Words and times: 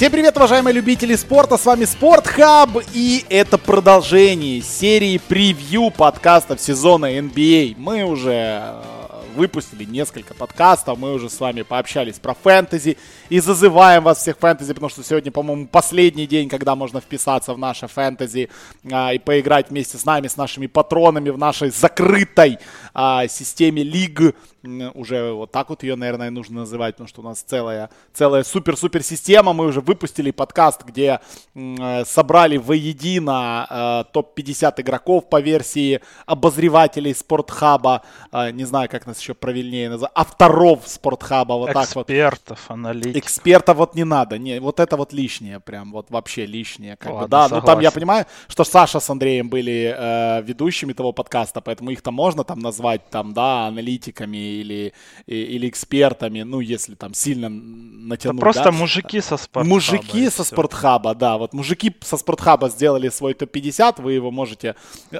Всем 0.00 0.12
привет, 0.12 0.34
уважаемые 0.34 0.72
любители 0.72 1.14
спорта, 1.14 1.58
с 1.58 1.66
вами 1.66 1.84
Спортхаб, 1.84 2.70
и 2.94 3.22
это 3.28 3.58
продолжение 3.58 4.62
серии 4.62 5.18
превью 5.18 5.90
подкастов 5.90 6.58
сезона 6.58 7.18
NBA. 7.18 7.74
Мы 7.76 8.04
уже 8.04 8.32
э, 8.32 8.99
выпустили 9.30 9.84
несколько 9.84 10.34
подкастов, 10.34 10.98
мы 10.98 11.14
уже 11.14 11.30
с 11.30 11.40
вами 11.40 11.62
пообщались 11.62 12.18
про 12.18 12.34
фэнтези 12.34 12.96
и 13.28 13.40
зазываем 13.40 14.04
вас 14.04 14.18
всех 14.18 14.38
фэнтези, 14.38 14.74
потому 14.74 14.90
что 14.90 15.02
сегодня, 15.02 15.32
по-моему, 15.32 15.66
последний 15.66 16.26
день, 16.26 16.48
когда 16.48 16.74
можно 16.74 17.00
вписаться 17.00 17.54
в 17.54 17.58
наше 17.58 17.86
фэнтези 17.86 18.50
а, 18.90 19.12
и 19.14 19.18
поиграть 19.18 19.70
вместе 19.70 19.98
с 19.98 20.04
нами, 20.04 20.28
с 20.28 20.36
нашими 20.36 20.66
патронами 20.66 21.30
в 21.30 21.38
нашей 21.38 21.70
закрытой 21.70 22.58
а, 22.94 23.26
системе 23.28 23.82
лиг 23.82 24.34
уже 24.62 25.32
вот 25.32 25.50
так 25.50 25.70
вот 25.70 25.82
ее, 25.82 25.96
наверное, 25.96 26.30
нужно 26.30 26.60
называть, 26.60 26.94
потому 26.94 27.08
что 27.08 27.22
у 27.22 27.24
нас 27.24 27.40
целая, 27.40 27.90
целая 28.12 28.44
супер-супер 28.44 29.02
система. 29.02 29.52
Мы 29.52 29.66
уже 29.66 29.80
выпустили 29.80 30.30
подкаст, 30.30 30.84
где 30.84 31.20
э, 31.54 32.04
собрали 32.04 32.58
воедино 32.58 33.66
э, 33.70 34.12
топ-50 34.12 34.80
игроков 34.82 35.28
по 35.28 35.40
версии 35.40 36.00
обозревателей 36.26 37.14
Спортхаба. 37.14 38.02
Э, 38.32 38.50
не 38.50 38.64
знаю, 38.64 38.88
как 38.90 39.06
еще 39.20 39.34
правильнее 39.34 39.90
называть. 39.90 40.12
Авторов 40.14 40.80
Спортхаба, 40.86 41.54
вот 41.54 41.70
Экспертов, 41.70 41.88
так 41.88 41.96
вот. 41.96 42.10
Экспертов, 42.10 42.70
аналитиков. 42.70 43.16
Экспертов 43.16 43.76
вот 43.76 43.94
не 43.94 44.04
надо. 44.04 44.38
Не, 44.38 44.60
вот 44.60 44.80
это 44.80 44.96
вот 44.96 45.12
лишнее, 45.12 45.60
прям 45.60 45.92
вот 45.92 46.10
вообще 46.10 46.46
лишнее. 46.46 46.96
Как 46.96 47.12
Ладно, 47.12 47.26
бы, 47.26 47.30
да, 47.30 47.42
согласен. 47.44 47.62
ну 47.62 47.66
там 47.66 47.80
я 47.80 47.90
понимаю, 47.90 48.26
что 48.48 48.64
Саша 48.64 49.00
с 49.00 49.10
Андреем 49.10 49.48
были 49.48 49.94
э, 49.96 50.42
ведущими 50.42 50.92
того 50.92 51.12
подкаста, 51.12 51.60
поэтому 51.60 51.90
их 51.90 52.02
там 52.02 52.14
можно 52.14 52.44
там 52.44 52.58
назвать, 52.58 53.08
там, 53.10 53.32
да, 53.32 53.66
аналитиками 53.66 54.36
или, 54.36 54.92
или 55.26 55.68
экспертами, 55.68 56.42
ну, 56.42 56.60
если 56.60 56.94
там 56.94 57.14
сильно 57.14 57.48
натянуть. 57.48 58.36
Это 58.36 58.40
просто 58.40 58.64
да? 58.64 58.72
мужики 58.72 59.20
со 59.20 59.36
спортхаба. 59.36 59.74
Мужики 59.74 60.30
со 60.30 60.44
всё. 60.44 60.54
спортхаба, 60.54 61.14
да, 61.14 61.38
вот 61.38 61.52
мужики 61.52 61.94
со 62.00 62.16
спортхаба 62.16 62.68
сделали 62.68 63.08
свой 63.08 63.34
топ-50, 63.34 64.02
вы 64.02 64.12
его 64.12 64.30
можете 64.30 64.74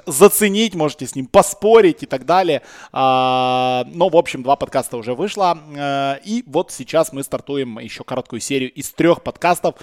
заценить, 0.07 0.75
можете 0.75 1.07
с 1.07 1.15
ним 1.15 1.27
поспорить 1.27 2.03
и 2.03 2.07
так 2.07 2.25
далее. 2.25 2.63
А, 2.93 3.87
но, 3.93 4.09
в 4.09 4.17
общем, 4.17 4.43
два 4.43 4.57
подкаста 4.57 4.97
уже 4.97 5.15
вышло, 5.15 5.59
а, 5.77 6.19
и 6.25 6.43
вот 6.47 6.73
сейчас 6.73 7.13
мы 7.13 7.23
стартуем 7.23 7.79
еще 7.79 8.05
короткую 8.05 8.41
серию 8.41 8.73
из 8.73 8.91
трех 8.91 9.23
подкастов. 9.23 9.75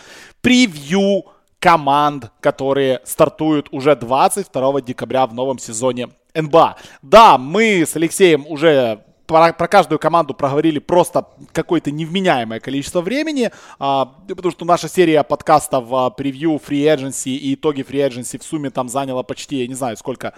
Превью 0.41 1.25
команд, 1.59 2.31
которые 2.39 3.01
стартуют 3.03 3.67
уже 3.71 3.95
22 3.95 4.81
декабря 4.81 5.25
в 5.25 5.33
новом 5.33 5.59
сезоне 5.59 6.09
НБА. 6.35 6.77
Да, 7.01 7.37
мы 7.37 7.81
с 7.81 7.95
Алексеем 7.95 8.45
уже 8.47 9.03
про, 9.27 9.51
про 9.53 9.67
каждую 9.67 9.99
команду 9.99 10.33
проговорили 10.33 10.79
просто 10.79 11.27
какое-то 11.51 11.91
невменяемое 11.91 12.59
количество 12.59 13.01
времени, 13.01 13.51
а, 13.77 14.05
потому 14.27 14.51
что 14.51 14.65
наша 14.65 14.87
серия 14.87 15.23
подкастов 15.23 15.85
а, 15.91 16.09
превью 16.09 16.55
Agency 16.55 17.31
и 17.31 17.53
итоги 17.53 17.81
Agency 17.81 18.39
в 18.39 18.43
сумме 18.43 18.69
там 18.69 18.87
заняла 18.87 19.23
почти, 19.23 19.57
я 19.57 19.67
не 19.67 19.75
знаю, 19.75 19.97
сколько, 19.97 20.33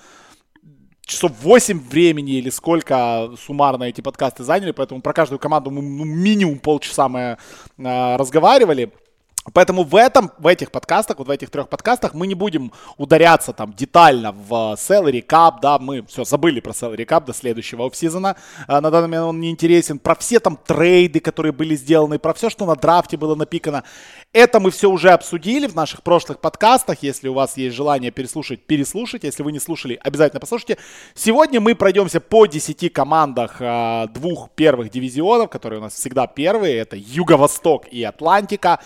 часов 1.10 1.32
8 1.42 1.80
времени 1.90 2.34
или 2.34 2.50
сколько 2.50 3.32
суммарно 3.46 3.86
эти 3.86 4.02
подкасты 4.02 4.44
заняли, 4.44 4.72
поэтому 4.72 5.02
про 5.02 5.14
каждую 5.14 5.40
команду 5.40 5.72
мы 5.72 5.82
ну, 5.82 6.06
минимум 6.06 6.60
полчаса 6.60 7.10
мы 7.10 7.38
а, 7.84 8.18
разговаривали. 8.18 8.92
Поэтому 9.54 9.84
в 9.84 9.96
этом, 9.96 10.32
в 10.38 10.48
этих 10.48 10.72
подкастах, 10.72 11.20
вот 11.20 11.28
в 11.28 11.32
этих 11.32 11.50
трех 11.50 11.70
подкастах 11.70 12.14
мы 12.14 12.28
не 12.28 12.36
будем 12.36 12.72
ударяться 12.98 13.54
там 13.54 13.74
детально 13.74 14.32
в 14.32 14.76
salary 14.78 15.26
cap, 15.26 15.56
да, 15.62 15.80
мы 15.80 16.06
все 16.06 16.24
забыли 16.24 16.60
про 16.60 16.72
salary 16.72 17.06
cap 17.06 17.26
до 17.26 17.34
следующего 17.34 17.86
офсезона. 17.86 18.36
А, 18.68 18.82
на 18.82 18.92
данный 18.92 19.08
момент 19.08 19.26
он 19.26 19.40
не 19.40 19.50
интересен. 19.50 20.00
Про 20.00 20.16
все 20.16 20.40
там 20.40 20.58
трейды, 20.58 21.20
которые 21.20 21.52
были 21.52 21.76
сделаны, 21.76 22.20
про 22.20 22.34
все, 22.34 22.50
что 22.50 22.66
на 22.66 22.76
драфте 22.76 23.18
было 23.18 23.36
напикано. 23.36 23.84
Это 24.34 24.60
мы 24.60 24.72
все 24.72 24.90
уже 24.90 25.10
обсудили 25.12 25.68
в 25.68 25.76
наших 25.76 26.04
прошлых 26.04 26.40
подкастах. 26.40 27.00
Если 27.02 27.28
у 27.28 27.34
вас 27.34 27.58
есть 27.58 27.76
желание 27.76 28.12
переслушать, 28.12 28.66
переслушать. 28.66 29.24
Если 29.24 29.44
вы 29.44 29.52
не 29.52 29.60
слушали, 29.60 30.00
обязательно 30.04 30.40
послушайте. 30.40 30.78
Сегодня 31.16 31.60
мы 31.60 31.76
пройдемся 31.76 32.20
по 32.20 32.46
10 32.46 32.94
командах 32.94 33.58
а, 33.60 34.08
двух 34.08 34.52
первых 34.52 34.92
дивизионов, 34.92 35.50
которые 35.50 35.80
у 35.80 35.84
нас 35.84 35.94
всегда 35.94 36.28
первые. 36.28 36.78
Это 36.78 36.96
Юго-Восток 36.96 37.88
и 37.88 38.04
Атлантика. 38.04 38.80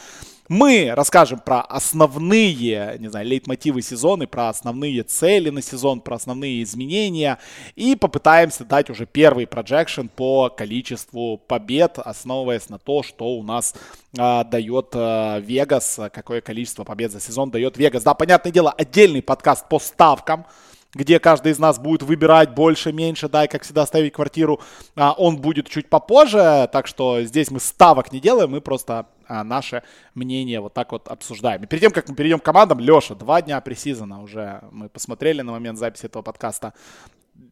Мы 0.53 0.91
расскажем 0.93 1.39
про 1.39 1.61
основные, 1.61 2.97
не 2.99 3.07
знаю, 3.07 3.25
лейтмотивы 3.25 3.81
сезона, 3.81 4.27
про 4.27 4.49
основные 4.49 5.01
цели 5.01 5.49
на 5.49 5.63
сезон, 5.63 5.99
про 5.99 6.17
основные 6.17 6.61
изменения 6.61 7.39
и 7.75 7.95
попытаемся 7.95 8.63
дать 8.63 8.91
уже 8.91 9.07
первый 9.07 9.47
проекшн 9.47 10.05
по 10.15 10.51
количеству 10.51 11.39
побед, 11.39 11.97
основываясь 11.97 12.69
на 12.69 12.77
то, 12.77 13.01
что 13.01 13.29
у 13.29 13.41
нас 13.41 13.73
а, 14.15 14.43
дает 14.43 14.89
а, 14.93 15.39
Вегас, 15.39 15.99
какое 16.13 16.39
количество 16.39 16.83
побед 16.83 17.11
за 17.11 17.19
сезон 17.19 17.49
дает 17.49 17.75
Вегас. 17.77 18.03
Да, 18.03 18.13
понятное 18.13 18.51
дело, 18.51 18.71
отдельный 18.71 19.23
подкаст 19.23 19.67
по 19.67 19.79
ставкам, 19.79 20.45
где 20.93 21.19
каждый 21.19 21.51
из 21.51 21.59
нас 21.59 21.79
будет 21.79 22.03
выбирать 22.03 22.53
больше, 22.53 22.91
меньше, 22.91 23.27
да, 23.27 23.45
и 23.45 23.47
как 23.47 23.63
всегда 23.63 23.85
ставить 23.85 24.13
квартиру, 24.13 24.61
а, 24.95 25.13
он 25.13 25.37
будет 25.37 25.69
чуть 25.69 25.89
попозже, 25.89 26.69
так 26.71 26.87
что 26.87 27.21
здесь 27.23 27.51
мы 27.51 27.59
ставок 27.59 28.11
не 28.11 28.19
делаем, 28.19 28.51
мы 28.51 28.61
просто 28.61 29.07
а, 29.27 29.43
наше 29.43 29.83
мнение 30.13 30.59
вот 30.59 30.73
так 30.73 30.91
вот 30.91 31.07
обсуждаем. 31.07 31.63
И 31.63 31.67
перед 31.67 31.81
тем, 31.81 31.91
как 31.91 32.07
мы 32.09 32.15
перейдем 32.15 32.39
к 32.39 32.43
командам, 32.43 32.79
Леша, 32.79 33.15
два 33.15 33.41
дня 33.41 33.59
пресизона 33.61 34.21
уже 34.21 34.61
мы 34.71 34.89
посмотрели 34.89 35.41
на 35.41 35.51
момент 35.51 35.79
записи 35.79 36.05
этого 36.05 36.21
подкаста. 36.21 36.73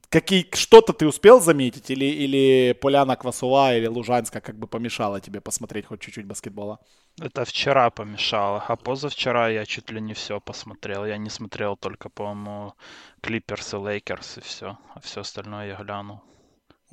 Какие, 0.10 0.46
что-то 0.54 0.94
ты 0.94 1.08
успел 1.08 1.40
заметить 1.40 1.90
или, 1.90 2.06
или 2.06 2.74
Поляна 2.74 3.16
Квасова 3.16 3.76
или 3.76 3.88
Лужанска 3.88 4.42
как 4.42 4.56
бы 4.58 4.68
помешала 4.68 5.22
тебе 5.22 5.40
посмотреть 5.40 5.86
хоть 5.86 6.02
чуть-чуть 6.02 6.26
баскетбола? 6.26 6.80
Это 7.20 7.46
вчера 7.46 7.90
помешало, 7.90 8.64
а 8.68 8.76
позавчера 8.76 9.50
я 9.50 9.66
чуть 9.66 9.90
ли 9.92 10.02
не 10.02 10.14
все 10.14 10.40
посмотрел. 10.40 11.06
Я 11.06 11.18
не 11.18 11.30
смотрел 11.30 11.78
только, 11.78 12.10
по-моему, 12.10 12.74
Клиперс 13.22 13.74
и 13.74 13.78
Лейкерс 13.78 14.38
и 14.38 14.42
все. 14.42 14.78
А 14.94 15.00
все 15.00 15.22
остальное 15.22 15.68
я 15.68 15.76
глянул. 15.76 16.22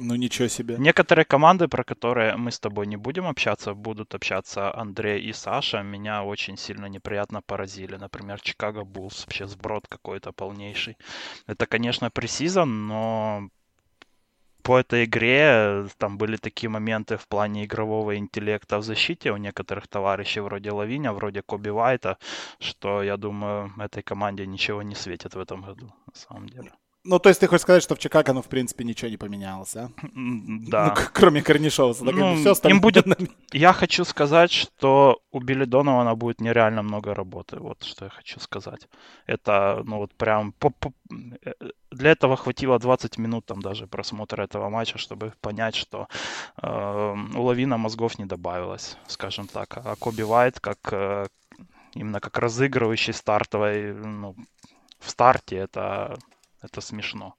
Ну 0.00 0.14
ничего 0.14 0.46
себе. 0.48 0.76
Некоторые 0.78 1.24
команды, 1.24 1.66
про 1.66 1.82
которые 1.82 2.36
мы 2.36 2.52
с 2.52 2.60
тобой 2.60 2.86
не 2.86 2.96
будем 2.96 3.26
общаться, 3.26 3.74
будут 3.74 4.14
общаться 4.14 4.72
Андрей 4.72 5.20
и 5.20 5.32
Саша, 5.32 5.82
меня 5.82 6.22
очень 6.22 6.56
сильно 6.56 6.86
неприятно 6.86 7.42
поразили. 7.42 7.96
Например, 7.96 8.40
Чикаго 8.40 8.84
Буллс, 8.84 9.26
вообще 9.26 9.48
сброд 9.48 9.88
какой-то 9.88 10.30
полнейший. 10.30 10.96
Это, 11.48 11.66
конечно, 11.66 12.10
preseason, 12.10 12.86
но 12.86 13.48
по 14.62 14.78
этой 14.78 15.04
игре 15.04 15.88
там 15.98 16.16
были 16.16 16.36
такие 16.36 16.70
моменты 16.70 17.16
в 17.16 17.26
плане 17.26 17.64
игрового 17.64 18.16
интеллекта 18.16 18.78
в 18.78 18.84
защите 18.84 19.32
у 19.32 19.36
некоторых 19.36 19.88
товарищей 19.88 20.40
вроде 20.40 20.70
Лавина, 20.70 21.12
вроде 21.12 21.42
Коби 21.42 21.70
Уайта, 21.70 22.18
что, 22.60 23.02
я 23.02 23.16
думаю, 23.16 23.72
этой 23.80 24.04
команде 24.04 24.46
ничего 24.46 24.82
не 24.82 24.94
светит 24.94 25.34
в 25.34 25.40
этом 25.40 25.62
году, 25.62 25.92
на 26.06 26.14
самом 26.14 26.48
деле. 26.48 26.70
Ну, 27.04 27.18
то 27.18 27.28
есть 27.28 27.40
ты 27.40 27.46
хочешь 27.46 27.62
сказать, 27.62 27.82
что 27.82 27.94
в 27.94 27.98
Чикаго, 27.98 28.32
ну, 28.32 28.42
в 28.42 28.48
принципе, 28.48 28.84
ничего 28.84 29.10
не 29.10 29.16
поменялось, 29.16 29.76
а? 29.76 29.90
Да. 30.70 30.94
Ну, 30.96 31.02
кроме 31.12 31.42
Корнишова. 31.42 31.94
Так 31.94 32.14
Ну, 32.14 32.36
все 32.36 32.68
им 32.68 32.80
будет... 32.80 33.06
Я 33.52 33.72
хочу 33.72 34.04
сказать, 34.04 34.50
что 34.50 35.20
у 35.30 35.40
Билли 35.40 35.64
Донована 35.64 36.14
будет 36.14 36.40
нереально 36.40 36.82
много 36.82 37.14
работы. 37.14 37.56
Вот 37.60 37.82
что 37.84 38.04
я 38.04 38.10
хочу 38.10 38.40
сказать. 38.40 38.88
Это, 39.26 39.82
ну 39.84 39.96
вот 39.98 40.14
прям... 40.14 40.52
э, 41.44 41.52
Для 41.90 42.10
этого 42.10 42.36
хватило 42.36 42.78
20 42.78 43.18
минут 43.18 43.46
там 43.46 43.60
даже 43.62 43.86
просмотра 43.86 44.42
этого 44.42 44.68
матча, 44.68 44.98
чтобы 44.98 45.32
понять, 45.40 45.76
что 45.76 46.08
э, 46.62 47.14
у 47.36 47.42
Лавина 47.42 47.78
мозгов 47.78 48.18
не 48.18 48.26
добавилось, 48.26 48.96
скажем 49.06 49.46
так. 49.46 49.78
А 49.84 49.94
Коби 49.96 50.22
Вайт 50.22 50.60
как 50.60 50.78
э, 50.92 51.26
именно 51.94 52.20
как 52.20 52.38
разыгрывающий 52.38 53.12
стартовой, 53.14 53.94
ну, 53.94 54.34
в 55.00 55.10
старте 55.10 55.56
это, 55.56 56.18
это 56.60 56.80
смешно 56.80 57.34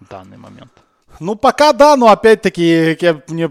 в 0.00 0.06
данный 0.08 0.36
момент. 0.36 0.84
Ну, 1.20 1.36
пока 1.36 1.72
да, 1.72 1.96
но 1.96 2.08
опять-таки 2.08 2.96
я- 3.00 3.22
мне 3.28 3.48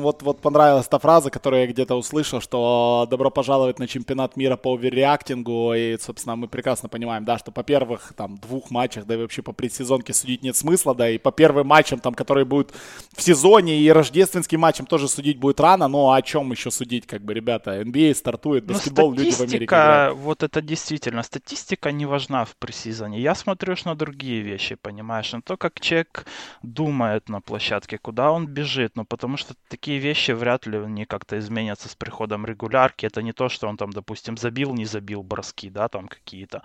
вот, 0.00 0.22
вот 0.22 0.40
понравилась 0.40 0.88
та 0.88 0.98
фраза, 0.98 1.30
которую 1.30 1.62
я 1.62 1.66
где-то 1.66 1.94
услышал, 1.94 2.40
что 2.40 3.06
добро 3.10 3.30
пожаловать 3.30 3.78
на 3.78 3.86
чемпионат 3.86 4.36
мира 4.36 4.56
по 4.56 4.74
оверреактингу, 4.74 5.74
и, 5.74 5.98
собственно, 5.98 6.36
мы 6.36 6.48
прекрасно 6.48 6.88
понимаем, 6.88 7.24
да, 7.24 7.36
что 7.38 7.52
по 7.52 7.62
первых 7.62 8.12
там 8.16 8.38
двух 8.38 8.70
матчах, 8.70 9.04
да 9.06 9.14
и 9.14 9.18
вообще 9.18 9.42
по 9.42 9.52
предсезонке 9.52 10.14
судить 10.14 10.42
нет 10.42 10.56
смысла, 10.56 10.94
да, 10.94 11.10
и 11.10 11.18
по 11.18 11.32
первым 11.32 11.66
матчам, 11.66 11.98
там, 12.00 12.14
которые 12.14 12.44
будут 12.46 12.72
в 13.14 13.20
сезоне, 13.22 13.78
и 13.78 13.88
рождественским 13.90 14.60
матчам 14.60 14.86
тоже 14.86 15.08
судить 15.08 15.38
будет 15.38 15.60
рано, 15.60 15.88
но 15.88 16.12
о 16.12 16.22
чем 16.22 16.50
еще 16.50 16.70
судить, 16.70 17.06
как 17.06 17.22
бы, 17.22 17.34
ребята, 17.34 17.82
NBA 17.82 18.14
стартует, 18.14 18.66
Ну, 18.66 18.72
баскетбол, 18.72 19.12
люди 19.12 19.30
в 19.32 19.40
Америке 19.40 19.64
играют. 19.64 20.16
вот 20.18 20.42
это 20.42 20.62
действительно, 20.62 21.22
статистика 21.22 21.92
не 21.92 22.06
важна 22.06 22.44
в 22.44 22.56
пресизоне. 22.56 23.20
Я 23.20 23.34
смотрю 23.34 23.74
на 23.84 23.94
другие 23.94 24.40
вещи, 24.40 24.76
понимаешь, 24.76 25.32
на 25.32 25.42
то, 25.42 25.56
как 25.58 25.78
человек 25.80 26.24
думает 26.62 26.85
на 26.92 27.40
площадке, 27.40 27.98
куда 27.98 28.30
он 28.30 28.46
бежит, 28.46 28.96
ну, 28.96 29.04
потому 29.04 29.36
что 29.36 29.54
такие 29.68 29.98
вещи 29.98 30.32
вряд 30.32 30.66
ли 30.66 30.78
они 30.78 31.04
как-то 31.04 31.38
изменятся 31.38 31.88
с 31.88 31.94
приходом 31.94 32.46
регулярки. 32.46 33.06
Это 33.06 33.22
не 33.22 33.32
то, 33.32 33.48
что 33.48 33.68
он 33.68 33.76
там, 33.76 33.90
допустим, 33.90 34.36
забил, 34.36 34.74
не 34.74 34.84
забил 34.84 35.22
броски, 35.22 35.70
да, 35.70 35.88
там 35.88 36.08
какие-то, 36.08 36.62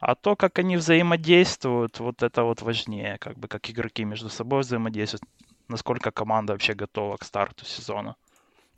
а 0.00 0.14
то, 0.14 0.36
как 0.36 0.58
они 0.58 0.76
взаимодействуют, 0.76 2.00
вот 2.00 2.22
это 2.22 2.42
вот 2.42 2.62
важнее, 2.62 3.18
как 3.18 3.38
бы, 3.38 3.48
как 3.48 3.70
игроки 3.70 4.04
между 4.04 4.28
собой 4.28 4.60
взаимодействуют, 4.60 5.22
насколько 5.68 6.10
команда 6.10 6.52
вообще 6.52 6.74
готова 6.74 7.16
к 7.16 7.24
старту 7.24 7.64
сезона. 7.64 8.16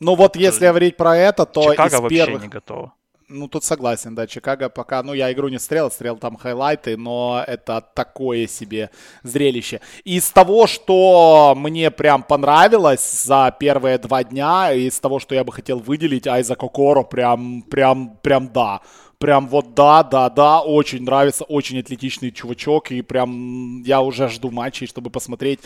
Ну, 0.00 0.14
вот 0.14 0.37
если 0.37 0.66
говорить 0.66 0.96
про 0.96 1.16
это, 1.16 1.46
то 1.46 1.70
Чикаго 1.70 1.96
из 1.96 2.00
вообще 2.00 2.26
первых... 2.26 2.43
не 2.43 2.48
готова. 2.48 2.93
Ну, 3.28 3.49
тут 3.49 3.64
согласен, 3.64 4.14
да, 4.14 4.28
Чикаго 4.28 4.69
пока, 4.69 5.02
ну, 5.02 5.12
я 5.12 5.32
игру 5.32 5.49
не 5.49 5.58
стрел, 5.58 5.90
стрел 5.90 6.17
там 6.17 6.37
хайлайты, 6.37 6.96
но 6.96 7.43
это 7.44 7.81
такое 7.93 8.46
себе 8.46 8.90
зрелище. 9.25 9.81
Из 10.05 10.31
того, 10.31 10.69
что 10.69 11.55
мне 11.56 11.90
прям 11.90 12.23
понравилось 12.23 13.25
за 13.25 13.52
первые 13.58 13.99
два 13.99 14.23
дня, 14.23 14.73
из 14.73 15.00
того, 15.00 15.19
что 15.19 15.34
я 15.34 15.43
бы 15.43 15.52
хотел 15.52 15.81
выделить, 15.81 16.28
Айза 16.28 16.55
Кокоро 16.55 17.02
прям, 17.02 17.62
прям, 17.62 18.17
прям 18.23 18.49
да. 18.52 18.81
Прям 19.19 19.49
вот 19.49 19.75
да, 19.75 20.03
да, 20.03 20.29
да, 20.29 20.61
очень 20.61 21.03
нравится, 21.03 21.45
очень 21.45 21.79
атлетичный 21.79 22.31
чувачок, 22.31 22.91
и 22.91 23.03
прям 23.03 23.83
я 23.83 24.01
уже 24.03 24.29
жду 24.29 24.51
матчей, 24.51 24.87
чтобы 24.87 25.11
посмотреть. 25.11 25.61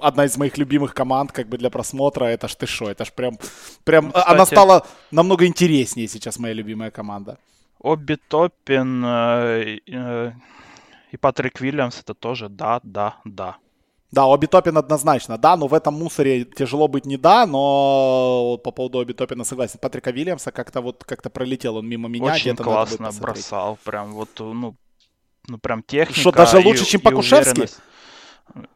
Одна 0.00 0.24
из 0.24 0.36
моих 0.36 0.58
любимых 0.58 0.92
команд, 0.92 1.30
как 1.30 1.48
бы 1.48 1.56
для 1.56 1.70
просмотра, 1.70 2.24
это 2.24 2.48
ж 2.48 2.54
ты 2.56 2.66
шо, 2.66 2.90
это 2.90 3.04
ж 3.04 3.12
прям, 3.12 3.38
прям, 3.84 4.08
Кстати, 4.08 4.30
она 4.30 4.46
стала 4.46 4.86
намного 5.12 5.46
интереснее 5.46 6.08
сейчас, 6.08 6.38
моя 6.38 6.54
любимая 6.54 6.90
команда. 6.90 7.38
Обби 7.78 8.18
Топпин 8.28 9.04
э, 9.04 9.78
э, 9.86 10.32
и 11.12 11.16
Патрик 11.16 11.60
Вильямс 11.60 12.00
это 12.00 12.14
тоже 12.14 12.48
да, 12.48 12.80
да, 12.82 13.16
да. 13.24 13.56
Да, 14.16 14.24
Оби 14.24 14.46
Топин 14.46 14.78
однозначно, 14.78 15.36
да, 15.36 15.58
но 15.58 15.66
в 15.66 15.74
этом 15.74 15.92
мусоре 15.92 16.46
тяжело 16.46 16.88
быть 16.88 17.04
не 17.04 17.18
да, 17.18 17.44
но 17.44 18.58
по 18.64 18.70
поводу 18.70 18.96
Оби 18.96 19.12
Топина 19.12 19.44
согласен. 19.44 19.78
Патрика 19.78 20.10
Вильямса 20.10 20.52
как-то 20.52 20.80
вот 20.80 21.04
как-то 21.04 21.28
пролетел 21.28 21.76
он 21.76 21.86
мимо 21.86 22.08
меня. 22.08 22.32
Очень 22.32 22.56
классно 22.56 23.10
бросал, 23.20 23.78
прям 23.84 24.14
вот, 24.14 24.30
ну, 24.38 24.74
ну 25.48 25.58
прям 25.58 25.82
техника. 25.82 26.18
Что, 26.18 26.32
даже 26.32 26.56
лучше, 26.60 26.84
и, 26.84 26.86
чем 26.86 27.02
Покушевский? 27.02 27.68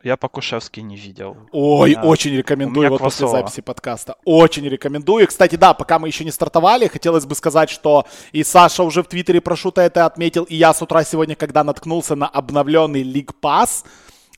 Я 0.03 0.19
Покушевский 0.19 0.83
не 0.83 0.97
видел. 0.97 1.39
Ой, 1.53 1.93
меня... 1.93 2.03
очень 2.03 2.37
рекомендую 2.37 2.91
вот 2.91 3.01
после 3.01 3.27
записи 3.27 3.63
подкаста. 3.63 4.17
Очень 4.27 4.69
рекомендую. 4.69 5.27
Кстати, 5.27 5.57
да, 5.57 5.73
пока 5.73 5.99
мы 5.99 6.09
еще 6.09 6.23
не 6.23 6.33
стартовали, 6.33 6.87
хотелось 6.87 7.25
бы 7.25 7.35
сказать, 7.35 7.71
что 7.71 8.05
и 8.33 8.45
Саша 8.45 8.83
уже 8.83 9.03
в 9.03 9.07
Твиттере 9.07 9.41
прошута 9.41 9.81
это 9.81 10.05
отметил, 10.05 10.45
и 10.45 10.55
я 10.55 10.75
с 10.75 10.83
утра 10.83 11.03
сегодня, 11.03 11.35
когда 11.35 11.65
наткнулся 11.65 12.15
на 12.15 12.29
обновленный 12.29 13.05
League 13.05 13.35
Pass, 13.41 13.87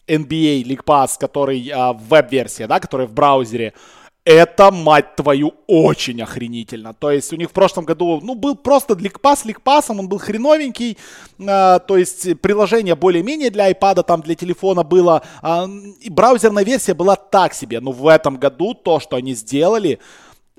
NBA 0.07 0.63
League 0.65 0.85
Pass, 0.85 1.19
который 1.19 1.71
а, 1.71 1.93
в 1.93 2.09
веб-версии, 2.09 2.65
да, 2.65 2.81
который 2.81 3.07
в 3.07 3.13
браузере, 3.13 3.73
это, 4.25 4.71
мать 4.71 5.17
твою, 5.17 5.55
очень 5.67 6.23
охренительно. 6.23 6.95
То 6.95 7.11
есть 7.11 7.33
у 7.33 7.37
них 7.37 7.51
в 7.51 7.53
прошлом 7.53 7.85
году, 7.85 8.21
ну, 8.23 8.37
был 8.37 8.55
просто 8.55 8.95
ликпас 8.95 9.45
ликпасом, 9.45 9.99
он 9.99 10.09
был 10.09 10.19
хреновенький. 10.19 10.97
Э, 11.41 11.81
то 11.81 11.97
есть 11.97 12.41
приложение 12.41 12.95
более-менее 12.95 13.51
для 13.51 13.71
iPad, 13.71 14.05
там 14.05 14.23
для 14.23 14.37
телефона 14.37 14.85
было. 14.85 15.23
Э, 15.43 15.67
браузерная 16.09 16.65
версия 16.65 16.95
была 16.95 17.17
так 17.17 17.53
себе. 17.53 17.81
Но 17.81 17.91
в 17.91 18.07
этом 18.07 18.37
году 18.37 18.75
то, 18.75 19.01
что 19.01 19.17
они 19.17 19.35
сделали, 19.35 19.99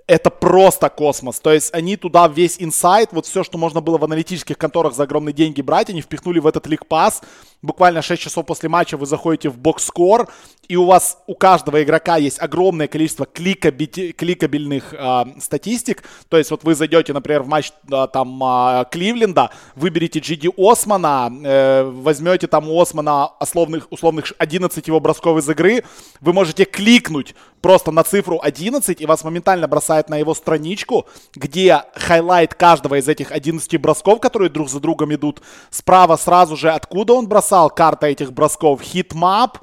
это 0.07 0.30
просто 0.30 0.89
космос. 0.89 1.39
То 1.39 1.54
есть 1.54 1.74
они 1.74 1.96
туда 1.96 2.28
весь 2.28 2.57
инсайт, 2.60 3.13
вот 3.13 3.25
все, 3.25 3.44
что 3.44 3.57
можно 3.57 3.80
было 3.80 3.98
в 3.98 4.04
аналитических 4.04 4.57
конторах 4.57 4.94
за 4.94 5.04
огромные 5.04 5.34
деньги 5.34 5.62
брать, 5.62 5.89
они 5.89 6.01
впихнули 6.01 6.39
в 6.39 6.48
этот 6.48 6.68
лик-пас. 6.68 7.22
Буквально 7.63 8.01
6 8.01 8.21
часов 8.21 8.45
после 8.45 8.68
матча 8.68 8.98
вы 8.98 9.06
заходите 9.06 9.48
в 9.48 9.57
бокс-скор, 9.57 10.27
и 10.68 10.75
у 10.75 10.86
вас 10.86 11.18
у 11.27 11.33
каждого 11.33 11.81
игрока 11.81 12.18
есть 12.18 12.42
огромное 12.42 12.89
количество 12.89 13.24
кликаби- 13.24 14.12
кликабельных 14.12 14.94
э, 14.94 15.24
статистик. 15.39 16.04
То 16.27 16.38
есть 16.38 16.51
вот 16.51 16.65
вы 16.65 16.75
зайдете, 16.75 17.13
например, 17.13 17.44
в 17.44 17.48
матч 17.48 17.71
э, 17.89 18.07
там 18.12 18.44
э, 18.44 18.86
Кливленда, 18.92 19.50
выберете 19.75 20.19
Джиди 20.19 20.50
Османа, 20.57 21.31
э, 21.44 21.83
возьмете 21.83 22.48
там 22.48 22.69
у 22.69 22.81
Османа 22.81 23.31
условных, 23.39 23.88
условных 23.92 24.33
11 24.38 24.86
его 24.86 25.00
бросков 25.00 25.38
из 25.38 25.50
игры, 25.50 25.86
вы 26.19 26.33
можете 26.33 26.65
кликнуть 26.65 27.33
просто 27.63 27.92
на 27.92 28.04
цифру 28.04 28.39
11, 28.44 29.00
и 29.00 29.06
вас 29.06 29.24
моментально 29.24 29.69
бросает 29.69 30.10
на 30.10 30.18
его 30.18 30.36
страничку, 30.36 31.07
где 31.33 31.83
highlight 31.96 32.54
каждого 32.54 33.00
из 33.00 33.07
этих 33.07 33.31
11 33.31 33.77
бросков, 33.80 34.19
которые 34.19 34.50
друг 34.50 34.69
за 34.69 34.81
другом 34.81 35.13
идут. 35.13 35.42
Справа 35.69 36.18
сразу 36.18 36.57
же, 36.57 36.69
откуда 36.69 37.13
он 37.13 37.27
бросал, 37.54 37.70
карта 37.70 38.08
этих 38.08 38.34
бросков, 38.34 38.82
heatmap, 38.81 39.60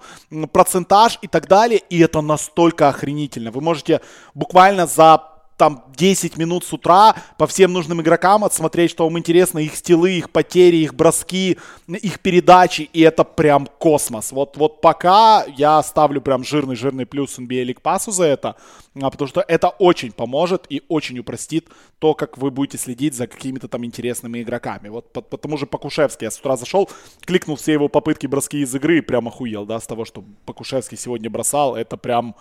процентаж 0.52 1.18
и 1.22 1.26
так 1.26 1.48
далее. 1.48 1.80
И 1.90 1.98
это 1.98 2.20
настолько 2.20 2.88
охренительно. 2.88 3.50
Вы 3.50 3.60
можете 3.60 4.00
буквально 4.34 4.86
за 4.86 5.20
там 5.60 5.84
10 5.94 6.38
минут 6.38 6.64
с 6.64 6.72
утра 6.72 7.14
по 7.36 7.46
всем 7.46 7.74
нужным 7.74 8.00
игрокам 8.00 8.44
отсмотреть, 8.44 8.90
что 8.90 9.04
вам 9.04 9.18
интересно, 9.18 9.58
их 9.58 9.76
стилы, 9.76 10.12
их 10.12 10.30
потери, 10.30 10.76
их 10.76 10.94
броски, 10.94 11.58
их 11.86 12.20
передачи, 12.20 12.88
и 12.94 13.02
это 13.02 13.24
прям 13.24 13.66
космос. 13.66 14.32
Вот, 14.32 14.56
вот 14.56 14.80
пока 14.80 15.44
я 15.44 15.82
ставлю 15.82 16.22
прям 16.22 16.44
жирный-жирный 16.44 17.04
плюс 17.04 17.38
NBA 17.38 17.66
League 17.66 17.82
Pass 17.82 18.10
за 18.10 18.24
это, 18.24 18.56
а, 19.02 19.10
потому 19.10 19.28
что 19.28 19.44
это 19.46 19.68
очень 19.68 20.12
поможет 20.12 20.64
и 20.70 20.80
очень 20.88 21.18
упростит 21.18 21.68
то, 21.98 22.14
как 22.14 22.38
вы 22.38 22.50
будете 22.50 22.78
следить 22.78 23.14
за 23.14 23.26
какими-то 23.26 23.68
там 23.68 23.84
интересными 23.84 24.40
игроками. 24.40 24.88
Вот 24.88 25.12
по, 25.12 25.20
по 25.20 25.36
тому 25.36 25.58
же 25.58 25.66
Покушевский 25.66 26.24
я 26.24 26.30
с 26.30 26.38
утра 26.38 26.56
зашел, 26.56 26.88
кликнул 27.26 27.56
все 27.56 27.74
его 27.74 27.88
попытки 27.88 28.26
броски 28.26 28.62
из 28.62 28.74
игры 28.74 28.96
и 28.96 29.02
прям 29.02 29.28
охуел, 29.28 29.66
да, 29.66 29.78
с 29.78 29.86
того, 29.86 30.06
что 30.06 30.24
Покушевский 30.46 30.96
сегодня 30.96 31.28
бросал, 31.28 31.76
это 31.76 31.98
прям 31.98 32.34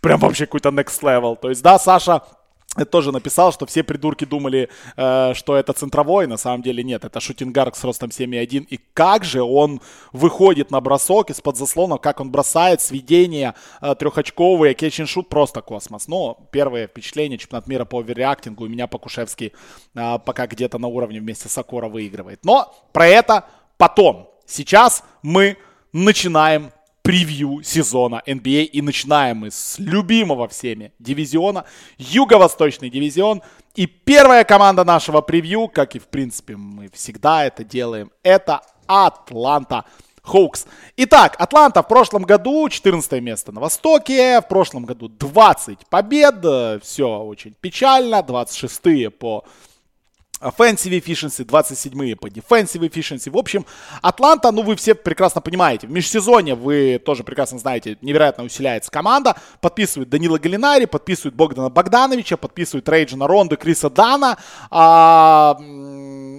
прям 0.00 0.20
вообще 0.20 0.46
какой-то 0.46 0.70
next 0.70 1.02
level. 1.02 1.36
То 1.36 1.48
есть, 1.50 1.62
да, 1.62 1.78
Саша 1.78 2.22
тоже 2.90 3.10
написал, 3.10 3.52
что 3.52 3.66
все 3.66 3.82
придурки 3.82 4.24
думали, 4.24 4.68
э, 4.96 5.34
что 5.34 5.56
это 5.56 5.72
центровой, 5.72 6.26
на 6.26 6.36
самом 6.36 6.62
деле 6.62 6.84
нет, 6.84 7.04
это 7.04 7.18
шутингарк 7.18 7.74
с 7.74 7.82
ростом 7.82 8.10
7,1. 8.10 8.66
И 8.70 8.78
как 8.94 9.24
же 9.24 9.42
он 9.42 9.80
выходит 10.12 10.70
на 10.70 10.80
бросок 10.80 11.30
из-под 11.30 11.56
заслона, 11.56 11.98
как 11.98 12.20
он 12.20 12.30
бросает, 12.30 12.80
сведения 12.80 13.54
э, 13.80 13.94
трехочковые, 13.96 14.74
кетч 14.74 15.00
шут 15.06 15.28
просто 15.28 15.62
космос. 15.62 16.06
Но 16.06 16.38
первое 16.52 16.86
впечатление, 16.86 17.38
чемпионат 17.38 17.66
мира 17.66 17.84
по 17.84 17.98
оверреактингу, 17.98 18.64
у 18.64 18.68
меня 18.68 18.86
Покушевский 18.86 19.52
э, 19.94 20.18
пока 20.24 20.46
где-то 20.46 20.78
на 20.78 20.86
уровне 20.86 21.18
вместе 21.18 21.48
с 21.48 21.58
Акора 21.58 21.88
выигрывает. 21.88 22.44
Но 22.44 22.72
про 22.92 23.06
это 23.08 23.46
потом. 23.78 24.30
Сейчас 24.46 25.02
мы 25.22 25.56
начинаем 25.92 26.70
превью 27.02 27.62
сезона 27.62 28.22
NBA. 28.26 28.64
И 28.64 28.82
начинаем 28.82 29.38
мы 29.38 29.50
с 29.50 29.78
любимого 29.78 30.48
всеми 30.48 30.92
дивизиона, 30.98 31.64
Юго-Восточный 31.98 32.90
дивизион. 32.90 33.42
И 33.74 33.86
первая 33.86 34.44
команда 34.44 34.84
нашего 34.84 35.20
превью, 35.20 35.68
как 35.68 35.96
и 35.96 35.98
в 35.98 36.08
принципе 36.08 36.56
мы 36.56 36.88
всегда 36.92 37.44
это 37.44 37.64
делаем, 37.64 38.10
это 38.22 38.60
Атланта 38.86 39.84
Хоукс. 40.22 40.66
Итак, 40.96 41.36
Атланта 41.38 41.82
в 41.82 41.88
прошлом 41.88 42.22
году 42.22 42.68
14 42.68 43.22
место 43.22 43.52
на 43.52 43.60
Востоке, 43.60 44.40
в 44.40 44.48
прошлом 44.48 44.84
году 44.84 45.08
20 45.08 45.86
побед, 45.88 46.82
все 46.82 47.18
очень 47.18 47.54
печально, 47.60 48.22
26 48.22 49.16
по 49.18 49.44
offensive 50.40 50.98
efficiency, 50.98 51.44
27-е 51.44 52.16
по 52.16 52.26
defensive 52.26 52.88
efficiency. 52.88 53.30
В 53.30 53.36
общем, 53.36 53.66
Атланта, 54.02 54.50
ну 54.50 54.62
вы 54.62 54.76
все 54.76 54.94
прекрасно 54.94 55.40
понимаете, 55.40 55.86
в 55.86 55.90
межсезонье 55.90 56.54
вы 56.54 57.00
тоже 57.04 57.24
прекрасно 57.24 57.58
знаете, 57.58 57.98
невероятно 58.00 58.44
усиляется 58.44 58.90
команда, 58.90 59.36
подписывают 59.60 60.08
Данила 60.08 60.38
Галинари, 60.38 60.86
подписывают 60.86 61.34
Богдана 61.34 61.68
Богдановича, 61.68 62.36
подписывают 62.36 62.88
Рейджина 62.88 63.26
Ронда, 63.26 63.56
Криса 63.56 63.90
Дана, 63.90 64.38
а, 64.70 65.56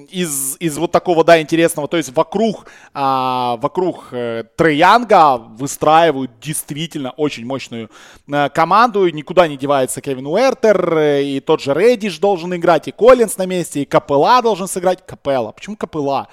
из, 0.10 0.58
из 0.60 0.78
вот 0.78 0.92
такого, 0.92 1.24
да, 1.24 1.42
интересного, 1.42 1.88
то 1.88 1.98
есть 1.98 2.16
вокруг, 2.16 2.66
а, 2.94 3.58
вокруг 3.58 4.08
э, 4.12 4.44
Трейянга 4.56 5.38
выстраивают 5.38 6.32
действительно 6.40 7.12
очень 7.12 7.46
мощную 7.46 7.90
э, 8.28 8.50
команду, 8.50 9.08
никуда 9.10 9.48
не 9.48 9.58
девается 9.58 10.02
Кевин 10.02 10.28
Уэртер, 10.28 10.98
э, 10.98 11.24
и 11.24 11.40
тот 11.40 11.62
же 11.62 11.74
Реддиш 11.74 12.20
должен 12.20 12.56
играть, 12.56 12.88
и 12.88 12.92
Коллинс 12.92 13.38
на 13.38 13.46
месте, 13.46 13.82
и 13.82 13.86
Капелла 13.86 14.42
должен 14.42 14.68
сыграть. 14.68 15.06
Капелла. 15.06 15.52
Почему 15.52 15.76
Капелла? 15.76 16.28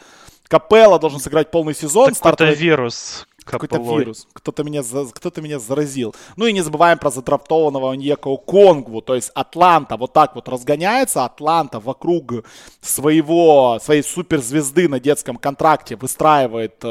Капелла 0.49 0.99
должен 0.99 1.21
сыграть 1.21 1.51
полный 1.51 1.75
сезон. 1.75 2.15
Какой-то 2.15 2.51
вирус. 2.53 3.27
Какой-то 3.51 3.79
вирус. 3.79 4.27
Кто-то 4.33 4.65
меня, 4.65 4.83
кто-то 5.13 5.41
меня 5.41 5.59
заразил. 5.59 6.15
Ну 6.37 6.47
и 6.47 6.53
не 6.53 6.61
забываем 6.61 6.99
про 6.99 7.11
затрафтованного 7.11 7.93
Ньеко 7.95 8.37
Конгву. 8.37 9.01
То 9.01 9.15
есть 9.15 9.31
Атланта 9.35 9.97
вот 9.97 10.13
так 10.13 10.35
вот 10.35 10.49
разгоняется. 10.49 11.25
Атланта 11.25 11.81
вокруг 11.81 12.45
своего, 12.81 13.79
своей 13.83 14.03
суперзвезды 14.03 14.89
на 14.89 15.01
детском 15.01 15.37
контракте 15.37 15.97
выстраивает 15.97 16.85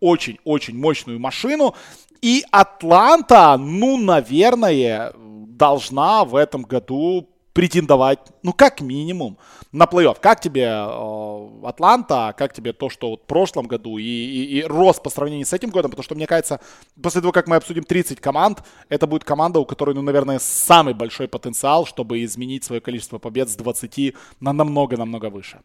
очень-очень 0.00 0.74
э, 0.74 0.78
мощную 0.78 1.20
машину. 1.20 1.74
И 2.22 2.44
Атланта, 2.50 3.56
ну, 3.58 3.96
наверное, 3.96 5.12
должна 5.16 6.24
в 6.24 6.34
этом 6.36 6.62
году 6.62 7.28
претендовать, 7.52 8.18
ну, 8.42 8.52
как 8.52 8.80
минимум, 8.80 9.38
на 9.72 9.84
плей-офф. 9.84 10.18
Как 10.20 10.40
тебе 10.40 10.64
э, 10.64 11.66
Атланта, 11.66 12.34
как 12.36 12.52
тебе 12.52 12.72
то, 12.72 12.90
что 12.90 13.10
вот 13.10 13.22
в 13.22 13.26
прошлом 13.26 13.66
году 13.66 13.98
и, 13.98 14.02
и, 14.02 14.58
и 14.58 14.62
рост 14.64 15.02
по 15.02 15.10
сравнению 15.10 15.46
с 15.46 15.52
этим 15.52 15.70
годом? 15.70 15.90
Потому 15.90 16.04
что, 16.04 16.14
мне 16.14 16.26
кажется, 16.26 16.60
после 17.00 17.20
того, 17.20 17.32
как 17.32 17.46
мы 17.46 17.56
обсудим 17.56 17.84
30 17.84 18.20
команд, 18.20 18.62
это 18.88 19.06
будет 19.06 19.24
команда, 19.24 19.60
у 19.60 19.64
которой, 19.64 19.94
ну, 19.94 20.02
наверное, 20.02 20.38
самый 20.38 20.94
большой 20.94 21.28
потенциал, 21.28 21.86
чтобы 21.86 22.24
изменить 22.24 22.64
свое 22.64 22.80
количество 22.80 23.18
побед 23.18 23.48
с 23.48 23.56
20 23.56 24.14
на 24.40 24.52
намного-намного 24.52 25.30
выше. 25.30 25.60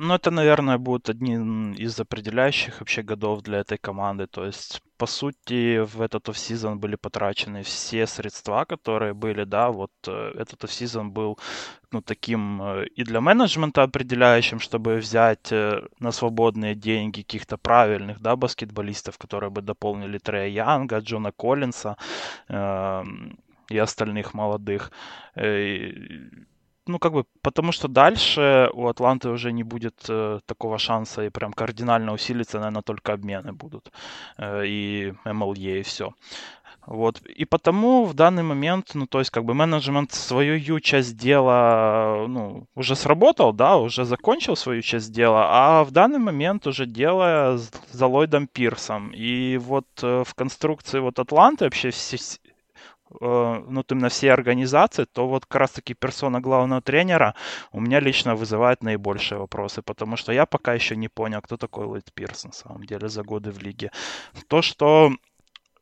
Ну, 0.00 0.14
это, 0.14 0.30
наверное, 0.30 0.78
будет 0.78 1.08
одним 1.10 1.72
из 1.72 1.98
определяющих 1.98 2.78
вообще 2.80 3.02
годов 3.02 3.42
для 3.42 3.58
этой 3.58 3.78
команды. 3.78 4.28
То 4.28 4.44
есть, 4.46 4.80
по 4.96 5.06
сути, 5.06 5.80
в 5.80 6.00
этот 6.00 6.28
офсезон 6.28 6.78
были 6.78 6.94
потрачены 6.96 7.62
все 7.64 8.06
средства, 8.06 8.64
которые 8.64 9.12
были, 9.12 9.42
да, 9.44 9.70
вот 9.70 9.90
э, 10.06 10.34
этот 10.38 10.62
офсезон 10.64 11.10
был, 11.10 11.36
ну, 11.90 12.00
таким 12.00 12.62
э, 12.62 12.86
и 12.94 13.02
для 13.02 13.20
менеджмента 13.20 13.82
определяющим, 13.82 14.60
чтобы 14.60 14.98
взять 14.98 15.50
э, 15.50 15.82
на 15.98 16.12
свободные 16.12 16.76
деньги 16.76 17.22
каких-то 17.22 17.56
правильных, 17.58 18.20
да, 18.20 18.36
баскетболистов, 18.36 19.18
которые 19.18 19.50
бы 19.50 19.62
дополнили 19.62 20.18
Трея 20.18 20.46
Янга, 20.46 21.00
Джона 21.00 21.32
Коллинса 21.32 21.96
э, 22.48 23.04
и 23.68 23.78
остальных 23.78 24.32
молодых 24.32 24.92
ну, 26.88 26.98
как 26.98 27.12
бы, 27.12 27.24
потому 27.42 27.72
что 27.72 27.88
дальше 27.88 28.70
у 28.72 28.88
Атланты 28.88 29.28
уже 29.28 29.52
не 29.52 29.62
будет 29.62 29.94
э, 30.08 30.40
такого 30.46 30.78
шанса 30.78 31.24
и 31.24 31.30
прям 31.30 31.52
кардинально 31.52 32.12
усилиться, 32.12 32.58
наверное, 32.58 32.82
только 32.82 33.12
обмены 33.12 33.52
будут. 33.52 33.92
Э, 34.38 34.64
и 34.66 35.12
MLE, 35.24 35.80
и 35.80 35.82
все. 35.82 36.12
Вот. 36.88 37.20
И 37.20 37.44
потому 37.44 38.04
в 38.04 38.14
данный 38.14 38.42
момент, 38.42 38.92
ну, 38.94 39.06
то 39.06 39.18
есть, 39.18 39.30
как 39.30 39.44
бы 39.44 39.52
менеджмент 39.52 40.12
свою 40.12 40.80
часть 40.80 41.18
дела, 41.18 42.24
ну, 42.26 42.66
уже 42.74 42.96
сработал, 42.96 43.52
да, 43.52 43.76
уже 43.76 44.06
закончил 44.06 44.56
свою 44.56 44.80
часть 44.80 45.12
дела, 45.12 45.48
а 45.50 45.84
в 45.84 45.90
данный 45.90 46.18
момент 46.18 46.66
уже 46.66 46.86
дело 46.86 47.58
за 47.92 48.06
Ллойдом 48.06 48.46
Пирсом. 48.46 49.10
И 49.10 49.58
вот 49.58 49.86
э, 50.02 50.24
в 50.26 50.34
конструкции 50.34 50.98
вот 51.00 51.18
Атланты 51.18 51.66
вообще 51.66 51.90
ну, 53.20 53.84
именно 53.90 54.08
все 54.08 54.32
организации, 54.32 55.04
то 55.04 55.28
вот 55.28 55.46
как 55.46 55.60
раз-таки 55.60 55.94
персона 55.94 56.40
главного 56.40 56.80
тренера 56.80 57.34
у 57.72 57.80
меня 57.80 58.00
лично 58.00 58.34
вызывает 58.34 58.82
наибольшие 58.82 59.38
вопросы, 59.38 59.82
потому 59.82 60.16
что 60.16 60.32
я 60.32 60.46
пока 60.46 60.74
еще 60.74 60.96
не 60.96 61.08
понял, 61.08 61.40
кто 61.40 61.56
такой 61.56 61.86
Ллойд 61.86 62.12
Пирс 62.14 62.44
на 62.44 62.52
самом 62.52 62.84
деле 62.84 63.08
за 63.08 63.22
годы 63.22 63.50
в 63.50 63.62
лиге. 63.62 63.90
То, 64.48 64.62
что 64.62 65.12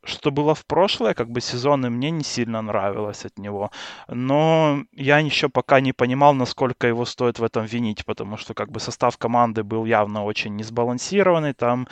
что 0.07 0.31
было 0.31 0.55
в 0.55 0.65
прошлое, 0.65 1.13
как 1.13 1.29
бы 1.29 1.41
сезоны 1.41 1.89
мне 1.89 2.11
не 2.11 2.23
сильно 2.23 2.61
нравилось 2.61 3.25
от 3.25 3.37
него. 3.37 3.71
Но 4.07 4.83
я 4.93 5.19
еще 5.19 5.49
пока 5.49 5.81
не 5.81 5.93
понимал, 5.93 6.33
насколько 6.33 6.87
его 6.87 7.05
стоит 7.05 7.39
в 7.39 7.43
этом 7.43 7.65
винить, 7.65 8.05
потому 8.05 8.37
что 8.37 8.53
как 8.53 8.71
бы 8.71 8.79
состав 8.79 9.17
команды 9.17 9.63
был 9.63 9.85
явно 9.85 10.23
очень 10.23 10.55
несбалансированный. 10.55 11.53
Там 11.53 11.87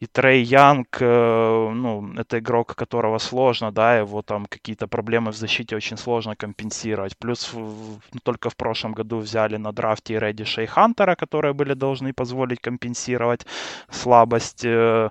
и 0.00 0.06
Трей 0.06 0.42
Янг, 0.42 0.96
э, 1.00 1.70
ну, 1.74 2.14
это 2.16 2.38
игрок, 2.38 2.74
которого 2.74 3.18
сложно, 3.18 3.70
да, 3.70 3.98
его 3.98 4.22
там 4.22 4.46
какие-то 4.46 4.88
проблемы 4.88 5.30
в 5.30 5.36
защите 5.36 5.76
очень 5.76 5.98
сложно 5.98 6.34
компенсировать. 6.36 7.18
Плюс 7.18 7.52
ну, 7.54 8.20
только 8.22 8.48
в 8.48 8.56
прошлом 8.56 8.94
году 8.94 9.18
взяли 9.18 9.58
на 9.58 9.72
драфте 9.72 10.14
и 10.14 10.66
Хантера, 10.66 11.16
которые 11.16 11.52
были 11.52 11.74
должны 11.74 12.14
позволить 12.14 12.60
компенсировать 12.60 13.46
слабость 13.90 14.64
э, 14.64 15.10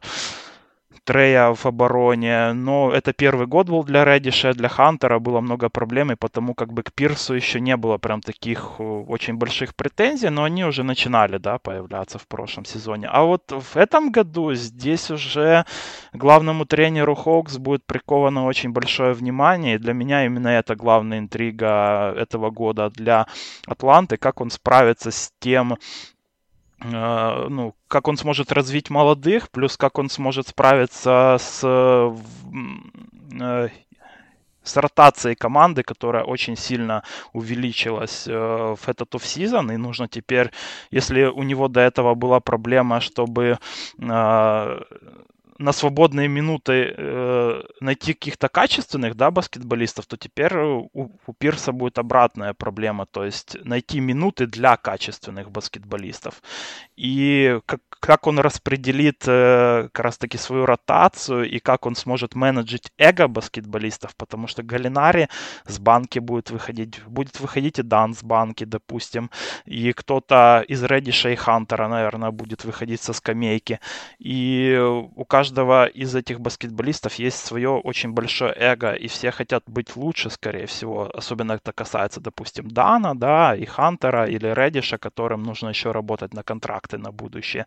Трея 1.09 1.55
в 1.55 1.65
обороне, 1.65 2.53
но 2.53 2.91
это 2.93 3.13
первый 3.13 3.47
год 3.47 3.67
был 3.67 3.83
для 3.83 4.05
Редиша, 4.05 4.53
для 4.53 4.69
Хантера 4.69 5.17
было 5.17 5.41
много 5.41 5.67
проблем, 5.67 6.11
и 6.11 6.15
потому 6.15 6.53
как 6.53 6.71
бы 6.71 6.83
к 6.83 6.93
Пирсу 6.93 7.33
еще 7.33 7.59
не 7.59 7.75
было 7.77 7.97
прям 7.97 8.21
таких 8.21 8.75
э, 8.77 8.83
очень 8.83 9.33
больших 9.33 9.73
претензий, 9.73 10.29
но 10.29 10.43
они 10.43 10.63
уже 10.63 10.83
начинали, 10.83 11.39
да, 11.39 11.57
появляться 11.57 12.19
в 12.19 12.27
прошлом 12.27 12.63
сезоне. 12.65 13.07
А 13.11 13.23
вот 13.23 13.51
в 13.51 13.75
этом 13.75 14.11
году 14.11 14.53
здесь 14.53 15.09
уже 15.09 15.65
главному 16.13 16.65
тренеру 16.65 17.15
Хоукс 17.15 17.57
будет 17.57 17.83
приковано 17.87 18.45
очень 18.45 18.71
большое 18.71 19.13
внимание, 19.13 19.75
и 19.75 19.79
для 19.79 19.93
меня 19.93 20.27
именно 20.27 20.49
это 20.49 20.75
главная 20.75 21.17
интрига 21.17 22.13
этого 22.15 22.51
года 22.51 22.91
для 22.91 23.25
Атланты, 23.65 24.17
как 24.17 24.41
он 24.41 24.51
справится 24.51 25.09
с 25.09 25.31
тем, 25.39 25.75
ну, 26.81 27.75
как 27.87 28.07
он 28.07 28.17
сможет 28.17 28.51
развить 28.51 28.89
молодых, 28.89 29.49
плюс 29.49 29.77
как 29.77 29.99
он 29.99 30.09
сможет 30.09 30.47
справиться 30.47 31.37
с, 31.39 31.61
э, 31.63 33.69
с 34.63 34.77
ротацией 34.77 35.35
команды, 35.35 35.83
которая 35.83 36.23
очень 36.23 36.55
сильно 36.55 37.03
увеличилась 37.33 38.25
э, 38.27 38.75
в 38.79 38.87
этот 38.87 39.13
офсезон, 39.15 39.71
и 39.71 39.77
нужно 39.77 40.07
теперь, 40.07 40.51
если 40.91 41.25
у 41.25 41.43
него 41.43 41.67
до 41.67 41.81
этого 41.81 42.15
была 42.15 42.39
проблема, 42.39 43.01
чтобы 43.01 43.57
на 45.59 45.73
свободные 45.73 46.29
минуты 46.29 46.93
э, 46.97 47.63
найти 47.81 48.13
каких-то 48.13 48.47
качественных 48.47 49.15
да, 49.15 49.29
баскетболистов, 49.29 50.05
то 50.05 50.15
теперь 50.15 50.57
у, 50.57 50.89
у 50.93 51.33
Пирса 51.33 51.73
будет 51.73 51.99
обратная 51.99 52.53
проблема, 52.53 53.05
то 53.05 53.25
есть 53.25 53.57
найти 53.65 53.99
минуты 53.99 54.47
для 54.47 54.77
качественных 54.77 55.51
баскетболистов. 55.51 56.41
И 56.95 57.59
как, 57.65 57.81
как 57.99 58.27
он 58.27 58.39
распределит 58.39 59.23
э, 59.27 59.89
как 59.91 60.05
раз-таки 60.05 60.37
свою 60.37 60.65
ротацию 60.65 61.49
и 61.49 61.59
как 61.59 61.85
он 61.85 61.95
сможет 61.95 62.35
менеджить 62.35 62.93
эго 62.97 63.27
баскетболистов, 63.27 64.15
потому 64.15 64.47
что 64.47 64.63
Галинари 64.63 65.27
с 65.65 65.77
банки 65.77 66.19
будет 66.19 66.51
выходить, 66.51 67.03
будет 67.05 67.37
выходить 67.41 67.79
и 67.79 67.83
Дан 67.83 68.15
с 68.15 68.23
банки, 68.23 68.63
допустим, 68.63 69.29
и 69.65 69.91
кто-то 69.91 70.63
из 70.69 70.83
Редиша 70.83 71.31
и 71.31 71.35
Хантера, 71.35 71.89
наверное, 71.89 72.31
будет 72.31 72.63
выходить 72.63 73.01
со 73.01 73.11
скамейки. 73.11 73.81
И 74.19 74.77
у 74.79 75.25
каждого 75.25 75.48
каждого 75.49 75.87
из 75.87 76.15
этих 76.15 76.39
баскетболистов 76.39 77.19
есть 77.19 77.45
свое 77.45 77.69
очень 77.69 78.13
большое 78.13 78.53
эго, 78.55 78.93
и 78.93 79.07
все 79.07 79.31
хотят 79.31 79.63
быть 79.67 79.95
лучше, 79.95 80.29
скорее 80.29 80.65
всего. 80.65 81.09
Особенно 81.17 81.53
это 81.53 81.71
касается, 81.71 82.19
допустим, 82.21 82.67
Дана, 82.67 83.15
да, 83.15 83.55
и 83.55 83.65
Хантера, 83.65 84.25
или 84.25 84.53
Редиша, 84.53 84.97
которым 84.97 85.43
нужно 85.43 85.69
еще 85.69 85.91
работать 85.91 86.33
на 86.33 86.43
контракты 86.43 86.97
на 86.97 87.11
будущее. 87.11 87.65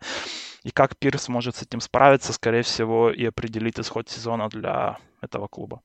И 0.65 0.71
как 0.71 0.95
Пирс 0.95 1.29
может 1.29 1.55
с 1.55 1.63
этим 1.63 1.81
справиться, 1.81 2.31
скорее 2.33 2.61
всего, 2.61 3.11
и 3.11 3.25
определить 3.25 3.79
исход 3.79 4.09
сезона 4.09 4.47
для 4.49 4.97
этого 5.21 5.47
клуба. 5.47 5.81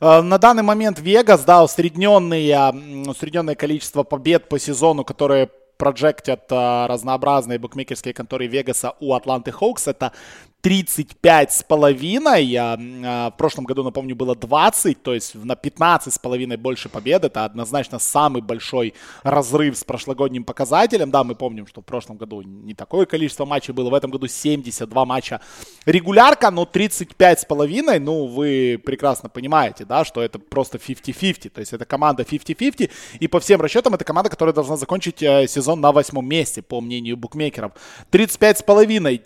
Э, 0.00 0.22
на 0.22 0.38
данный 0.38 0.62
момент 0.62 1.00
Вегас, 1.00 1.44
да, 1.44 1.64
усредненные, 1.64 2.72
усредненное 3.08 3.54
количество 3.54 4.04
побед 4.04 4.48
по 4.48 4.58
сезону, 4.58 5.04
которые 5.04 5.48
проджектят 5.78 6.50
разнообразные 6.50 7.58
букмекерские 7.58 8.12
конторы 8.12 8.48
Вегаса 8.48 8.94
у 9.00 9.14
Атланты 9.14 9.52
Хоукс. 9.52 9.86
Это 9.86 10.12
35 10.60 11.52
с 11.52 11.62
половиной. 11.62 12.52
А, 12.56 13.30
в 13.30 13.36
прошлом 13.36 13.64
году, 13.64 13.84
напомню, 13.84 14.16
было 14.16 14.34
20, 14.34 15.02
то 15.02 15.14
есть 15.14 15.34
на 15.36 15.54
15 15.54 16.12
с 16.12 16.18
половиной 16.18 16.56
больше 16.56 16.88
побед. 16.88 17.24
Это 17.24 17.44
однозначно 17.44 18.00
самый 18.00 18.42
большой 18.42 18.94
разрыв 19.22 19.76
с 19.76 19.84
прошлогодним 19.84 20.42
показателем. 20.42 21.10
Да, 21.12 21.22
мы 21.22 21.36
помним, 21.36 21.66
что 21.66 21.80
в 21.80 21.84
прошлом 21.84 22.16
году 22.16 22.42
не 22.42 22.74
такое 22.74 23.06
количество 23.06 23.44
матчей 23.44 23.72
было. 23.72 23.88
В 23.88 23.94
этом 23.94 24.10
году 24.10 24.26
72 24.26 25.04
матча 25.04 25.40
регулярка, 25.86 26.50
но 26.50 26.64
35 26.64 27.40
с 27.40 27.44
половиной, 27.44 28.00
ну, 28.00 28.26
вы 28.26 28.82
прекрасно 28.84 29.28
понимаете, 29.28 29.84
да, 29.84 30.04
что 30.04 30.20
это 30.20 30.40
просто 30.40 30.78
50-50. 30.78 31.50
То 31.50 31.60
есть 31.60 31.72
это 31.72 31.84
команда 31.84 32.24
50-50, 32.24 32.90
и 33.20 33.28
по 33.28 33.38
всем 33.38 33.60
расчетам 33.60 33.94
это 33.94 34.04
команда, 34.04 34.28
которая 34.28 34.52
должна 34.52 34.76
закончить 34.76 35.22
э, 35.22 35.46
сезон 35.46 35.80
на 35.80 35.92
восьмом 35.92 36.26
месте, 36.28 36.62
по 36.62 36.80
мнению 36.80 37.16
букмекеров. 37.16 37.72
35 38.10 38.58
с 38.58 38.62
половиной 38.62 39.22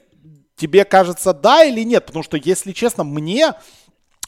тебе 0.63 0.85
кажется 0.85 1.35
да 1.35 1.65
или 1.65 1.83
нет? 1.83 2.07
Потому 2.07 2.23
что, 2.23 2.37
если 2.37 2.71
честно, 2.73 3.03
мне 3.03 3.55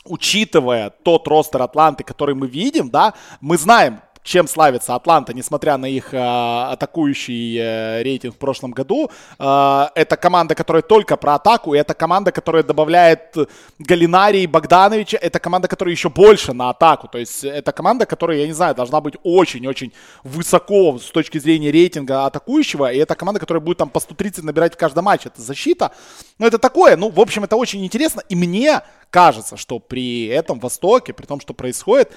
учитывая 0.05 0.91
тот 0.91 1.29
ростер 1.29 1.63
Атланты, 1.63 2.03
который 2.03 2.35
мы 2.35 2.49
видим, 2.49 2.91
да, 2.91 3.15
мы 3.41 3.57
знаем, 3.57 4.01
чем 4.25 4.49
славится 4.49 4.95
Атланта, 4.95 5.35
несмотря 5.35 5.77
на 5.77 5.87
их 5.87 6.15
э, 6.15 6.19
атакующий 6.19 7.59
э, 7.59 8.03
рейтинг 8.03 8.35
в 8.35 8.39
прошлом 8.39 8.73
году. 8.73 9.11
Э, 9.39 9.89
это 9.95 10.17
команда, 10.17 10.55
которая 10.55 10.83
только 10.83 11.19
про 11.19 11.35
атаку, 11.35 11.75
и 11.75 11.79
это 11.79 11.93
команда, 11.93 12.33
которая 12.33 12.63
добавляет 12.63 13.37
Галинари 13.79 14.41
и 14.41 14.47
Богдановича, 14.47 15.19
это 15.21 15.39
команда, 15.39 15.69
которая 15.69 15.93
еще 15.95 16.09
больше 16.09 16.55
на 16.55 16.71
атаку. 16.71 17.07
То 17.07 17.19
есть 17.19 17.45
это 17.45 17.71
команда, 17.73 18.07
которая, 18.07 18.39
я 18.39 18.47
не 18.47 18.55
знаю, 18.55 18.75
должна 18.75 19.03
быть 19.03 19.15
очень-очень 19.23 19.93
высоко 20.25 20.99
с 20.99 21.11
точки 21.11 21.37
зрения 21.39 21.71
рейтинга 21.71 22.25
атакующего, 22.25 22.91
и 22.91 22.99
это 22.99 23.15
команда, 23.15 23.41
которая 23.41 23.61
будет 23.61 23.77
там 23.77 23.91
по 23.91 24.01
130 24.01 24.43
набирать 24.43 24.75
в 24.75 24.79
каждом 24.79 25.05
матче. 25.05 25.29
Это 25.29 25.43
защита. 25.43 25.93
Но 26.39 26.47
это 26.47 26.59
такое, 26.59 26.97
ну, 26.97 27.11
в 27.11 27.21
общем, 27.21 27.45
это 27.45 27.57
очень 27.57 27.85
интересно, 27.85 28.23
и 28.31 28.35
мне 28.35 28.81
кажется, 29.11 29.59
что 29.59 29.81
при 29.81 30.27
этом 30.29 30.59
Востоке, 30.61 31.13
при 31.13 31.27
том, 31.27 31.41
что 31.41 31.53
происходит, 31.53 32.11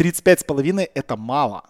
35 0.00 0.40
с 0.40 0.44
половиной 0.44 0.84
это 0.94 1.14
мало. 1.14 1.62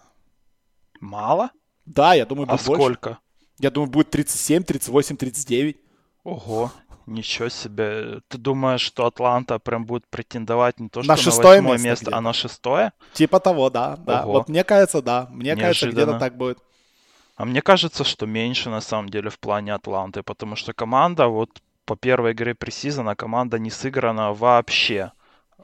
Мало? 1.01 1.51
Да, 1.85 2.15
я 2.15 2.25
думаю, 2.25 2.47
будет 2.47 2.61
а 2.61 2.65
больше. 2.65 2.83
сколько? 2.83 3.19
Я 3.59 3.73
думаю, 3.73 3.91
будет 3.91 4.11
37, 4.11 4.63
38, 4.63 5.17
39. 5.17 5.77
Ого, 6.23 6.71
ничего 7.07 7.49
себе. 7.49 8.21
Ты 8.29 8.39
думаешь, 8.39 8.83
что 8.83 9.07
Атланта 9.07 9.59
прям 9.59 9.85
будет 9.85 10.07
претендовать 10.07 10.79
не 10.79 10.89
то, 10.89 11.03
что 11.03 11.11
на, 11.11 11.17
шестое 11.17 11.61
на 11.61 11.73
место, 11.73 11.89
место 11.89 12.17
а 12.17 12.21
на 12.21 12.33
шестое? 12.33 12.93
Типа 13.15 13.41
того, 13.41 13.69
да. 13.69 13.97
да. 13.97 14.25
Вот 14.25 14.49
мне 14.49 14.63
кажется, 14.63 15.03
да. 15.03 15.27
Мне 15.31 15.57
Неожиданно. 15.57 15.67
кажется, 15.67 15.89
где-то 15.89 16.19
так 16.21 16.37
будет. 16.37 16.59
А 17.35 17.45
мне 17.45 17.63
кажется, 17.63 18.05
что 18.05 18.27
меньше 18.27 18.71
на 18.71 18.81
самом 18.81 19.09
деле 19.09 19.31
в 19.31 19.41
плане 19.41 19.75
Атланты, 19.75 20.23
потому 20.23 20.55
что 20.55 20.73
команда 20.73 21.27
вот 21.27 21.51
по 21.85 21.97
первой 21.97 22.31
игре 22.31 22.55
пресизона 22.55 23.17
команда 23.17 23.59
не 23.59 23.71
сыграна 23.71 24.33
вообще 24.33 25.11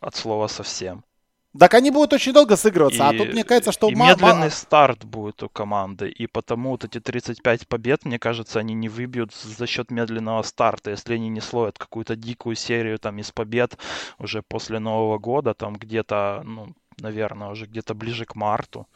от 0.00 0.16
слова 0.16 0.49
совсем. 0.49 1.04
Так 1.58 1.75
они 1.75 1.90
будут 1.90 2.12
очень 2.12 2.32
долго 2.32 2.56
сыгрываться, 2.56 3.02
и, 3.02 3.06
а 3.06 3.18
тут 3.18 3.32
мне 3.32 3.44
кажется, 3.44 3.72
что... 3.72 3.88
И 3.88 3.94
медленный 3.94 4.50
старт 4.50 5.04
будет 5.04 5.42
у 5.42 5.48
команды, 5.48 6.08
и 6.08 6.26
потому 6.26 6.70
вот 6.70 6.84
эти 6.84 7.00
35 7.00 7.68
побед, 7.68 8.04
мне 8.04 8.18
кажется, 8.18 8.58
они 8.58 8.75
не 8.75 8.88
выбьют 8.88 9.34
за 9.34 9.66
счет 9.66 9.90
медленного 9.90 10.42
старта, 10.42 10.90
если 10.90 11.14
они 11.14 11.28
не 11.28 11.40
словят 11.40 11.78
какую-то 11.78 12.16
дикую 12.16 12.56
серию 12.56 12.98
там 12.98 13.18
из 13.18 13.30
побед 13.32 13.78
уже 14.18 14.42
после 14.42 14.78
Нового 14.78 15.18
года, 15.18 15.54
там 15.54 15.75
где-то, 15.75 16.42
ну, 16.44 16.75
наверное, 17.00 17.48
уже 17.48 17.66
где-то 17.66 17.94
ближе 17.94 18.25
к 18.25 18.34
марту. 18.34 18.86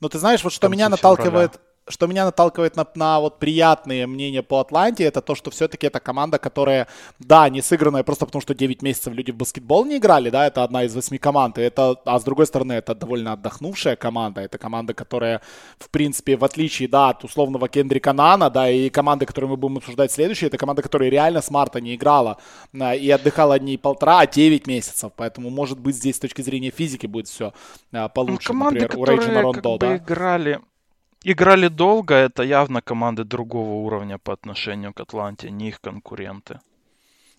Ну, 0.00 0.08
ты 0.08 0.18
знаешь, 0.18 0.44
вот 0.44 0.52
что 0.52 0.68
меня 0.68 0.88
наталкивает... 0.88 1.52
Февраля 1.52 1.73
что 1.88 2.06
меня 2.06 2.24
наталкивает 2.24 2.76
на, 2.76 2.86
на 2.94 3.20
вот 3.20 3.38
приятные 3.38 4.06
мнения 4.06 4.42
по 4.42 4.60
Атланте, 4.60 5.04
это 5.04 5.20
то, 5.20 5.34
что 5.34 5.50
все-таки 5.50 5.86
это 5.86 6.00
команда, 6.00 6.38
которая, 6.38 6.88
да, 7.18 7.48
не 7.48 7.60
сыгранная 7.60 8.02
просто 8.02 8.26
потому, 8.26 8.42
что 8.42 8.54
9 8.54 8.82
месяцев 8.82 9.12
люди 9.12 9.32
в 9.32 9.36
баскетбол 9.36 9.84
не 9.84 9.98
играли, 9.98 10.30
да, 10.30 10.46
это 10.46 10.64
одна 10.64 10.84
из 10.84 10.94
восьми 10.94 11.18
команд, 11.18 11.58
и 11.58 11.62
это, 11.62 11.96
а 12.04 12.18
с 12.18 12.24
другой 12.24 12.46
стороны, 12.46 12.72
это 12.72 12.94
довольно 12.94 13.32
отдохнувшая 13.32 13.96
команда, 13.96 14.40
это 14.40 14.58
команда, 14.58 14.94
которая, 14.94 15.42
в 15.78 15.90
принципе, 15.90 16.36
в 16.36 16.44
отличие, 16.44 16.88
да, 16.88 17.10
от 17.10 17.24
условного 17.24 17.68
Кендрика 17.68 18.12
Нана, 18.12 18.50
да, 18.50 18.70
и 18.70 18.88
команды, 18.88 19.26
которую 19.26 19.50
мы 19.50 19.56
будем 19.56 19.78
обсуждать 19.78 20.10
следующие, 20.10 20.48
это 20.48 20.56
команда, 20.56 20.82
которая 20.82 21.10
реально 21.10 21.42
с 21.42 21.50
марта 21.50 21.80
не 21.80 21.94
играла 21.94 22.38
а, 22.80 22.94
и 22.94 23.10
отдыхала 23.10 23.58
не 23.58 23.76
полтора, 23.76 24.20
а 24.20 24.26
9 24.26 24.66
месяцев, 24.66 25.12
поэтому, 25.14 25.50
может 25.50 25.78
быть, 25.78 25.96
здесь 25.96 26.16
с 26.16 26.20
точки 26.20 26.40
зрения 26.40 26.70
физики 26.70 27.06
будет 27.06 27.28
все 27.28 27.52
а, 27.92 28.08
получше, 28.08 28.52
ну, 28.52 28.58
команды, 28.58 28.80
например, 28.80 29.02
у 29.02 29.04
Рейджина 29.04 29.42
Рондо, 29.42 29.60
как 29.60 29.72
бы 29.72 29.78
да. 29.78 29.96
играли 29.96 30.60
играли 31.24 31.68
долго, 31.68 32.14
это 32.14 32.42
явно 32.42 32.80
команды 32.80 33.24
другого 33.24 33.84
уровня 33.84 34.18
по 34.18 34.32
отношению 34.32 34.92
к 34.92 35.00
Атланте, 35.00 35.50
не 35.50 35.68
их 35.68 35.80
конкуренты. 35.80 36.60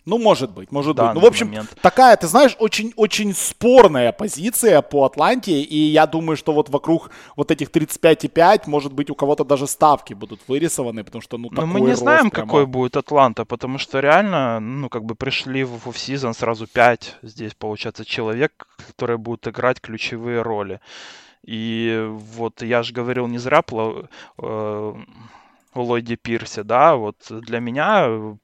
Ну, 0.06 0.18
может 0.18 0.52
быть, 0.52 0.70
может 0.70 0.94
быть. 0.96 1.14
Ну, 1.14 1.20
в 1.20 1.24
общем, 1.24 1.48
момент. 1.48 1.76
такая, 1.82 2.16
ты 2.16 2.28
знаешь, 2.28 2.54
очень-очень 2.60 3.34
спорная 3.34 4.12
позиция 4.12 4.80
по 4.80 5.04
Атланте, 5.04 5.60
и 5.60 5.76
я 5.76 6.06
думаю, 6.06 6.36
что 6.36 6.52
вот 6.52 6.68
вокруг 6.68 7.10
вот 7.34 7.50
этих 7.50 7.70
35,5, 7.70 8.62
может 8.66 8.92
быть, 8.92 9.10
у 9.10 9.16
кого-то 9.16 9.44
даже 9.44 9.66
ставки 9.66 10.14
будут 10.14 10.40
вырисованы, 10.46 11.02
потому 11.02 11.22
что, 11.22 11.38
ну, 11.38 11.48
такой 11.48 11.66
Но 11.66 11.72
мы 11.72 11.80
не 11.80 11.96
знаем, 11.96 12.30
прямо... 12.30 12.46
какой 12.46 12.66
будет 12.66 12.96
Атланта, 12.96 13.44
потому 13.44 13.78
что 13.78 13.98
реально, 13.98 14.60
ну, 14.60 14.88
как 14.88 15.04
бы 15.04 15.16
пришли 15.16 15.64
в 15.64 15.88
офф-сезон 15.88 16.34
сразу 16.34 16.68
5, 16.68 17.16
здесь, 17.22 17.54
получается, 17.54 18.04
человек, 18.04 18.68
которые 18.86 19.18
будут 19.18 19.48
играть 19.48 19.80
ключевые 19.80 20.42
роли. 20.42 20.78
И 21.46 22.04
вот 22.10 22.60
я 22.62 22.82
же 22.82 22.92
говорил 22.92 23.28
не 23.28 23.38
зря 23.38 23.62
э, 23.62 24.04
о 24.38 24.96
Ллойде 25.74 26.16
Пирсе, 26.16 26.64
да, 26.64 26.96
вот 26.96 27.16
для 27.30 27.60
меня 27.60 28.36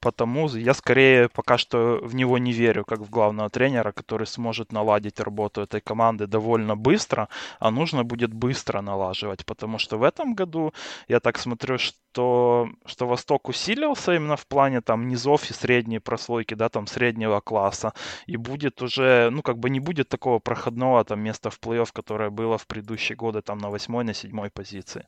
потому 0.00 0.48
я 0.48 0.74
скорее 0.74 1.28
пока 1.28 1.58
что 1.58 2.00
в 2.02 2.14
него 2.14 2.38
не 2.38 2.52
верю, 2.52 2.84
как 2.84 3.00
в 3.00 3.10
главного 3.10 3.50
тренера, 3.50 3.92
который 3.92 4.26
сможет 4.26 4.72
наладить 4.72 5.20
работу 5.20 5.60
этой 5.60 5.80
команды 5.80 6.26
довольно 6.26 6.76
быстро, 6.76 7.28
а 7.58 7.70
нужно 7.70 8.04
будет 8.04 8.32
быстро 8.32 8.80
налаживать, 8.80 9.44
потому 9.46 9.78
что 9.78 9.98
в 9.98 10.02
этом 10.02 10.34
году 10.34 10.72
я 11.08 11.20
так 11.20 11.38
смотрю, 11.38 11.78
что, 11.78 12.68
что 12.86 13.06
Восток 13.06 13.48
усилился 13.48 14.14
именно 14.14 14.36
в 14.36 14.46
плане 14.46 14.80
там 14.80 15.08
низов 15.08 15.50
и 15.50 15.52
средней 15.54 15.98
прослойки, 15.98 16.54
да, 16.54 16.68
там 16.68 16.86
среднего 16.86 17.40
класса, 17.40 17.92
и 18.26 18.36
будет 18.36 18.82
уже, 18.82 19.30
ну, 19.30 19.42
как 19.42 19.58
бы 19.58 19.70
не 19.70 19.80
будет 19.80 20.08
такого 20.08 20.38
проходного 20.38 21.04
там 21.04 21.20
места 21.20 21.50
в 21.50 21.58
плей-офф, 21.60 21.90
которое 21.92 22.30
было 22.30 22.58
в 22.58 22.66
предыдущие 22.66 23.16
годы 23.16 23.42
там 23.42 23.58
на 23.58 23.70
восьмой, 23.70 24.04
на 24.04 24.14
седьмой 24.14 24.50
позиции. 24.50 25.06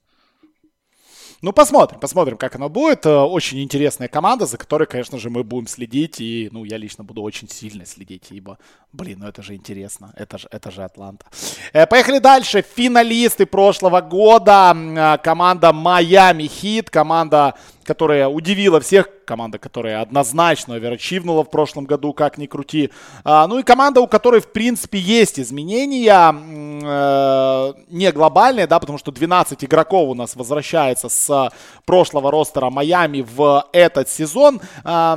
Ну, 1.42 1.52
посмотрим, 1.52 1.98
посмотрим, 2.00 2.36
как 2.36 2.56
оно 2.56 2.68
будет. 2.68 3.06
Э, 3.06 3.20
очень 3.20 3.62
интересная 3.62 4.08
команда, 4.08 4.44
за 4.44 4.58
которой, 4.58 4.86
конечно 4.86 5.18
же, 5.18 5.30
мы 5.30 5.42
будем 5.42 5.66
следить. 5.68 6.20
И, 6.20 6.50
ну, 6.52 6.64
я 6.64 6.76
лично 6.76 7.02
буду 7.02 7.22
очень 7.22 7.48
сильно 7.48 7.86
следить, 7.86 8.26
ибо, 8.30 8.58
блин, 8.92 9.20
ну 9.20 9.26
это 9.26 9.42
же 9.42 9.54
интересно. 9.54 10.12
Это 10.16 10.36
же, 10.36 10.48
это 10.50 10.70
же 10.70 10.84
Атланта. 10.84 11.24
Э, 11.72 11.86
поехали 11.86 12.18
дальше. 12.18 12.62
Финалисты 12.76 13.46
прошлого 13.46 14.02
года. 14.02 14.76
Э, 14.76 15.18
команда 15.24 15.72
Майами 15.72 16.46
Хит. 16.46 16.90
Команда 16.90 17.54
которая 17.84 18.28
удивила 18.28 18.80
всех, 18.80 19.08
команда, 19.24 19.58
которая 19.58 20.00
однозначно 20.00 20.74
оверачивнула 20.74 21.44
в 21.44 21.50
прошлом 21.50 21.84
году, 21.84 22.12
как 22.12 22.38
ни 22.38 22.46
крути. 22.46 22.90
А, 23.24 23.46
ну 23.46 23.58
и 23.58 23.62
команда, 23.62 24.00
у 24.00 24.06
которой, 24.06 24.40
в 24.40 24.52
принципе, 24.52 24.98
есть 24.98 25.38
изменения, 25.38 26.32
э, 26.32 27.72
не 27.88 28.12
глобальные, 28.12 28.66
да, 28.66 28.78
потому 28.80 28.98
что 28.98 29.12
12 29.12 29.64
игроков 29.64 30.08
у 30.08 30.14
нас 30.14 30.36
возвращается 30.36 31.08
с 31.08 31.50
прошлого 31.84 32.30
ростера 32.30 32.70
Майами 32.70 33.22
в 33.22 33.66
этот 33.72 34.08
сезон. 34.08 34.60
Э, 34.84 35.16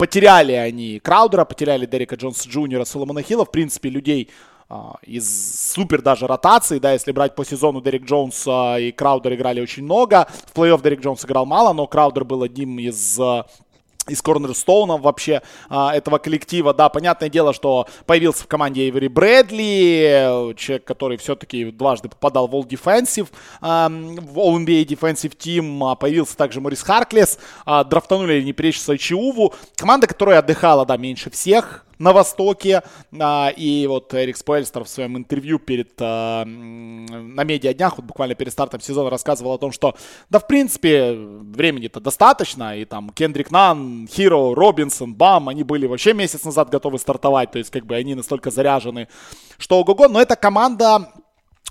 потеряли 0.00 0.52
они 0.52 0.98
Краудера, 0.98 1.44
потеряли 1.44 1.84
Дерека 1.84 2.16
Джонса 2.16 2.48
Джуниора, 2.48 2.86
Соломона 2.86 3.22
Хилла, 3.22 3.44
в 3.44 3.50
принципе, 3.50 3.90
людей 3.90 4.30
а, 4.30 4.49
из 5.02 5.72
супер 5.72 6.02
даже 6.02 6.26
ротации, 6.26 6.78
да, 6.78 6.92
если 6.92 7.12
брать 7.12 7.34
по 7.34 7.44
сезону 7.44 7.80
Дерек 7.80 8.04
Джонс 8.04 8.44
а, 8.46 8.76
и 8.78 8.92
Краудер 8.92 9.34
играли 9.34 9.60
очень 9.60 9.84
много, 9.84 10.28
в 10.46 10.56
плей-офф 10.56 10.82
Дерек 10.82 11.00
Джонс 11.00 11.24
играл 11.24 11.46
мало, 11.46 11.72
но 11.72 11.86
Краудер 11.86 12.24
был 12.24 12.42
одним 12.42 12.78
из 12.78 13.18
а, 13.18 13.46
из 14.08 14.22
корнерстоунов 14.22 15.00
вообще 15.02 15.42
а, 15.68 15.94
этого 15.94 16.18
коллектива. 16.18 16.74
Да, 16.74 16.88
понятное 16.88 17.28
дело, 17.28 17.52
что 17.52 17.86
появился 18.06 18.44
в 18.44 18.46
команде 18.46 18.82
Эйвери 18.82 19.08
Брэдли, 19.08 20.54
человек, 20.56 20.84
который 20.84 21.16
все-таки 21.18 21.70
дважды 21.70 22.08
попадал 22.08 22.48
в 22.48 22.54
All 22.54 22.66
Defensive, 22.66 23.28
а, 23.60 23.88
в 23.88 24.38
All-NBA 24.38 24.86
Defensive 24.86 25.36
Team. 25.36 25.96
Появился 25.96 26.36
также 26.36 26.60
Морис 26.60 26.82
Харклес, 26.82 27.38
а, 27.64 27.84
драфтанули 27.84 28.42
не 28.42 28.52
прежде 28.52 28.80
Сайчиуву. 28.80 29.54
Команда, 29.76 30.06
которая 30.06 30.38
отдыхала, 30.38 30.84
да, 30.86 30.96
меньше 30.96 31.30
всех 31.30 31.84
на 32.00 32.12
Востоке. 32.12 32.82
А, 33.20 33.52
и 33.56 33.86
вот 33.86 34.12
Эрик 34.14 34.36
Спойльстер 34.36 34.82
в 34.82 34.88
своем 34.88 35.16
интервью 35.16 35.58
перед, 35.58 35.92
а, 36.00 36.44
на 36.44 37.44
медиа 37.44 37.74
днях, 37.74 37.98
вот 37.98 38.06
буквально 38.06 38.34
перед 38.34 38.52
стартом 38.52 38.80
сезона 38.80 39.10
рассказывал 39.10 39.52
о 39.52 39.58
том, 39.58 39.70
что 39.70 39.94
да, 40.30 40.38
в 40.38 40.46
принципе, 40.46 41.12
времени-то 41.12 42.00
достаточно, 42.00 42.76
и 42.76 42.84
там 42.84 43.10
Кендрик 43.10 43.50
Нан, 43.50 44.08
Хиро, 44.10 44.54
Робинсон, 44.54 45.14
Бам, 45.14 45.48
они 45.48 45.62
были 45.62 45.86
вообще 45.86 46.14
месяц 46.14 46.42
назад 46.44 46.70
готовы 46.70 46.98
стартовать, 46.98 47.52
то 47.52 47.58
есть 47.58 47.70
как 47.70 47.84
бы 47.84 47.94
они 47.94 48.14
настолько 48.14 48.50
заряжены, 48.50 49.06
что 49.58 49.78
ого-го, 49.78 50.08
но 50.08 50.20
это 50.20 50.36
команда, 50.36 51.12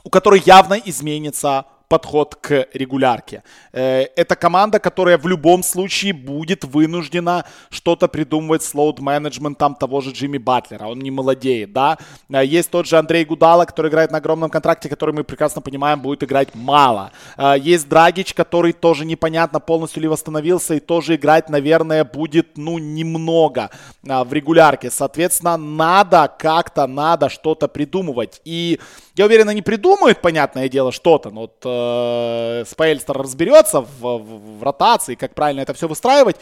у 0.04 0.10
которой 0.12 0.42
явно 0.46 0.76
изменится 0.76 1.66
подход 1.90 2.36
к 2.36 2.68
регулярке. 2.74 3.44
Э, 3.74 4.06
это 4.16 4.36
команда, 4.36 4.80
которая 4.80 5.18
в 5.18 5.28
любом 5.28 5.64
случае 5.64 6.14
будет 6.14 6.64
вынуждена 6.64 7.46
что-то 7.70 8.08
придумывать 8.08 8.64
с 8.64 8.74
лоуд-менеджментом 8.76 9.76
того 9.76 10.02
же 10.02 10.12
Джимми 10.12 10.38
Батлера. 10.38 10.86
Он 10.86 11.00
не 11.00 11.12
молодеет, 11.12 11.74
да. 11.74 11.98
Э, 12.30 12.46
есть 12.46 12.70
тот 12.70 12.86
же 12.86 12.98
Андрей 12.98 13.26
Гудала, 13.26 13.66
который 13.66 13.90
играет 13.90 14.12
на 14.12 14.20
огромном 14.20 14.50
контракте, 14.50 14.88
который 14.88 15.16
мы 15.16 15.24
прекрасно 15.24 15.62
понимаем, 15.62 16.00
будет 16.00 16.24
играть 16.24 16.50
мало. 16.54 17.12
Э, 17.38 17.56
есть 17.60 17.90
Драгич, 17.90 18.34
который 18.36 18.74
тоже 18.74 19.04
непонятно 19.06 19.60
полностью 19.60 20.04
ли 20.04 20.08
восстановился 20.08 20.76
и 20.76 20.80
тоже 20.80 21.16
играть, 21.16 21.50
наверное, 21.50 22.04
будет, 22.06 22.58
ну, 22.58 22.78
немного 22.78 23.72
в 24.04 24.32
регулярке. 24.32 24.92
Соответственно, 24.92 25.58
надо 25.58 26.32
как-то, 26.38 26.86
надо 26.88 27.30
что-то 27.30 27.68
придумывать. 27.68 28.42
И 28.46 28.80
я 29.16 29.26
уверен, 29.26 29.50
они 29.50 29.62
придумают, 29.62 30.22
понятное 30.22 30.70
дело, 30.70 30.92
что-то. 30.92 31.32
Но 31.32 31.42
вот 31.42 31.66
э, 31.80 32.66
Спейльстер 32.66 33.18
разберется 33.18 33.82
в, 33.82 34.02
в, 34.02 34.60
в 34.60 34.64
ротации, 34.64 35.16
как 35.16 35.36
правильно 35.36 35.62
это 35.62 35.74
все 35.74 35.88
выстраивать. 35.88 36.38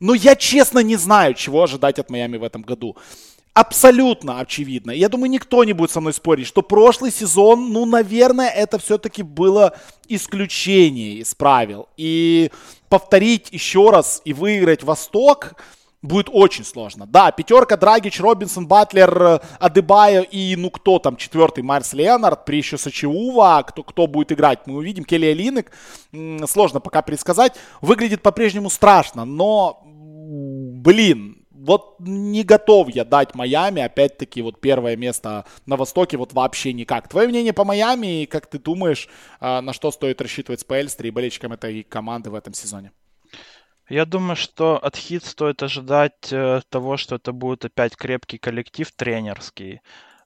Но 0.00 0.14
я 0.14 0.36
честно 0.36 0.80
не 0.80 0.96
знаю, 0.96 1.34
чего 1.34 1.62
ожидать 1.62 1.98
от 1.98 2.10
Майами 2.10 2.36
в 2.36 2.44
этом 2.44 2.62
году. 2.62 2.96
Абсолютно 3.54 4.40
очевидно. 4.40 4.90
Я 4.90 5.08
думаю, 5.08 5.30
никто 5.30 5.62
не 5.62 5.72
будет 5.72 5.92
со 5.92 6.00
мной 6.00 6.12
спорить, 6.12 6.48
что 6.48 6.60
прошлый 6.62 7.12
сезон, 7.12 7.72
ну, 7.72 7.86
наверное, 7.86 8.50
это 8.50 8.80
все-таки 8.80 9.22
было 9.22 9.76
исключение 10.08 11.18
из 11.20 11.36
правил. 11.36 11.88
И 11.96 12.50
повторить 12.88 13.52
еще 13.52 13.90
раз 13.90 14.20
и 14.24 14.32
выиграть 14.32 14.82
Восток, 14.82 15.54
будет 16.04 16.28
очень 16.30 16.64
сложно. 16.64 17.06
Да, 17.06 17.32
пятерка 17.32 17.76
Драгич, 17.76 18.20
Робинсон, 18.20 18.66
Батлер, 18.66 19.22
э, 19.22 19.38
Адебайо 19.58 20.22
и, 20.22 20.54
ну, 20.56 20.70
кто 20.70 20.98
там, 20.98 21.16
четвертый, 21.16 21.64
Марс 21.64 21.94
Леонард, 21.94 22.44
при 22.44 22.58
еще 22.58 22.78
Сачиува, 22.78 23.64
кто, 23.66 23.82
кто 23.82 24.06
будет 24.06 24.30
играть, 24.30 24.66
мы 24.66 24.76
увидим. 24.76 25.04
Келли 25.04 25.32
Линек, 25.32 25.72
сложно 26.46 26.80
пока 26.80 27.02
предсказать. 27.02 27.54
Выглядит 27.80 28.22
по-прежнему 28.22 28.70
страшно, 28.70 29.24
но, 29.24 29.82
блин, 29.84 31.44
вот 31.50 31.96
не 31.98 32.44
готов 32.44 32.90
я 32.90 33.06
дать 33.06 33.34
Майами, 33.34 33.80
опять-таки, 33.80 34.42
вот 34.42 34.60
первое 34.60 34.96
место 34.96 35.46
на 35.64 35.76
Востоке, 35.76 36.18
вот 36.18 36.34
вообще 36.34 36.74
никак. 36.74 37.08
Твое 37.08 37.28
мнение 37.28 37.54
по 37.54 37.64
Майами, 37.64 38.22
и 38.22 38.26
как 38.26 38.46
ты 38.46 38.58
думаешь, 38.58 39.08
а, 39.40 39.62
на 39.62 39.72
что 39.72 39.90
стоит 39.90 40.20
рассчитывать 40.20 40.60
с 40.60 40.64
Пэльстри 40.64 41.08
и 41.08 41.12
болельщикам 41.12 41.54
этой 41.54 41.82
команды 41.82 42.28
в 42.28 42.34
этом 42.34 42.52
сезоне? 42.52 42.92
Я 43.88 44.06
думаю, 44.06 44.36
что 44.36 44.78
от 44.78 44.96
Хит 44.96 45.24
стоит 45.24 45.62
ожидать 45.62 46.32
э, 46.32 46.62
того, 46.70 46.96
что 46.96 47.16
это 47.16 47.32
будет 47.32 47.66
опять 47.66 47.96
крепкий 47.96 48.38
коллектив 48.38 48.90
тренерский. 48.90 49.80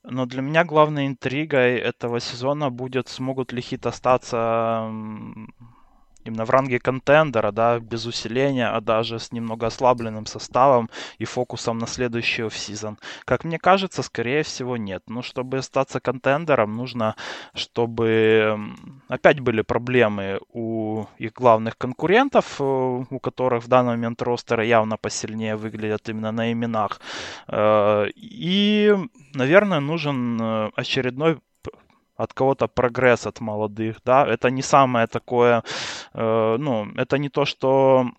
Но 0.05 0.27
для 0.27 0.43
меня 0.43 0.65
главной 0.65 1.09
интригой 1.09 1.79
этого 1.79 2.21
сезона 2.21 2.71
будет, 2.71 3.09
смогут 3.09 3.53
ли 3.53 3.61
Хит 3.61 3.87
остаться 3.87 4.89
именно 6.29 6.45
в 6.45 6.51
ранге 6.51 6.79
контендера, 6.79 7.51
да, 7.53 7.79
без 7.79 8.07
усиления, 8.07 8.69
а 8.69 8.81
даже 8.81 9.19
с 9.19 9.33
немного 9.33 9.67
ослабленным 9.67 10.27
составом 10.27 10.89
и 11.19 11.25
фокусом 11.25 11.79
на 11.79 11.87
следующий 11.87 12.43
офсезон? 12.43 12.99
Как 13.25 13.45
мне 13.45 13.59
кажется, 13.59 14.03
скорее 14.03 14.43
всего, 14.43 14.77
нет. 14.77 15.03
Но 15.09 15.23
чтобы 15.23 15.59
остаться 15.59 16.01
контендером, 16.01 16.77
нужно, 16.77 17.17
чтобы 17.55 18.59
опять 19.09 19.41
были 19.41 19.63
проблемы 19.63 20.41
у 20.53 21.07
их 21.19 21.33
главных 21.33 21.77
конкурентов, 21.77 22.57
э, 22.61 22.65
у 23.11 23.19
которых 23.21 23.65
в 23.65 23.69
данный 23.69 23.97
момент 23.97 24.23
ростеры 24.23 24.67
явно 24.67 24.97
посильнее 24.97 25.57
выглядят 25.57 26.09
именно 26.09 26.33
на 26.33 26.53
именах. 26.53 27.01
Э, 27.49 28.07
и, 28.15 28.95
наверное, 29.35 29.81
нужен 29.81 30.41
э, 30.41 30.71
очередной 30.77 31.39
от 32.19 32.33
кого-то 32.35 32.69
прогресс 32.69 33.27
от 33.27 33.41
молодых, 33.41 33.97
да, 34.05 34.27
это 34.27 34.51
не 34.51 34.63
самое 34.63 35.07
такое, 35.07 35.63
э, 36.15 36.57
ну, 36.59 36.89
это 36.97 37.17
не 37.19 37.29
то, 37.29 37.45
что 37.47 38.11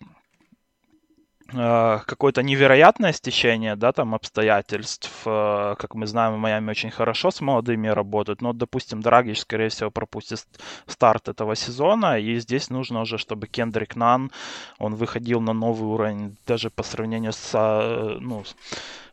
какое-то 1.52 2.42
невероятное 2.42 3.12
стечение, 3.12 3.76
да, 3.76 3.92
там 3.92 4.14
обстоятельств, 4.14 5.10
э, 5.26 5.74
как 5.78 5.94
мы 5.94 6.06
знаем, 6.06 6.34
в 6.34 6.38
Майами 6.38 6.70
очень 6.70 6.90
хорошо 6.90 7.30
с 7.30 7.40
молодыми 7.40 7.88
работают, 7.88 8.42
но, 8.42 8.52
допустим, 8.52 9.00
Драгич, 9.00 9.40
скорее 9.40 9.68
всего, 9.68 9.90
пропустит 9.90 10.46
старт 10.86 11.28
этого 11.28 11.56
сезона, 11.56 12.18
и 12.18 12.38
здесь 12.38 12.70
нужно 12.70 13.00
уже, 13.00 13.18
чтобы 13.18 13.48
Кендрик 13.48 13.96
Нан, 13.96 14.30
он 14.78 14.94
выходил 14.94 15.40
на 15.40 15.52
новый 15.52 15.88
уровень, 15.88 16.36
даже 16.46 16.70
по 16.70 16.82
сравнению 16.82 17.32
с, 17.32 17.50
э, 17.54 18.18
ну, 18.20 18.44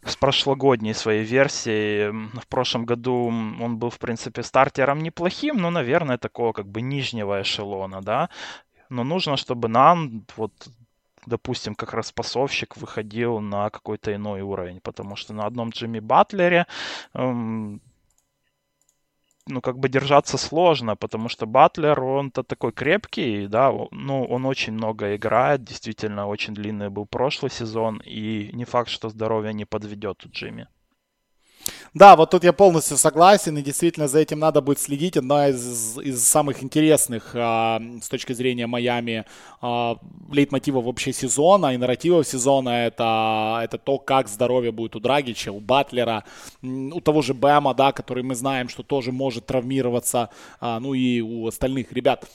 с 0.04 0.16
прошлогодней 0.16 0.94
своей 0.94 1.24
версии. 1.24 2.10
В 2.40 2.48
прошлом 2.48 2.86
году 2.86 3.28
он 3.62 3.78
был, 3.78 3.90
в 3.90 4.00
принципе, 4.00 4.44
стартером 4.44 5.02
неплохим, 5.04 5.58
но, 5.58 5.70
наверное, 5.70 6.18
такого 6.18 6.54
как 6.54 6.68
бы 6.68 6.82
нижнего 6.82 7.42
эшелона, 7.42 8.02
да. 8.02 8.30
Но 8.90 9.04
нужно, 9.04 9.36
чтобы 9.38 9.68
нам 9.68 10.26
вот 10.38 10.54
допустим, 11.28 11.76
как 11.76 11.94
распасовщик 11.94 12.78
выходил 12.78 13.40
на 13.40 13.70
какой-то 13.70 14.16
иной 14.16 14.42
уровень, 14.42 14.80
потому 14.82 15.16
что 15.16 15.34
на 15.34 15.46
одном 15.46 15.70
Джимми 15.70 16.00
Батлере 16.00 16.66
эм, 17.14 17.82
ну, 19.48 19.62
как 19.62 19.78
бы 19.80 19.90
держаться 19.90 20.38
сложно, 20.38 20.96
потому 20.96 21.30
что 21.30 21.46
Батлер, 21.46 22.00
он-то 22.02 22.44
такой 22.44 22.72
крепкий, 22.72 23.48
да, 23.48 23.72
ну, 23.92 24.26
он 24.26 24.46
очень 24.46 24.74
много 24.74 25.16
играет, 25.16 25.64
действительно, 25.64 26.28
очень 26.28 26.54
длинный 26.54 26.90
был 26.90 27.06
прошлый 27.06 27.52
сезон, 27.52 28.02
и 28.06 28.50
не 28.54 28.66
факт, 28.66 28.90
что 28.90 29.10
здоровье 29.10 29.54
не 29.54 29.66
подведет 29.66 30.26
у 30.26 30.30
Джимми. 30.30 30.68
Да, 31.94 32.16
вот 32.16 32.30
тут 32.30 32.44
я 32.44 32.54
полностью 32.54 32.98
согласен, 32.98 33.58
и 33.58 33.62
действительно 33.62 34.08
за 34.08 34.20
этим 34.20 34.40
надо 34.40 34.62
будет 34.62 34.80
следить. 34.80 35.18
Одна 35.18 35.50
из, 35.50 35.98
из 35.98 36.24
самых 36.24 36.64
интересных 36.64 37.32
а, 37.34 37.82
с 38.02 38.08
точки 38.08 38.34
зрения 38.34 38.68
Майами 38.68 39.26
а, 39.62 39.98
лейтмотивов 40.32 40.86
вообще 40.86 41.14
сезона 41.14 41.74
и 41.74 41.78
нарративов 41.78 42.28
сезона 42.28 42.86
это, 42.86 43.62
это 43.64 43.78
то, 43.78 43.98
как 43.98 44.28
здоровье 44.28 44.72
будет 44.72 44.96
у 44.96 45.00
Драгича, 45.00 45.52
у 45.52 45.60
Батлера, 45.60 46.24
у 46.62 47.02
того 47.02 47.22
же 47.22 47.34
Бэма, 47.34 47.74
да, 47.74 47.92
который 47.92 48.24
мы 48.24 48.36
знаем, 48.36 48.70
что 48.70 48.84
тоже 48.84 49.12
может 49.12 49.46
травмироваться, 49.46 50.30
а, 50.60 50.80
ну 50.80 50.94
и 50.94 51.22
у 51.22 51.48
остальных 51.48 51.92
ребят. 51.94 52.26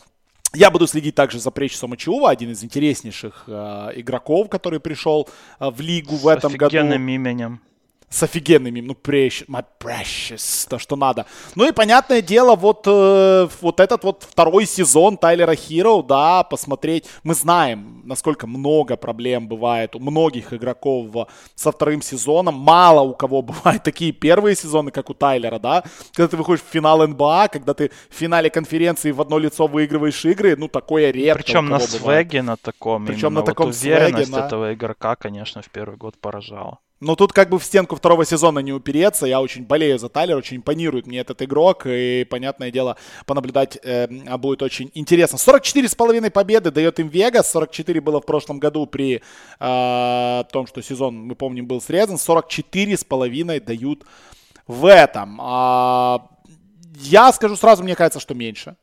Я 0.55 0.71
буду 0.71 0.87
следить 0.87 1.14
также 1.14 1.38
за 1.38 1.51
Пречесом 1.51 1.95
Ачиува, 1.95 2.31
один 2.31 2.51
из 2.51 2.62
интереснейших 2.62 3.45
э, 3.47 3.92
игроков, 3.97 4.51
который 4.51 4.81
пришел 4.81 5.27
э, 5.59 5.71
в 5.71 5.81
лигу 5.81 6.16
в 6.16 6.29
этом 6.29 6.53
году. 6.53 6.77
С 6.77 6.81
именем 6.81 7.61
с 8.12 8.22
офигенными, 8.22 8.81
ну, 8.81 8.92
precious, 8.92 9.46
my 9.48 9.64
precious, 9.81 10.68
то, 10.68 10.79
что 10.79 10.96
надо. 10.96 11.25
Ну 11.55 11.66
и, 11.66 11.72
понятное 11.72 12.20
дело, 12.20 12.55
вот, 12.55 12.85
э, 12.87 13.48
вот 13.61 13.81
этот 13.81 14.05
вот 14.05 14.27
второй 14.29 14.66
сезон 14.66 15.16
Тайлера 15.16 15.55
Хиро, 15.55 16.03
да, 16.03 16.44
посмотреть. 16.44 17.07
Мы 17.25 17.35
знаем, 17.35 18.03
насколько 18.05 18.46
много 18.46 18.96
проблем 18.96 19.48
бывает 19.48 19.96
у 19.96 19.98
многих 19.98 20.53
игроков 20.53 21.27
со 21.55 21.72
вторым 21.72 22.03
сезоном. 22.03 22.55
Мало 22.55 23.01
у 23.01 23.14
кого 23.14 23.42
бывают 23.53 23.83
такие 23.83 24.12
первые 24.12 24.57
сезоны, 24.57 24.90
как 24.90 25.09
у 25.11 25.14
Тайлера, 25.14 25.59
да. 25.59 25.83
Когда 26.12 26.29
ты 26.29 26.37
выходишь 26.37 26.62
в 26.62 26.70
финал 26.70 27.07
НБА, 27.07 27.48
когда 27.48 27.72
ты 27.72 27.90
в 28.11 28.14
финале 28.14 28.51
конференции 28.51 29.11
в 29.11 29.20
одно 29.20 29.38
лицо 29.38 29.66
выигрываешь 29.66 30.25
игры, 30.25 30.55
ну, 30.57 30.68
такое 30.68 31.11
редко 31.11 31.42
Причем 31.42 31.68
на 31.68 31.81
свеге 31.81 32.42
на 32.42 32.57
таком. 32.57 33.07
Причем 33.07 33.35
на 33.35 33.42
таком 33.42 33.66
вот 33.66 33.77
уверенность 33.77 34.27
свеге, 34.27 34.40
на... 34.40 34.46
этого 34.46 34.75
игрока, 34.75 35.16
конечно, 35.16 35.62
в 35.62 35.70
первый 35.70 35.96
год 35.96 36.18
поражала. 36.20 36.79
Но 37.03 37.17
тут 37.17 37.33
как 37.33 37.49
бы 37.49 37.59
в 37.59 37.65
стенку 37.65 37.97
второго 37.97 38.25
сезона 38.25 38.61
не 38.61 38.73
упереться. 38.73 39.27
Я 39.27 39.41
очень 39.41 39.65
болею 39.65 39.99
за 39.99 40.09
Тайлер, 40.09 40.37
очень 40.37 40.59
импонирует 40.59 41.09
мне 41.09 41.19
этот 41.19 41.43
игрок. 41.43 41.83
И, 41.85 42.25
понятное 42.31 42.71
дело, 42.71 42.97
понаблюдать 43.27 43.77
э, 43.83 44.07
будет 44.37 44.62
очень 44.62 44.93
интересно. 44.95 45.37
44,5 45.37 46.31
победы 46.31 46.71
дает 46.71 47.01
им 47.01 47.09
Вегас. 47.09 47.51
44 47.51 48.01
было 48.01 48.21
в 48.21 48.25
прошлом 48.25 48.61
году 48.61 48.87
при 48.87 49.21
э, 49.59 50.45
том, 50.53 50.69
что 50.69 50.81
сезон, 50.81 51.17
мы 51.17 51.35
помним, 51.35 51.67
был 51.67 51.81
срезан. 51.81 52.17
44,5 52.17 53.61
дают 53.65 54.05
в 54.69 54.87
этом. 54.87 55.41
А, 55.43 56.29
я 56.95 57.33
скажу 57.33 57.57
сразу, 57.57 57.83
мне 57.83 57.97
кажется, 57.97 58.21
что 58.21 58.35
меньше. 58.35 58.77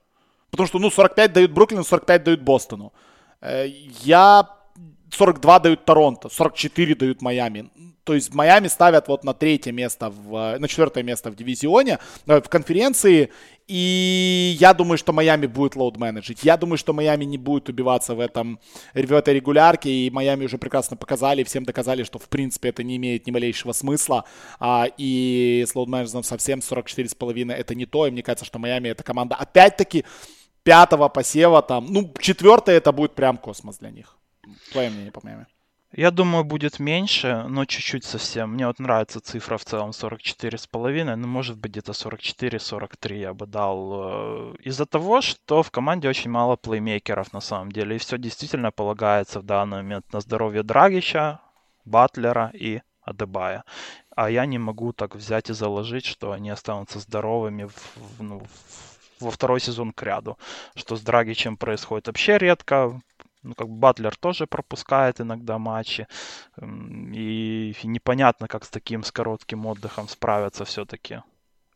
Потому 0.52 0.68
что, 0.68 0.78
ну, 0.80 0.92
45 0.92 1.32
дают 1.32 1.52
Бруклину, 1.52 1.86
45 1.86 2.24
дают 2.26 2.42
Бостону. 2.42 2.92
Э, 3.40 3.66
я 4.04 4.50
42 5.10 5.60
дают 5.60 5.86
Торонто, 5.86 6.28
44 6.28 6.96
дают 6.96 7.22
Майами. 7.22 7.70
То 8.10 8.16
есть 8.16 8.34
Майами 8.34 8.68
ставят 8.68 9.08
вот 9.08 9.24
на 9.24 9.36
третье 9.36 9.72
место, 9.72 10.10
в, 10.10 10.58
на 10.58 10.68
четвертое 10.68 11.04
место 11.04 11.30
в 11.30 11.36
дивизионе, 11.36 12.00
э, 12.26 12.42
в 12.42 12.50
конференции. 12.50 13.30
И 13.68 14.58
я 14.60 14.74
думаю, 14.74 14.98
что 14.98 15.14
Майами 15.14 15.46
будет 15.46 15.76
лоуд-менеджить. 15.76 16.40
Я 16.42 16.58
думаю, 16.58 16.80
что 16.80 16.92
Майами 16.92 17.24
не 17.26 17.38
будет 17.38 17.70
убиваться 17.70 18.16
в, 18.16 18.20
этом, 18.20 18.60
в 18.96 19.14
этой 19.14 19.36
регулярке. 19.36 19.92
И 19.92 20.10
Майами 20.10 20.46
уже 20.46 20.58
прекрасно 20.58 20.98
показали, 20.98 21.44
всем 21.44 21.66
доказали, 21.66 22.04
что 22.04 22.18
в 22.18 22.28
принципе 22.30 22.70
это 22.70 22.82
не 22.82 22.98
имеет 22.98 23.28
ни 23.28 23.32
малейшего 23.32 23.74
смысла. 23.74 24.26
А, 24.60 24.88
и 24.98 25.64
с 25.68 25.76
лоуд-менеджером 25.76 26.24
совсем 26.24 26.62
44,5 26.62 27.54
это 27.54 27.76
не 27.76 27.86
то. 27.86 28.08
И 28.08 28.12
мне 28.12 28.24
кажется, 28.24 28.46
что 28.46 28.58
Майами 28.58 28.90
это 28.90 29.04
команда 29.04 29.36
опять-таки 29.36 30.04
пятого 30.64 31.10
посева 31.10 31.62
там. 31.62 31.86
Ну, 31.94 32.12
четвертое 32.20 32.78
это 32.78 32.92
будет 32.92 33.14
прям 33.14 33.38
космос 33.38 33.78
для 33.78 33.92
них. 33.92 34.18
Твое 34.72 34.90
мнение 34.90 35.12
по 35.12 35.22
Майами. 35.24 35.46
Я 35.92 36.12
думаю, 36.12 36.44
будет 36.44 36.78
меньше, 36.78 37.46
но 37.48 37.66
чуть-чуть 37.66 38.04
совсем. 38.04 38.52
Мне 38.52 38.68
вот 38.68 38.78
нравится 38.78 39.20
цифра 39.20 39.58
в 39.58 39.66
целом 39.66 39.90
44,5, 39.90 41.16
ну, 41.16 41.28
может 41.28 41.58
быть, 41.58 41.72
где-то 41.72 41.94
44-43 41.94 43.18
я 43.18 43.34
бы 43.34 43.48
дал. 43.48 44.54
Э, 44.54 44.56
из-за 44.64 44.86
того, 44.86 45.22
что 45.22 45.64
в 45.64 45.72
команде 45.72 46.08
очень 46.08 46.30
мало 46.30 46.58
плеймейкеров 46.58 47.34
на 47.34 47.42
самом 47.42 47.72
деле, 47.72 47.96
и 47.96 48.00
все 48.00 48.20
действительно 48.20 48.72
полагается 48.72 49.40
в 49.40 49.44
данный 49.44 49.78
момент 49.78 50.14
на 50.14 50.20
здоровье 50.20 50.62
Драгича, 50.62 51.40
Батлера 51.86 52.52
и 52.54 52.82
Адебая. 53.02 53.64
А 54.16 54.30
я 54.30 54.46
не 54.46 54.60
могу 54.60 54.94
так 54.94 55.16
взять 55.16 55.50
и 55.50 55.54
заложить, 55.54 56.06
что 56.06 56.34
они 56.34 56.52
останутся 56.52 57.00
здоровыми 57.00 57.64
в, 57.64 57.74
в, 57.96 58.22
ну, 58.22 58.44
во 59.20 59.32
второй 59.32 59.60
сезон 59.60 59.92
к 59.92 60.04
ряду. 60.04 60.38
Что 60.76 60.96
с 60.96 61.02
Драгичем 61.02 61.58
происходит 61.58 62.08
вообще 62.08 62.38
редко 62.38 63.02
ну, 63.44 63.56
как 63.56 63.68
бы 63.68 63.76
Батлер 63.76 64.16
тоже 64.16 64.48
пропускает 64.48 65.22
иногда 65.22 65.58
матчи. 65.58 66.08
И 66.62 67.76
непонятно, 67.84 68.48
как 68.48 68.66
с 68.66 68.70
таким 68.70 69.04
с 69.04 69.12
коротким 69.12 69.66
отдыхом 69.66 70.08
справятся 70.08 70.66
все-таки 70.66 71.22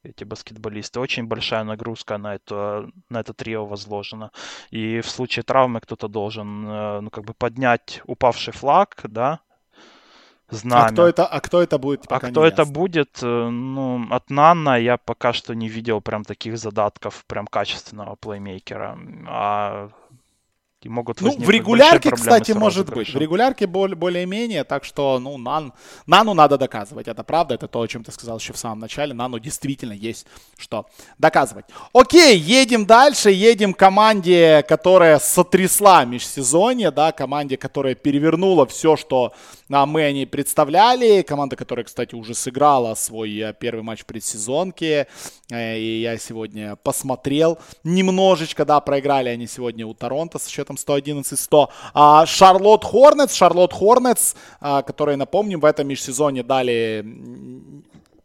эти 0.03 0.25
баскетболисты. 0.25 0.99
Очень 0.99 1.27
большая 1.27 1.63
нагрузка 1.63 2.17
на 2.17 2.35
это, 2.35 2.89
на 3.09 3.21
это 3.21 3.33
трио 3.33 3.65
возложена. 3.65 4.31
И 4.69 4.99
в 5.01 5.09
случае 5.09 5.43
травмы 5.43 5.79
кто-то 5.79 6.07
должен 6.07 6.67
э, 6.67 7.01
ну, 7.01 7.09
как 7.09 7.23
бы 7.23 7.33
поднять 7.33 8.01
упавший 8.05 8.53
флаг, 8.53 8.99
да, 9.03 9.39
знамя. 10.49 10.87
А 10.87 10.91
кто 10.91 11.07
это, 11.07 11.25
а 11.25 11.39
кто 11.39 11.61
это 11.61 11.77
будет? 11.77 12.05
А 12.09 12.19
кто 12.19 12.45
это 12.45 12.65
будет? 12.65 13.19
Э, 13.23 13.49
ну, 13.49 14.05
от 14.09 14.29
Нана 14.29 14.77
я 14.77 14.97
пока 14.97 15.33
что 15.33 15.55
не 15.55 15.69
видел 15.69 16.01
прям 16.01 16.23
таких 16.23 16.57
задатков, 16.57 17.23
прям 17.25 17.47
качественного 17.47 18.15
плеймейкера. 18.15 18.97
А 19.27 19.89
и 20.85 20.89
могут 20.89 21.21
Ну, 21.21 21.37
в 21.37 21.49
регулярке, 21.49 22.11
кстати, 22.11 22.51
может 22.51 22.93
быть. 22.93 23.13
В 23.13 23.17
регулярке 23.17 23.67
более, 23.67 23.95
более-менее, 23.95 24.63
так 24.63 24.83
что, 24.83 25.19
ну, 25.19 25.37
нан, 25.37 25.73
Нану 26.05 26.33
надо 26.33 26.57
доказывать. 26.57 27.07
Это 27.07 27.23
правда, 27.23 27.55
это 27.55 27.67
то, 27.67 27.81
о 27.81 27.87
чем 27.87 28.03
ты 28.03 28.11
сказал 28.11 28.37
еще 28.37 28.53
в 28.53 28.57
самом 28.57 28.79
начале. 28.79 29.13
Нану 29.13 29.39
действительно 29.39 29.93
есть 29.93 30.25
что 30.57 30.85
доказывать. 31.17 31.65
Окей, 31.93 32.37
едем 32.37 32.85
дальше. 32.85 33.31
Едем 33.31 33.73
к 33.73 33.77
команде, 33.77 34.63
которая 34.67 35.19
сотрясла 35.19 36.05
межсезонье, 36.05 36.91
да, 36.91 37.11
команде, 37.11 37.57
которая 37.57 37.95
перевернула 37.95 38.65
все, 38.65 38.95
что 38.95 39.33
а, 39.73 39.85
мы 39.85 40.03
о 40.03 40.11
ней 40.11 40.27
представляли. 40.27 41.23
Команда, 41.23 41.55
которая, 41.55 41.83
кстати, 41.83 42.15
уже 42.15 42.35
сыграла 42.35 42.93
свой 42.95 43.35
э, 43.39 43.53
первый 43.59 43.81
матч 43.81 44.01
в 44.01 44.05
предсезонке. 44.05 45.07
Э, 45.49 45.77
и 45.77 46.01
я 46.01 46.17
сегодня 46.17 46.75
посмотрел 46.75 47.57
немножечко, 47.83 48.65
да, 48.65 48.79
проиграли 48.79 49.29
они 49.29 49.47
сегодня 49.47 49.87
у 49.87 49.93
Торонто 49.93 50.37
с 50.37 50.47
счетом 50.47 50.75
111-100. 50.75 51.69
А 51.93 52.25
Шарлотт 52.25 52.83
Хорнетс, 52.83 53.33
Шарлотт 53.33 53.73
Хорнетс, 53.73 54.35
которые, 54.59 55.17
напомним, 55.17 55.59
в 55.59 55.65
этом 55.65 55.87
межсезоне 55.87 56.43
дали 56.43 57.03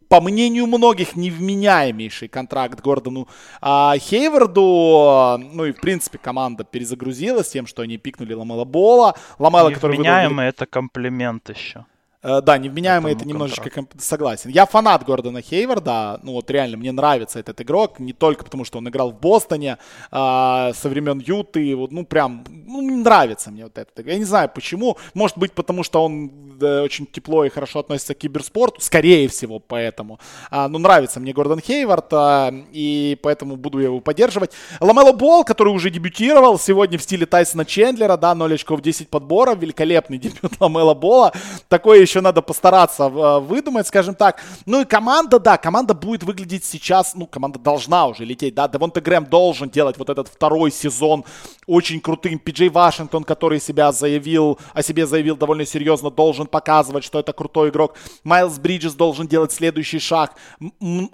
по 0.09 0.21
мнению 0.21 0.67
многих, 0.67 1.15
невменяемейший 1.15 2.27
контракт 2.27 2.81
Гордону 2.81 3.27
а, 3.61 3.95
Хейварду. 3.97 5.37
Ну 5.53 5.65
и, 5.65 5.71
в 5.71 5.79
принципе, 5.79 6.17
команда 6.17 6.63
перезагрузилась 6.63 7.49
тем, 7.49 7.67
что 7.67 7.83
они 7.83 7.97
пикнули 7.97 8.33
Ламела 8.33 8.65
Бола. 8.65 9.15
Ламела, 9.37 9.71
который... 9.71 9.93
Невменяемый 9.93 10.47
это 10.47 10.65
комплимент 10.65 11.49
еще. 11.49 11.85
Э, 12.21 12.41
да, 12.41 12.57
невменяемый 12.57 13.13
это 13.13 13.25
немножечко 13.25 13.69
комп... 13.69 13.91
согласен. 13.97 14.49
Я 14.49 14.65
фанат 14.65 15.05
Гордона 15.05 15.41
Хейварда, 15.41 16.19
ну 16.21 16.33
вот 16.33 16.51
реально 16.51 16.75
мне 16.75 16.91
нравится 16.91 17.39
этот 17.39 17.61
игрок, 17.61 17.99
не 17.99 18.11
только 18.11 18.43
потому, 18.43 18.65
что 18.65 18.79
он 18.79 18.89
играл 18.89 19.11
в 19.11 19.19
Бостоне 19.19 19.77
а, 20.11 20.73
со 20.73 20.89
времен 20.89 21.19
Юты, 21.19 21.73
вот, 21.75 21.91
ну 21.91 22.05
прям, 22.05 22.43
ну 22.49 22.81
нравится 22.81 23.51
мне 23.51 23.63
вот 23.63 23.77
это. 23.77 24.01
Я 24.01 24.17
не 24.17 24.25
знаю 24.25 24.51
почему, 24.53 24.97
может 25.13 25.37
быть 25.37 25.53
потому, 25.53 25.83
что 25.83 26.03
он 26.03 26.57
да, 26.59 26.83
очень 26.83 27.05
тепло 27.05 27.45
и 27.45 27.49
хорошо 27.49 27.79
относится 27.79 28.13
к 28.13 28.17
киберспорту, 28.17 28.81
скорее 28.81 29.29
всего 29.29 29.59
поэтому. 29.59 30.19
А, 30.51 30.67
ну 30.67 30.77
нравится 30.77 31.21
мне 31.21 31.31
Гордон 31.31 31.61
Хейвард, 31.61 32.07
а, 32.11 32.53
и 32.73 33.17
поэтому 33.23 33.55
буду 33.55 33.79
его 33.79 34.01
поддерживать. 34.01 34.51
Ламело 34.81 35.13
Бол, 35.13 35.45
который 35.45 35.73
уже 35.73 35.89
дебютировал 35.89 36.59
сегодня 36.59 36.97
в 36.97 37.01
стиле 37.01 37.25
Тайсона 37.25 37.63
Чендлера, 37.63 38.17
да, 38.17 38.35
0 38.35 38.55
очков 38.55 38.81
10 38.81 39.07
подборов, 39.07 39.59
великолепный 39.59 40.17
дебют 40.19 40.59
Ламело 40.59 40.93
Бола, 40.93 41.31
такой 41.69 42.08
еще 42.09 42.21
надо 42.21 42.41
постараться 42.41 43.03
э, 43.03 43.39
выдумать, 43.39 43.87
скажем 43.87 44.15
так. 44.15 44.41
Ну 44.65 44.81
и 44.81 44.85
команда, 44.85 45.39
да, 45.39 45.57
команда 45.57 45.93
будет 45.93 46.23
выглядеть 46.23 46.65
сейчас, 46.65 47.15
ну, 47.15 47.27
команда 47.27 47.59
должна 47.59 48.07
уже 48.07 48.25
лететь, 48.25 48.55
да, 48.55 48.67
Девонте 48.67 48.99
Грэм 48.99 49.25
должен 49.25 49.69
делать 49.69 49.97
вот 49.97 50.09
этот 50.09 50.27
второй 50.27 50.71
сезон 50.71 51.23
очень 51.67 52.01
крутым. 52.01 52.39
Пиджей 52.39 52.69
Вашингтон, 52.69 53.23
который 53.23 53.59
себя 53.59 53.91
заявил, 53.91 54.59
о 54.73 54.81
себе 54.81 55.05
заявил 55.05 55.37
довольно 55.37 55.65
серьезно, 55.65 56.09
должен 56.09 56.47
показывать, 56.47 57.03
что 57.03 57.19
это 57.19 57.31
крутой 57.31 57.69
игрок. 57.69 57.95
Майлз 58.23 58.57
Бриджес 58.57 58.93
должен 58.95 59.27
делать 59.27 59.51
следующий 59.51 59.99
шаг. 59.99 60.33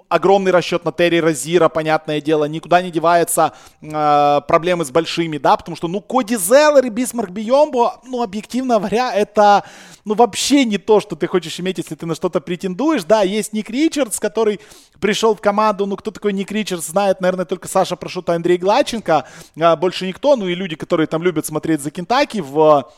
Огромный 0.08 0.52
расчет 0.52 0.84
на 0.84 0.92
Терри 0.92 1.18
Розира, 1.18 1.68
понятное 1.68 2.20
дело, 2.20 2.44
никуда 2.44 2.80
не 2.80 2.90
девается 2.90 3.52
э, 3.82 4.40
проблемы 4.48 4.84
с 4.84 4.90
большими, 4.90 5.38
да, 5.38 5.56
потому 5.56 5.76
что, 5.76 5.88
ну, 5.88 6.00
Коди 6.00 6.36
Зеллер 6.36 6.86
и 6.86 6.90
Бисмарк 6.90 7.30
Биомбо, 7.30 8.00
ну, 8.04 8.22
объективно 8.22 8.78
говоря, 8.78 9.14
это, 9.14 9.64
ну, 10.04 10.14
вообще 10.14 10.64
не 10.64 10.78
то, 10.86 11.00
что 11.00 11.16
ты 11.16 11.26
хочешь 11.26 11.58
иметь, 11.60 11.78
если 11.78 11.94
ты 11.94 12.06
на 12.06 12.14
что-то 12.14 12.40
претендуешь. 12.40 13.04
Да, 13.04 13.22
есть 13.22 13.52
Ник 13.52 13.68
Ричардс, 13.68 14.18
который 14.18 14.60
пришел 15.00 15.34
в 15.34 15.40
команду. 15.40 15.84
Ну, 15.86 15.96
кто 15.96 16.10
такой 16.10 16.32
Ник 16.32 16.50
Ричардс, 16.50 16.86
знает, 16.86 17.20
наверное, 17.20 17.44
только 17.44 17.68
Саша 17.68 17.96
Прошута, 17.96 18.34
Андрей 18.34 18.56
Гладченко. 18.56 19.26
А, 19.60 19.76
больше 19.76 20.06
никто. 20.06 20.36
Ну, 20.36 20.48
и 20.48 20.54
люди, 20.54 20.76
которые 20.76 21.06
там 21.06 21.22
любят 21.22 21.44
смотреть 21.44 21.80
за 21.80 21.90
Кентаки 21.90 22.40
в 22.40 22.90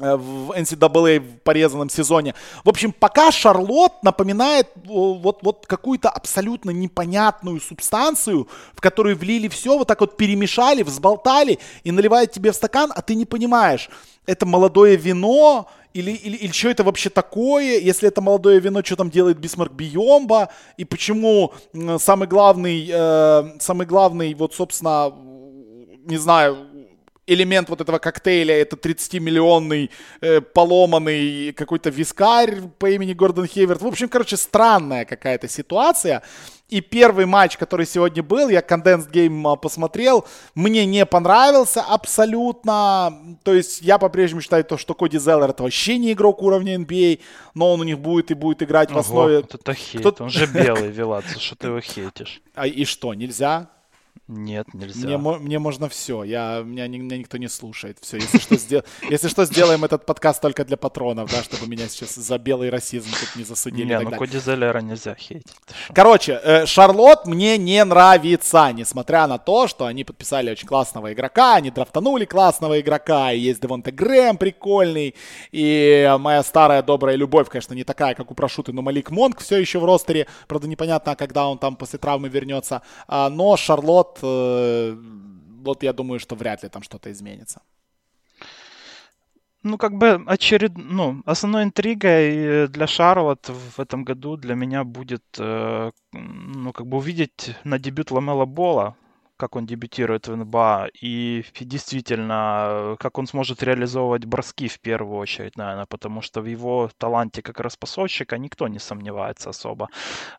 э, 0.00 0.16
в 0.16 0.50
NCAA 0.50 1.16
а 1.16 1.20
в 1.20 1.42
порезанном 1.42 1.88
сезоне. 1.88 2.34
В 2.64 2.68
общем, 2.68 2.92
пока 2.92 3.30
Шарлот 3.30 4.02
напоминает 4.02 4.68
вот, 4.84 5.38
вот 5.42 5.66
какую-то 5.66 6.10
абсолютно 6.10 6.70
непонятную 6.70 7.60
субстанцию, 7.60 8.48
в 8.74 8.80
которую 8.80 9.16
влили 9.16 9.48
все, 9.48 9.78
вот 9.78 9.86
так 9.86 10.00
вот 10.00 10.16
перемешали, 10.16 10.82
взболтали 10.82 11.58
и 11.84 11.92
наливают 11.92 12.32
тебе 12.32 12.50
в 12.50 12.56
стакан, 12.56 12.92
а 12.94 13.02
ты 13.02 13.14
не 13.14 13.24
понимаешь, 13.24 13.88
это 14.26 14.46
молодое 14.46 14.96
вино, 14.96 15.68
или, 15.92 16.12
или, 16.12 16.36
или 16.36 16.52
что 16.52 16.68
это 16.68 16.84
вообще 16.84 17.10
такое? 17.10 17.78
Если 17.78 18.08
это 18.08 18.20
молодое 18.20 18.60
вино, 18.60 18.82
что 18.84 18.96
там 18.96 19.10
делает 19.10 19.38
Бисмарк 19.38 19.72
Биомба? 19.72 20.50
И 20.76 20.84
почему 20.84 21.52
самый 21.98 22.28
главный, 22.28 22.88
э, 22.90 23.58
самый 23.58 23.86
главный, 23.86 24.34
вот, 24.34 24.54
собственно, 24.54 25.12
не 26.04 26.16
знаю, 26.16 26.70
элемент 27.26 27.68
вот 27.68 27.80
этого 27.80 27.98
коктейля 27.98 28.54
это 28.54 28.76
30-миллионный 28.76 29.90
э, 30.20 30.40
поломанный 30.40 31.52
какой-то 31.52 31.90
вискарь 31.90 32.62
по 32.78 32.90
имени 32.90 33.12
Гордон 33.12 33.46
Хейверт. 33.46 33.82
В 33.82 33.86
общем, 33.86 34.08
короче, 34.08 34.36
странная 34.36 35.04
какая-то 35.04 35.48
ситуация. 35.48 36.22
И 36.70 36.80
первый 36.80 37.26
матч, 37.26 37.56
который 37.56 37.84
сегодня 37.84 38.22
был, 38.22 38.48
я 38.48 38.60
Condensed 38.60 39.10
Game 39.10 39.56
посмотрел, 39.58 40.24
мне 40.54 40.86
не 40.86 41.04
понравился 41.04 41.82
абсолютно. 41.82 43.36
То 43.42 43.54
есть 43.54 43.82
я 43.82 43.98
по-прежнему 43.98 44.40
считаю 44.40 44.64
то, 44.64 44.78
что 44.78 44.94
Коди 44.94 45.18
Зеллер 45.18 45.50
это 45.50 45.64
вообще 45.64 45.98
не 45.98 46.12
игрок 46.12 46.42
уровня 46.42 46.76
NBA, 46.76 47.20
но 47.54 47.72
он 47.72 47.80
у 47.80 47.84
них 47.84 47.98
будет 47.98 48.30
и 48.30 48.34
будет 48.34 48.62
играть 48.62 48.90
Ого, 48.90 48.98
в 48.98 49.04
основе. 49.04 49.40
Это 49.40 49.74
хейт, 49.74 50.06
Кто... 50.06 50.24
он 50.24 50.30
же 50.30 50.46
белый, 50.46 50.90
Вилатца, 50.90 51.40
что 51.40 51.56
ты 51.56 51.66
его 51.66 51.80
хейтишь? 51.80 52.40
А 52.54 52.66
и 52.66 52.84
что, 52.84 53.14
нельзя? 53.14 53.68
Нет, 54.30 54.72
нельзя. 54.74 55.18
Мне, 55.18 55.38
мне 55.38 55.58
можно 55.58 55.88
все. 55.88 56.22
Я, 56.22 56.62
меня, 56.64 56.86
меня 56.86 57.18
никто 57.18 57.36
не 57.36 57.48
слушает. 57.48 57.98
Все, 58.00 58.18
если 58.18 58.38
что, 58.38 58.56
сдел... 58.56 58.84
если 59.08 59.26
что, 59.26 59.44
сделаем 59.44 59.84
этот 59.84 60.06
подкаст 60.06 60.40
только 60.40 60.64
для 60.64 60.76
патронов, 60.76 61.28
да, 61.32 61.42
чтобы 61.42 61.66
меня 61.66 61.88
сейчас 61.88 62.14
за 62.14 62.38
белый 62.38 62.70
расизм 62.70 63.10
тут 63.10 63.34
не 63.34 63.42
засудили. 63.42 63.88
Не, 63.88 63.98
ну 63.98 64.12
Коди 64.12 64.38
Зеллера 64.38 64.80
нельзя 64.80 65.16
хейтить. 65.16 65.56
Короче, 65.92 66.40
э, 66.44 66.64
Шарлот 66.66 67.26
мне 67.26 67.58
не 67.58 67.84
нравится, 67.84 68.70
несмотря 68.72 69.26
на 69.26 69.38
то, 69.38 69.66
что 69.66 69.86
они 69.86 70.04
подписали 70.04 70.52
очень 70.52 70.68
классного 70.68 71.12
игрока, 71.12 71.56
они 71.56 71.72
драфтанули 71.72 72.24
классного 72.24 72.80
игрока, 72.80 73.32
и 73.32 73.40
есть 73.40 73.60
Девонте 73.60 73.90
Грэм 73.90 74.36
прикольный, 74.36 75.16
и 75.50 76.14
моя 76.20 76.44
старая 76.44 76.84
добрая 76.84 77.16
любовь, 77.16 77.48
конечно, 77.48 77.74
не 77.74 77.82
такая, 77.82 78.14
как 78.14 78.30
у 78.30 78.34
Прошуты, 78.34 78.72
но 78.72 78.80
Малик 78.82 79.10
Монк 79.10 79.40
все 79.40 79.58
еще 79.58 79.80
в 79.80 79.84
ростере, 79.84 80.28
правда, 80.46 80.68
непонятно, 80.68 81.16
когда 81.16 81.48
он 81.48 81.58
там 81.58 81.74
после 81.74 81.98
травмы 81.98 82.28
вернется, 82.28 82.82
а, 83.08 83.28
но 83.28 83.56
Шарлот 83.56 84.19
вот 84.22 85.82
я 85.82 85.92
думаю, 85.92 86.20
что 86.20 86.36
вряд 86.36 86.62
ли 86.62 86.68
там 86.68 86.82
что-то 86.82 87.10
изменится. 87.10 87.62
Ну, 89.62 89.76
как 89.76 89.92
бы 89.98 90.22
очеред... 90.26 90.72
ну, 90.76 91.22
основной 91.26 91.64
интригой 91.64 92.36
э, 92.36 92.68
для 92.68 92.86
Шарлот 92.86 93.50
в 93.50 93.78
этом 93.78 94.04
году 94.04 94.36
для 94.36 94.54
меня 94.54 94.84
будет, 94.84 95.24
э, 95.38 95.90
ну, 96.12 96.72
как 96.72 96.86
бы 96.86 96.96
увидеть 96.96 97.54
на 97.64 97.78
дебют 97.78 98.10
Ламела 98.10 98.46
Бола, 98.46 98.96
как 99.40 99.56
он 99.56 99.66
дебютирует 99.66 100.28
в 100.28 100.36
НБА, 100.36 100.88
и 101.02 101.44
действительно, 101.60 102.96
как 102.98 103.18
он 103.18 103.26
сможет 103.26 103.62
реализовывать 103.62 104.26
броски 104.26 104.68
в 104.68 104.78
первую 104.80 105.18
очередь, 105.18 105.56
наверное, 105.56 105.86
потому 105.86 106.22
что 106.22 106.42
в 106.42 106.46
его 106.46 106.90
таланте 106.98 107.42
как 107.42 107.60
распасовщика 107.60 108.38
никто 108.38 108.68
не 108.68 108.78
сомневается 108.78 109.50
особо. 109.50 109.88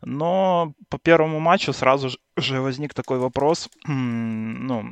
Но 0.02 0.72
по 0.88 0.98
первому 0.98 1.40
матчу 1.40 1.72
сразу 1.72 2.10
же 2.36 2.60
возник 2.60 2.94
такой 2.94 3.18
вопрос, 3.18 3.68
ну, 3.86 4.84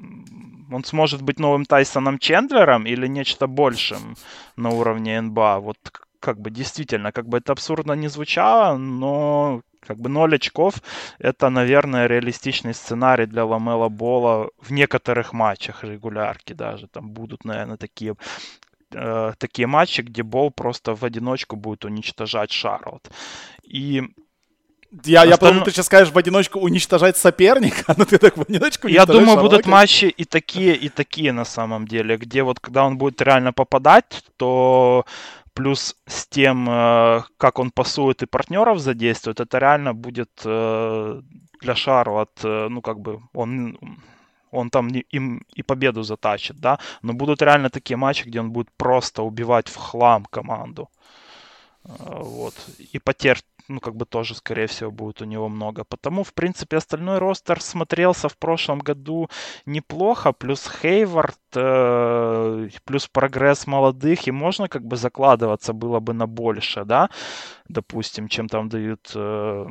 он 0.72 0.84
сможет 0.84 1.22
быть 1.22 1.38
новым 1.38 1.64
Тайсоном 1.64 2.18
Чендлером 2.18 2.86
или 2.86 3.08
нечто 3.08 3.46
большим 3.46 4.16
на 4.56 4.70
уровне 4.70 5.20
НБА? 5.20 5.60
Вот 5.60 5.78
как 6.20 6.40
бы 6.40 6.50
действительно, 6.50 7.12
как 7.12 7.28
бы 7.28 7.38
это 7.38 7.52
абсурдно 7.52 7.92
не 7.92 8.08
звучало, 8.08 8.76
но 8.76 9.62
как 9.86 9.98
бы 9.98 10.08
0 10.08 10.34
очков 10.34 10.74
это, 11.18 11.50
наверное, 11.50 12.06
реалистичный 12.06 12.74
сценарий 12.74 13.26
для 13.26 13.44
Ламела 13.44 13.88
Бола 13.88 14.50
в 14.60 14.72
некоторых 14.72 15.32
матчах 15.32 15.84
регулярки 15.84 16.52
даже. 16.52 16.86
Там 16.86 17.10
будут, 17.10 17.44
наверное, 17.44 17.76
такие 17.76 18.14
э, 18.92 19.32
такие 19.38 19.66
матчи, 19.66 20.02
где 20.02 20.22
Бол 20.22 20.50
просто 20.50 20.94
в 20.94 21.04
одиночку 21.04 21.56
будет 21.56 21.84
уничтожать 21.84 22.52
Шарлот. 22.52 23.10
И 23.62 24.02
я, 25.04 25.24
я 25.24 25.36
подумал, 25.36 25.64
ты 25.64 25.70
сейчас 25.70 25.86
скажешь 25.86 26.12
в 26.12 26.18
одиночку 26.18 26.58
уничтожать 26.58 27.16
соперника, 27.16 27.94
но 27.96 28.04
ты 28.04 28.18
так 28.18 28.36
в 28.36 28.42
одиночку 28.42 28.88
Я 28.88 29.06
думаю, 29.06 29.26
Шарлоки. 29.26 29.42
будут 29.42 29.66
матчи 29.66 30.06
и 30.06 30.24
такие, 30.24 30.74
и 30.74 30.88
такие 30.88 31.32
на 31.32 31.44
самом 31.44 31.86
деле, 31.86 32.16
где 32.16 32.42
вот 32.42 32.58
когда 32.58 32.84
он 32.84 32.98
будет 32.98 33.22
реально 33.22 33.52
попадать, 33.52 34.24
то 34.36 35.04
плюс 35.54 35.96
с 36.06 36.26
тем, 36.26 36.68
э, 36.68 37.22
как 37.36 37.58
он 37.58 37.70
пасует 37.70 38.22
и 38.22 38.26
партнеров 38.26 38.78
задействует, 38.78 39.40
это 39.40 39.58
реально 39.58 39.94
будет 39.94 40.30
э, 40.44 41.22
для 41.60 41.74
Шарлот, 41.74 42.44
э, 42.44 42.68
ну, 42.68 42.82
как 42.82 43.00
бы, 43.00 43.20
он 43.34 43.78
он 44.52 44.70
там 44.70 44.88
им 44.88 45.44
и 45.54 45.62
победу 45.62 46.02
затащит, 46.02 46.56
да, 46.56 46.78
но 47.02 47.12
будут 47.12 47.42
реально 47.42 47.70
такие 47.70 47.96
матчи, 47.96 48.24
где 48.28 48.40
он 48.40 48.50
будет 48.50 48.68
просто 48.76 49.22
убивать 49.22 49.68
в 49.68 49.76
хлам 49.76 50.24
команду. 50.24 50.88
Вот. 51.84 52.54
И 52.92 52.98
потерь 52.98 53.38
ну, 53.68 53.80
как 53.80 53.94
бы 53.94 54.04
тоже, 54.04 54.34
скорее 54.34 54.66
всего, 54.66 54.90
будет 54.90 55.22
у 55.22 55.24
него 55.24 55.48
много. 55.48 55.84
Потому, 55.84 56.22
в 56.22 56.32
принципе, 56.32 56.76
остальной 56.76 57.18
ростер 57.18 57.60
смотрелся 57.60 58.28
в 58.28 58.36
прошлом 58.36 58.78
году 58.78 59.28
неплохо, 59.66 60.32
плюс 60.32 60.70
Хейвард, 60.80 61.38
э, 61.54 62.68
плюс 62.84 63.08
прогресс 63.08 63.66
молодых, 63.66 64.26
и 64.28 64.30
можно 64.30 64.68
как 64.68 64.84
бы 64.84 64.96
закладываться 64.96 65.72
было 65.72 66.00
бы 66.00 66.12
на 66.12 66.26
больше, 66.26 66.84
да, 66.84 67.08
допустим, 67.68 68.28
чем 68.28 68.48
там 68.48 68.68
дают... 68.68 69.12
Э, 69.14 69.66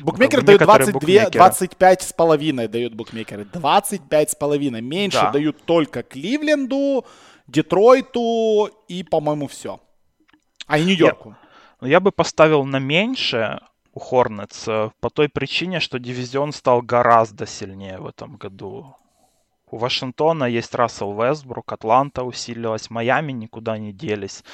Букмекеры 0.00 0.42
дают 0.42 0.60
22, 0.62 0.92
букмекеры. 0.92 1.30
25 1.30 2.02
с 2.02 2.12
половиной 2.12 2.68
дают 2.68 2.94
букмекеры. 2.94 3.44
25 3.44 4.30
с 4.30 4.34
половиной. 4.34 4.80
Меньше 4.80 5.20
да. 5.20 5.30
дают 5.30 5.62
только 5.64 6.02
Кливленду, 6.02 7.04
Детройту 7.46 8.70
и, 8.88 9.04
по-моему, 9.04 9.46
все. 9.46 9.80
А 10.66 10.78
и 10.78 10.84
Нью-Йорку. 10.84 11.36
Но 11.84 11.88
я 11.90 12.00
бы 12.00 12.12
поставил 12.12 12.64
на 12.64 12.78
меньше 12.78 13.60
у 13.92 14.00
Hornets 14.00 14.64
э, 14.66 14.90
по 15.00 15.10
той 15.10 15.28
причине, 15.28 15.80
что 15.80 15.98
дивизион 15.98 16.52
стал 16.52 16.80
гораздо 16.80 17.46
сильнее 17.46 17.98
в 17.98 18.06
этом 18.06 18.36
году 18.36 18.96
у 19.74 19.76
Вашингтона 19.76 20.44
есть 20.44 20.74
Рассел 20.74 21.12
Вестбрук, 21.12 21.72
Атланта 21.72 22.22
усилилась, 22.22 22.90
Майами 22.90 23.32
никуда 23.32 23.76
не 23.76 23.92
делись. 23.92 24.44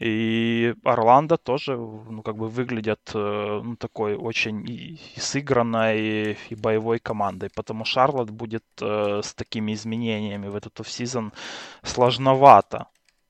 И 0.00 0.74
Орландо 0.82 1.36
тоже, 1.36 1.76
ну, 1.76 2.22
как 2.22 2.36
бы 2.36 2.48
выглядят 2.48 3.10
э, 3.14 3.60
ну, 3.62 3.76
такой 3.76 4.16
очень 4.16 4.68
и, 4.68 4.98
и 5.16 5.20
сыгранной, 5.20 6.38
и 6.50 6.54
боевой 6.54 6.98
командой. 6.98 7.50
Потому 7.54 7.84
Шарлот 7.84 8.30
будет 8.30 8.64
э, 8.80 9.20
с 9.22 9.34
такими 9.34 9.72
изменениями 9.72 10.48
в 10.48 10.56
этот 10.56 10.80
офсезон 10.80 11.32
сложновато 11.82 12.86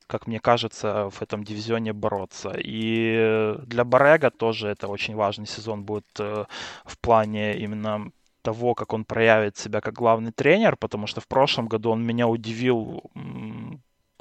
как 0.07 0.27
мне 0.27 0.41
кажется, 0.41 1.09
в 1.11 1.23
этом 1.23 1.45
дивизионе 1.45 1.93
бороться. 1.93 2.53
И 2.57 3.57
для 3.67 3.85
Барега 3.85 4.31
тоже 4.31 4.69
это 4.69 4.89
очень 4.89 5.15
важный 5.15 5.47
сезон 5.47 5.85
будет 5.85 6.07
э, 6.19 6.45
в 6.85 6.99
плане 6.99 7.57
именно 7.59 8.11
того, 8.43 8.75
как 8.75 8.93
он 8.93 9.05
проявит 9.05 9.57
себя 9.57 9.81
как 9.81 9.95
главный 9.95 10.33
тренер, 10.33 10.77
потому 10.77 11.07
что 11.07 11.21
в 11.21 11.29
прошлом 11.29 11.69
году 11.69 11.91
он 11.91 12.05
меня 12.05 12.27
удивил 12.27 13.03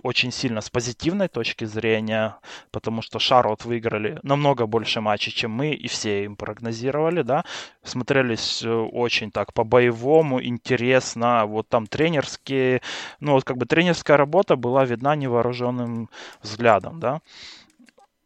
очень 0.04 0.32
сильно 0.32 0.62
с 0.62 0.70
позитивной 0.70 1.28
точки 1.28 1.66
зрения, 1.66 2.38
потому 2.72 3.02
что 3.02 3.20
Шарлот 3.20 3.66
выиграли 3.66 4.20
намного 4.24 4.66
больше 4.66 5.02
матчей, 5.02 5.32
чем 5.32 5.52
мы, 5.52 5.72
и 5.74 5.88
все 5.88 6.26
им 6.26 6.36
прогнозировали, 6.36 7.22
да, 7.22 7.46
смотрелись 7.84 8.64
э, 8.64 8.70
очень 8.70 9.32
так 9.32 9.54
по-боевому, 9.54 10.44
интересно, 10.44 11.46
вот 11.46 11.70
там 11.70 11.88
тренерские, 11.88 12.82
ну 13.20 13.34
вот 13.34 13.44
как 13.44 13.58
бы 13.58 13.66
тренерская 13.66 14.18
работа 14.18 14.56
была 14.56 14.86
видна 14.86 15.16
невооруженным 15.16 16.10
взглядом, 16.42 17.00
да, 17.00 17.22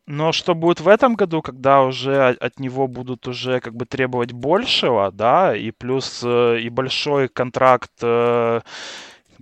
но 0.07 0.31
что 0.31 0.53
будет 0.53 0.81
в 0.81 0.87
этом 0.87 1.15
году, 1.15 1.41
когда 1.41 1.81
уже 1.81 2.29
от 2.29 2.59
него 2.59 2.87
будут 2.87 3.27
уже 3.27 3.59
как 3.59 3.75
бы 3.75 3.85
требовать 3.85 4.33
большего, 4.33 5.11
да, 5.11 5.55
и 5.55 5.71
плюс 5.71 6.21
э, 6.23 6.59
и 6.61 6.69
большой 6.69 7.27
контракт 7.27 7.91
э, 8.01 8.61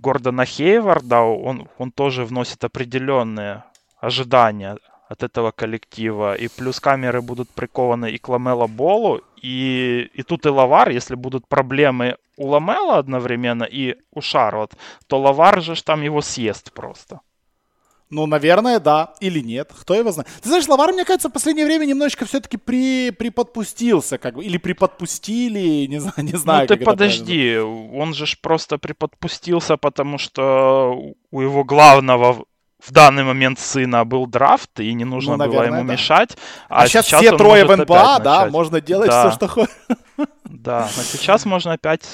Гордона 0.04 0.44
Хейварда, 0.44 1.20
он, 1.20 1.68
он 1.78 1.90
тоже 1.90 2.24
вносит 2.24 2.62
определенные 2.64 3.64
ожидания 4.00 4.76
от 5.08 5.22
этого 5.22 5.50
коллектива. 5.50 6.34
И 6.34 6.48
плюс 6.48 6.78
камеры 6.80 7.22
будут 7.22 7.48
прикованы 7.48 8.10
и 8.10 8.18
к 8.18 8.28
Ламело 8.28 8.66
Болу, 8.66 9.22
и, 9.42 10.10
и 10.12 10.22
тут 10.22 10.46
и 10.46 10.48
Лавар, 10.48 10.90
если 10.90 11.14
будут 11.14 11.48
проблемы 11.48 12.16
у 12.36 12.48
Ламела 12.48 12.98
одновременно 12.98 13.64
и 13.64 13.96
у 14.12 14.20
Шарлот, 14.20 14.72
то 15.06 15.20
Лавар 15.20 15.62
же 15.62 15.82
там 15.82 16.02
его 16.02 16.20
съест 16.20 16.72
просто. 16.72 17.20
Ну, 18.14 18.26
наверное, 18.26 18.78
да. 18.78 19.12
Или 19.18 19.40
нет. 19.40 19.72
Кто 19.80 19.94
его 19.94 20.12
знает. 20.12 20.28
Ты 20.40 20.48
знаешь, 20.48 20.68
Лавар, 20.68 20.92
мне 20.92 21.04
кажется, 21.04 21.28
в 21.28 21.32
последнее 21.32 21.66
время 21.66 21.84
немножечко 21.84 22.26
все-таки 22.26 22.56
при, 22.56 23.10
приподпустился. 23.10 24.18
Как 24.18 24.34
бы, 24.34 24.44
или 24.44 24.56
приподпустили, 24.56 25.86
не 25.90 25.98
знаю, 25.98 26.18
не 26.18 26.38
знаю. 26.38 26.68
Ну, 26.70 26.76
ты 26.76 26.84
подожди. 26.84 27.58
Он 27.58 28.14
же 28.14 28.26
ж 28.26 28.38
просто 28.40 28.78
приподпустился, 28.78 29.76
потому 29.76 30.18
что 30.18 30.96
у 31.32 31.40
его 31.40 31.64
главного 31.64 32.44
в 32.78 32.92
данный 32.92 33.24
момент 33.24 33.58
сына 33.58 34.04
был 34.04 34.26
драфт, 34.26 34.78
и 34.78 34.94
не 34.94 35.04
нужно 35.04 35.32
ну, 35.32 35.38
наверное, 35.38 35.70
было 35.70 35.76
ему 35.78 35.88
да. 35.88 35.92
мешать. 35.94 36.36
А, 36.68 36.82
а 36.82 36.86
сейчас, 36.86 37.06
сейчас 37.06 37.20
все 37.20 37.36
трое 37.36 37.64
в 37.64 37.76
НБА, 37.76 38.20
да, 38.20 38.46
можно 38.46 38.80
делать 38.80 39.10
да. 39.10 39.28
все, 39.28 39.36
что 39.36 39.48
хочешь. 39.48 39.74
Да, 40.44 40.84
а 40.84 40.88
сейчас 40.88 41.44
можно 41.44 41.72
опять 41.72 42.04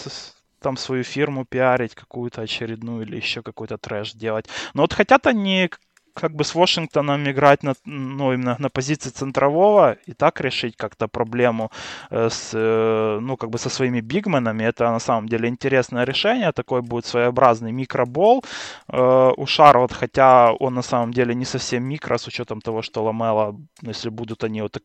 там 0.61 0.77
свою 0.77 1.03
фирму 1.03 1.45
пиарить, 1.45 1.95
какую-то 1.95 2.43
очередную 2.43 3.07
или 3.07 3.17
еще 3.17 3.43
какой-то 3.43 3.79
трэш 3.79 4.13
делать. 4.13 4.47
Но 4.75 4.83
вот 4.83 4.93
хотят 4.93 5.27
они 5.27 5.71
как 6.15 6.35
бы 6.35 6.45
с 6.45 6.55
Вашингтоном 6.55 7.31
играть 7.31 7.63
на, 7.63 7.75
ну, 7.85 8.33
именно 8.33 8.57
на 8.59 8.69
позиции 8.71 9.11
центрового 9.11 9.97
и 10.07 10.13
так 10.13 10.41
решить 10.41 10.77
как-то 10.77 11.09
проблему 11.09 11.71
э, 12.11 12.29
с, 12.31 12.51
э, 12.55 13.19
ну, 13.21 13.37
как 13.37 13.51
бы 13.51 13.59
со 13.59 13.69
своими 13.69 14.01
бигменами. 14.01 14.65
Это 14.65 14.91
на 14.91 14.99
самом 14.99 15.29
деле 15.29 15.49
интересное 15.49 16.05
решение. 16.05 16.53
Такой 16.53 16.83
будет 16.83 17.07
своеобразный 17.07 17.73
микробол 17.73 18.45
э, 18.89 19.33
у 19.37 19.47
Шарлот, 19.47 19.93
хотя 19.93 20.53
он 20.53 20.75
на 20.75 20.83
самом 20.83 21.13
деле 21.13 21.35
не 21.35 21.45
совсем 21.45 21.85
микро, 21.85 22.19
с 22.19 22.27
учетом 22.27 22.61
того, 22.61 22.83
что 22.83 23.05
Ламела, 23.05 23.57
если 23.83 24.11
будут 24.11 24.45
они 24.45 24.63
вот 24.63 24.73
так, 24.73 24.83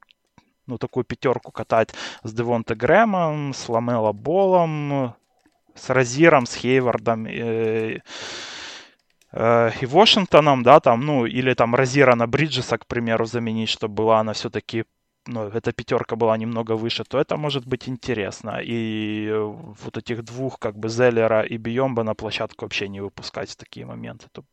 ну, 0.67 0.77
такую 0.77 1.03
пятерку 1.03 1.51
катать 1.51 1.93
с 2.23 2.33
Девонте 2.33 2.75
Грэмом, 2.75 3.53
с 3.53 3.69
Ламела 3.69 4.13
Болом, 4.13 5.13
с 5.75 5.89
Розиром, 5.89 6.45
с 6.45 6.55
Хейвардом 6.55 7.25
э, 7.25 7.99
э, 9.35 9.71
и 9.81 9.85
Вашингтоном, 9.85 10.63
да, 10.63 10.79
там, 10.79 11.01
ну, 11.01 11.25
или 11.25 11.53
там 11.53 11.75
Розира 11.75 12.15
на 12.15 12.27
Бриджеса, 12.27 12.77
к 12.77 12.85
примеру, 12.85 13.25
заменить, 13.25 13.69
чтобы 13.69 13.93
была 13.95 14.19
она 14.19 14.33
все-таки 14.33 14.85
ну, 15.27 15.47
эта 15.47 15.71
пятерка 15.71 16.15
была 16.15 16.37
немного 16.37 16.75
выше, 16.75 17.03
то 17.03 17.19
это 17.19 17.37
может 17.37 17.65
быть 17.65 17.89
интересно. 17.89 18.59
И 18.63 19.31
вот 19.83 19.97
этих 19.97 20.23
двух, 20.23 20.59
как 20.59 20.77
бы, 20.77 20.89
Зеллера 20.89 21.41
и 21.41 21.57
Биомба 21.57 22.03
на 22.03 22.13
площадку 22.13 22.65
вообще 22.65 22.87
не 22.87 23.01
выпускать 23.01 23.49
в 23.49 23.55
такие 23.55 23.85
моменты. 23.85 24.27
То 24.31 24.43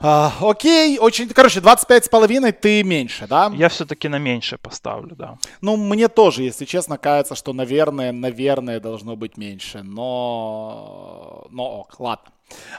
а, 0.00 0.32
окей, 0.40 0.98
очень, 0.98 1.28
короче, 1.28 1.60
25 1.60 2.04
с 2.04 2.08
половиной 2.08 2.52
ты 2.52 2.82
меньше, 2.82 3.26
да? 3.26 3.50
Я 3.54 3.68
все-таки 3.68 4.08
на 4.08 4.18
меньше 4.18 4.58
поставлю, 4.58 5.14
да. 5.16 5.38
Ну, 5.60 5.76
мне 5.76 6.08
тоже, 6.08 6.42
если 6.42 6.64
честно, 6.64 6.98
кажется, 6.98 7.34
что, 7.34 7.52
наверное, 7.52 8.12
наверное, 8.12 8.80
должно 8.80 9.16
быть 9.16 9.38
меньше, 9.38 9.82
но, 9.82 11.46
но 11.50 11.80
ок, 11.80 12.00
ладно. 12.00 12.32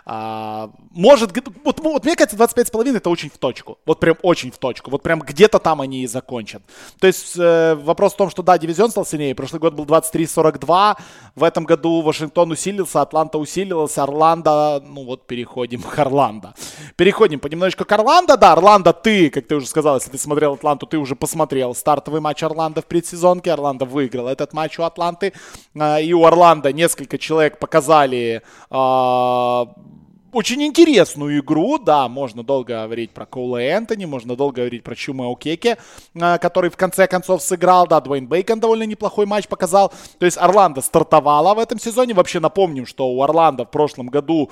А, 0.06 0.70
может, 0.92 1.32
вот, 1.64 1.80
вот 1.80 2.06
мне 2.06 2.16
кажется, 2.16 2.38
25,5 2.38 2.98
это 2.98 3.10
очень 3.10 3.30
в 3.30 3.38
точку. 3.38 3.78
Вот 3.86 4.00
прям 4.00 4.18
очень 4.22 4.52
в 4.52 4.58
точку. 4.58 4.92
Вот 4.92 5.04
прям 5.04 5.20
где-то 5.20 5.60
там 5.60 5.82
они 5.82 6.04
и 6.04 6.08
закончат. 6.08 6.62
То 7.00 7.08
есть 7.08 7.38
э, 7.38 7.76
вопрос 7.76 8.14
в 8.14 8.18
том, 8.18 8.30
что 8.30 8.44
да, 8.44 8.58
дивизион 8.58 8.92
стал 8.92 9.06
сильнее. 9.06 9.36
Прошлый 9.36 9.60
год 9.60 9.74
был 9.74 9.86
23-42. 9.86 10.96
В 11.36 11.44
этом 11.44 11.66
году 11.66 12.02
Вашингтон 12.02 12.52
усилился, 12.52 13.02
Атланта 13.02 13.38
усилился, 13.38 14.04
Орландо, 14.04 14.82
ну 14.86 15.06
вот 15.06 15.28
переходим 15.28 15.82
к 15.82 16.00
Орландо. 16.00 16.54
Переходим 16.96 17.40
понемножечку 17.40 17.86
к 17.86 17.92
Орландо. 17.92 18.38
Да, 18.38 18.54
Орландо 18.54 18.94
ты, 18.94 19.30
как 19.30 19.48
ты 19.48 19.56
уже 19.56 19.68
сказал, 19.68 19.96
если 19.96 20.12
ты 20.12 20.18
смотрел 20.18 20.54
Атланту, 20.54 20.86
ты 20.86 20.98
уже 20.98 21.16
посмотрел 21.16 21.76
стартовый 21.76 22.22
матч 22.22 22.44
Орландо 22.44 22.82
в 22.82 22.86
предсезонке. 22.86 23.52
Орландо 23.52 23.86
выиграл 23.86 24.28
этот 24.28 24.54
матч 24.54 24.80
у 24.80 24.84
Атланты. 24.84 25.34
Э, 25.74 26.02
и 26.02 26.14
у 26.14 26.26
Орландо 26.26 26.72
несколько 26.72 27.18
человек 27.18 27.60
показали 27.60 28.42
э, 28.70 29.65
очень 30.36 30.62
интересную 30.64 31.40
игру, 31.40 31.78
да, 31.78 32.10
можно 32.10 32.44
долго 32.44 32.84
говорить 32.84 33.12
про 33.12 33.26
Коула 33.26 33.62
Энтони, 33.62 34.04
можно 34.04 34.36
долго 34.36 34.58
говорить 34.58 34.84
про 34.84 34.94
Чума 34.94 35.32
Океке, 35.32 35.78
а, 36.20 36.38
который 36.40 36.70
в 36.70 36.76
конце 36.76 37.08
концов 37.08 37.42
сыграл, 37.42 37.88
да, 37.88 38.02
Дуэйн 38.02 38.28
Бейкон 38.28 38.60
довольно 38.60 38.84
неплохой 38.84 39.26
матч 39.26 39.48
показал, 39.48 39.94
то 40.20 40.26
есть 40.26 40.38
Орландо 40.38 40.82
стартовала 40.82 41.54
в 41.54 41.60
этом 41.60 41.80
сезоне, 41.80 42.14
вообще 42.14 42.42
напомним, 42.42 42.86
что 42.86 43.08
у 43.08 43.24
Орландо 43.24 43.64
в 43.64 43.72
прошлом 43.72 44.08
году 44.08 44.52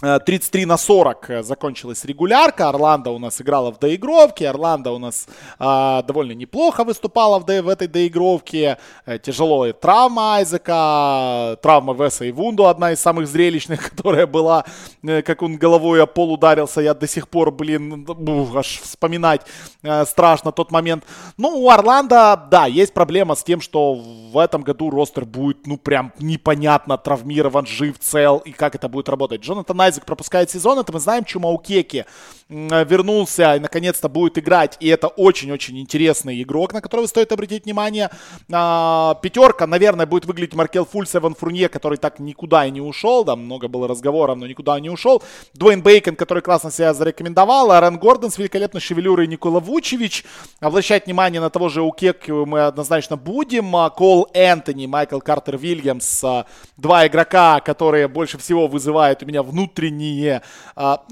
33 0.00 0.64
на 0.64 0.76
40 0.76 1.30
э, 1.30 1.42
закончилась 1.42 2.04
регулярка. 2.04 2.68
Орландо 2.68 3.10
у 3.10 3.18
нас 3.18 3.40
играла 3.40 3.72
в 3.72 3.80
доигровке. 3.80 4.48
Орландо 4.48 4.92
у 4.92 4.98
нас 4.98 5.26
э, 5.58 6.02
довольно 6.06 6.32
неплохо 6.32 6.84
выступала 6.84 7.40
в, 7.40 7.46
в 7.46 7.68
этой 7.68 7.88
доигровке. 7.88 8.78
Э, 9.06 9.18
тяжелая 9.18 9.72
травма 9.72 10.36
Айзека, 10.36 11.58
травма 11.62 11.94
Веса 11.94 12.26
и 12.26 12.30
Вунду, 12.30 12.66
одна 12.66 12.92
из 12.92 13.00
самых 13.00 13.26
зрелищных, 13.26 13.90
которая 13.96 14.28
была, 14.28 14.64
э, 15.02 15.22
как 15.22 15.42
он 15.42 15.56
головой 15.56 16.00
о 16.00 16.06
пол 16.06 16.34
ударился. 16.34 16.80
Я 16.80 16.94
до 16.94 17.08
сих 17.08 17.28
пор, 17.28 17.50
блин, 17.50 18.04
бух, 18.04 18.54
аж 18.54 18.80
вспоминать 18.80 19.40
э, 19.82 20.04
страшно 20.04 20.52
тот 20.52 20.70
момент. 20.70 21.02
Ну, 21.36 21.48
у 21.48 21.70
Орландо, 21.70 22.46
да, 22.48 22.66
есть 22.66 22.94
проблема 22.94 23.34
с 23.34 23.42
тем, 23.42 23.60
что 23.60 23.94
в 23.94 24.38
этом 24.38 24.62
году 24.62 24.90
ростер 24.90 25.24
будет, 25.24 25.66
ну, 25.66 25.76
прям 25.76 26.12
непонятно 26.20 26.96
травмирован, 26.98 27.66
жив, 27.66 27.98
цел, 27.98 28.38
и 28.38 28.52
как 28.52 28.76
это 28.76 28.88
будет 28.88 29.08
работать. 29.08 29.40
Джонатан 29.40 29.87
Айзек 29.88 30.04
пропускает 30.04 30.50
сезон, 30.50 30.78
это 30.78 30.92
мы 30.92 31.00
знаем, 31.00 31.24
Чумаукеки 31.24 32.04
вернулся 32.48 33.56
и 33.56 33.60
наконец-то 33.60 34.08
будет 34.08 34.38
играть, 34.38 34.76
и 34.80 34.88
это 34.88 35.08
очень-очень 35.08 35.78
интересный 35.78 36.42
игрок, 36.42 36.72
на 36.72 36.80
которого 36.80 37.06
стоит 37.06 37.30
обратить 37.32 37.64
внимание. 37.64 38.10
А, 38.50 39.16
пятерка, 39.22 39.66
наверное, 39.66 40.06
будет 40.06 40.24
выглядеть 40.24 40.54
Маркел 40.54 40.86
Фульс, 40.86 41.14
Эван 41.14 41.34
Фурнье, 41.34 41.68
который 41.68 41.98
так 41.98 42.18
никуда 42.18 42.64
и 42.64 42.70
не 42.70 42.80
ушел, 42.80 43.24
да, 43.24 43.36
много 43.36 43.68
было 43.68 43.86
разговоров, 43.86 44.38
но 44.38 44.46
никуда 44.46 44.80
не 44.80 44.88
ушел. 44.88 45.22
Дуэйн 45.54 45.82
Бейкон, 45.82 46.16
который 46.16 46.42
классно 46.42 46.70
себя 46.70 46.94
зарекомендовал, 46.94 47.70
Аарон 47.70 47.98
Гордон 47.98 48.30
с 48.30 48.38
великолепной 48.38 48.80
шевелюрой, 48.80 49.26
Никола 49.26 49.60
Вучевич. 49.60 50.24
Обращать 50.60 51.04
внимание 51.04 51.40
на 51.40 51.50
того 51.50 51.68
же 51.68 51.82
Укеку 51.82 52.46
мы 52.46 52.60
однозначно 52.60 53.16
будем. 53.16 53.76
А, 53.76 53.90
Кол 53.90 54.28
Энтони, 54.32 54.86
Майкл 54.86 55.18
Картер 55.18 55.58
Вильямс, 55.58 56.24
а, 56.24 56.46
два 56.78 57.06
игрока, 57.06 57.60
которые 57.60 58.08
больше 58.08 58.38
всего 58.38 58.68
вызывают 58.68 59.22
у 59.22 59.26
меня 59.26 59.42
внутренние 59.42 59.77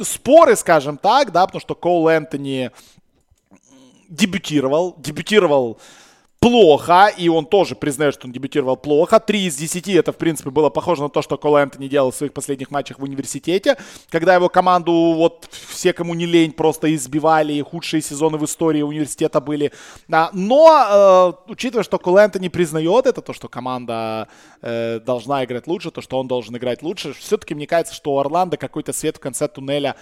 споры, 0.02 0.57
скажем 0.57 0.98
так, 0.98 1.33
да, 1.33 1.46
потому 1.46 1.61
что 1.61 1.74
Коул 1.74 2.09
Энтони 2.09 2.70
дебютировал, 4.09 4.94
дебютировал 4.98 5.79
плохо, 6.38 7.09
и 7.16 7.29
он 7.29 7.46
тоже 7.46 7.75
признает, 7.75 8.14
что 8.14 8.27
он 8.27 8.33
дебютировал 8.33 8.77
плохо. 8.77 9.18
Три 9.20 9.46
из 9.46 9.57
десяти 9.57 9.92
это, 9.94 10.12
в 10.12 10.16
принципе, 10.16 10.51
было 10.51 10.70
похоже 10.70 11.03
на 11.03 11.09
то, 11.09 11.22
что 11.22 11.37
Кол 11.39 11.57
Энтони 11.57 11.89
делал 11.89 12.11
в 12.11 12.16
своих 12.16 12.32
последних 12.32 12.70
матчах 12.70 12.99
в 12.99 13.03
университете, 13.03 13.76
когда 14.11 14.34
его 14.34 14.49
команду, 14.49 14.93
вот, 14.93 15.49
все, 15.51 15.93
кому 15.93 16.14
не 16.14 16.26
лень, 16.26 16.53
просто 16.53 16.95
избивали, 16.95 17.53
и 17.53 17.62
худшие 17.62 18.03
сезоны 18.03 18.39
в 18.39 18.45
истории 18.45 18.82
университета 18.82 19.41
были. 19.41 19.72
Но, 20.09 21.37
э, 21.47 21.51
учитывая, 21.51 21.84
что 21.84 21.99
Кол 21.99 22.18
Энтони 22.18 22.49
признает 22.49 23.07
это, 23.07 23.22
то, 23.22 23.32
что 23.32 23.49
команда 23.49 24.28
э, 24.62 25.01
должна 25.01 25.45
играть 25.45 25.66
лучше, 25.66 25.91
то, 25.91 26.01
что 26.01 26.18
он 26.18 26.28
должен 26.28 26.57
играть 26.57 26.82
лучше, 26.82 27.12
все-таки 27.14 27.55
мне 27.55 27.66
кажется, 27.66 27.95
что 27.95 28.12
у 28.12 28.18
Орландо 28.18 28.57
какой-то 28.57 28.93
свет 28.93 29.16
в 29.16 29.20
конце 29.20 29.49
туннеля, 29.49 29.97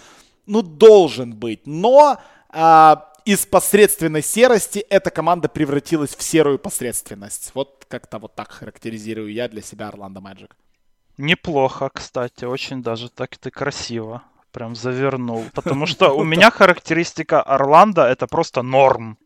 ну, 0.47 0.63
должен 0.63 1.33
быть. 1.35 1.61
Но... 1.65 2.19
Э, 2.53 2.97
из 3.25 3.47
посредственной 3.47 4.23
серости 4.23 4.81
эта 4.91 5.11
команда 5.11 5.49
превратилась 5.49 6.15
в 6.15 6.23
серую 6.23 6.59
посредственность. 6.59 7.53
Вот 7.55 7.85
как-то 7.89 8.19
вот 8.19 8.35
так 8.35 8.51
характеризирую 8.51 9.33
я 9.33 9.49
для 9.49 9.63
себя 9.63 9.89
Орландо 9.89 10.21
Мэджик. 10.21 10.57
Неплохо, 11.17 11.91
кстати, 11.93 12.45
очень 12.45 12.83
даже 12.83 13.09
так 13.09 13.37
ты 13.37 13.51
красиво 13.51 14.23
прям 14.53 14.75
завернул. 14.75 15.45
Потому 15.55 15.87
что 15.87 16.11
у 16.17 16.25
меня 16.25 16.51
характеристика 16.51 17.43
Орландо 17.43 18.03
это 18.03 18.27
просто 18.27 18.63
норм. 18.63 19.19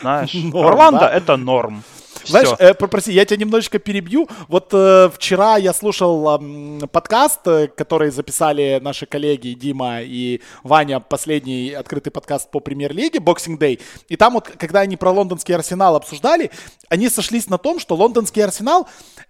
Знаешь, 0.00 0.34
Орландо 0.54 1.06
это 1.06 1.36
норм. 1.36 1.82
Знаешь, 2.24 2.48
э, 2.58 2.74
прости, 2.74 3.12
я 3.12 3.24
тебя 3.24 3.38
немножечко 3.38 3.78
перебью. 3.78 4.28
Вот 4.48 4.70
э, 4.72 5.10
вчера 5.14 5.56
я 5.56 5.72
слушал 5.72 6.38
э, 6.40 6.86
подкаст, 6.86 7.40
который 7.76 8.10
записали 8.10 8.80
наши 8.82 9.06
коллеги 9.06 9.54
Дима 9.54 10.02
и 10.02 10.40
Ваня, 10.62 11.00
последний 11.00 11.70
открытый 11.70 12.12
подкаст 12.12 12.50
по 12.50 12.60
премьер-лиге, 12.60 13.18
Boxing 13.18 13.58
Day. 13.58 13.80
И 14.08 14.16
там 14.16 14.34
вот, 14.34 14.48
когда 14.48 14.80
они 14.80 14.96
про 14.96 15.10
лондонский 15.10 15.54
Арсенал 15.54 15.96
обсуждали, 15.96 16.50
они 16.88 17.08
сошлись 17.08 17.48
на 17.48 17.58
том, 17.58 17.78
что 17.80 17.94
лондонский 17.94 18.44
Арсенал 18.44 18.88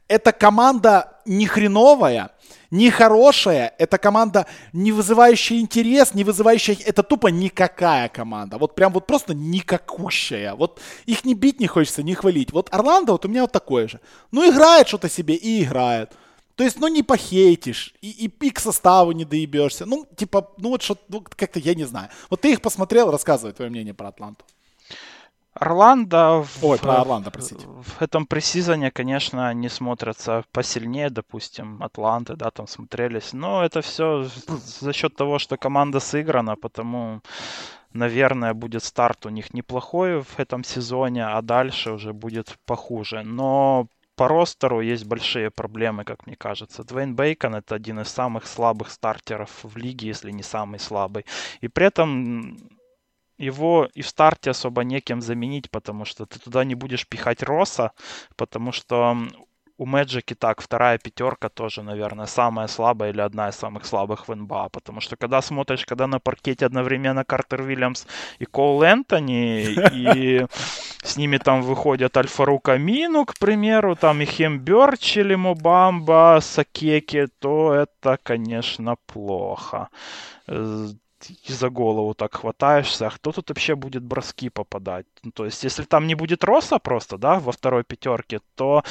это 0.08 0.32
команда 0.32 1.12
не 1.24 1.46
хреновая, 1.46 2.30
нехорошая, 2.70 3.74
это 3.78 3.98
команда, 3.98 4.46
не 4.72 4.92
вызывающая 4.92 5.58
интерес, 5.58 6.14
не 6.14 6.24
вызывающая... 6.24 6.76
Это 6.84 7.02
тупо 7.02 7.28
никакая 7.28 8.08
команда. 8.08 8.58
Вот 8.58 8.74
прям 8.74 8.92
вот 8.92 9.06
просто 9.06 9.34
никакущая. 9.34 10.54
Вот 10.54 10.80
их 11.06 11.24
не 11.24 11.34
бить 11.34 11.60
не 11.60 11.66
хочется, 11.66 12.02
не 12.02 12.14
хвалить. 12.14 12.52
Вот 12.52 12.72
Орландо 12.72 13.12
вот 13.12 13.24
у 13.24 13.28
меня 13.28 13.42
вот 13.42 13.52
такое 13.52 13.88
же. 13.88 14.00
Ну, 14.30 14.48
играет 14.50 14.88
что-то 14.88 15.08
себе 15.08 15.34
и 15.34 15.62
играет. 15.64 16.12
То 16.56 16.64
есть, 16.64 16.80
ну, 16.80 16.88
не 16.88 17.04
похейтишь, 17.04 17.94
и, 18.00 18.10
и, 18.10 18.46
и 18.46 18.50
к 18.50 18.58
составу 18.58 19.12
не 19.12 19.24
доебешься. 19.24 19.86
Ну, 19.86 20.06
типа, 20.16 20.50
ну, 20.58 20.70
вот 20.70 20.82
что 20.82 20.98
ну, 21.08 21.24
как-то 21.36 21.60
я 21.60 21.74
не 21.74 21.84
знаю. 21.84 22.08
Вот 22.30 22.40
ты 22.40 22.50
их 22.50 22.60
посмотрел, 22.60 23.12
рассказывай 23.12 23.52
твое 23.52 23.70
мнение 23.70 23.94
про 23.94 24.08
Атланту. 24.08 24.44
Орландо, 25.60 26.44
Ой, 26.62 26.78
в, 26.78 26.80
про 26.80 27.00
Орландо, 27.00 27.30
простите. 27.30 27.66
в 27.66 28.02
этом 28.02 28.26
пресизоне, 28.26 28.90
конечно, 28.90 29.52
не 29.54 29.68
смотрятся 29.68 30.44
посильнее, 30.52 31.10
допустим, 31.10 31.82
Атланты, 31.82 32.36
да, 32.36 32.50
там 32.50 32.66
смотрелись. 32.66 33.32
Но 33.32 33.64
это 33.64 33.80
все 33.80 34.26
за 34.46 34.92
счет 34.92 35.16
того, 35.16 35.38
что 35.38 35.56
команда 35.56 36.00
сыграна, 36.00 36.56
потому, 36.56 37.20
наверное, 37.92 38.54
будет 38.54 38.84
старт 38.84 39.26
у 39.26 39.30
них 39.30 39.54
неплохой 39.54 40.22
в 40.22 40.38
этом 40.38 40.64
сезоне, 40.64 41.26
а 41.26 41.42
дальше 41.42 41.92
уже 41.92 42.12
будет 42.12 42.56
похуже. 42.64 43.22
Но 43.22 43.88
по 44.18 44.28
ростеру 44.28 44.80
есть 44.80 45.06
большие 45.06 45.50
проблемы, 45.50 46.04
как 46.04 46.26
мне 46.26 46.36
кажется. 46.36 46.82
Двейн 46.84 47.14
Бейкон 47.14 47.54
это 47.54 47.76
один 47.76 48.00
из 48.00 48.08
самых 48.08 48.46
слабых 48.46 48.90
стартеров 48.90 49.50
в 49.62 49.76
лиге, 49.76 50.08
если 50.08 50.32
не 50.32 50.42
самый 50.42 50.80
слабый. 50.80 51.24
И 51.60 51.68
при 51.68 51.86
этом 51.86 52.58
его 53.38 53.88
и 53.94 54.02
в 54.02 54.08
старте 54.08 54.50
особо 54.50 54.84
некем 54.84 55.20
заменить, 55.22 55.70
потому 55.70 56.04
что 56.04 56.26
ты 56.26 56.38
туда 56.38 56.64
не 56.64 56.74
будешь 56.74 57.06
пихать 57.06 57.42
Роса, 57.42 57.92
потому 58.36 58.72
что 58.72 59.16
у 59.78 59.86
Мэджики 59.86 60.34
так, 60.34 60.60
вторая 60.60 60.98
пятерка 60.98 61.48
тоже, 61.48 61.82
наверное, 61.82 62.26
самая 62.26 62.66
слабая 62.66 63.10
или 63.10 63.20
одна 63.20 63.48
из 63.48 63.54
самых 63.54 63.86
слабых 63.86 64.26
в 64.26 64.34
НБА, 64.34 64.70
потому 64.70 65.00
что 65.00 65.16
когда 65.16 65.40
смотришь, 65.40 65.86
когда 65.86 66.08
на 66.08 66.18
паркете 66.18 66.66
одновременно 66.66 67.24
Картер 67.24 67.60
Уильямс 67.60 68.06
и 68.40 68.44
Коул 68.44 68.82
Энтони, 68.82 69.76
и 69.92 70.46
с 71.02 71.16
ними 71.16 71.38
там 71.38 71.62
выходят 71.62 72.16
Альфарука 72.16 72.76
Мину, 72.76 73.24
к 73.24 73.38
примеру, 73.38 73.94
там 73.94 74.20
и 74.20 74.24
Хем 74.24 74.58
Бёрч 74.58 75.16
или 75.16 75.36
Мобамба, 75.36 76.40
Сакеки, 76.42 77.28
то 77.38 77.72
это, 77.72 78.18
конечно, 78.24 78.96
плохо 79.06 79.88
и 81.26 81.52
за 81.52 81.68
голову 81.68 82.14
так 82.14 82.34
хватаешься, 82.34 83.06
а 83.06 83.10
кто 83.10 83.32
тут 83.32 83.48
вообще 83.48 83.74
будет 83.74 84.02
броски 84.02 84.50
попадать? 84.50 85.06
Ну, 85.22 85.30
то 85.30 85.44
есть, 85.44 85.64
если 85.64 85.84
там 85.84 86.06
не 86.06 86.14
будет 86.14 86.44
Роса 86.44 86.78
просто, 86.78 87.18
да, 87.18 87.38
во 87.38 87.52
второй 87.52 87.84
пятерке, 87.84 88.40
то, 88.54 88.82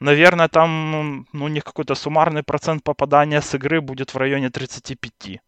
наверное, 0.00 0.48
там, 0.48 1.26
ну, 1.32 1.44
у 1.44 1.48
них 1.48 1.64
какой-то 1.64 1.94
суммарный 1.94 2.42
процент 2.42 2.82
попадания 2.84 3.40
с 3.40 3.54
игры 3.54 3.80
будет 3.80 4.14
в 4.14 4.16
районе 4.16 4.50
35. 4.50 5.40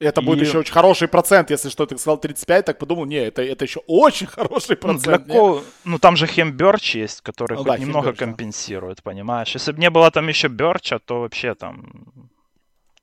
Это 0.00 0.20
и... 0.20 0.24
будет 0.24 0.46
еще 0.46 0.58
очень 0.58 0.72
хороший 0.72 1.08
процент, 1.08 1.50
если 1.50 1.70
что, 1.70 1.86
ты 1.86 1.98
сказал 1.98 2.18
35, 2.18 2.64
так 2.64 2.78
подумал, 2.78 3.06
не, 3.06 3.16
это, 3.16 3.42
это 3.42 3.64
еще 3.64 3.80
очень 3.86 4.26
хороший 4.36 4.76
процент. 4.76 5.26
Ну, 5.26 5.34
кол... 5.34 5.62
ну 5.84 5.98
там 5.98 6.16
же 6.16 6.26
Хемберч 6.26 6.94
есть, 6.94 7.20
который 7.22 7.54
ну, 7.54 7.58
хоть 7.58 7.66
да, 7.66 7.78
немного 7.78 8.08
Хемберч, 8.08 8.18
компенсирует, 8.18 8.96
да. 8.98 9.02
понимаешь? 9.10 9.54
Если 9.54 9.72
бы 9.72 9.80
не 9.80 9.90
было 9.90 10.10
там 10.10 10.28
еще 10.28 10.48
Берча, 10.48 10.98
то 10.98 11.20
вообще 11.20 11.54
там 11.54 12.30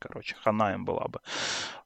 короче, 0.08 0.36
хана 0.44 0.74
им 0.74 0.86
была 0.86 1.08
бы. 1.08 1.20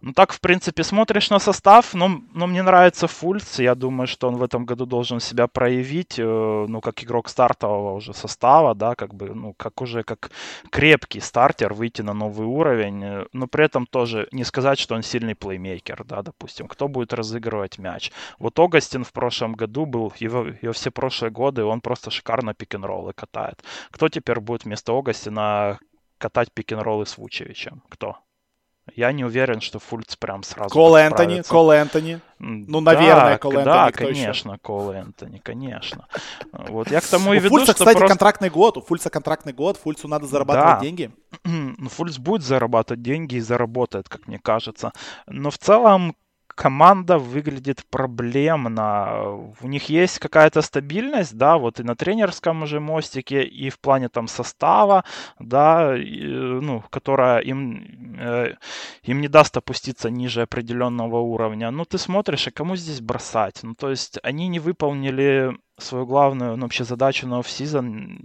Ну 0.01 0.13
так, 0.13 0.33
в 0.33 0.39
принципе, 0.39 0.83
смотришь 0.83 1.29
на 1.29 1.39
состав, 1.39 1.93
но, 1.93 2.21
но 2.33 2.47
мне 2.47 2.63
нравится 2.63 3.07
Фульц, 3.07 3.59
я 3.59 3.75
думаю, 3.75 4.07
что 4.07 4.27
он 4.27 4.37
в 4.37 4.43
этом 4.43 4.65
году 4.65 4.85
должен 4.85 5.19
себя 5.19 5.47
проявить, 5.47 6.19
э, 6.19 6.65
ну, 6.69 6.81
как 6.81 7.03
игрок 7.03 7.29
стартового 7.29 7.95
уже 7.95 8.13
состава, 8.13 8.75
да, 8.75 8.95
как 8.95 9.13
бы, 9.13 9.35
ну, 9.35 9.53
как 9.53 9.81
уже 9.81 10.03
как 10.03 10.31
крепкий 10.69 11.19
стартер 11.19 11.73
выйти 11.73 12.01
на 12.01 12.13
новый 12.13 12.47
уровень, 12.47 13.03
э, 13.03 13.25
но 13.33 13.47
при 13.47 13.65
этом 13.65 13.85
тоже 13.85 14.27
не 14.31 14.45
сказать, 14.45 14.79
что 14.79 14.95
он 14.95 15.03
сильный 15.03 15.35
плеймейкер, 15.35 16.03
да, 16.05 16.21
допустим, 16.21 16.67
кто 16.67 16.87
будет 16.87 17.13
разыгрывать 17.13 17.77
мяч. 17.77 18.11
Вот 18.39 18.57
Огастин 18.59 19.03
в 19.03 19.11
прошлом 19.11 19.53
году 19.53 19.85
был, 19.85 20.13
его, 20.19 20.47
его 20.61 20.73
все 20.73 20.91
прошлые 20.91 21.31
годы, 21.31 21.63
он 21.63 21.81
просто 21.81 22.09
шикарно 22.09 22.53
пик-н-роллы 22.53 23.13
катает. 23.13 23.63
Кто 23.91 24.07
теперь 24.07 24.39
будет 24.39 24.63
вместо 24.65 24.97
Огастина 24.97 25.79
катать 26.19 26.51
пик-н-роллы 26.53 27.07
с 27.07 27.17
Вучевичем? 27.17 27.81
Кто? 27.89 28.17
Я 28.95 29.11
не 29.11 29.23
уверен, 29.23 29.61
что 29.61 29.79
Фульц 29.79 30.15
прям 30.15 30.43
сразу 30.43 30.73
Кол 30.73 30.95
Энтони, 30.95 31.41
Кол 31.47 31.71
Энтони. 31.71 32.19
Ну, 32.39 32.81
наверное, 32.81 33.31
да, 33.31 33.37
Кол 33.37 33.51
Энтони. 33.51 33.65
Да, 33.65 33.91
конечно, 33.91 34.51
еще? 34.51 34.59
Кол 34.61 34.91
Энтони, 34.91 35.37
конечно. 35.39 36.07
Вот 36.51 36.89
я 36.89 37.01
к 37.01 37.05
тому 37.09 37.33
и 37.33 37.39
веду, 37.39 37.49
Фульца, 37.49 37.65
что 37.65 37.73
кстати, 37.73 37.97
просто... 37.97 38.07
контрактный 38.07 38.49
год. 38.49 38.77
У 38.77 38.81
Фульца 38.81 39.09
контрактный 39.09 39.53
год. 39.53 39.77
Фульцу 39.77 40.07
надо 40.07 40.27
зарабатывать 40.27 40.79
да. 40.79 40.81
деньги. 40.81 41.11
Ну, 41.79 41.89
Фульц 41.89 42.17
будет 42.17 42.43
зарабатывать 42.43 43.01
деньги 43.01 43.35
и 43.35 43.39
заработает, 43.39 44.09
как 44.09 44.27
мне 44.27 44.39
кажется. 44.39 44.91
Но 45.27 45.51
в 45.51 45.57
целом 45.57 46.15
команда 46.59 47.17
выглядит 47.17 47.85
проблемно. 47.89 49.53
У 49.61 49.67
них 49.67 49.89
есть 49.89 50.19
какая-то 50.19 50.61
стабильность, 50.61 51.37
да, 51.37 51.57
вот 51.57 51.79
и 51.79 51.83
на 51.83 51.95
тренерском 51.95 52.63
уже 52.63 52.81
мостике, 52.81 53.43
и 53.43 53.69
в 53.69 53.79
плане 53.79 54.09
там 54.09 54.27
состава, 54.27 55.05
да, 55.39 55.95
и, 55.97 56.21
ну, 56.61 56.83
которая 56.89 57.39
им, 57.39 58.17
э, 58.19 58.55
им 59.03 59.21
не 59.21 59.29
даст 59.29 59.55
опуститься 59.55 60.09
ниже 60.09 60.41
определенного 60.41 61.19
уровня. 61.19 61.71
Ну, 61.71 61.85
ты 61.85 61.97
смотришь, 61.97 62.47
а 62.47 62.51
кому 62.51 62.75
здесь 62.75 62.99
бросать? 62.99 63.63
Ну, 63.63 63.73
то 63.73 63.89
есть 63.89 64.19
они 64.21 64.49
не 64.49 64.59
выполнили 64.59 65.57
свою 65.77 66.05
главную, 66.05 66.57
ну, 66.57 66.63
вообще 66.63 66.83
задачу 66.83 67.25
на 67.27 67.39
офсезон, 67.39 68.19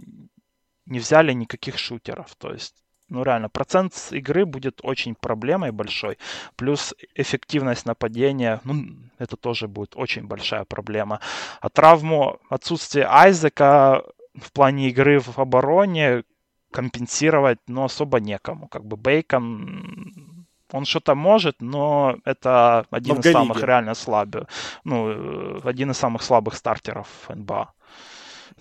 не 0.85 0.99
взяли 0.99 1.31
никаких 1.33 1.77
шутеров. 1.77 2.35
То 2.37 2.51
есть 2.51 2.84
ну 3.09 3.23
реально, 3.23 3.49
процент 3.49 3.93
игры 4.11 4.45
будет 4.45 4.79
очень 4.83 5.15
проблемой 5.15 5.71
большой. 5.71 6.17
Плюс 6.55 6.93
эффективность 7.15 7.85
нападения, 7.85 8.61
ну, 8.63 8.85
это 9.19 9.37
тоже 9.37 9.67
будет 9.67 9.95
очень 9.95 10.27
большая 10.27 10.65
проблема. 10.65 11.19
А 11.61 11.69
травму, 11.69 12.39
отсутствие 12.49 13.05
Айзека 13.05 14.03
в 14.33 14.51
плане 14.51 14.89
игры 14.89 15.19
в 15.19 15.37
обороне 15.39 16.23
компенсировать, 16.71 17.59
ну, 17.67 17.83
особо 17.83 18.19
некому. 18.19 18.67
Как 18.67 18.83
бы 18.83 18.97
Бейкон, 18.97 20.47
он 20.71 20.85
что-то 20.85 21.15
может, 21.15 21.61
но 21.61 22.17
это 22.25 22.85
один 22.91 23.15
но 23.15 23.21
из 23.21 23.31
самых 23.31 23.63
реально 23.63 23.93
слабых, 23.95 24.47
ну, 24.83 25.09
э, 25.09 25.59
один 25.63 25.91
из 25.91 25.97
самых 25.97 26.21
слабых 26.21 26.55
стартеров 26.55 27.07
НБА. 27.29 27.71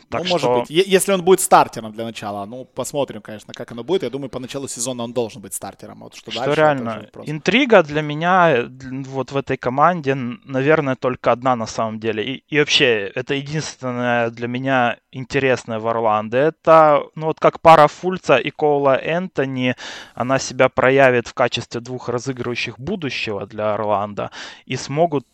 Так 0.08 0.20
ну, 0.22 0.26
что... 0.26 0.48
может 0.48 0.68
быть. 0.68 0.70
Если 0.70 1.12
он 1.12 1.22
будет 1.22 1.40
стартером 1.40 1.92
для 1.92 2.04
начала, 2.04 2.44
ну, 2.44 2.64
посмотрим, 2.64 3.22
конечно, 3.22 3.52
как 3.52 3.72
оно 3.72 3.82
будет. 3.82 4.02
Я 4.02 4.10
думаю, 4.10 4.28
по 4.28 4.38
началу 4.38 4.68
сезона 4.68 5.04
он 5.04 5.12
должен 5.12 5.42
быть 5.42 5.54
стартером. 5.54 6.00
Вот 6.00 6.14
что, 6.14 6.30
что 6.30 6.44
дальше, 6.44 6.60
реально, 6.60 7.06
интрига 7.24 7.82
для 7.82 8.02
меня 8.02 8.68
вот 9.08 9.32
в 9.32 9.36
этой 9.36 9.56
команде, 9.56 10.14
наверное, 10.14 10.94
только 10.96 11.32
одна 11.32 11.56
на 11.56 11.66
самом 11.66 11.98
деле. 12.00 12.24
И, 12.24 12.44
и 12.48 12.58
вообще, 12.58 13.10
это 13.14 13.34
единственное 13.34 14.30
для 14.30 14.48
меня 14.48 14.98
интересное 15.10 15.78
в 15.78 15.86
Орландо. 15.86 16.36
Это, 16.38 17.02
ну, 17.14 17.26
вот 17.26 17.40
как 17.40 17.60
пара 17.60 17.88
Фульца 17.88 18.36
и 18.36 18.50
Коула 18.50 18.96
Энтони, 18.96 19.74
она 20.14 20.38
себя 20.38 20.68
проявит 20.68 21.28
в 21.28 21.34
качестве 21.34 21.80
двух 21.80 22.08
разыгрывающих 22.08 22.78
будущего 22.78 23.46
для 23.46 23.74
Орландо. 23.74 24.30
И 24.66 24.76
смогут, 24.76 25.26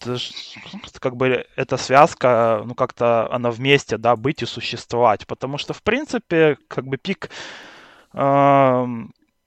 как 0.98 1.16
бы, 1.16 1.46
эта 1.56 1.76
связка, 1.76 2.62
ну, 2.64 2.74
как-то 2.74 3.32
она 3.32 3.50
вместе, 3.50 3.96
да, 3.96 4.16
быть 4.16 4.42
и 4.42 4.46
существовать. 4.46 4.59
Потому 5.26 5.58
что, 5.58 5.72
в 5.72 5.82
принципе, 5.82 6.56
как 6.68 6.86
бы 6.86 6.96
пик 6.96 7.30
э, 8.12 8.86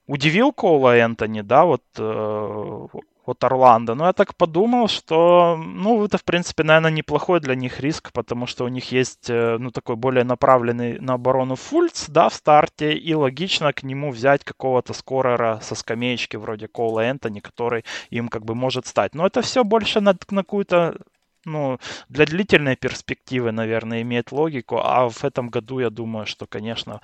удивил 0.07 0.51
Коула 0.51 0.97
Энтони, 0.97 1.41
да, 1.41 1.65
вот 1.65 1.83
э, 1.97 2.87
от 3.25 3.43
Орландо. 3.43 3.95
Но 3.95 4.05
я 4.07 4.13
так 4.13 4.35
подумал, 4.35 4.87
что, 4.87 5.57
ну, 5.57 6.03
это, 6.03 6.17
в 6.17 6.23
принципе, 6.23 6.63
наверное, 6.63 6.91
неплохой 6.91 7.39
для 7.39 7.55
них 7.55 7.79
риск, 7.79 8.11
потому 8.11 8.47
что 8.47 8.65
у 8.65 8.67
них 8.67 8.91
есть, 8.91 9.29
э, 9.29 9.57
ну, 9.59 9.71
такой 9.71 9.95
более 9.95 10.23
направленный 10.23 10.99
на 10.99 11.13
оборону 11.13 11.55
Фульц, 11.55 12.09
да, 12.09 12.29
в 12.29 12.33
старте, 12.33 12.93
и 12.93 13.13
логично 13.13 13.71
к 13.73 13.83
нему 13.83 14.11
взять 14.11 14.43
какого-то 14.43 14.93
скорера 14.93 15.59
со 15.61 15.75
скамеечки 15.75 16.35
вроде 16.35 16.67
Коула 16.67 17.01
Энтони, 17.01 17.39
который 17.39 17.85
им 18.09 18.27
как 18.27 18.43
бы 18.43 18.55
может 18.55 18.87
стать. 18.87 19.15
Но 19.15 19.25
это 19.25 19.41
все 19.41 19.63
больше 19.63 20.01
на, 20.01 20.15
на 20.29 20.43
какую-то 20.43 20.97
ну, 21.45 21.79
для 22.09 22.25
длительной 22.25 22.75
перспективы, 22.75 23.51
наверное, 23.51 24.01
имеет 24.01 24.31
логику. 24.31 24.77
А 24.77 25.09
в 25.09 25.23
этом 25.23 25.49
году 25.49 25.79
я 25.79 25.89
думаю, 25.89 26.25
что, 26.25 26.45
конечно, 26.45 27.01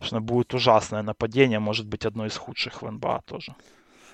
что 0.00 0.20
будет 0.20 0.54
ужасное 0.54 1.02
нападение, 1.02 1.58
может 1.58 1.86
быть, 1.86 2.06
одно 2.06 2.26
из 2.26 2.36
худших 2.36 2.82
в 2.82 2.90
НБА 2.90 3.22
тоже. 3.26 3.54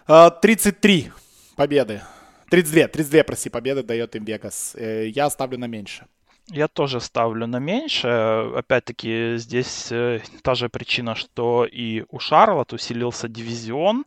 33 0.06 1.10
а, 1.10 1.56
победы. 1.56 2.02
32, 2.50 2.88
32, 2.88 3.22
прости, 3.24 3.50
победы 3.50 3.82
дает 3.82 4.16
им 4.16 4.24
Вегас. 4.24 4.74
Э, 4.74 5.06
я 5.08 5.28
ставлю 5.30 5.58
на 5.58 5.66
меньше. 5.66 6.06
Я 6.50 6.66
тоже 6.66 7.00
ставлю 7.00 7.46
на 7.46 7.58
меньше. 7.58 8.08
Опять-таки, 8.56 9.36
здесь 9.36 9.92
э, 9.92 10.20
та 10.42 10.54
же 10.54 10.70
причина, 10.70 11.14
что 11.14 11.66
и 11.66 12.04
у 12.08 12.18
Шарлот 12.18 12.72
усилился 12.72 13.28
дивизион, 13.28 14.06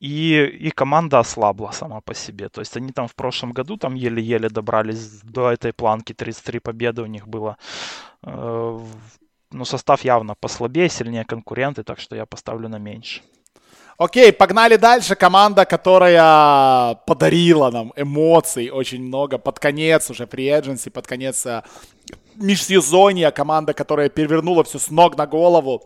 и, 0.00 0.44
и 0.68 0.70
команда 0.70 1.18
ослабла 1.18 1.72
сама 1.72 2.00
по 2.00 2.14
себе. 2.14 2.48
То 2.48 2.60
есть 2.60 2.76
они 2.76 2.92
там 2.92 3.08
в 3.08 3.14
прошлом 3.14 3.52
году 3.52 3.76
там 3.76 3.94
еле-еле 3.94 4.48
добрались 4.48 5.20
до 5.22 5.50
этой 5.50 5.72
планки. 5.72 6.12
33 6.12 6.60
победы 6.60 7.02
у 7.02 7.06
них 7.06 7.26
было. 7.26 7.56
Э, 8.22 8.78
ну, 9.50 9.64
состав 9.64 10.04
явно 10.04 10.34
послабее, 10.34 10.88
сильнее 10.88 11.24
конкуренты, 11.24 11.82
так 11.82 11.98
что 11.98 12.16
я 12.16 12.26
поставлю 12.26 12.68
на 12.68 12.78
меньше. 12.78 13.22
Окей, 13.96 14.32
погнали 14.32 14.76
дальше. 14.76 15.16
Команда, 15.16 15.64
которая 15.64 16.94
подарила 17.06 17.70
нам 17.70 17.92
эмоций 17.96 18.70
очень 18.70 19.02
много 19.02 19.38
под 19.38 19.58
конец 19.58 20.10
уже 20.10 20.26
при 20.28 20.44
agency, 20.44 20.90
под 20.90 21.08
конец 21.08 21.44
э, 21.46 21.64
межсезонья. 22.36 23.32
Команда, 23.32 23.72
которая 23.72 24.08
перевернула 24.08 24.62
все 24.62 24.78
с 24.78 24.90
ног 24.90 25.16
на 25.16 25.26
голову 25.26 25.82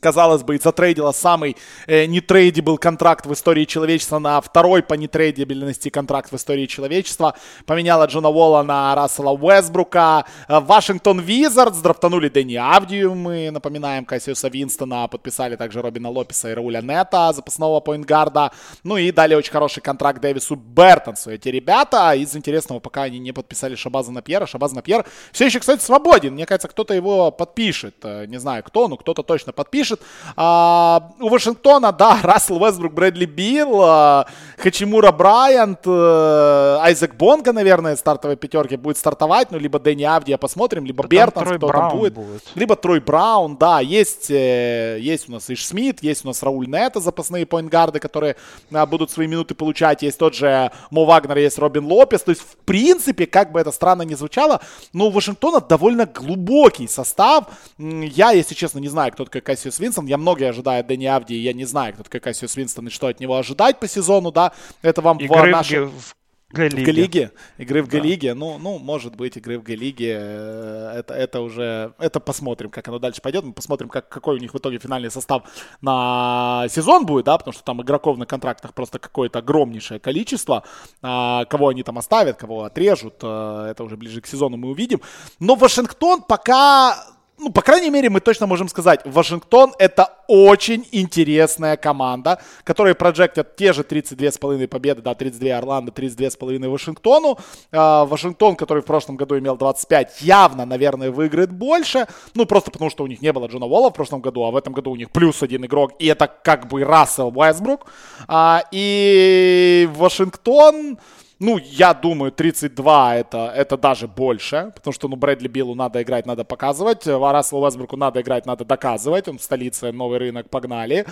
казалось 0.00 0.42
бы, 0.42 0.56
и 0.56 0.58
затрейдила 0.58 1.12
самый 1.12 1.56
э, 1.86 2.06
нетрейдибл 2.06 2.78
контракт 2.78 3.26
в 3.26 3.32
истории 3.32 3.64
человечества 3.64 4.18
на 4.18 4.40
второй 4.40 4.82
по 4.82 4.94
нетрейдибельности 4.94 5.88
контракт 5.90 6.32
в 6.32 6.36
истории 6.36 6.66
человечества. 6.66 7.34
Поменяла 7.66 8.06
Джона 8.06 8.28
Уолла 8.28 8.62
на 8.62 8.94
Рассела 8.94 9.30
Уэсбрука. 9.30 10.24
Э, 10.48 10.60
Вашингтон 10.60 11.20
Визардс 11.20 11.78
драфтанули 11.78 12.28
Дэнни 12.28 12.56
Авдию, 12.56 13.14
мы 13.14 13.50
напоминаем, 13.50 14.04
Кассиуса 14.04 14.48
Винстона. 14.48 15.08
Подписали 15.08 15.56
также 15.56 15.82
Робина 15.82 16.10
Лопеса 16.10 16.50
и 16.50 16.54
Рауля 16.54 16.80
Нета, 16.80 17.32
запасного 17.32 17.80
поинтгарда. 17.80 18.52
Ну 18.84 18.96
и 18.96 19.10
дали 19.12 19.34
очень 19.34 19.52
хороший 19.52 19.80
контракт 19.80 20.20
Дэвису 20.20 20.56
Бертонсу. 20.56 21.30
Эти 21.30 21.48
ребята 21.48 22.12
из 22.14 22.34
интересного, 22.36 22.80
пока 22.80 23.02
они 23.02 23.18
не 23.18 23.32
подписали 23.32 23.74
Шабаза 23.74 24.12
Напьера. 24.12 24.46
Шабаз 24.46 24.72
Напьер 24.72 25.04
все 25.32 25.46
еще, 25.46 25.60
кстати, 25.60 25.82
свободен. 25.82 26.34
Мне 26.34 26.46
кажется, 26.46 26.68
кто-то 26.68 26.94
его 26.94 27.30
подпишет. 27.30 27.96
Э, 28.02 28.26
не 28.26 28.38
знаю 28.38 28.62
кто, 28.62 28.88
но 28.88 28.96
кто-то 28.96 29.22
точно 29.22 29.52
подпишет 29.52 29.87
пишет. 29.88 30.00
А, 30.36 31.10
у 31.20 31.28
Вашингтона, 31.28 31.92
да, 31.92 32.18
Рассел 32.22 32.58
Вестбрук, 32.58 32.92
Брэдли 32.92 33.24
Билл, 33.24 33.80
а, 33.82 34.26
Хачимура 34.58 35.12
Брайант, 35.12 35.80
а, 35.86 36.80
Айзек 36.82 37.14
Бонга, 37.14 37.52
наверное, 37.52 37.96
стартовой 37.96 38.36
пятерки 38.36 38.76
будет 38.76 38.98
стартовать, 38.98 39.50
ну, 39.50 39.58
либо 39.58 39.78
Дэнни 39.78 40.04
Авдия 40.04 40.36
посмотрим, 40.36 40.84
либо 40.84 41.02
да 41.04 41.08
Бертонс, 41.08 41.48
кто 41.48 41.66
Браун 41.66 41.90
там 41.90 41.98
будет. 41.98 42.14
будет. 42.14 42.42
Либо 42.54 42.76
Трой 42.76 43.00
Браун, 43.00 43.56
да, 43.56 43.80
есть, 43.80 44.30
э, 44.30 44.98
есть 45.00 45.28
у 45.28 45.32
нас 45.32 45.48
Иш 45.50 45.66
Смит, 45.66 46.02
есть 46.02 46.24
у 46.24 46.28
нас 46.28 46.42
Рауль 46.42 46.68
Нета, 46.68 47.00
запасные 47.00 47.46
поинтгарды, 47.46 47.98
которые 47.98 48.36
а, 48.72 48.86
будут 48.86 49.10
свои 49.10 49.26
минуты 49.26 49.54
получать, 49.54 50.02
есть 50.02 50.18
тот 50.18 50.34
же 50.34 50.70
Мо 50.90 51.04
Вагнер, 51.04 51.38
есть 51.38 51.58
Робин 51.58 51.86
Лопес, 51.86 52.22
то 52.22 52.30
есть, 52.30 52.42
в 52.42 52.56
принципе, 52.64 53.26
как 53.26 53.52
бы 53.52 53.60
это 53.60 53.72
странно 53.72 54.02
не 54.02 54.14
звучало, 54.14 54.60
но 54.92 55.06
у 55.06 55.10
Вашингтона 55.10 55.60
довольно 55.60 56.06
глубокий 56.06 56.88
состав. 56.88 57.46
Я, 57.78 58.32
если 58.32 58.54
честно, 58.54 58.78
не 58.78 58.88
знаю, 58.88 59.12
кто 59.12 59.24
такой 59.24 59.40
Кассиус 59.40 59.77
Винстон. 59.78 60.06
Я 60.06 60.18
многие 60.18 60.48
ожидаю 60.48 60.84
Дэнни 60.84 61.06
Авди, 61.06 61.34
я 61.34 61.52
не 61.52 61.64
знаю, 61.64 61.94
кто 61.94 62.02
такой 62.02 62.20
Кассиус 62.20 62.56
Винстон 62.56 62.88
и 62.88 62.90
что 62.90 63.06
от 63.06 63.20
него 63.20 63.36
ожидать 63.36 63.80
по 63.80 63.88
сезону, 63.88 64.30
да. 64.32 64.52
Это 64.82 65.02
вам 65.02 65.18
Игры 65.18 65.50
в, 65.50 65.52
наши... 65.52 65.84
в 65.84 66.14
Г-лиге. 66.50 66.82
В 66.82 66.86
Г-лиге. 66.86 67.32
Игры 67.58 67.82
в 67.82 67.88
Г-лиге. 67.88 68.32
Да. 68.32 68.40
Ну, 68.40 68.58
ну, 68.58 68.78
может 68.78 69.16
быть, 69.16 69.36
игры 69.36 69.58
в 69.58 69.62
Г-лиге. 69.62 70.16
Э, 70.18 70.92
это, 70.96 71.12
это 71.12 71.40
уже... 71.40 71.92
Это 71.98 72.20
посмотрим, 72.20 72.70
как 72.70 72.88
оно 72.88 72.98
дальше 72.98 73.20
пойдет. 73.20 73.44
Мы 73.44 73.52
посмотрим, 73.52 73.90
как, 73.90 74.08
какой 74.08 74.36
у 74.36 74.38
них 74.38 74.54
в 74.54 74.58
итоге 74.58 74.78
финальный 74.78 75.10
состав 75.10 75.42
на 75.82 76.66
сезон 76.70 77.04
будет, 77.04 77.26
да, 77.26 77.36
потому 77.36 77.52
что 77.52 77.62
там 77.64 77.82
игроков 77.82 78.16
на 78.16 78.24
контрактах 78.24 78.72
просто 78.72 78.98
какое-то 78.98 79.40
огромнейшее 79.40 80.00
количество. 80.00 80.64
А, 81.02 81.44
кого 81.44 81.68
они 81.68 81.82
там 81.82 81.98
оставят, 81.98 82.38
кого 82.38 82.64
отрежут, 82.64 83.16
а, 83.22 83.70
это 83.70 83.84
уже 83.84 83.98
ближе 83.98 84.22
к 84.22 84.26
сезону 84.26 84.56
мы 84.56 84.70
увидим. 84.70 85.02
Но 85.40 85.54
Вашингтон 85.54 86.22
пока 86.22 86.96
ну, 87.38 87.52
по 87.52 87.62
крайней 87.62 87.90
мере, 87.90 88.10
мы 88.10 88.20
точно 88.20 88.46
можем 88.46 88.68
сказать, 88.68 89.00
Вашингтон 89.04 89.72
это 89.78 90.14
очень 90.26 90.86
интересная 90.92 91.76
команда, 91.76 92.40
которая 92.64 92.94
проектят 92.94 93.56
те 93.56 93.72
же 93.72 93.82
32,5 93.82 94.66
победы, 94.66 95.02
да, 95.02 95.14
32 95.14 95.56
Орландо, 95.56 95.92
32,5 95.92 96.68
Вашингтону. 96.68 97.38
А, 97.72 98.04
Вашингтон, 98.04 98.56
который 98.56 98.82
в 98.82 98.86
прошлом 98.86 99.16
году 99.16 99.38
имел 99.38 99.56
25, 99.56 100.20
явно, 100.20 100.66
наверное, 100.66 101.10
выиграет 101.10 101.52
больше. 101.52 102.06
Ну, 102.34 102.44
просто 102.46 102.70
потому, 102.70 102.90
что 102.90 103.04
у 103.04 103.06
них 103.06 103.22
не 103.22 103.32
было 103.32 103.46
Джона 103.46 103.66
Уолла 103.66 103.90
в 103.90 103.94
прошлом 103.94 104.20
году, 104.20 104.44
а 104.44 104.50
в 104.50 104.56
этом 104.56 104.72
году 104.72 104.90
у 104.90 104.96
них 104.96 105.10
плюс 105.10 105.42
один 105.42 105.64
игрок, 105.64 105.92
и 105.98 106.06
это 106.06 106.26
как 106.26 106.68
бы 106.68 106.84
Рассел 106.84 107.32
Уэсбрук. 107.34 107.86
А, 108.26 108.64
и 108.70 109.88
Вашингтон 109.94 110.98
ну, 111.40 111.58
я 111.58 111.94
думаю, 111.94 112.32
32 112.32 113.16
это, 113.16 113.52
это 113.54 113.76
даже 113.76 114.08
больше, 114.08 114.72
потому 114.74 114.92
что, 114.92 115.08
ну, 115.08 115.16
Брэдли 115.16 115.48
Биллу 115.48 115.74
надо 115.74 116.02
играть, 116.02 116.26
надо 116.26 116.44
показывать, 116.44 117.06
а 117.06 117.32
Расселу 117.32 117.62
Уэсбруку 117.62 117.96
надо 117.96 118.20
играть, 118.20 118.46
надо 118.46 118.64
доказывать, 118.64 119.28
он 119.28 119.38
в 119.38 119.42
столице, 119.42 119.92
новый 119.92 120.18
рынок, 120.18 120.50
погнали. 120.50 121.06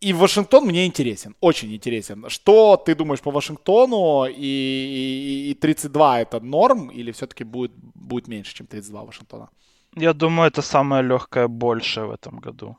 И 0.00 0.12
Вашингтон 0.12 0.64
мне 0.64 0.84
интересен, 0.86 1.34
очень 1.40 1.72
интересен. 1.72 2.24
Что 2.28 2.76
ты 2.76 2.94
думаешь 2.94 3.20
по 3.20 3.30
Вашингтону? 3.30 4.26
И, 4.26 5.46
и, 5.46 5.50
и 5.50 5.54
32 5.54 6.20
это 6.20 6.40
норм 6.40 6.90
или 6.90 7.12
все-таки 7.12 7.44
будет, 7.44 7.72
будет 7.94 8.28
меньше, 8.28 8.54
чем 8.54 8.66
32 8.66 9.04
Вашингтона? 9.04 9.48
Я 9.96 10.12
думаю, 10.12 10.48
это 10.48 10.60
самое 10.62 11.02
легкое 11.02 11.48
больше 11.48 12.00
в 12.00 12.10
этом 12.10 12.40
году 12.40 12.76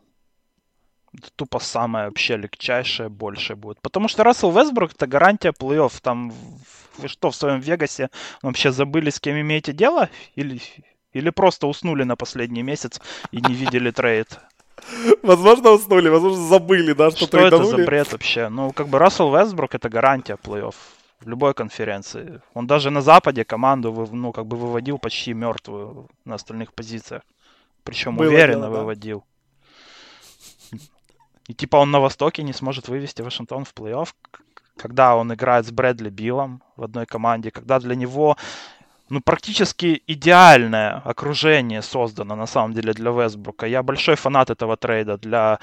тупо 1.35 1.59
самое 1.59 2.05
вообще 2.05 2.37
легчайшее, 2.37 3.09
больше 3.09 3.55
будет. 3.55 3.81
Потому 3.81 4.07
что 4.07 4.23
Рассел 4.23 4.51
Вестбрук 4.51 4.93
это 4.93 5.07
гарантия 5.07 5.51
плей-офф. 5.51 6.01
Там 6.01 6.33
вы 6.97 7.07
что, 7.07 7.31
в 7.31 7.35
своем 7.35 7.59
Вегасе 7.59 8.09
вообще 8.41 8.71
забыли, 8.71 9.09
с 9.09 9.19
кем 9.19 9.39
имеете 9.39 9.73
дело? 9.73 10.09
Или, 10.35 10.61
или 11.13 11.29
просто 11.29 11.67
уснули 11.67 12.03
на 12.03 12.15
последний 12.15 12.63
месяц 12.63 13.01
и 13.31 13.41
не 13.41 13.53
видели 13.53 13.91
трейд? 13.91 14.39
Возможно, 15.21 15.71
уснули, 15.71 16.09
возможно, 16.09 16.47
забыли, 16.47 16.93
да, 16.93 17.11
что 17.11 17.25
Что 17.25 17.39
это 17.39 17.63
за 17.63 17.77
бред 17.77 18.11
вообще? 18.11 18.49
Ну, 18.49 18.71
как 18.71 18.87
бы 18.87 18.99
Рассел 18.99 19.35
Вестбрук 19.35 19.75
это 19.75 19.89
гарантия 19.89 20.35
плей-офф 20.35 20.75
в 21.19 21.27
любой 21.27 21.53
конференции. 21.53 22.41
Он 22.53 22.67
даже 22.67 22.89
на 22.89 23.01
Западе 23.01 23.45
команду, 23.45 24.07
ну, 24.11 24.31
как 24.31 24.45
бы 24.45 24.57
выводил 24.57 24.97
почти 24.97 25.33
мертвую 25.33 26.09
на 26.25 26.35
остальных 26.35 26.73
позициях. 26.73 27.21
Причем 27.83 28.15
Было 28.15 28.27
уверенно 28.27 28.63
дело, 28.63 28.73
да? 28.73 28.79
выводил. 28.79 29.23
И 31.47 31.53
типа 31.53 31.77
он 31.77 31.91
на 31.91 31.99
Востоке 31.99 32.43
не 32.43 32.53
сможет 32.53 32.87
вывести 32.87 33.21
Вашингтон 33.21 33.65
в 33.65 33.73
плей-офф, 33.73 34.09
когда 34.77 35.15
он 35.15 35.33
играет 35.33 35.65
с 35.65 35.71
Брэдли 35.71 36.09
Биллом 36.09 36.61
в 36.75 36.83
одной 36.83 37.05
команде, 37.05 37.51
когда 37.51 37.79
для 37.79 37.95
него 37.95 38.37
ну, 39.09 39.21
практически 39.21 40.01
идеальное 40.07 41.01
окружение 41.05 41.81
создано 41.81 42.35
на 42.35 42.47
самом 42.47 42.73
деле 42.73 42.93
для 42.93 43.11
Вестбрука. 43.11 43.67
Я 43.67 43.83
большой 43.83 44.15
фанат 44.15 44.49
этого 44.49 44.75
трейда 44.75 45.17
для, 45.17 45.59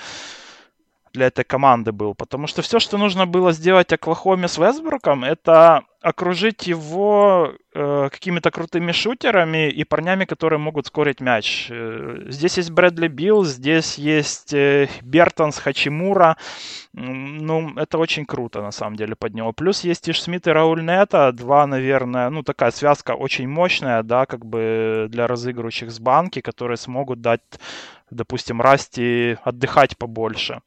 для 1.12 1.26
этой 1.26 1.44
команды 1.44 1.92
был, 1.92 2.14
потому 2.14 2.46
что 2.46 2.62
все, 2.62 2.78
что 2.78 2.98
нужно 2.98 3.26
было 3.26 3.52
сделать 3.52 3.92
Оклахоме 3.92 4.48
с 4.48 4.58
Вестбруком, 4.58 5.24
это 5.24 5.84
окружить 6.00 6.66
его 6.66 7.52
э, 7.74 8.08
какими-то 8.10 8.50
крутыми 8.50 8.92
шутерами 8.92 9.68
и 9.68 9.84
парнями, 9.84 10.24
которые 10.24 10.58
могут 10.58 10.86
скорить 10.86 11.20
мяч. 11.20 11.68
Э, 11.70 12.24
здесь 12.28 12.56
есть 12.56 12.70
Брэдли 12.70 13.08
Билл, 13.08 13.44
здесь 13.44 13.98
есть 13.98 14.54
э, 14.54 14.88
Бертонс, 15.02 15.58
Хачимура. 15.58 16.38
Ну, 16.94 17.72
это 17.76 17.98
очень 17.98 18.24
круто, 18.24 18.62
на 18.62 18.70
самом 18.70 18.96
деле, 18.96 19.14
под 19.14 19.34
него. 19.34 19.52
Плюс 19.52 19.84
есть 19.84 20.08
Иш 20.08 20.22
Смит 20.22 20.46
и 20.46 20.50
Рауль 20.50 20.82
Нета, 20.82 21.32
два, 21.32 21.66
наверное, 21.66 22.30
ну, 22.30 22.42
такая 22.42 22.70
связка 22.70 23.14
очень 23.14 23.48
мощная, 23.48 24.02
да, 24.02 24.24
как 24.24 24.46
бы 24.46 25.06
для 25.10 25.26
разыгрывающих 25.26 25.90
с 25.90 25.98
банки, 26.00 26.40
которые 26.40 26.78
смогут 26.78 27.20
дать, 27.20 27.42
допустим, 28.10 28.62
Расти 28.62 29.36
отдыхать 29.44 29.98
побольше. 29.98 30.62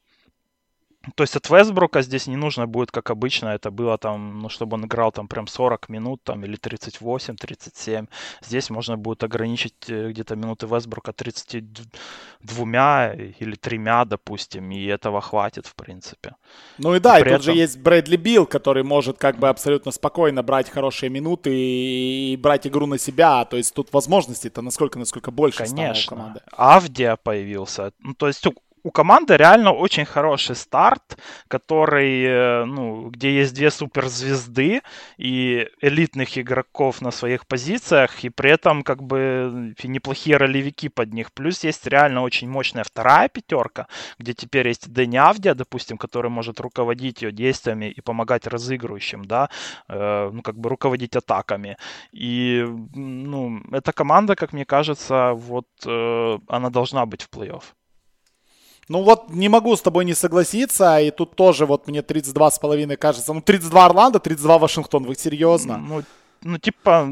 То 1.14 1.22
есть 1.22 1.36
от 1.36 1.48
Вестбрука 1.50 2.02
здесь 2.02 2.26
не 2.26 2.36
нужно 2.36 2.66
будет, 2.66 2.90
как 2.90 3.10
обычно, 3.10 3.48
это 3.48 3.70
было 3.70 3.98
там, 3.98 4.40
ну, 4.40 4.48
чтобы 4.48 4.74
он 4.74 4.86
играл 4.86 5.12
там 5.12 5.28
прям 5.28 5.46
40 5.46 5.88
минут 5.88 6.22
там 6.24 6.44
или 6.44 6.56
38, 6.56 7.36
37. 7.36 8.06
Здесь 8.42 8.70
можно 8.70 8.96
будет 8.96 9.22
ограничить 9.22 9.74
э, 9.88 10.10
где-то 10.10 10.36
минуты 10.36 10.66
Вестбрука 10.66 11.12
32 11.12 13.12
или 13.38 13.54
3, 13.54 13.80
допустим, 14.06 14.70
и 14.70 14.84
этого 14.86 15.20
хватит, 15.20 15.66
в 15.66 15.74
принципе. 15.74 16.36
Ну 16.78 16.94
и 16.94 17.00
да, 17.00 17.18
и, 17.18 17.20
и 17.20 17.24
тут 17.24 17.32
этом... 17.32 17.42
же 17.42 17.52
есть 17.52 17.78
Брэдли 17.78 18.16
Билл, 18.16 18.46
который 18.46 18.82
может 18.82 19.18
как 19.18 19.38
бы 19.38 19.48
абсолютно 19.48 19.92
спокойно 19.92 20.42
брать 20.42 20.70
хорошие 20.70 21.10
минуты 21.10 21.50
и 21.54 22.36
брать 22.36 22.66
игру 22.66 22.86
на 22.86 22.98
себя. 22.98 23.44
То 23.44 23.56
есть 23.56 23.74
тут 23.74 23.92
возможностей-то 23.92 24.62
насколько, 24.62 24.98
насколько 24.98 25.30
больше 25.30 25.64
Конечно. 25.64 26.16
команды. 26.16 26.40
Авдия 26.52 27.16
появился. 27.16 27.92
Ну, 28.00 28.14
то 28.14 28.26
есть 28.26 28.42
у 28.84 28.90
команды 28.90 29.36
реально 29.36 29.72
очень 29.72 30.04
хороший 30.04 30.54
старт, 30.56 31.18
который, 31.48 32.22
э, 32.22 32.64
ну, 32.66 33.08
где 33.08 33.30
есть 33.40 33.54
две 33.54 33.70
суперзвезды 33.70 34.82
и 35.16 35.68
элитных 35.80 36.38
игроков 36.38 37.00
на 37.00 37.10
своих 37.10 37.46
позициях, 37.46 38.24
и 38.24 38.28
при 38.28 38.50
этом 38.50 38.82
как 38.82 39.02
бы 39.02 39.74
неплохие 39.84 40.36
ролевики 40.36 40.90
под 40.90 41.14
них. 41.14 41.32
Плюс 41.32 41.64
есть 41.64 41.86
реально 41.86 42.22
очень 42.22 42.48
мощная 42.48 42.84
вторая 42.84 43.28
пятерка, 43.28 43.86
где 44.18 44.34
теперь 44.34 44.68
есть 44.68 44.92
Дэнни 44.92 45.16
Авдия, 45.16 45.54
допустим, 45.54 45.96
который 45.96 46.30
может 46.30 46.60
руководить 46.60 47.22
ее 47.22 47.32
действиями 47.32 47.86
и 47.86 48.02
помогать 48.02 48.46
разыгрывающим, 48.46 49.24
да, 49.24 49.48
э, 49.88 50.30
ну, 50.30 50.42
как 50.42 50.58
бы 50.58 50.68
руководить 50.68 51.16
атаками. 51.16 51.78
И, 52.12 52.66
ну, 52.94 53.62
эта 53.72 53.92
команда, 53.92 54.36
как 54.36 54.52
мне 54.52 54.66
кажется, 54.66 55.32
вот 55.34 55.66
э, 55.86 56.38
она 56.48 56.68
должна 56.68 57.06
быть 57.06 57.22
в 57.22 57.30
плей-офф. 57.30 57.62
Ну 58.88 59.02
вот 59.02 59.30
не 59.30 59.48
могу 59.48 59.76
с 59.76 59.82
тобой 59.82 60.04
не 60.04 60.14
согласиться, 60.14 61.00
и 61.00 61.10
тут 61.10 61.36
тоже 61.36 61.66
вот 61.66 61.88
мне 61.88 62.00
32,5 62.00 62.96
кажется. 62.96 63.32
Ну 63.32 63.40
32 63.40 63.84
Орландо, 63.84 64.18
32 64.18 64.58
Вашингтон, 64.58 65.04
вы 65.04 65.14
серьезно? 65.14 65.78
Ну, 65.78 66.02
ну 66.42 66.58
типа, 66.58 67.08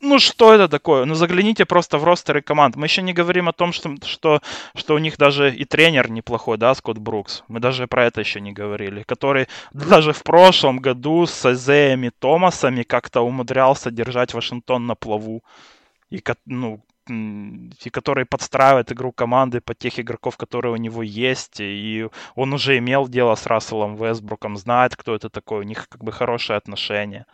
ну 0.00 0.18
что 0.18 0.52
это 0.54 0.68
такое? 0.68 1.04
Ну 1.04 1.14
загляните 1.14 1.64
просто 1.64 1.98
в 1.98 2.04
ростеры 2.04 2.42
команд. 2.42 2.76
Мы 2.76 2.86
еще 2.86 3.02
не 3.02 3.12
говорим 3.12 3.48
о 3.48 3.52
том, 3.52 3.72
что, 3.72 3.96
что, 4.04 4.40
что 4.74 4.94
у 4.94 4.98
них 4.98 5.16
даже 5.16 5.54
и 5.54 5.64
тренер 5.64 6.10
неплохой, 6.10 6.56
да, 6.56 6.74
Скотт 6.74 6.98
Брукс. 6.98 7.42
Мы 7.48 7.60
даже 7.60 7.86
про 7.86 8.04
это 8.04 8.20
еще 8.20 8.40
не 8.40 8.52
говорили. 8.52 9.02
Который 9.02 9.48
даже 9.72 10.12
в 10.12 10.22
прошлом 10.22 10.78
году 10.78 11.26
с 11.26 11.44
Азеями 11.44 12.10
Томасами 12.18 12.82
как-то 12.82 13.22
умудрялся 13.22 13.90
держать 13.90 14.34
Вашингтон 14.34 14.86
на 14.86 14.94
плаву. 14.94 15.42
И, 16.10 16.22
ну, 16.46 16.80
и 17.08 17.90
который 17.90 18.24
подстраивает 18.24 18.92
игру 18.92 19.12
команды 19.12 19.60
под 19.60 19.78
тех 19.78 19.98
игроков, 19.98 20.36
которые 20.36 20.72
у 20.72 20.76
него 20.76 21.02
есть. 21.02 21.60
И 21.60 22.08
он 22.34 22.52
уже 22.52 22.78
имел 22.78 23.08
дело 23.08 23.34
с 23.34 23.46
Расселом 23.46 23.96
Вестбруком, 23.96 24.56
знает, 24.56 24.96
кто 24.96 25.14
это 25.14 25.30
такой, 25.30 25.60
у 25.60 25.62
них 25.62 25.88
как 25.88 26.04
бы 26.04 26.12
хорошие 26.12 26.56
отношения. 26.56 27.26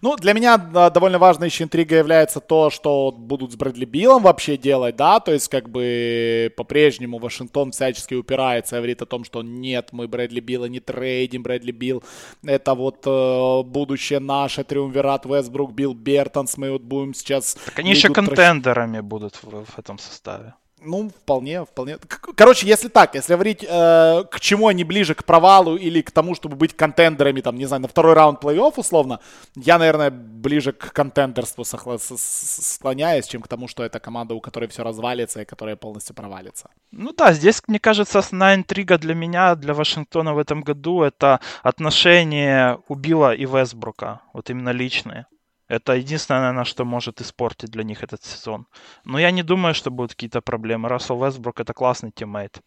Ну, 0.00 0.16
для 0.16 0.32
меня 0.32 0.58
довольно 0.58 1.18
важной 1.18 1.48
еще 1.48 1.64
интрига 1.64 1.96
является 1.96 2.40
то, 2.40 2.70
что 2.70 3.12
будут 3.12 3.52
с 3.52 3.56
Брэдли 3.56 3.84
Биллом 3.84 4.22
вообще 4.22 4.56
делать, 4.56 4.96
да, 4.96 5.20
то 5.20 5.32
есть 5.32 5.48
как 5.48 5.68
бы 5.68 6.52
по-прежнему 6.56 7.18
Вашингтон 7.18 7.72
всячески 7.72 8.14
упирается, 8.14 8.76
говорит 8.76 9.02
о 9.02 9.06
том, 9.06 9.24
что 9.24 9.42
нет, 9.42 9.88
мы 9.92 10.08
Брэдли 10.08 10.40
Билла 10.40 10.66
не 10.66 10.80
трейдим, 10.80 11.42
Брэдли 11.42 11.72
Билл 11.72 12.02
это 12.44 12.74
вот 12.74 13.06
э, 13.06 13.62
будущее 13.64 14.20
наше, 14.20 14.64
Триумвират, 14.64 15.26
Вестбрук, 15.26 15.72
Билл 15.72 15.94
Бертонс, 15.94 16.56
мы 16.56 16.70
вот 16.70 16.82
будем 16.82 17.14
сейчас... 17.14 17.56
Так 17.66 17.78
они 17.78 17.90
еще 17.90 18.10
контендерами 18.10 19.00
будут 19.00 19.36
в, 19.42 19.64
в 19.64 19.78
этом 19.78 19.98
составе. 19.98 20.54
Ну, 20.80 21.10
вполне, 21.10 21.64
вполне. 21.64 21.98
Короче, 22.36 22.66
если 22.66 22.88
так, 22.88 23.14
если 23.14 23.34
говорить, 23.34 23.64
э, 23.68 24.24
к 24.30 24.40
чему 24.40 24.68
они 24.68 24.84
ближе, 24.84 25.14
к 25.14 25.24
провалу 25.24 25.76
или 25.76 26.02
к 26.02 26.10
тому, 26.10 26.34
чтобы 26.34 26.56
быть 26.56 26.76
контендерами, 26.76 27.40
там, 27.40 27.56
не 27.56 27.66
знаю, 27.66 27.82
на 27.82 27.88
второй 27.88 28.14
раунд 28.14 28.42
плей-офф, 28.42 28.74
условно, 28.76 29.20
я, 29.56 29.78
наверное, 29.78 30.10
ближе 30.10 30.72
к 30.72 30.92
контендерству 30.92 31.64
склоняюсь, 31.64 33.26
чем 33.26 33.42
к 33.42 33.48
тому, 33.48 33.68
что 33.68 33.82
это 33.82 33.98
команда, 33.98 34.34
у 34.34 34.40
которой 34.40 34.68
все 34.68 34.84
развалится 34.84 35.42
и 35.42 35.44
которая 35.44 35.76
полностью 35.76 36.14
провалится. 36.14 36.70
Ну 36.92 37.12
да, 37.12 37.32
здесь, 37.32 37.62
мне 37.66 37.80
кажется, 37.80 38.18
основная 38.20 38.54
интрига 38.54 38.98
для 38.98 39.14
меня, 39.14 39.54
для 39.56 39.74
Вашингтона 39.74 40.34
в 40.34 40.38
этом 40.38 40.62
году, 40.62 41.02
это 41.02 41.40
отношения 41.62 42.78
Убила 42.88 43.34
и 43.34 43.44
Вестбрука, 43.44 44.20
вот 44.32 44.50
именно 44.50 44.70
личные. 44.70 45.26
Это 45.68 45.92
единственное, 45.92 46.40
наверное, 46.40 46.64
что 46.64 46.84
может 46.84 47.20
испортить 47.20 47.70
для 47.70 47.84
них 47.84 48.02
этот 48.02 48.24
сезон. 48.24 48.66
Но 49.04 49.18
я 49.18 49.30
не 49.30 49.42
думаю, 49.42 49.74
что 49.74 49.90
будут 49.90 50.12
какие-то 50.12 50.40
проблемы. 50.40 50.88
Рассел 50.88 51.22
Вестбрук 51.22 51.60
это 51.60 51.74
классный 51.74 52.10
teammate. 52.10 52.60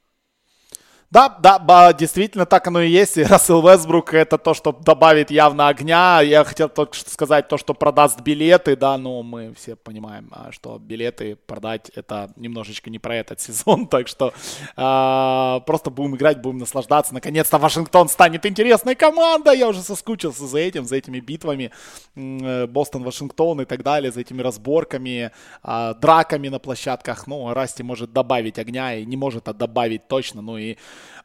Да, 1.12 1.28
да, 1.28 1.92
действительно 1.92 2.46
так 2.46 2.68
оно 2.68 2.80
и 2.82 2.90
есть. 2.90 3.18
И 3.18 3.24
Рассел 3.24 3.62
Вестбрук 3.62 4.14
это 4.14 4.38
то, 4.38 4.54
что 4.54 4.72
добавит 4.72 5.30
явно 5.30 5.68
огня. 5.68 6.22
Я 6.22 6.46
хотел 6.46 6.70
только 6.70 6.94
что 6.94 7.10
сказать 7.10 7.50
то, 7.50 7.58
что 7.58 7.74
продаст 7.74 8.22
билеты, 8.22 8.78
да, 8.78 8.98
но 8.98 9.22
мы 9.22 9.54
все 9.54 9.76
понимаем, 9.76 10.30
а, 10.32 10.54
что 10.54 10.80
билеты 10.80 11.36
продать 11.36 11.90
это 11.96 12.32
немножечко 12.38 12.90
не 12.90 12.98
про 12.98 13.18
этот 13.18 13.42
сезон, 13.42 13.88
так 13.88 14.08
что 14.08 14.34
э, 14.78 15.60
просто 15.66 15.90
будем 15.90 16.16
играть, 16.16 16.42
будем 16.42 16.60
наслаждаться. 16.60 17.14
Наконец-то 17.14 17.58
Вашингтон 17.58 18.08
станет 18.08 18.46
интересной 18.46 18.96
командой. 18.96 19.58
Я 19.58 19.68
уже 19.68 19.82
соскучился 19.82 20.48
за 20.48 20.60
этим, 20.60 20.86
за 20.86 20.96
этими 20.96 21.20
битвами. 21.20 21.72
Э, 22.16 22.68
Бостон, 22.68 23.04
Вашингтон 23.04 23.60
и 23.60 23.66
так 23.66 23.84
далее, 23.84 24.14
за 24.14 24.22
этими 24.22 24.42
разборками, 24.42 25.32
э, 25.62 25.94
драками 26.02 26.48
на 26.48 26.60
площадках. 26.60 27.28
Ну, 27.28 27.54
Расти 27.54 27.84
может 27.84 28.14
добавить 28.14 28.58
огня 28.58 28.96
и 28.96 29.06
не 29.06 29.18
может 29.18 29.50
а 29.50 29.54
добавить 29.54 30.08
точно. 30.08 30.42
Ну 30.42 30.58
и 30.58 30.78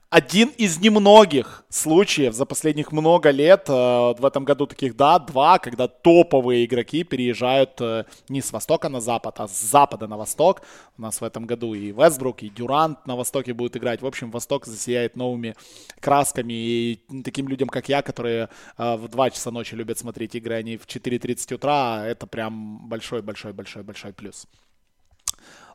один 0.08 0.50
из 0.56 0.78
немногих 0.78 1.64
случаев 1.68 2.32
за 2.32 2.46
последних 2.46 2.92
много 2.92 3.30
лет, 3.30 3.64
э, 3.68 3.72
в 3.72 4.24
этом 4.24 4.44
году 4.44 4.66
таких, 4.66 4.96
да, 4.96 5.18
два, 5.18 5.58
когда 5.58 5.88
топовые 5.88 6.64
игроки 6.64 7.02
переезжают 7.02 7.80
э, 7.80 8.04
не 8.28 8.40
с 8.40 8.52
востока 8.52 8.88
на 8.88 9.00
запад, 9.00 9.40
а 9.40 9.48
с 9.48 9.60
запада 9.60 10.06
на 10.06 10.16
восток. 10.16 10.62
У 10.96 11.02
нас 11.02 11.20
в 11.20 11.24
этом 11.24 11.44
году 11.46 11.74
и 11.74 11.90
Вестбрук, 11.90 12.44
и 12.44 12.48
Дюрант 12.48 13.04
на 13.06 13.16
востоке 13.16 13.52
будут 13.52 13.76
играть. 13.76 14.00
В 14.00 14.06
общем, 14.06 14.30
восток 14.30 14.66
засияет 14.66 15.16
новыми 15.16 15.54
красками. 16.00 16.52
И 16.52 17.00
таким 17.24 17.48
людям, 17.48 17.68
как 17.68 17.88
я, 17.88 18.00
которые 18.02 18.48
э, 18.78 18.96
в 18.96 19.08
2 19.08 19.30
часа 19.30 19.50
ночи 19.50 19.74
любят 19.74 19.98
смотреть 19.98 20.36
игры, 20.36 20.54
они 20.54 20.76
в 20.76 20.86
4.30 20.86 21.54
утра, 21.54 22.06
это 22.06 22.26
прям 22.26 22.88
большой-большой-большой-большой 22.88 24.12
плюс. 24.12 24.46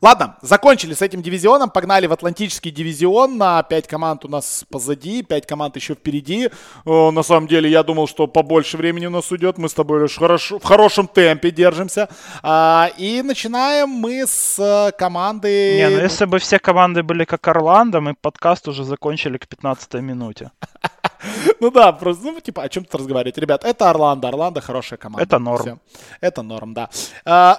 Ладно, 0.01 0.35
закончили 0.41 0.95
с 0.95 1.03
этим 1.03 1.21
дивизионом, 1.21 1.69
погнали 1.69 2.07
в 2.07 2.13
Атлантический 2.13 2.71
дивизион. 2.71 3.37
На 3.37 3.61
5 3.61 3.87
команд 3.87 4.25
у 4.25 4.27
нас 4.27 4.65
позади, 4.67 5.21
5 5.21 5.45
команд 5.45 5.75
еще 5.75 5.93
впереди. 5.93 6.49
О, 6.85 7.11
на 7.11 7.21
самом 7.21 7.47
деле, 7.47 7.69
я 7.69 7.83
думал, 7.83 8.07
что 8.07 8.25
побольше 8.25 8.77
времени 8.77 9.05
у 9.05 9.11
нас 9.11 9.31
уйдет. 9.31 9.59
Мы 9.59 9.69
с 9.69 9.73
тобой 9.75 10.01
лишь 10.01 10.17
хорошо, 10.17 10.57
в 10.57 10.63
хорошем 10.63 11.07
темпе 11.07 11.51
держимся. 11.51 12.09
А, 12.41 12.89
и 12.97 13.21
начинаем 13.21 13.89
мы 13.89 14.25
с 14.25 14.57
э, 14.57 14.91
команды... 14.97 15.75
Не, 15.77 15.89
ну 15.89 16.01
если 16.01 16.25
бы 16.25 16.39
все 16.39 16.57
команды 16.57 17.03
были 17.03 17.23
как 17.23 17.47
Орландо, 17.47 18.01
мы 18.01 18.15
подкаст 18.15 18.67
уже 18.67 18.83
закончили 18.83 19.37
к 19.37 19.47
15 19.47 19.93
минуте. 20.01 20.49
Ну 21.59 21.71
да, 21.71 21.91
просто, 21.91 22.23
ну, 22.25 22.39
типа, 22.39 22.63
о 22.63 22.69
чем 22.69 22.85
тут 22.85 22.95
разговаривать. 22.95 23.37
Ребят, 23.37 23.63
это 23.63 23.89
Орландо. 23.89 24.27
Орландо 24.27 24.61
хорошая 24.61 24.97
команда. 24.97 25.23
Это 25.23 25.39
норм. 25.39 25.61
Все. 25.61 25.79
Это 26.21 26.41
норм, 26.41 26.73
да. 26.73 26.89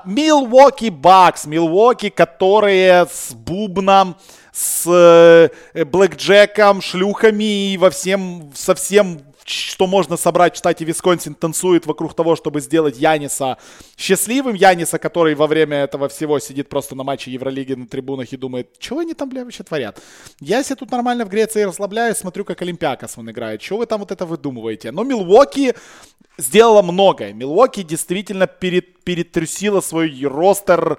Милвоки 0.04 0.90
Бакс. 0.90 1.46
Милвоки, 1.46 2.08
которые 2.08 3.06
с 3.06 3.32
бубном, 3.32 4.16
с 4.52 4.86
э, 4.86 5.84
блэкджеком, 5.84 6.80
шлюхами 6.80 7.72
и 7.72 7.78
во 7.78 7.90
всем, 7.90 8.50
совсем 8.54 9.20
что 9.44 9.86
можно 9.86 10.16
собрать 10.16 10.54
в 10.54 10.58
штате 10.58 10.84
Висконсин, 10.84 11.34
танцует 11.34 11.86
вокруг 11.86 12.14
того, 12.14 12.36
чтобы 12.36 12.60
сделать 12.60 12.98
Яниса 12.98 13.58
счастливым. 13.96 14.54
Яниса, 14.54 14.98
который 14.98 15.34
во 15.34 15.46
время 15.46 15.78
этого 15.78 16.08
всего 16.08 16.38
сидит 16.38 16.68
просто 16.68 16.94
на 16.94 17.04
матче 17.04 17.30
Евролиги 17.30 17.74
на 17.74 17.86
трибунах 17.86 18.32
и 18.32 18.36
думает, 18.36 18.76
что 18.78 18.98
они 18.98 19.14
там, 19.14 19.28
бля, 19.28 19.44
вообще 19.44 19.62
творят. 19.62 20.00
Я 20.40 20.62
себе 20.62 20.76
тут 20.76 20.90
нормально 20.90 21.24
в 21.24 21.28
Греции 21.28 21.62
расслабляюсь, 21.62 22.18
смотрю, 22.18 22.44
как 22.44 22.62
Олимпиакос 22.62 23.18
он 23.18 23.30
играет. 23.30 23.62
Что 23.62 23.78
вы 23.78 23.86
там 23.86 24.00
вот 24.00 24.12
это 24.12 24.26
выдумываете? 24.26 24.92
Но 24.92 25.04
Милуоки 25.04 25.74
сделала 26.38 26.82
многое. 26.82 27.32
Милуоки 27.32 27.82
действительно 27.82 28.46
перед, 28.46 29.02
перетрусила 29.04 29.80
свой 29.80 30.24
ростер 30.24 30.98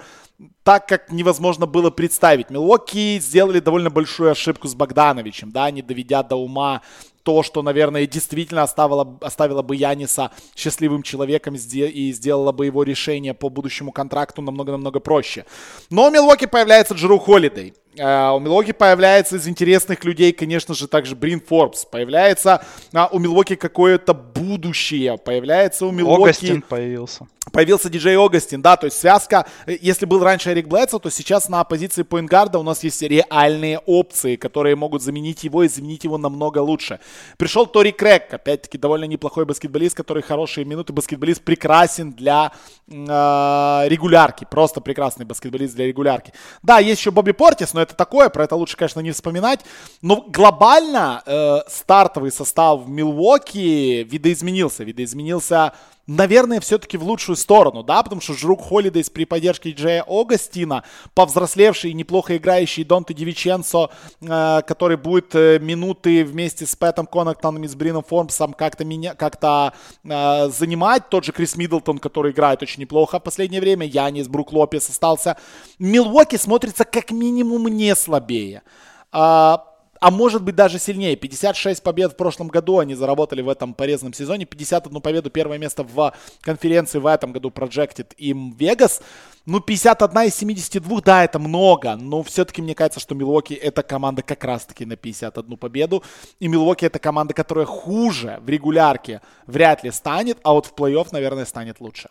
так, 0.64 0.88
как 0.88 1.12
невозможно 1.12 1.66
было 1.66 1.90
представить. 1.90 2.50
Милуоки 2.50 3.20
сделали 3.20 3.60
довольно 3.60 3.90
большую 3.90 4.32
ошибку 4.32 4.68
с 4.68 4.76
Богдановичем, 4.76 5.52
да, 5.52 5.70
не 5.72 5.82
доведя 5.82 6.24
до 6.24 6.36
ума 6.36 6.82
то, 7.24 7.42
что, 7.42 7.62
наверное, 7.62 8.06
действительно 8.06 8.64
оставило, 8.64 9.18
оставило 9.22 9.62
бы 9.62 9.76
Яниса 9.76 10.32
счастливым 10.56 11.04
человеком 11.04 11.56
и 11.56 12.12
сделало 12.12 12.52
бы 12.52 12.66
его 12.66 12.84
решение 12.84 13.34
по 13.34 13.50
будущему 13.50 13.92
контракту 13.92 14.42
намного-намного 14.42 15.00
проще. 15.00 15.46
Но 15.90 16.08
у 16.08 16.12
Милуоки 16.12 16.46
появляется 16.46 16.94
Джеру 16.94 17.20
Холидей. 17.20 17.74
Uh, 17.96 18.36
у 18.36 18.40
Милоки 18.40 18.72
появляется 18.72 19.36
из 19.36 19.48
интересных 19.48 20.04
людей, 20.04 20.34
конечно 20.34 20.74
же, 20.74 20.88
также 20.88 21.16
Брин 21.16 21.40
Форбс. 21.40 21.86
Появляется 21.86 22.66
uh, 22.92 23.08
у 23.12 23.20
Милоки 23.20 23.56
какое-то 23.56 24.16
будущее. 24.16 25.18
Появляется 25.18 25.86
у 25.86 25.92
Милоки... 25.92 26.24
Огастин 26.24 26.62
появился. 26.64 27.28
Появился 27.52 27.90
диджей 27.90 28.18
Огастин, 28.18 28.62
да, 28.62 28.78
то 28.78 28.86
есть 28.86 28.98
связка, 28.98 29.46
э, 29.66 29.78
если 29.82 30.06
был 30.06 30.24
раньше 30.24 30.52
Эрик 30.52 30.68
Блэдсо, 30.68 30.98
то 30.98 31.10
сейчас 31.10 31.50
на 31.50 31.64
позиции 31.66 32.04
поингарда 32.04 32.58
у 32.58 32.64
нас 32.64 32.84
есть 32.86 33.02
реальные 33.02 33.80
опции, 33.80 34.38
которые 34.38 34.78
могут 34.78 35.04
заменить 35.04 35.44
его 35.44 35.64
и 35.64 35.68
заменить 35.68 36.06
его 36.06 36.18
намного 36.18 36.60
лучше. 36.60 37.00
Пришел 37.38 37.68
Тори 37.68 37.92
Крэк, 37.92 38.34
опять-таки 38.34 38.78
довольно 38.78 39.04
неплохой 39.06 39.46
баскетболист, 39.46 39.96
который 39.96 40.24
хорошие 40.24 40.64
минуты, 40.64 40.94
баскетболист 40.94 41.42
прекрасен 41.42 42.14
для 42.14 42.54
э, 42.88 42.94
регулярки, 42.94 44.48
просто 44.50 44.80
прекрасный 44.80 45.26
баскетболист 45.26 45.76
для 45.76 45.86
регулярки. 45.86 46.32
Да, 46.64 46.80
есть 46.80 47.02
еще 47.02 47.12
Бобби 47.12 47.34
Портис, 47.34 47.74
но 47.74 47.83
это 47.84 47.96
такое, 47.96 48.30
про 48.30 48.44
это 48.44 48.56
лучше, 48.56 48.78
конечно, 48.78 49.00
не 49.00 49.12
вспоминать. 49.12 49.60
Но 50.02 50.26
глобально 50.28 51.22
э, 51.26 51.60
стартовый 51.68 52.32
состав 52.32 52.82
в 52.82 52.90
Милуоки 52.90 54.04
видоизменился, 54.04 54.84
видоизменился 54.84 55.74
наверное, 56.08 56.60
все-таки 56.60 56.98
в 56.98 57.04
лучшую 57.04 57.36
сторону, 57.36 57.84
да, 57.84 58.04
потому 58.04 58.22
что 58.22 58.34
Жрук 58.34 58.62
Холидейс 58.62 59.10
при 59.10 59.26
поддержке 59.26 59.72
Джея 59.72 60.04
Огастина, 60.08 60.84
повзрослевший 61.14 61.92
и 61.92 61.94
неплохо 61.94 62.38
играющий 62.38 62.84
Донте 62.84 63.14
Дивиченцо, 63.14 63.90
э, 64.22 64.62
который 64.68 64.98
будет 64.98 65.34
э, 65.36 65.60
минуты 65.60 66.24
вместе 66.26 66.66
с 66.66 66.76
Пэтом 66.76 67.08
Коннектоном 67.08 67.64
и 67.64 67.68
с 67.68 67.76
Брином 67.76 68.04
Формсом 68.04 68.54
как-то 68.54 68.86
меня, 68.86 69.16
как-то 69.16 69.74
э, 70.04 70.50
занимать, 70.50 71.10
тот 71.10 71.24
же 71.24 71.32
Крис 71.32 71.56
Миддлтон, 71.56 72.00
который 72.00 72.32
играет 72.32 72.62
очень 72.62 72.82
неплохо 72.82 73.20
в 73.20 73.24
последнее 73.24 73.62
время, 73.62 73.86
Янис 73.86 74.28
Брук 74.28 74.52
Лопес 74.52 74.90
остался. 74.90 75.38
Милуоки 75.80 76.36
смотрится 76.36 76.86
как 76.86 77.12
минимум 77.12 77.68
не 77.68 77.96
слабее. 77.96 78.64
А, 79.12 79.73
а 80.04 80.12
может 80.12 80.44
быть 80.44 80.56
даже 80.56 80.80
сильнее. 80.80 81.16
56 81.16 81.82
побед 81.82 82.12
в 82.12 82.18
прошлом 82.18 82.50
году 82.50 82.80
они 82.80 82.94
заработали 82.94 83.42
в 83.42 83.48
этом 83.48 83.74
порезанном 83.74 84.14
сезоне, 84.14 84.44
51 84.46 85.00
победу, 85.00 85.30
первое 85.30 85.58
место 85.58 85.86
в 85.86 86.14
конференции 86.42 87.00
в 87.00 87.08
этом 87.08 87.32
году 87.32 87.52
Projected 87.52 88.14
им 88.18 88.54
Vegas. 88.60 89.02
Ну, 89.46 89.62
51 89.62 90.24
из 90.24 90.36
72, 90.36 91.02
да, 91.02 91.24
это 91.24 91.40
много, 91.40 91.96
но 91.96 92.22
все-таки 92.22 92.62
мне 92.62 92.76
кажется, 92.76 93.00
что 93.00 93.16
Милуоки 93.16 93.54
это 93.54 93.82
команда 93.82 94.24
как 94.24 94.44
раз-таки 94.44 94.86
на 94.86 94.98
51 94.98 95.56
победу. 95.56 96.04
И 96.42 96.50
Милуоки 96.50 96.84
это 96.84 97.00
команда, 97.00 97.34
которая 97.34 97.66
хуже 97.66 98.40
в 98.42 98.50
регулярке 98.50 99.22
вряд 99.48 99.86
ли 99.86 99.92
станет, 99.92 100.38
а 100.44 100.52
вот 100.52 100.66
в 100.66 100.74
плей-офф, 100.74 101.08
наверное, 101.14 101.46
станет 101.46 101.80
лучше. 101.80 102.10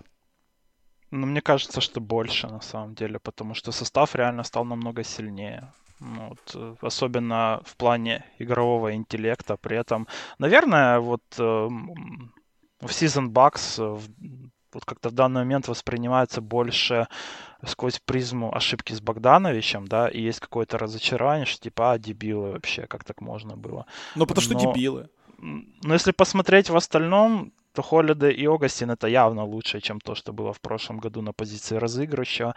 Ну, 1.11 1.27
мне 1.27 1.43
кажется, 1.43 1.83
что 1.83 2.01
больше, 2.01 2.47
на 2.47 2.63
самом 2.63 2.95
деле, 2.95 3.19
потому 3.19 3.53
что 3.53 3.71
состав 3.71 4.15
реально 4.15 4.45
стал 4.45 4.65
намного 4.65 5.05
сильнее. 5.05 5.71
Вот, 6.03 6.39
э, 6.55 6.75
особенно 6.81 7.61
в 7.65 7.77
плане 7.77 8.25
игрового 8.39 8.93
интеллекта. 8.95 9.57
При 9.57 9.77
этом, 9.77 10.09
наверное, 10.39 10.99
вот 10.99 11.23
э, 11.39 11.43
в 11.43 12.87
Season 12.87 13.29
Bucks 13.29 13.79
э, 13.79 14.01
вот 14.73 14.85
как-то 14.85 15.11
в 15.11 15.13
данный 15.13 15.43
момент 15.43 15.69
воспринимается 15.69 16.41
больше 16.41 17.07
сквозь 17.65 18.01
призму 18.01 18.55
ошибки 18.55 18.93
с 18.95 19.01
Богдановичем, 19.01 19.87
да, 19.87 20.09
и 20.09 20.21
есть 20.21 20.41
какое-то 20.41 20.79
разочарование, 20.79 21.47
что 21.47 21.61
типа, 21.63 21.93
а, 21.93 21.99
дебилы 21.99 22.53
вообще, 22.53 22.87
как 22.87 23.05
так 23.05 23.21
можно 23.21 23.57
было. 23.57 23.87
Ну, 24.17 24.27
потому 24.27 24.43
что 24.43 24.55
дебилы. 24.55 25.09
Но 25.39 25.95
если 25.95 26.13
посмотреть 26.13 26.71
в 26.71 26.77
остальном, 26.77 27.53
то 27.73 27.83
Холлиде 27.83 28.31
и 28.31 28.47
Огастин 28.47 28.91
это 28.91 29.07
явно 29.07 29.45
лучше, 29.45 29.81
чем 29.81 30.01
то, 30.01 30.15
что 30.15 30.33
было 30.33 30.53
в 30.53 30.61
прошлом 30.61 30.99
году 30.99 31.23
на 31.23 31.33
позиции 31.33 31.77
разыгрыша. 31.77 32.55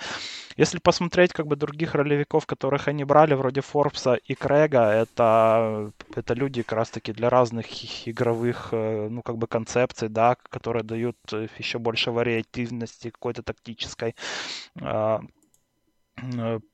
Если 0.57 0.80
посмотреть 0.80 1.34
как 1.34 1.47
бы 1.47 1.55
других 1.55 1.95
ролевиков, 1.95 2.45
которых 2.45 2.88
они 2.88 3.03
брали, 3.03 3.34
вроде 3.34 3.61
Форбса 3.61 4.16
и 4.16 4.36
Крэга, 4.36 4.91
это, 4.91 5.91
это 6.16 6.34
люди 6.34 6.61
как 6.61 6.78
раз-таки 6.78 7.13
для 7.13 7.30
разных 7.30 7.66
игровых, 8.07 8.70
э, 8.72 9.07
ну, 9.09 9.22
как 9.22 9.38
бы 9.38 9.47
концепций, 9.47 10.09
да, 10.09 10.36
которые 10.49 10.84
дают 10.84 11.18
э, 11.32 11.47
еще 11.57 11.80
больше 11.80 12.11
вариативности 12.11 13.09
какой-то 13.09 13.43
тактической 13.43 14.16
а, 14.82 15.22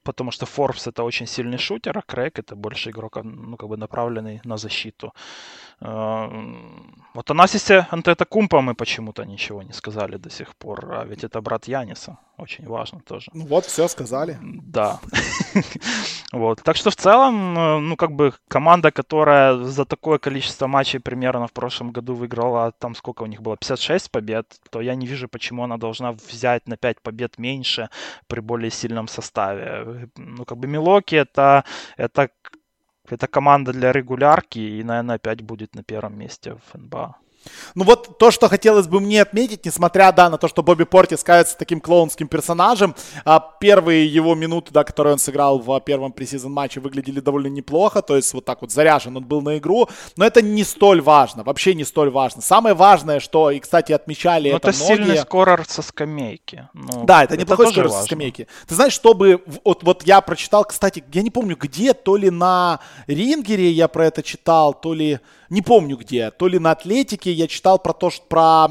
потому 0.04 0.32
что 0.32 0.46
Форбс 0.46 0.88
это 0.88 1.04
очень 1.04 1.28
сильный 1.28 1.58
шутер, 1.58 1.98
а 1.98 2.02
Крейг 2.02 2.40
это 2.40 2.56
больше 2.56 2.90
игрок, 2.92 3.18
ну, 3.24 3.58
как 3.58 3.70
бы 3.70 3.78
направленный 3.78 4.40
на 4.44 4.58
защиту. 4.58 5.14
Вот 5.80 7.32
о 7.32 7.34
Насисе 7.34 7.88
Антетокумпа 7.92 8.62
мы 8.62 8.76
почему-то 8.76 9.26
ничего 9.26 9.64
не 9.64 9.74
сказали 9.74 10.18
до 10.18 10.30
сих 10.30 10.56
пор, 10.56 10.94
а 10.94 11.06
ведь 11.06 11.24
это 11.24 11.42
брат 11.42 11.68
Яниса, 11.68 12.18
очень 12.42 12.68
важно 12.68 13.00
тоже. 13.00 13.32
Ну 13.34 13.46
вот, 13.46 13.66
все 13.66 13.88
сказали. 13.88 14.38
Да. 14.42 15.00
вот. 16.32 16.62
Так 16.64 16.76
что 16.76 16.90
в 16.90 16.96
целом, 16.96 17.58
э, 17.58 17.80
ну 17.80 17.96
как 17.96 18.12
бы 18.12 18.34
команда, 18.48 18.92
которая 18.92 19.58
за 19.58 19.86
такое 19.86 20.18
количество 20.18 20.68
матчей 20.68 21.00
примерно 21.00 21.48
в 21.48 21.54
прошлом 21.54 21.92
году 21.92 22.16
выиграла, 22.16 22.72
там 22.72 22.96
сколько 22.96 23.24
у 23.24 23.28
них 23.28 23.42
было, 23.42 23.58
56 23.58 24.12
побед, 24.12 24.46
то 24.70 24.82
я 24.82 24.96
не 24.96 25.06
вижу, 25.06 25.28
почему 25.28 25.64
она 25.64 25.78
должна 25.78 26.12
взять 26.12 26.68
на 26.68 26.78
5 26.78 27.02
побед 27.02 27.38
меньше 27.38 27.90
при 28.28 28.42
более 28.42 28.72
сильном 28.72 29.08
составе. 29.08 30.10
Ну 30.18 30.46
как 30.46 30.58
бы 30.58 30.68
Милоки 30.68 31.16
это, 31.16 31.64
это 31.98 32.30
это 33.10 33.28
команда 33.28 33.74
для 33.74 33.92
регулярки, 33.92 34.60
и, 34.60 34.84
наверное, 34.84 35.16
опять 35.16 35.42
будет 35.42 35.76
на 35.76 35.84
первом 35.84 36.18
месте 36.18 36.56
в 36.56 36.78
НБА. 36.78 37.16
Ну 37.76 37.84
вот 37.84 38.18
то, 38.18 38.32
что 38.32 38.50
хотелось 38.50 38.88
бы 38.88 39.00
мне 39.00 39.22
отметить, 39.22 39.66
несмотря, 39.66 40.12
да, 40.12 40.30
на 40.30 40.38
то, 40.38 40.48
что 40.48 40.64
Бобби 40.64 40.84
Портис 40.84 41.24
кажется 41.24 41.58
таким 41.58 41.82
клоунским 41.82 42.28
персонажем, 42.28 42.96
а 43.26 43.40
первые 43.60 44.06
его 44.06 44.36
минуты, 44.36 44.72
да, 44.72 44.84
которые 44.84 45.14
он 45.14 45.20
сыграл 45.20 45.60
в 45.60 45.80
первом 45.82 46.12
пресизон 46.12 46.52
матче, 46.52 46.80
выглядели 46.80 47.20
довольно 47.20 47.48
неплохо, 47.48 48.02
то 48.02 48.16
есть 48.16 48.34
вот 48.34 48.46
так 48.46 48.62
вот 48.62 48.72
заряжен 48.72 49.16
он 49.18 49.24
был 49.24 49.42
на 49.42 49.58
игру, 49.58 49.90
но 50.18 50.26
это 50.26 50.42
не 50.42 50.64
столь 50.64 51.02
важно, 51.02 51.44
вообще 51.44 51.74
не 51.74 51.84
столь 51.84 52.10
важно. 52.10 52.42
Самое 52.42 52.76
важное, 52.76 53.20
что, 53.20 53.52
и, 53.52 53.60
кстати, 53.60 53.92
отмечали 53.92 54.52
но 54.52 54.58
это, 54.58 54.70
это 54.70 54.78
многие... 54.78 54.96
сильный 54.96 55.18
скорер 55.18 55.66
со 55.68 55.82
скамейки. 55.82 56.70
Ну, 56.74 57.06
да, 57.06 57.24
это, 57.24 57.34
это 57.34 57.42
неплохой 57.42 57.68
скорер 57.68 57.88
важно. 57.88 58.00
со 58.00 58.06
скамейки. 58.06 58.48
Ты 58.68 58.76
знаешь, 58.76 58.94
чтобы, 58.94 59.44
вот, 59.64 59.84
вот 59.84 60.04
я 60.04 60.22
прочитал, 60.22 60.66
кстати, 60.66 61.04
я 61.14 61.22
не 61.22 61.30
помню 61.30 61.56
где, 61.56 61.94
то 61.94 62.16
ли 62.18 62.30
на 62.30 62.80
Рингере 63.08 63.72
я 63.72 63.88
про 63.88 64.08
это 64.08 64.24
читал, 64.24 64.74
то 64.74 64.94
ли 64.94 65.20
не 65.52 65.62
помню 65.62 65.98
где, 65.98 66.32
то 66.32 66.48
ли 66.48 66.60
на 66.60 66.72
Атлетике 66.72 67.30
я 67.34 67.46
читал 67.46 67.78
про 67.78 67.92
то, 67.92 68.10
что, 68.10 68.26
про 68.26 68.70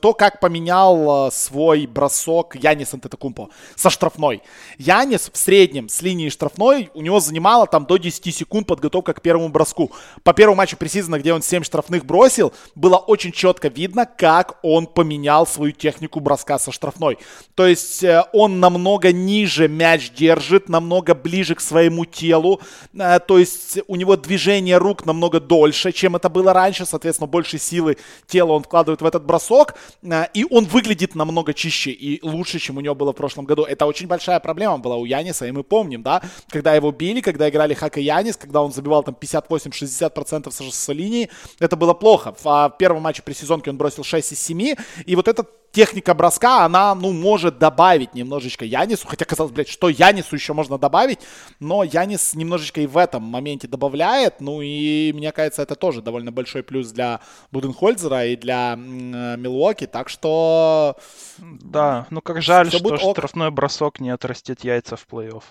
то 0.00 0.14
как 0.14 0.40
поменял 0.40 1.28
э, 1.28 1.30
свой 1.30 1.86
бросок 1.86 2.56
Янис 2.56 2.94
Антетокумпо 2.94 3.50
со 3.76 3.90
штрафной. 3.90 4.40
Янис 4.78 5.30
в 5.30 5.36
среднем 5.36 5.90
с 5.90 6.00
линии 6.00 6.30
штрафной 6.30 6.88
у 6.94 7.02
него 7.02 7.20
занимало 7.20 7.66
там 7.66 7.84
до 7.84 7.98
10 7.98 8.34
секунд 8.34 8.66
подготовка 8.66 9.12
к 9.12 9.20
первому 9.20 9.50
броску. 9.50 9.92
По 10.22 10.32
первому 10.32 10.56
матчу 10.56 10.78
пресизона, 10.78 11.18
где 11.18 11.34
он 11.34 11.42
7 11.42 11.62
штрафных 11.62 12.06
бросил, 12.06 12.54
было 12.74 12.96
очень 12.96 13.30
четко 13.30 13.68
видно, 13.68 14.06
как 14.06 14.58
он 14.62 14.86
поменял 14.86 15.46
свою 15.46 15.72
технику 15.72 16.20
броска 16.20 16.58
со 16.58 16.72
штрафной. 16.72 17.18
То 17.54 17.66
есть 17.66 18.02
э, 18.02 18.24
он 18.32 18.60
намного 18.60 19.12
ниже 19.12 19.68
мяч 19.68 20.10
держит, 20.10 20.70
намного 20.70 21.14
ближе 21.14 21.54
к 21.54 21.60
своему 21.60 22.06
телу. 22.06 22.62
Э, 22.94 23.20
то 23.20 23.38
есть 23.38 23.80
у 23.88 23.96
него 23.96 24.16
движение 24.16 24.78
рук 24.78 25.04
намного 25.04 25.38
дольше, 25.38 25.92
чем 25.92 26.13
это 26.16 26.28
было 26.28 26.52
раньше, 26.52 26.86
соответственно, 26.86 27.26
больше 27.26 27.58
силы 27.58 27.96
тела 28.26 28.52
он 28.52 28.62
вкладывает 28.62 29.02
в 29.02 29.06
этот 29.06 29.24
бросок, 29.24 29.74
э, 30.02 30.26
и 30.34 30.46
он 30.50 30.64
выглядит 30.64 31.14
намного 31.14 31.54
чище 31.54 31.90
и 31.90 32.20
лучше, 32.22 32.58
чем 32.58 32.76
у 32.76 32.80
него 32.80 32.94
было 32.94 33.12
в 33.12 33.16
прошлом 33.16 33.44
году. 33.44 33.64
Это 33.64 33.86
очень 33.86 34.06
большая 34.06 34.40
проблема 34.40 34.78
была 34.78 34.96
у 34.96 35.04
Яниса, 35.04 35.46
и 35.46 35.50
мы 35.50 35.62
помним, 35.62 36.02
да, 36.02 36.22
когда 36.48 36.74
его 36.74 36.90
били, 36.92 37.20
когда 37.20 37.48
играли 37.48 37.74
Хак 37.74 37.98
и 37.98 38.02
Янис, 38.02 38.36
когда 38.36 38.62
он 38.62 38.72
забивал 38.72 39.02
там 39.02 39.16
58-60% 39.20 40.70
с 40.70 40.92
линии, 40.92 41.30
это 41.58 41.76
было 41.76 41.94
плохо. 41.94 42.34
В 42.42 42.74
первом 42.78 43.02
матче 43.02 43.22
при 43.22 43.32
сезонке 43.32 43.70
он 43.70 43.76
бросил 43.76 44.04
6 44.04 44.32
из 44.32 44.40
7, 44.40 44.74
и 45.06 45.16
вот 45.16 45.28
этот 45.28 45.63
техника 45.74 46.14
броска, 46.14 46.64
она, 46.64 46.94
ну, 46.94 47.12
может 47.12 47.58
добавить 47.58 48.14
немножечко 48.14 48.64
Янису, 48.64 49.06
хотя, 49.06 49.24
казалось, 49.24 49.52
блядь, 49.52 49.68
что 49.68 49.88
Янису 49.88 50.36
еще 50.36 50.54
можно 50.54 50.78
добавить, 50.78 51.18
но 51.60 51.82
Янис 51.82 52.34
немножечко 52.34 52.80
и 52.80 52.86
в 52.86 52.96
этом 52.96 53.24
моменте 53.24 53.66
добавляет, 53.66 54.40
ну, 54.40 54.62
и 54.62 55.12
мне 55.12 55.32
кажется, 55.32 55.62
это 55.62 55.74
тоже 55.74 56.00
довольно 56.00 56.32
большой 56.32 56.62
плюс 56.62 56.92
для 56.92 57.20
Буденхольцера 57.50 58.26
и 58.26 58.36
для 58.36 58.74
э, 58.74 59.36
Милуоки, 59.36 59.86
так 59.86 60.08
что... 60.08 60.96
Да, 61.38 62.06
ну, 62.10 62.22
как 62.22 62.40
жаль, 62.40 62.70
что 62.70 62.96
штрафной 62.96 63.50
бросок 63.50 64.00
не 64.00 64.10
отрастет 64.10 64.64
яйца 64.64 64.96
в 64.96 65.06
плей-офф. 65.10 65.42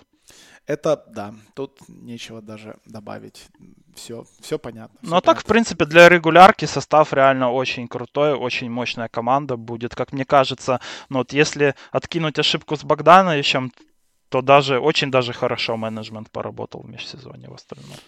Это, 0.66 1.04
да, 1.08 1.34
тут 1.54 1.78
нечего 1.88 2.40
даже 2.40 2.76
добавить. 2.86 3.48
Все, 3.94 4.24
все 4.40 4.58
понятно. 4.58 4.98
Все 5.02 5.10
ну, 5.10 5.16
а 5.16 5.20
так, 5.20 5.40
в 5.40 5.44
принципе, 5.44 5.84
для 5.84 6.08
регулярки 6.08 6.64
состав 6.64 7.12
реально 7.12 7.50
очень 7.50 7.86
крутой, 7.86 8.32
очень 8.32 8.70
мощная 8.70 9.08
команда 9.08 9.56
будет, 9.56 9.94
как 9.94 10.12
мне 10.12 10.24
кажется. 10.24 10.80
Но 11.10 11.18
вот 11.18 11.32
если 11.34 11.74
откинуть 11.92 12.38
ошибку 12.38 12.76
с 12.76 12.84
Богдановичем, 12.84 13.72
то 14.30 14.40
даже, 14.40 14.78
очень 14.78 15.10
даже 15.10 15.32
хорошо 15.32 15.76
менеджмент 15.76 16.30
поработал 16.30 16.80
в 16.80 16.88
межсезонье 16.88 17.50
в 17.50 17.54
остальном. 17.54 17.98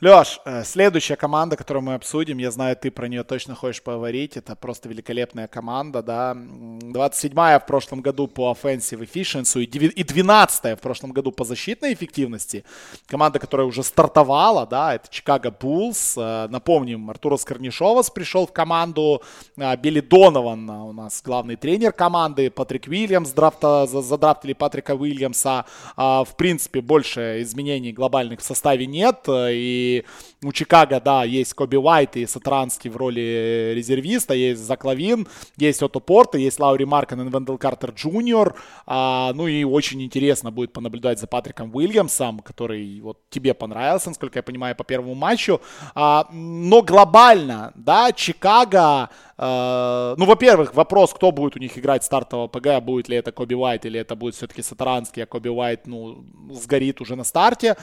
Леш, 0.00 0.40
э, 0.44 0.62
следующая 0.62 1.16
команда, 1.16 1.56
которую 1.56 1.82
мы 1.82 1.94
обсудим, 1.94 2.38
я 2.38 2.52
знаю, 2.52 2.76
ты 2.76 2.92
про 2.92 3.08
нее 3.08 3.24
точно 3.24 3.56
хочешь 3.56 3.82
поговорить, 3.82 4.36
это 4.36 4.54
просто 4.54 4.88
великолепная 4.88 5.48
команда, 5.48 6.04
да, 6.04 6.36
27-я 6.36 7.58
в 7.58 7.66
прошлом 7.66 8.00
году 8.00 8.28
по 8.28 8.52
offensive 8.52 9.00
efficiency 9.00 9.64
и 9.64 10.02
12-я 10.04 10.76
в 10.76 10.80
прошлом 10.80 11.10
году 11.10 11.32
по 11.32 11.42
защитной 11.44 11.94
эффективности. 11.94 12.64
Команда, 13.08 13.40
которая 13.40 13.66
уже 13.66 13.82
стартовала, 13.82 14.68
да, 14.68 14.94
это 14.94 15.08
Чикаго 15.10 15.50
Буллс. 15.50 16.14
Э, 16.16 16.46
напомним, 16.48 17.10
Артурас 17.10 17.36
Карнишовас 17.36 18.08
пришел 18.08 18.46
в 18.46 18.52
команду, 18.52 19.20
э, 19.56 19.76
Билли 19.78 20.00
Донован 20.00 20.70
у 20.70 20.92
нас 20.92 21.20
главный 21.24 21.56
тренер 21.56 21.90
команды, 21.90 22.50
Патрик 22.50 22.86
Уильямс 22.86 23.32
драфта, 23.32 23.88
задрафтили 23.88 24.52
Патрика 24.52 24.94
Уильямса. 24.94 25.64
А, 25.96 26.22
в 26.22 26.36
принципе, 26.36 26.82
больше 26.82 27.42
изменений 27.42 27.92
глобальных 27.92 28.38
в 28.38 28.44
составе 28.44 28.86
нет, 28.86 29.24
и 29.28 29.87
у 30.44 30.52
Чикаго, 30.52 31.00
да, 31.00 31.24
есть 31.24 31.54
Коби 31.54 31.76
Уайт 31.76 32.16
и 32.16 32.26
Саторански 32.26 32.90
в 32.90 32.96
роли 32.96 33.72
резервиста, 33.74 34.34
есть 34.34 34.60
Зак 34.60 34.82
Лавин, 34.82 35.26
есть 35.56 35.82
Отто 35.82 36.00
Портер, 36.00 36.38
есть 36.38 36.60
Лаури 36.60 36.84
Маркканен 36.84 37.20
и 37.26 37.30
Вендел 37.30 37.58
Картер 37.58 37.90
Джуниор. 37.90 38.54
А, 38.86 39.32
ну 39.34 39.46
и 39.46 39.64
очень 39.64 40.02
интересно 40.02 40.50
будет 40.50 40.72
понаблюдать 40.72 41.18
за 41.18 41.26
Патриком 41.26 41.74
Уильямсом, 41.74 42.40
который 42.40 43.00
вот 43.00 43.18
тебе 43.30 43.54
понравился, 43.54 44.10
насколько 44.10 44.38
я 44.38 44.42
понимаю, 44.42 44.76
по 44.76 44.84
первому 44.84 45.14
матчу. 45.14 45.60
А, 45.94 46.28
но 46.32 46.82
глобально, 46.82 47.72
да, 47.74 48.12
Чикаго 48.12 49.10
ну, 49.38 50.24
во-первых, 50.26 50.74
вопрос, 50.74 51.14
кто 51.14 51.30
будет 51.30 51.54
у 51.54 51.60
них 51.60 51.78
играть 51.78 52.02
стартового 52.02 52.48
ПГ, 52.48 52.82
будет 52.82 53.08
ли 53.08 53.16
это 53.16 53.30
Коби 53.30 53.54
Уайт 53.54 53.86
или 53.86 54.00
это 54.00 54.16
будет 54.16 54.34
все-таки 54.34 54.62
Сатаранский, 54.62 55.22
а 55.22 55.26
Коби 55.26 55.48
Уайт, 55.48 55.86
ну, 55.86 56.24
сгорит 56.50 57.00
уже 57.00 57.14
на 57.14 57.22
старте. 57.22 57.76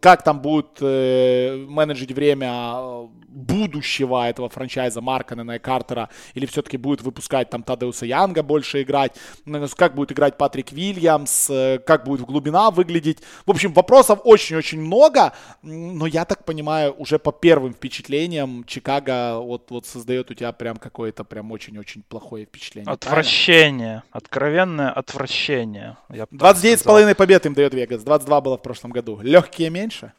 Как 0.00 0.22
там 0.22 0.40
будет 0.40 0.78
э, 0.80 1.66
менеджить 1.68 2.12
время 2.12 2.50
э, 2.74 3.06
будущего 3.28 4.26
этого 4.26 4.48
франчайза 4.48 5.02
Марканена 5.02 5.56
и 5.56 5.58
Картера, 5.58 6.08
или 6.32 6.46
все-таки 6.46 6.78
будет 6.78 7.02
выпускать 7.02 7.50
там 7.50 7.62
Тадеуса 7.62 8.06
Янга 8.06 8.42
больше 8.42 8.80
играть, 8.82 9.12
как 9.76 9.94
будет 9.94 10.12
играть 10.12 10.38
Патрик 10.38 10.72
Вильямс, 10.72 11.50
как 11.84 12.04
будет 12.04 12.22
глубина 12.22 12.70
выглядеть. 12.70 13.18
В 13.44 13.50
общем, 13.50 13.74
вопросов 13.74 14.20
очень-очень 14.24 14.80
много, 14.80 15.34
но 15.62 16.06
я 16.06 16.24
так 16.24 16.44
понимаю, 16.44 16.94
уже 16.96 17.18
по 17.18 17.32
первым 17.32 17.74
впечатлениям 17.74 18.64
Чикаго 18.64 19.38
вот, 19.38 19.70
вот 19.70 19.86
создает 19.86 20.30
у 20.30 20.34
тебя 20.34 20.52
прям 20.62 20.76
какое-то 20.76 21.24
прям 21.24 21.50
очень-очень 21.50 22.04
плохое 22.04 22.44
впечатление. 22.44 22.92
Отвращение. 22.92 23.76
Правильно? 23.76 24.02
Откровенное 24.12 24.90
отвращение. 24.92 25.96
29,5 26.08 27.14
побед 27.16 27.46
им 27.46 27.54
дает 27.54 27.74
Вегас. 27.74 28.04
22 28.04 28.40
было 28.40 28.56
в 28.56 28.62
прошлом 28.62 28.92
году. 28.92 29.18
Легкие 29.20 29.70
меньше? 29.70 30.12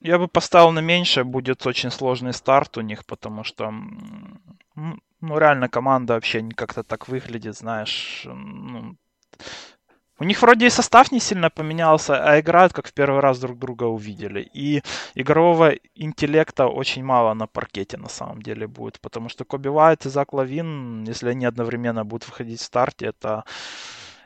Я 0.00 0.18
бы 0.18 0.26
поставил 0.26 0.70
на 0.70 0.78
меньше. 0.78 1.22
Будет 1.22 1.66
очень 1.66 1.90
сложный 1.90 2.32
старт 2.32 2.78
у 2.78 2.80
них, 2.80 3.04
потому 3.04 3.44
что 3.44 3.74
ну, 4.74 5.38
реально 5.38 5.68
команда 5.68 6.14
вообще 6.14 6.40
не 6.40 6.52
как-то 6.52 6.82
так 6.82 7.08
выглядит, 7.08 7.54
знаешь. 7.54 8.22
Ну, 8.24 8.96
у 10.20 10.24
них 10.24 10.42
вроде 10.42 10.66
и 10.66 10.70
состав 10.70 11.12
не 11.12 11.20
сильно 11.20 11.50
поменялся, 11.50 12.24
а 12.24 12.40
играют 12.40 12.72
как 12.72 12.88
в 12.88 12.92
первый 12.92 13.20
раз 13.20 13.38
друг 13.38 13.58
друга 13.58 13.84
увидели. 13.84 14.48
И 14.54 14.82
игрового 15.14 15.74
интеллекта 15.94 16.66
очень 16.66 17.04
мало 17.04 17.34
на 17.34 17.46
паркете 17.46 17.96
на 17.96 18.08
самом 18.08 18.42
деле 18.42 18.66
будет, 18.66 19.00
потому 19.00 19.28
что 19.28 19.44
Коби 19.44 19.68
Уайт 19.68 20.06
и 20.06 20.08
Зак 20.08 20.32
Лавин, 20.32 21.04
если 21.04 21.30
они 21.30 21.46
одновременно 21.46 22.04
будут 22.04 22.28
выходить 22.28 22.60
в 22.60 22.64
старте, 22.64 23.06
это 23.06 23.44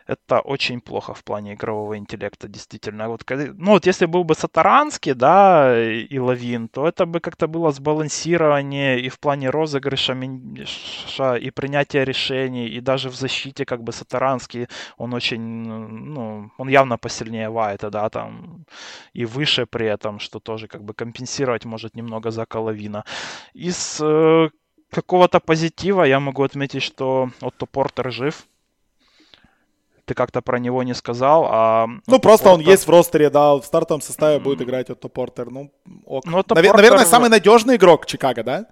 это 0.06 0.40
очень 0.40 0.80
плохо 0.80 1.14
в 1.14 1.22
плане 1.24 1.54
игрового 1.54 1.96
интеллекта, 1.96 2.48
действительно. 2.48 3.08
Вот, 3.08 3.22
ну 3.30 3.72
вот 3.72 3.86
если 3.86 4.06
был 4.06 4.24
бы 4.24 4.34
Сатаранский, 4.34 5.14
да, 5.14 5.74
и 5.88 6.18
Лавин, 6.18 6.68
то 6.68 6.86
это 6.88 7.06
бы 7.06 7.20
как-то 7.20 7.46
было 7.46 7.72
сбалансирование 7.72 9.00
и 9.00 9.08
в 9.08 9.18
плане 9.18 9.50
розыгрыша, 9.50 10.14
и 11.40 11.50
принятия 11.50 12.04
решений, 12.04 12.68
и 12.68 12.80
даже 12.80 13.08
в 13.08 13.14
защите 13.14 13.64
как 13.64 13.82
бы 13.82 13.92
Сатаранский, 13.92 14.68
он 14.96 15.14
очень, 15.14 15.40
ну, 15.40 16.50
он 16.58 16.68
явно 16.68 16.98
посильнее 16.98 17.50
Вайта, 17.50 17.90
да, 17.90 18.08
там, 18.08 18.64
и 19.12 19.24
выше 19.24 19.66
при 19.66 19.86
этом, 19.86 20.18
что 20.18 20.40
тоже 20.40 20.68
как 20.68 20.82
бы 20.82 20.94
компенсировать 20.94 21.64
может 21.64 21.96
немного 21.96 22.30
за 22.30 22.46
Лавина. 22.54 23.04
Из 23.54 24.00
э, 24.00 24.50
какого-то 24.90 25.40
позитива 25.40 26.04
я 26.04 26.20
могу 26.20 26.42
отметить, 26.42 26.82
что 26.82 27.30
Отто 27.40 27.66
Портер 27.66 28.12
жив, 28.12 28.46
ты 30.12 30.14
как-то 30.14 30.42
про 30.42 30.58
него 30.58 30.82
не 30.82 30.94
сказал, 30.94 31.46
а... 31.48 31.86
Ну, 32.06 32.18
просто 32.18 32.50
Портер... 32.50 32.66
он 32.66 32.72
есть 32.72 32.86
в 32.86 32.90
ростере, 32.90 33.30
да, 33.30 33.54
в 33.54 33.64
стартовом 33.64 34.02
составе 34.02 34.38
будет 34.38 34.60
играть 34.60 34.90
Отто 34.90 35.08
Портер. 35.08 35.50
Ну, 35.50 35.72
ок. 36.04 36.26
ну 36.26 36.38
Отто 36.38 36.54
Навер- 36.54 36.72
Портер... 36.72 36.76
Наверное, 36.76 37.06
самый 37.06 37.30
надежный 37.30 37.76
игрок 37.76 38.04
Чикаго, 38.04 38.42
да? 38.44 38.66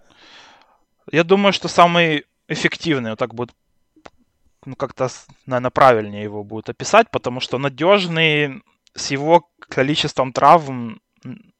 Я 1.11 1.25
думаю, 1.25 1.55
что 1.55 1.69
самый 1.69 2.27
эффективный, 2.49 3.11
вот 3.11 3.19
так 3.19 3.35
будет, 3.35 3.53
ну, 4.67 4.77
как-то, 4.77 5.09
наверное, 5.47 5.71
правильнее 5.71 6.25
его 6.25 6.45
будет 6.45 6.69
описать, 6.69 7.11
потому 7.11 7.41
что 7.41 7.57
надежный 7.57 8.63
с 8.95 9.11
его 9.11 9.49
количеством 9.61 10.33
травм 10.33 11.01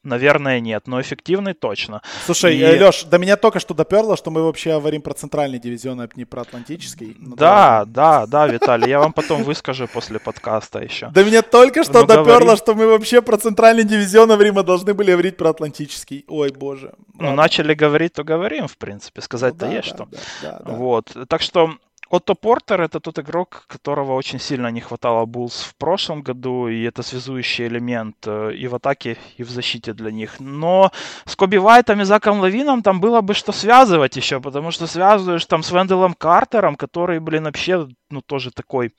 Наверное, 0.03 0.61
нет, 0.61 0.87
но 0.87 0.99
эффективный 0.99 1.53
точно. 1.53 2.01
Слушай, 2.25 2.57
и... 2.57 2.63
Э, 2.63 2.79
Леш, 2.79 3.05
до 3.05 3.19
меня 3.19 3.37
только 3.37 3.61
что 3.61 3.75
доперло, 3.75 4.17
что 4.17 4.31
мы 4.31 4.43
вообще 4.43 4.71
говорим 4.71 5.03
про 5.03 5.13
центральный 5.13 5.59
дивизион, 5.59 6.01
а 6.01 6.09
не 6.17 6.25
про 6.25 6.41
атлантический. 6.41 7.17
Ну, 7.19 7.37
да, 7.37 7.85
да, 7.87 8.27
да, 8.27 8.47
Виталий, 8.47 8.89
я 8.89 8.99
вам 8.99 9.13
потом 9.13 9.43
выскажу 9.43 9.87
после 9.89 10.19
подкаста 10.19 10.79
еще. 10.79 11.09
До 11.09 11.23
меня 11.23 11.43
только 11.43 11.85
что 11.85 12.01
ну, 12.01 12.07
доперло, 12.07 12.41
говори. 12.41 12.57
что 12.57 12.75
мы 12.75 12.87
вообще 12.87 13.21
про 13.21 13.37
центральный 13.37 13.85
дивизион 13.85 14.31
говорим, 14.31 14.59
а 14.59 14.63
должны 14.63 14.95
были 14.95 15.13
говорить 15.13 15.37
про 15.37 15.51
атлантический. 15.51 16.25
Ой, 16.29 16.51
боже. 16.51 16.95
Ну, 17.19 17.35
начали 17.35 17.75
говорить, 17.75 18.15
то 18.15 18.25
говорим, 18.25 18.69
в 18.69 18.79
принципе, 18.79 19.21
сказать-то 19.21 19.67
ну, 19.67 19.71
да, 19.71 19.77
есть 19.77 19.91
да, 19.91 19.95
что. 19.95 20.09
Да, 20.11 20.19
да, 20.43 20.63
да. 20.65 20.73
Вот, 20.73 21.15
так 21.29 21.43
что 21.43 21.75
Отто 22.11 22.35
Портер 22.35 22.81
это 22.81 22.99
тот 22.99 23.21
игрок, 23.21 23.67
которого 23.69 24.15
очень 24.15 24.41
сильно 24.41 24.67
не 24.73 24.81
хватало 24.81 25.27
Булls 25.27 25.65
в 25.65 25.77
прошлом 25.77 26.23
году, 26.23 26.67
и 26.67 26.83
это 26.83 27.05
связующий 27.05 27.69
элемент 27.69 28.17
э, 28.27 28.53
и 28.53 28.67
в 28.67 28.75
атаке, 28.75 29.17
и 29.37 29.45
в 29.45 29.51
защите 29.51 29.93
для 29.93 30.11
них. 30.11 30.41
Но 30.41 30.91
с 31.25 31.37
Коби 31.37 31.59
Вайтом 31.59 32.01
и 32.01 32.05
Заком 32.05 32.41
Лавином 32.41 32.83
там 32.83 33.01
было 33.01 33.21
бы 33.21 33.35
что 33.35 33.53
связывать 33.53 34.17
еще, 34.17 34.41
потому 34.41 34.73
что 34.73 34.89
связываешь 34.89 35.47
там 35.47 35.63
с 35.63 35.71
Венделом 35.71 36.15
Картером, 36.15 36.75
который, 36.75 37.21
блин, 37.21 37.45
вообще, 37.45 37.87
ну, 38.11 38.23
тоже 38.23 38.51
такой... 38.51 38.93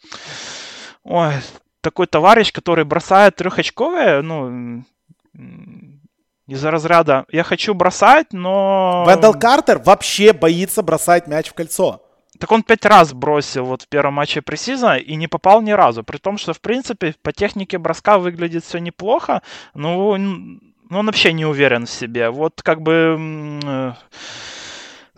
Ой, 1.03 1.33
такой 1.81 2.07
товарищ, 2.07 2.53
который 2.53 2.85
бросает 2.85 3.35
трехочковые, 3.35 4.21
ну, 4.21 4.85
из-за 6.47 6.71
разряда 6.71 7.25
«я 7.29 7.43
хочу 7.43 7.73
бросать, 7.73 8.31
но...» 8.31 9.05
Вендел 9.05 9.33
Картер 9.33 9.79
вообще 9.79 10.31
боится 10.31 10.81
бросать 10.81 11.27
мяч 11.27 11.49
в 11.49 11.53
кольцо. 11.53 12.01
Так 12.41 12.51
он 12.51 12.63
пять 12.63 12.85
раз 12.85 13.13
бросил 13.13 13.65
вот 13.65 13.83
в 13.83 13.87
первом 13.87 14.15
матче 14.15 14.41
пресизона 14.41 14.97
и 14.97 15.15
не 15.15 15.27
попал 15.27 15.61
ни 15.61 15.69
разу. 15.69 16.03
При 16.03 16.17
том, 16.17 16.39
что, 16.39 16.53
в 16.53 16.59
принципе, 16.59 17.13
по 17.21 17.31
технике 17.31 17.77
броска 17.77 18.17
выглядит 18.17 18.65
все 18.65 18.79
неплохо, 18.79 19.43
но, 19.75 20.17
но 20.17 20.99
он 20.99 21.05
вообще 21.05 21.33
не 21.33 21.45
уверен 21.45 21.85
в 21.85 21.91
себе. 21.91 22.31
Вот 22.31 22.63
как 22.63 22.81
бы... 22.81 23.59
Э, 23.63 23.93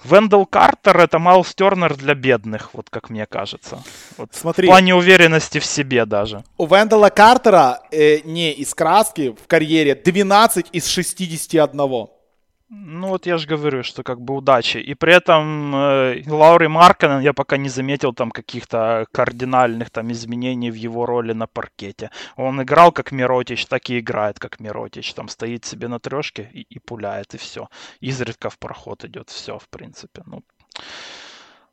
Вендел 0.03 0.45
Картер 0.45 0.99
это 0.99 1.17
Майлз 1.17 1.55
Тернер 1.55 1.95
для 1.95 2.13
бедных, 2.13 2.73
вот 2.73 2.89
как 2.89 3.09
мне 3.09 3.25
кажется. 3.25 3.81
Вот 4.17 4.31
Смотри, 4.33 4.67
в 4.67 4.69
плане 4.69 4.93
уверенности 4.93 5.59
в 5.59 5.65
себе 5.65 6.05
даже. 6.05 6.43
У 6.57 6.67
Вендела 6.67 7.07
Картера 7.07 7.79
э, 7.89 8.19
не 8.25 8.51
из 8.51 8.75
краски 8.75 9.33
в 9.41 9.47
карьере 9.47 9.95
12 9.95 10.65
из 10.73 10.87
61. 10.87 12.09
Ну 12.75 13.09
вот 13.09 13.27
я 13.27 13.37
же 13.37 13.47
говорю, 13.47 13.83
что 13.83 14.01
как 14.03 14.19
бы 14.19 14.33
удачи. 14.33 14.77
И 14.77 14.95
при 14.95 15.13
этом 15.13 15.75
э, 15.75 16.23
Лаури 16.25 16.67
Марканен 16.67 17.19
я 17.19 17.31
пока 17.33 17.57
не 17.57 17.69
заметил 17.69 18.13
там 18.13 18.31
каких-то 18.31 19.05
кардинальных 19.11 19.91
там 19.91 20.11
изменений 20.11 20.71
в 20.71 20.75
его 20.75 21.05
роли 21.05 21.33
на 21.33 21.45
паркете. 21.45 22.09
Он 22.35 22.61
играл 22.63 22.91
как 22.91 23.11
Миротич, 23.11 23.67
так 23.67 23.89
и 23.89 23.99
играет 23.99 24.39
как 24.39 24.59
Миротич. 24.59 25.13
Там 25.13 25.27
стоит 25.27 25.65
себе 25.65 25.87
на 25.87 25.99
трешке 25.99 26.49
и, 26.51 26.61
и 26.61 26.79
пуляет, 26.79 27.35
и 27.35 27.37
все. 27.37 27.67
Изредка 28.01 28.49
в 28.49 28.57
проход 28.57 29.05
идет, 29.05 29.29
все, 29.29 29.59
в 29.59 29.67
принципе. 29.69 30.23
Ну, 30.25 30.41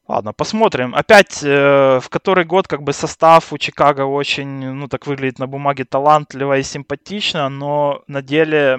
Ладно, 0.06 0.32
посмотрим. 0.32 0.94
Опять 0.94 1.42
э, 1.42 2.00
в 2.02 2.08
который 2.10 2.44
год 2.44 2.68
как 2.68 2.82
бы 2.82 2.92
состав 2.92 3.52
у 3.52 3.58
Чикаго 3.58 4.02
очень, 4.02 4.72
ну 4.74 4.88
так 4.88 5.06
выглядит 5.06 5.38
на 5.38 5.46
бумаге 5.46 5.84
талантливо 5.84 6.58
и 6.58 6.62
симпатично, 6.62 7.48
но 7.48 8.02
на 8.08 8.20
деле 8.20 8.76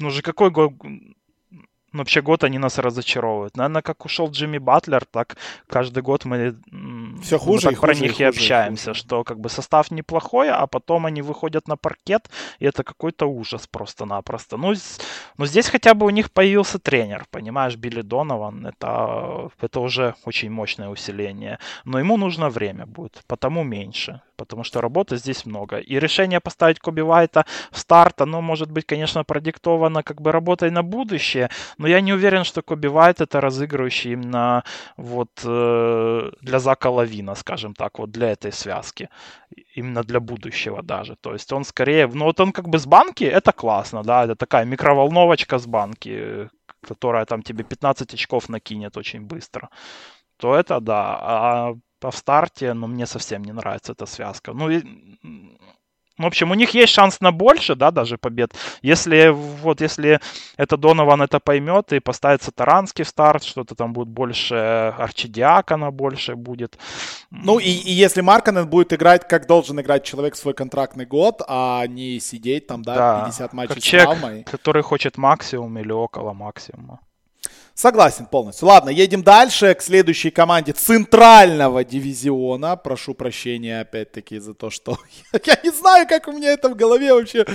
ну 0.00 0.10
же 0.10 0.22
какой 0.22 0.50
год, 0.50 0.72
вообще 1.92 2.22
год 2.22 2.44
они 2.44 2.58
нас 2.58 2.78
разочаровывают. 2.78 3.56
Наверное, 3.56 3.82
как 3.82 4.04
ушел 4.04 4.30
Джимми 4.30 4.58
Батлер, 4.58 5.04
так 5.04 5.36
каждый 5.66 6.02
год 6.02 6.24
мы 6.24 6.56
Все 7.22 7.38
хуже 7.38 7.68
мы 7.68 7.72
так 7.72 7.78
и 7.78 7.80
про 7.80 7.94
хуже, 7.94 8.02
них 8.02 8.20
и, 8.20 8.22
и 8.22 8.26
общаемся, 8.26 8.90
и 8.90 8.94
что 8.94 9.24
как 9.24 9.40
бы 9.40 9.48
состав 9.48 9.90
неплохой, 9.90 10.50
а 10.50 10.66
потом 10.66 11.06
они 11.06 11.22
выходят 11.22 11.68
на 11.68 11.76
паркет, 11.76 12.30
и 12.58 12.66
это 12.66 12.84
какой-то 12.84 13.26
ужас 13.26 13.66
просто-напросто. 13.66 14.56
Ну, 14.56 14.74
но 15.38 15.46
здесь 15.46 15.68
хотя 15.68 15.94
бы 15.94 16.06
у 16.06 16.10
них 16.10 16.30
появился 16.30 16.78
тренер, 16.78 17.26
понимаешь, 17.30 17.76
Билли 17.76 18.02
Донован, 18.02 18.66
это, 18.66 19.50
это 19.60 19.80
уже 19.80 20.14
очень 20.24 20.50
мощное 20.50 20.88
усиление, 20.88 21.58
но 21.84 21.98
ему 21.98 22.16
нужно 22.16 22.50
время 22.50 22.86
будет, 22.86 23.22
потому 23.26 23.64
меньше 23.64 24.20
потому 24.40 24.64
что 24.64 24.80
работы 24.80 25.16
здесь 25.16 25.46
много. 25.46 25.76
И 25.76 26.00
решение 26.00 26.40
поставить 26.40 26.80
Коби 26.80 27.02
Вайта 27.02 27.44
в 27.70 27.78
старт, 27.78 28.22
оно 28.22 28.40
может 28.40 28.70
быть, 28.70 28.86
конечно, 28.86 29.22
продиктовано 29.24 30.02
как 30.02 30.22
бы 30.22 30.32
работой 30.32 30.70
на 30.70 30.82
будущее, 30.82 31.50
но 31.78 31.86
я 31.86 32.00
не 32.00 32.14
уверен, 32.14 32.44
что 32.44 32.62
Коби 32.62 32.88
Вайт 32.88 33.20
это 33.20 33.40
разыгрывающий 33.40 34.12
именно 34.12 34.64
вот 34.96 35.28
э, 35.44 36.30
для 36.40 36.58
Зака 36.58 36.90
Лавина, 37.00 37.34
скажем 37.34 37.74
так, 37.74 37.98
вот 37.98 38.10
для 38.10 38.30
этой 38.30 38.52
связки. 38.52 39.08
Именно 39.76 40.02
для 40.02 40.20
будущего 40.20 40.82
даже. 40.82 41.16
То 41.16 41.32
есть 41.32 41.52
он 41.52 41.64
скорее, 41.64 42.06
ну 42.06 42.24
вот 42.24 42.40
он 42.40 42.52
как 42.52 42.68
бы 42.68 42.78
с 42.78 42.86
банки, 42.86 43.24
это 43.24 43.52
классно, 43.52 44.02
да, 44.02 44.24
это 44.24 44.36
такая 44.36 44.64
микроволновочка 44.64 45.58
с 45.58 45.66
банки, 45.66 46.48
которая 46.88 47.24
там 47.24 47.42
тебе 47.42 47.64
15 47.64 48.14
очков 48.14 48.48
накинет 48.48 48.96
очень 48.96 49.22
быстро 49.22 49.68
то 50.40 50.56
это 50.56 50.80
да. 50.80 51.18
А 51.20 51.74
в 52.00 52.16
старте, 52.16 52.72
но 52.74 52.86
мне 52.86 53.06
совсем 53.06 53.44
не 53.44 53.52
нравится 53.52 53.92
эта 53.92 54.06
связка. 54.06 54.54
Ну, 54.54 54.70
и, 54.70 54.82
в 56.24 56.26
общем, 56.26 56.50
у 56.50 56.54
них 56.54 56.70
есть 56.70 56.92
шанс 56.92 57.20
на 57.20 57.32
больше, 57.32 57.74
да, 57.74 57.90
даже 57.90 58.18
побед. 58.18 58.52
Если 58.82 59.28
вот 59.28 59.80
если 59.80 60.20
это 60.56 60.76
Донован 60.76 61.22
это 61.22 61.40
поймет 61.40 61.92
и 61.92 62.00
поставится 62.00 62.50
Таранский 62.52 63.04
в 63.04 63.08
старт, 63.08 63.44
что-то 63.44 63.74
там 63.74 63.92
будет 63.92 64.08
больше 64.08 64.54
Арчидиакона 64.98 65.90
больше 65.90 66.34
будет. 66.34 66.78
Ну 67.30 67.58
и, 67.58 67.70
и 67.70 67.92
если 67.92 68.20
Марканен 68.20 68.68
будет 68.68 68.92
играть, 68.92 69.26
как 69.28 69.46
должен 69.46 69.80
играть 69.80 70.04
человек 70.04 70.36
свой 70.36 70.54
контрактный 70.54 71.06
год, 71.06 71.42
а 71.48 71.86
не 71.86 72.20
сидеть 72.20 72.66
там, 72.66 72.82
да, 72.82 72.94
да 72.94 73.20
50 73.26 73.52
матчей 73.52 73.74
как 73.74 73.82
с 73.82 73.86
человек, 73.86 74.08
травмой. 74.08 74.44
который 74.44 74.82
хочет 74.82 75.16
максимум 75.16 75.78
или 75.78 75.92
около 75.92 76.32
максимума. 76.32 77.00
Согласен 77.80 78.26
полностью. 78.26 78.68
Ладно, 78.68 78.90
едем 78.90 79.22
дальше 79.22 79.74
к 79.74 79.80
следующей 79.80 80.30
команде 80.30 80.72
центрального 80.72 81.82
дивизиона. 81.82 82.76
Прошу 82.76 83.14
прощения 83.14 83.80
опять-таки 83.80 84.38
за 84.38 84.52
то, 84.52 84.68
что 84.68 84.98
я 85.32 85.58
не 85.64 85.70
знаю, 85.70 86.06
как 86.06 86.28
у 86.28 86.32
меня 86.32 86.52
это 86.52 86.68
в 86.68 86.76
голове 86.76 87.14
вообще 87.14 87.46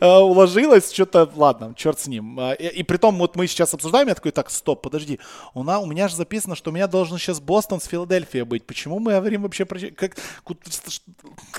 э, 0.00 0.06
уложилось. 0.06 0.90
Что-то, 0.90 1.30
ладно, 1.36 1.74
черт 1.76 2.00
с 2.00 2.06
ним. 2.06 2.40
Э, 2.40 2.54
и, 2.54 2.82
при 2.82 2.96
том, 2.96 3.18
вот 3.18 3.36
мы 3.36 3.46
сейчас 3.46 3.74
обсуждаем, 3.74 4.08
я 4.08 4.14
такой, 4.14 4.32
так, 4.32 4.48
стоп, 4.48 4.80
подожди. 4.80 5.20
У, 5.52 5.62
на, 5.62 5.80
у 5.80 5.86
меня 5.86 6.08
же 6.08 6.16
записано, 6.16 6.56
что 6.56 6.70
у 6.70 6.72
меня 6.72 6.86
должен 6.86 7.18
сейчас 7.18 7.38
Бостон 7.38 7.78
с 7.78 7.84
Филадельфией 7.84 8.44
быть. 8.44 8.66
Почему 8.66 9.00
мы 9.00 9.12
говорим 9.12 9.42
вообще 9.42 9.66
про... 9.66 9.78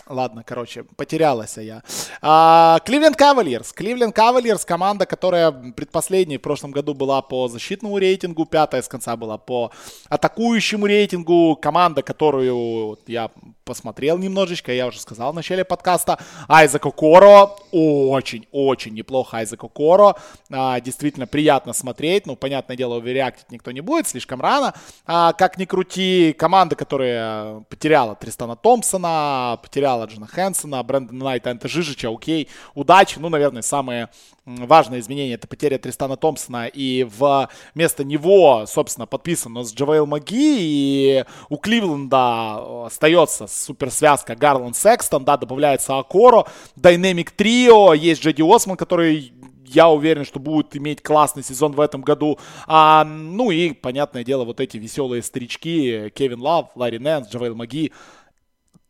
Ладно, 0.08 0.44
короче, 0.44 0.84
потерялась 0.96 1.58
я. 1.58 1.84
А, 2.24 2.80
Кливленд 2.86 3.18
Кавальерс. 3.18 3.72
Кливленд 3.72 4.16
Кавальерс 4.16 4.66
команда, 4.66 5.06
которая 5.06 5.52
предпоследней 5.52 6.40
в 6.40 6.42
прошлом 6.42 6.72
году 6.72 6.96
была 6.96 7.22
по 7.22 7.48
защитному 7.48 8.00
рейтингу 8.00 8.15
рейтингу, 8.16 8.46
пятая 8.46 8.82
с 8.82 8.88
конца 8.88 9.16
была 9.16 9.38
по 9.38 9.72
атакующему 10.10 10.88
рейтингу. 10.88 11.56
Команда, 11.62 12.02
которую 12.02 12.98
я 13.08 13.30
посмотрел 13.66 14.18
немножечко, 14.18 14.72
я 14.72 14.88
уже 14.88 15.00
сказал 15.00 15.32
в 15.32 15.36
начале 15.36 15.66
подкаста, 15.66 16.20
Айзек 16.48 16.86
Окоро, 16.86 17.50
очень-очень 17.72 18.94
неплохо 18.94 19.38
Айзек 19.38 19.64
Окоро, 19.64 20.16
а, 20.52 20.80
действительно 20.80 21.26
приятно 21.26 21.74
смотреть, 21.74 22.28
ну, 22.28 22.36
понятное 22.36 22.78
дело, 22.78 22.98
оверреактить 22.98 23.52
никто 23.52 23.72
не 23.72 23.82
будет, 23.82 24.08
слишком 24.08 24.40
рано, 24.40 24.76
а, 25.06 25.34
как 25.34 25.58
ни 25.58 25.66
крути, 25.66 26.34
команда, 26.38 26.76
которая 26.76 27.62
потеряла 27.62 28.16
Тристана 28.16 28.56
Томпсона, 28.56 29.60
потеряла 29.62 30.06
Джона 30.06 30.28
Хэнсона, 30.28 30.84
Брэндона 30.84 31.26
Найта, 31.26 31.52
Энта 31.52 31.68
Жижича, 31.68 32.10
окей, 32.10 32.48
удачи, 32.76 33.18
ну, 33.18 33.30
наверное, 33.30 33.64
самые 33.64 34.10
важное 34.46 35.00
изменение 35.00 35.36
это 35.36 35.48
потеря 35.48 35.80
Тристана 35.80 36.18
Томпсона, 36.18 36.68
и 36.68 37.04
вместо 37.74 38.04
него, 38.04 38.66
собственно, 38.68 39.08
подписан 39.08 39.58
Джавейл 39.66 40.06
Макги, 40.06 40.58
и 40.60 41.26
у 41.50 41.58
Кливленда 41.58 42.86
остается 42.86 43.48
суперсвязка 43.56 44.36
Гарланд 44.36 44.76
Секстон, 44.76 45.26
да, 45.26 45.38
добавляется 45.38 45.98
Окоро, 45.98 46.46
dynamic 46.76 47.32
trio, 47.32 47.94
есть 47.94 48.22
Джеди 48.22 48.44
Осман, 48.44 48.78
который 48.78 49.34
я 49.66 49.90
уверен, 49.90 50.26
что 50.26 50.40
будет 50.40 50.76
иметь 50.76 51.02
классный 51.02 51.44
сезон 51.44 51.74
в 51.74 51.82
этом 51.82 52.02
году. 52.02 52.40
А, 52.68 53.04
ну 53.04 53.52
и, 53.52 53.74
понятное 53.74 54.24
дело, 54.24 54.46
вот 54.46 54.60
эти 54.60 54.78
веселые 54.78 55.24
старички, 55.24 56.10
Кевин 56.10 56.42
Лав, 56.42 56.70
Ларри 56.76 57.00
Нэнс, 57.00 57.30
Джавейл 57.30 57.56
Макги, 57.56 57.92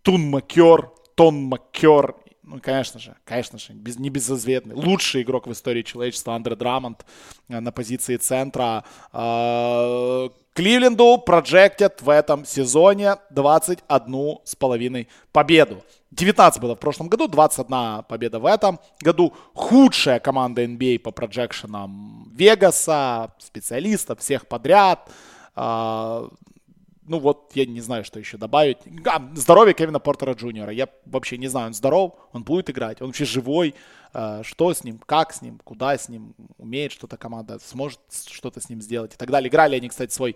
Тон 0.01 1.43
Мейкер, 1.43 1.75
Тон 1.75 1.88
Мейкер 1.88 2.15
ну, 2.47 2.59
конечно 2.61 2.99
же, 2.99 3.15
конечно 3.25 3.57
же, 3.57 3.73
без, 3.73 3.97
не 3.97 4.09
безызвестный, 4.09 4.75
лучший 4.75 5.23
игрок 5.23 5.47
в 5.47 5.51
истории 5.51 5.81
человечества 5.81 6.35
Андре 6.35 6.55
Драммонд 6.55 7.05
э, 7.49 7.59
на 7.59 7.71
позиции 7.71 8.17
центра. 8.17 8.83
Э, 9.11 10.29
Кливленду 10.53 11.17
проджектят 11.17 12.01
в 12.01 12.09
этом 12.09 12.45
сезоне 12.45 13.17
21 13.31 14.37
с 14.45 14.55
половиной 14.55 15.09
победу. 15.33 15.83
19 16.11 16.61
было 16.61 16.75
в 16.75 16.79
прошлом 16.79 17.09
году, 17.09 17.27
21 17.27 18.03
победа 18.03 18.39
в 18.39 18.45
этом 18.45 18.79
году. 19.01 19.33
Худшая 19.53 20.19
команда 20.19 20.63
NBA 20.63 20.99
по 20.99 21.11
проджекшенам 21.11 22.31
Вегаса, 22.33 23.33
специалистов, 23.37 24.19
всех 24.19 24.47
подряд. 24.47 25.09
Э, 27.05 27.07
ну 27.07 27.19
вот, 27.19 27.51
я 27.53 27.65
не 27.65 27.81
знаю, 27.81 28.03
что 28.03 28.19
еще 28.19 28.37
добавить. 28.37 28.77
А, 29.05 29.21
здоровье 29.35 29.73
Кевина 29.73 29.99
Портера 29.99 30.33
Джуниора. 30.33 30.71
Я 30.71 30.87
вообще 31.05 31.37
не 31.37 31.47
знаю, 31.47 31.67
он 31.67 31.73
здоров, 31.73 32.13
он 32.33 32.43
будет 32.43 32.69
играть, 32.69 33.01
он 33.01 33.07
вообще 33.07 33.25
живой. 33.25 33.75
Э, 34.13 34.41
что 34.43 34.73
с 34.73 34.83
ним, 34.83 34.99
как 35.05 35.33
с 35.33 35.41
ним, 35.41 35.59
куда 35.63 35.97
с 35.97 36.09
ним, 36.09 36.35
умеет 36.57 36.91
что-то 36.91 37.17
команда, 37.17 37.59
сможет 37.59 37.99
что-то 38.27 38.59
с 38.59 38.69
ним 38.69 38.81
сделать 38.81 39.13
и 39.13 39.17
так 39.17 39.29
далее. 39.29 39.49
Играли 39.49 39.75
они, 39.75 39.89
кстати, 39.89 40.13
свой 40.13 40.35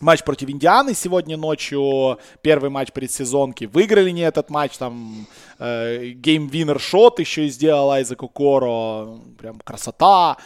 матч 0.00 0.24
против 0.24 0.50
Индианы 0.50 0.94
сегодня 0.94 1.36
ночью, 1.36 2.18
первый 2.42 2.68
матч 2.68 2.92
предсезонки. 2.92 3.66
Выиграли 3.66 4.10
не 4.10 4.22
этот 4.22 4.50
матч, 4.50 4.76
там 4.76 5.26
game-winner 5.58 6.80
shot 6.80 7.20
еще 7.20 7.46
и 7.46 7.48
сделал 7.48 7.90
Айзек 7.92 8.18
Окоро, 8.18 9.20
прям 9.38 9.60
красота 9.60 10.36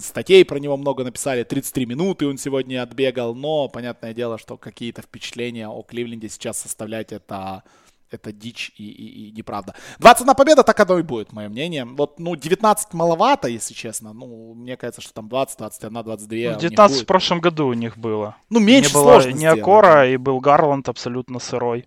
статей 0.00 0.44
про 0.44 0.58
него 0.58 0.76
много 0.76 1.04
написали, 1.04 1.44
33 1.44 1.86
минуты 1.86 2.26
он 2.26 2.38
сегодня 2.38 2.82
отбегал, 2.82 3.34
но 3.34 3.68
понятное 3.68 4.14
дело, 4.14 4.38
что 4.38 4.56
какие-то 4.56 5.02
впечатления 5.02 5.68
о 5.68 5.82
Кливленде 5.82 6.28
сейчас 6.28 6.58
составлять 6.58 7.12
это 7.12 7.62
это 8.12 8.32
дичь 8.32 8.72
и, 8.76 8.84
и, 8.84 9.28
и 9.28 9.32
неправда. 9.32 9.74
21 9.98 10.34
победа, 10.34 10.62
так 10.62 10.78
оно 10.80 10.98
и 10.98 11.02
будет, 11.02 11.32
мое 11.32 11.48
мнение. 11.48 11.84
Вот, 11.84 12.18
ну, 12.18 12.36
19 12.36 12.92
маловато, 12.92 13.48
если 13.48 13.74
честно. 13.74 14.12
Ну, 14.12 14.54
мне 14.54 14.76
кажется, 14.76 15.00
что 15.00 15.14
там 15.14 15.28
20, 15.28 15.58
21, 15.58 16.02
22. 16.02 16.52
Ну, 16.52 16.58
19 16.58 17.02
в 17.02 17.06
прошлом 17.06 17.40
году 17.40 17.68
у 17.68 17.72
них 17.72 17.96
было. 17.96 18.36
Ну, 18.50 18.60
меньше 18.60 18.90
не 18.90 18.94
было 18.94 19.30
не 19.30 19.46
Акора, 19.46 20.08
и 20.10 20.16
был 20.16 20.40
Гарланд 20.40 20.88
абсолютно 20.88 21.38
сырой. 21.38 21.86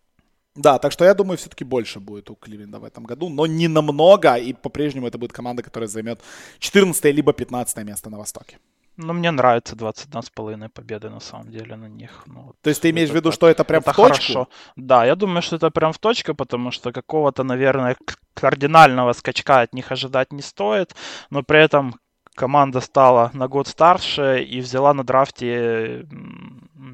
Да, 0.56 0.78
так 0.80 0.92
что 0.92 1.06
я 1.06 1.14
думаю, 1.14 1.38
все-таки 1.38 1.66
больше 1.66 2.00
будет 2.00 2.30
у 2.30 2.36
Кливленда 2.36 2.80
в 2.80 2.84
этом 2.86 3.04
году, 3.04 3.30
но 3.30 3.46
не 3.46 3.68
намного, 3.68 4.36
и 4.36 4.54
по-прежнему 4.54 5.08
это 5.08 5.18
будет 5.18 5.34
команда, 5.34 5.64
которая 5.64 5.90
займет 5.90 6.22
14 6.60 7.16
либо 7.16 7.34
15 7.34 7.86
место 7.86 8.10
на 8.10 8.18
Востоке. 8.18 8.58
Ну, 8.98 9.14
мне 9.14 9.32
нравится 9.32 9.76
21,5 9.76 10.70
победы 10.70 11.10
на 11.10 11.20
самом 11.20 11.52
деле 11.52 11.76
на 11.76 11.90
них. 11.90 12.24
Ну, 12.28 12.54
То 12.62 12.70
есть 12.70 12.82
ты 12.82 12.90
имеешь 12.92 13.10
в 13.10 13.16
виду, 13.16 13.32
что 13.32 13.48
это 13.48 13.66
прям 13.66 13.82
это 13.82 13.92
в 13.92 13.96
точку? 13.96 14.34
Хорошо. 14.34 14.48
Да, 14.78 15.06
я 15.06 15.16
думаю, 15.16 15.42
что 15.42 15.58
это 15.58 15.70
прям 15.70 15.92
в 15.92 15.98
точку, 15.98 16.34
потому 16.34 16.72
что 16.72 16.92
какого-то, 16.94 17.44
наверное, 17.44 17.98
кардинального 18.34 19.14
скачка 19.14 19.62
от 19.62 19.74
них 19.74 19.92
ожидать 19.92 20.32
не 20.32 20.42
стоит, 20.42 20.96
но 21.30 21.44
при 21.44 21.60
этом 21.60 21.96
команда 22.36 22.82
стала 22.82 23.32
на 23.34 23.48
год 23.48 23.68
старше 23.68 24.44
и 24.44 24.62
взяла 24.62 24.94
на 24.94 25.04
драфте, 25.04 26.06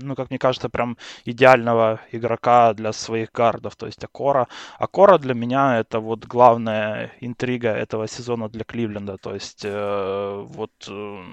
ну, 0.02 0.16
как 0.16 0.30
мне 0.30 0.40
кажется, 0.40 0.70
прям 0.70 0.98
идеального 1.26 2.00
игрока 2.12 2.74
для 2.74 2.94
своих 2.94 3.32
гардов, 3.32 3.76
то 3.76 3.86
есть 3.86 4.04
Акора. 4.04 4.48
Акора 4.80 5.18
для 5.18 5.34
меня 5.34 5.80
это 5.80 6.00
вот 6.00 6.26
главная 6.26 7.12
интрига 7.20 7.70
этого 7.70 8.08
сезона 8.08 8.50
для 8.50 8.64
Кливленда, 8.64 9.18
то 9.18 9.34
есть 9.34 9.62
э, 9.64 10.46
вот, 10.48 10.72
э, 10.88 11.24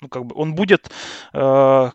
ну, 0.00 0.08
как 0.08 0.26
бы 0.26 0.34
он 0.36 0.54
будет 0.54 0.90
э, 1.32 1.90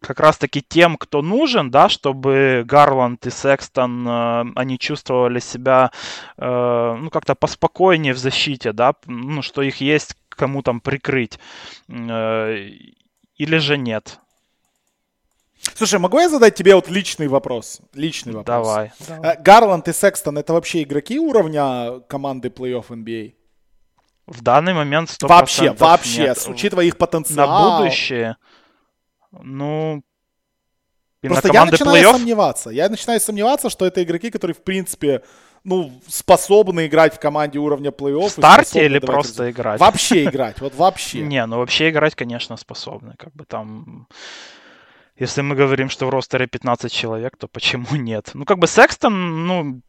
как 0.00 0.20
раз-таки 0.20 0.62
тем, 0.62 0.96
кто 0.96 1.22
нужен, 1.22 1.70
да, 1.70 1.88
чтобы 1.88 2.64
Гарланд 2.66 3.26
и 3.26 3.30
Секстон, 3.30 4.06
э, 4.06 4.44
они 4.56 4.78
чувствовали 4.78 5.40
себя, 5.40 5.90
э, 6.36 6.96
ну, 7.00 7.10
как-то 7.10 7.34
поспокойнее 7.34 8.12
в 8.12 8.18
защите, 8.18 8.72
да, 8.72 8.94
ну, 9.06 9.42
что 9.42 9.62
их 9.62 9.80
есть 9.80 10.16
кому 10.28 10.62
там 10.62 10.80
прикрыть, 10.80 11.38
э, 11.88 12.68
или 13.36 13.56
же 13.58 13.76
нет. 13.76 14.21
Слушай, 15.74 15.98
могу 15.98 16.18
я 16.18 16.28
задать 16.28 16.54
тебе 16.54 16.74
вот 16.74 16.88
личный 16.88 17.28
вопрос? 17.28 17.80
Личный 17.94 18.32
вопрос. 18.32 18.66
Давай. 18.66 18.92
Э, 19.08 19.40
Гарланд 19.40 19.88
и 19.88 19.92
Секстон 19.92 20.38
это 20.38 20.52
вообще 20.52 20.82
игроки 20.82 21.18
уровня 21.18 22.00
команды 22.08 22.48
плей-офф 22.48 22.88
NBA? 22.88 23.34
В 24.26 24.42
данный 24.42 24.74
момент 24.74 25.08
100% 25.10 25.26
Вообще, 25.28 25.72
вообще, 25.72 26.22
нет. 26.22 26.44
учитывая 26.48 26.84
их 26.84 26.96
потенциал. 26.96 27.48
На 27.48 27.78
будущее, 27.78 28.36
ну, 29.32 30.02
Просто 31.20 31.52
я 31.52 31.64
начинаю 31.64 32.12
сомневаться. 32.12 32.70
Я 32.70 32.88
начинаю 32.88 33.20
сомневаться, 33.20 33.70
что 33.70 33.86
это 33.86 34.02
игроки, 34.02 34.30
которые, 34.30 34.54
в 34.54 34.62
принципе, 34.62 35.22
ну, 35.62 35.92
способны 36.08 36.86
играть 36.86 37.14
в 37.14 37.20
команде 37.20 37.58
уровня 37.58 37.90
плей-офф. 37.90 38.28
В 38.28 38.32
старте 38.32 38.84
или 38.84 38.98
просто 38.98 39.50
играть? 39.50 39.80
Вообще 39.80 40.24
играть, 40.24 40.60
вот 40.60 40.74
вообще. 40.74 41.18
Не, 41.22 41.46
ну 41.46 41.58
вообще 41.58 41.90
играть, 41.90 42.14
конечно, 42.16 42.56
способны. 42.56 43.14
Как 43.18 43.32
бы 43.34 43.44
там... 43.44 44.08
Если 45.16 45.42
мы 45.42 45.54
говорим, 45.54 45.88
что 45.88 46.06
в 46.06 46.10
ростере 46.10 46.46
15 46.46 46.92
человек, 46.92 47.36
то 47.36 47.48
почему 47.48 47.86
нет? 47.96 48.30
Ну, 48.34 48.44
как 48.44 48.58
бы 48.58 48.66
Секстон, 48.66 49.46
ну, 49.46 49.82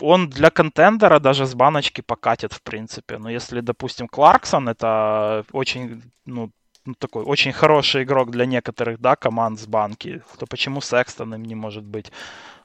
он 0.00 0.28
для 0.30 0.50
контендера 0.50 1.18
даже 1.18 1.46
с 1.46 1.54
баночки 1.54 2.00
покатит, 2.00 2.52
в 2.52 2.62
принципе. 2.62 3.18
Но 3.18 3.30
если, 3.30 3.60
допустим, 3.60 4.08
Кларксон, 4.08 4.68
это 4.68 5.44
очень, 5.52 6.02
ну, 6.24 6.50
ну, 6.84 6.94
такой 6.94 7.24
очень 7.24 7.52
хороший 7.52 8.02
игрок 8.04 8.30
для 8.30 8.46
некоторых, 8.46 8.98
да, 9.00 9.14
команд 9.16 9.60
с 9.60 9.66
банки, 9.66 10.22
то 10.38 10.46
почему 10.46 10.80
Секстон 10.80 11.34
им 11.34 11.44
не 11.44 11.54
может 11.54 11.84
быть? 11.84 12.10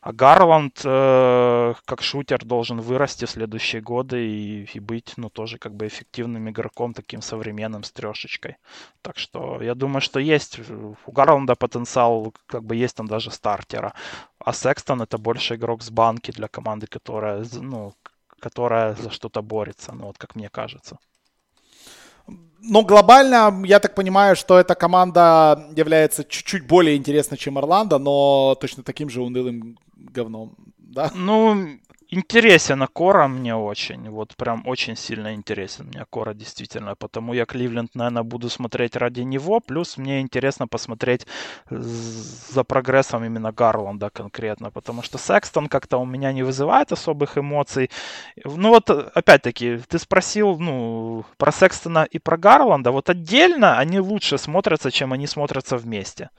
А 0.04 0.12
Гарланд 0.12 0.82
э, 0.84 1.74
как 1.86 2.02
шутер 2.02 2.44
должен 2.44 2.82
вырасти 2.82 3.24
в 3.24 3.30
следующие 3.30 3.82
годы 3.82 4.28
и, 4.28 4.66
и 4.74 4.80
быть, 4.82 5.14
ну, 5.16 5.30
тоже 5.30 5.58
как 5.58 5.74
бы 5.76 5.88
эффективным 5.88 6.50
игроком, 6.50 6.94
таким 6.94 7.22
современным, 7.22 7.84
с 7.84 7.92
трешечкой. 7.92 8.58
Так 9.02 9.18
что 9.18 9.62
я 9.62 9.76
думаю, 9.76 10.02
что 10.02 10.20
есть 10.20 10.60
у 10.70 11.12
Гарланда 11.12 11.56
потенциал, 11.56 12.34
как 12.48 12.66
бы 12.66 12.76
есть 12.76 12.98
там 12.98 13.08
даже 13.08 13.32
стартера. 13.32 13.94
А 14.40 14.52
Секстон 14.52 15.02
это 15.02 15.18
больше 15.18 15.56
игрок 15.56 15.82
с 15.82 15.90
банки 15.90 16.32
для 16.32 16.50
команды, 16.50 16.86
которая, 16.88 17.46
ну, 17.62 17.94
которая 18.42 18.96
за 18.96 19.10
что-то 19.10 19.42
борется, 19.42 19.94
ну, 19.94 20.08
вот 20.08 20.18
как 20.18 20.36
мне 20.36 20.50
кажется. 20.50 20.98
Но 22.66 22.84
глобально, 22.84 23.64
я 23.66 23.80
так 23.80 23.96
понимаю, 23.96 24.36
что 24.36 24.58
эта 24.58 24.76
команда 24.76 25.70
является 25.76 26.24
чуть-чуть 26.24 26.68
более 26.68 26.96
интересной, 26.96 27.38
чем 27.38 27.58
Орландо, 27.58 28.00
но 28.00 28.56
точно 28.60 28.84
таким 28.84 29.10
же 29.10 29.22
унылым 29.22 29.78
говном, 30.14 30.56
да? 30.78 31.12
Ну, 31.16 31.80
интересен 32.14 32.88
Кора 32.88 33.28
мне 33.28 33.56
очень. 33.56 34.10
Вот 34.10 34.36
прям 34.36 34.68
очень 34.68 34.96
сильно 34.96 35.34
интересен 35.34 35.88
мне 35.88 36.06
Кора, 36.10 36.34
действительно. 36.34 36.96
Потому 36.96 37.34
я 37.34 37.46
Кливленд, 37.46 37.96
наверное, 37.96 38.24
буду 38.24 38.50
смотреть 38.50 38.96
ради 38.96 39.22
него. 39.22 39.60
Плюс 39.60 39.98
мне 39.98 40.22
интересно 40.22 40.68
посмотреть 40.68 41.28
за 41.70 42.64
прогрессом 42.64 43.24
именно 43.24 43.52
Гарланда 43.52 44.10
конкретно. 44.10 44.72
Потому 44.72 45.02
что 45.02 45.18
Секстон 45.18 45.68
как-то 45.68 45.98
у 45.98 46.06
меня 46.06 46.32
не 46.34 46.44
вызывает 46.44 46.92
особых 46.92 47.38
эмоций. 47.38 47.90
Ну 48.46 48.70
вот, 48.70 48.90
опять-таки, 48.90 49.80
ты 49.88 50.00
спросил, 50.00 50.60
ну, 50.60 51.26
про 51.38 51.52
Секстона 51.52 52.08
и 52.16 52.20
про 52.20 52.38
Гарланда. 52.38 52.92
Вот 52.92 53.10
отдельно 53.10 53.78
они 53.78 54.00
лучше 54.00 54.38
смотрятся, 54.38 54.92
чем 54.92 55.14
они 55.14 55.28
смотрятся 55.28 55.78
вместе. 55.78 56.30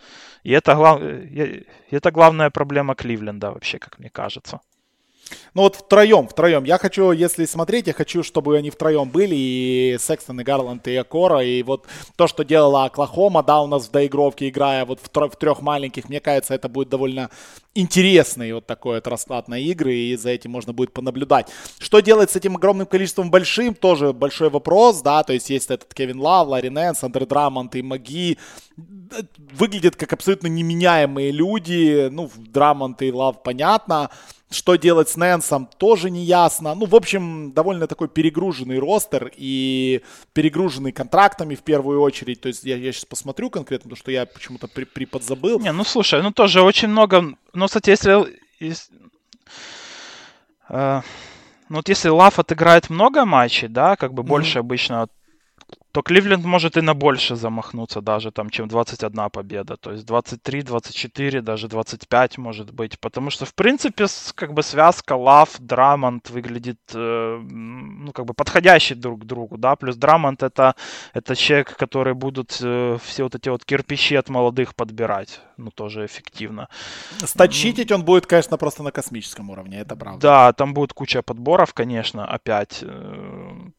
И 0.42 0.52
это, 0.52 0.74
глав... 0.74 1.00
это 1.90 2.10
главная 2.10 2.50
проблема 2.50 2.94
Кливленда 2.94 3.50
вообще, 3.50 3.78
как 3.78 3.98
мне 3.98 4.10
кажется. 4.10 4.60
Ну 5.54 5.62
вот 5.62 5.76
втроем, 5.76 6.28
втроем. 6.28 6.64
Я 6.64 6.78
хочу, 6.78 7.12
если 7.12 7.44
смотреть, 7.44 7.86
я 7.86 7.92
хочу, 7.92 8.22
чтобы 8.22 8.56
они 8.56 8.70
втроем 8.70 9.08
были, 9.08 9.34
и 9.34 9.96
Секстон, 10.00 10.40
и 10.40 10.44
Гарланд, 10.44 10.86
и 10.88 10.96
Акора, 10.96 11.44
и 11.44 11.62
вот 11.62 11.86
то, 12.16 12.26
что 12.26 12.44
делала 12.44 12.84
Оклахома, 12.84 13.42
да, 13.42 13.62
у 13.62 13.66
нас 13.66 13.86
в 13.86 13.90
доигровке, 13.90 14.48
играя 14.48 14.84
вот 14.84 15.00
в, 15.00 15.08
тр- 15.10 15.30
в 15.30 15.36
трех 15.36 15.62
маленьких, 15.62 16.08
мне 16.08 16.20
кажется, 16.20 16.54
это 16.54 16.68
будет 16.68 16.88
довольно 16.88 17.30
интересный 17.74 18.52
вот 18.52 18.66
такой 18.66 18.96
вот 18.96 19.06
расклад 19.06 19.48
на 19.48 19.58
игры, 19.58 19.94
и 19.94 20.16
за 20.16 20.30
этим 20.30 20.50
можно 20.50 20.72
будет 20.72 20.92
понаблюдать. 20.92 21.48
Что 21.78 22.00
делать 22.00 22.30
с 22.30 22.36
этим 22.36 22.56
огромным 22.56 22.86
количеством 22.86 23.30
большим, 23.30 23.74
тоже 23.74 24.12
большой 24.12 24.50
вопрос, 24.50 25.02
да, 25.02 25.22
то 25.22 25.32
есть 25.32 25.50
есть 25.50 25.70
этот 25.70 25.92
Кевин 25.94 26.20
Лав, 26.20 26.48
Ларри 26.48 26.70
Нэнс, 26.70 27.02
Андре 27.02 27.26
Драмонт 27.26 27.74
и 27.74 27.82
Маги, 27.82 28.38
выглядят 29.52 29.96
как 29.96 30.12
абсолютно 30.12 30.48
неменяемые 30.48 31.30
люди, 31.30 32.08
ну, 32.10 32.30
Драмонт 32.36 33.02
и 33.02 33.12
Лав 33.12 33.42
понятно, 33.42 34.10
что 34.54 34.76
делать 34.76 35.08
с 35.08 35.16
Нэнсом, 35.16 35.68
тоже 35.78 36.10
не 36.10 36.22
ясно. 36.24 36.74
Ну, 36.74 36.86
в 36.86 36.94
общем, 36.94 37.52
довольно 37.52 37.86
такой 37.86 38.08
перегруженный 38.08 38.78
ростер 38.78 39.30
и 39.36 40.02
перегруженный 40.32 40.92
контрактами 40.92 41.54
в 41.54 41.62
первую 41.62 42.00
очередь. 42.00 42.40
То 42.40 42.48
есть 42.48 42.64
я, 42.64 42.76
я 42.76 42.92
сейчас 42.92 43.04
посмотрю 43.04 43.50
конкретно, 43.50 43.90
потому 43.90 43.98
что 43.98 44.10
я 44.10 44.26
почему-то 44.26 44.68
при, 44.68 44.84
приподзабыл. 44.84 45.60
Не, 45.60 45.72
ну 45.72 45.84
слушай, 45.84 46.22
ну 46.22 46.32
тоже 46.32 46.62
очень 46.62 46.88
много... 46.88 47.34
Ну, 47.52 47.66
кстати, 47.66 47.90
если... 47.90 48.38
если 48.60 48.94
э, 50.68 51.02
ну 51.68 51.76
вот 51.76 51.88
если 51.88 52.08
Лав 52.08 52.38
отыграет 52.38 52.90
много 52.90 53.24
матчей, 53.24 53.68
да, 53.68 53.96
как 53.96 54.14
бы 54.14 54.22
mm-hmm. 54.22 54.26
больше 54.26 54.58
обычно 54.60 55.08
то 55.94 56.02
Кливленд 56.02 56.44
может 56.44 56.76
и 56.76 56.80
на 56.80 56.92
больше 56.92 57.36
замахнуться 57.36 58.00
даже, 58.00 58.32
там, 58.32 58.50
чем 58.50 58.66
21 58.66 59.30
победа. 59.30 59.76
То 59.76 59.92
есть 59.92 60.04
23, 60.04 60.62
24, 60.62 61.40
даже 61.40 61.68
25 61.68 62.38
может 62.38 62.72
быть. 62.72 62.98
Потому 62.98 63.30
что, 63.30 63.44
в 63.44 63.54
принципе, 63.54 64.06
как 64.34 64.54
бы 64.54 64.64
связка 64.64 65.12
Лав, 65.12 65.56
Драмонт 65.60 66.30
выглядит, 66.30 66.80
э, 66.94 67.40
ну, 67.48 68.12
как 68.12 68.24
бы 68.24 68.34
подходящий 68.34 68.96
друг 68.96 69.20
к 69.20 69.24
другу, 69.24 69.56
да. 69.56 69.76
Плюс 69.76 69.94
Драмонт 69.94 70.42
это, 70.42 70.74
это 71.12 71.36
человек, 71.36 71.76
который 71.76 72.14
будут 72.14 72.58
э, 72.60 72.98
все 73.04 73.22
вот 73.22 73.36
эти 73.36 73.48
вот 73.48 73.64
кирпичи 73.64 74.16
от 74.16 74.28
молодых 74.28 74.74
подбирать. 74.74 75.40
Ну, 75.56 75.70
тоже 75.70 76.04
эффективно. 76.04 76.68
Стачитить 77.18 77.92
он 77.92 78.02
будет, 78.02 78.26
конечно, 78.26 78.58
просто 78.58 78.82
на 78.82 78.90
космическом 78.90 79.50
уровне, 79.50 79.78
это 79.78 79.94
правда. 79.94 80.20
Да, 80.20 80.52
там 80.52 80.74
будет 80.74 80.92
куча 80.92 81.22
подборов, 81.22 81.72
конечно, 81.72 82.26
опять 82.26 82.80
э, 82.82 83.70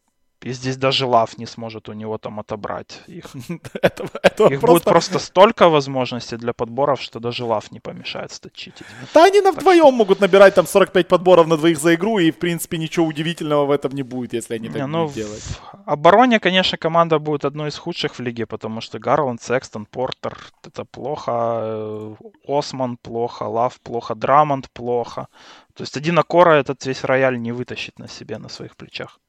и 0.46 0.54
здесь 0.54 0.78
даже 0.78 1.08
Лав 1.08 1.39
не 1.39 1.48
сможет 1.48 1.89
у 1.89 1.93
него 1.93 2.20
там 2.20 2.39
отобрать 2.39 3.02
их. 3.08 3.26
этого, 3.82 4.10
этого 4.22 4.54
их 4.54 4.60
просто... 4.62 4.68
будет 4.68 4.84
просто 4.84 5.20
столько 5.20 5.70
возможностей 5.70 6.38
для 6.38 6.54
подборов, 6.54 7.02
что 7.02 7.20
даже 7.20 7.46
Лав 7.46 7.72
не 7.72 7.80
помешает 7.80 8.32
стачитить. 8.32 8.86
Да 9.14 9.26
они 9.26 9.41
на 9.41 9.52
вдвоем 9.52 9.93
могут 9.96 10.20
набирать 10.20 10.54
там 10.54 10.68
45 10.68 11.08
подборов 11.08 11.48
на 11.48 11.58
двоих 11.58 11.80
за 11.80 11.96
игру, 11.96 12.20
и 12.20 12.30
в 12.30 12.38
принципе 12.38 12.78
ничего 12.78 13.08
удивительного 13.08 13.66
в 13.66 13.72
этом 13.72 13.91
не 13.96 14.04
будет, 14.04 14.34
если 14.34 14.54
они 14.54 14.68
так 14.68 14.76
не, 14.76 14.88
ну, 14.88 15.02
будут 15.02 15.16
делать. 15.16 15.43
В 15.74 15.89
обороне, 15.89 16.39
конечно, 16.39 16.78
команда 16.78 17.18
будет 17.18 17.43
одной 17.43 17.70
из 17.70 17.78
худших 17.78 18.20
в 18.20 18.22
лиге, 18.22 18.46
потому 18.46 18.82
что 18.82 19.00
Гарланд, 19.00 19.41
Секстон, 19.41 19.88
Портер, 19.88 20.38
это 20.64 20.86
плохо, 20.86 21.32
э, 21.32 22.16
Осман 22.48 22.98
плохо, 22.98 23.43
Лав 23.43 23.80
плохо, 23.82 24.14
Драмонд 24.14 24.70
плохо. 24.70 25.28
То 25.74 25.84
есть 25.84 25.98
один 25.98 26.20
Акора 26.20 26.52
этот 26.52 26.86
весь 26.86 27.04
рояль 27.04 27.41
не 27.41 27.52
вытащит 27.52 27.98
на 28.00 28.08
себе, 28.08 28.38
на 28.38 28.50
своих 28.50 28.76
плечах. 28.76 29.20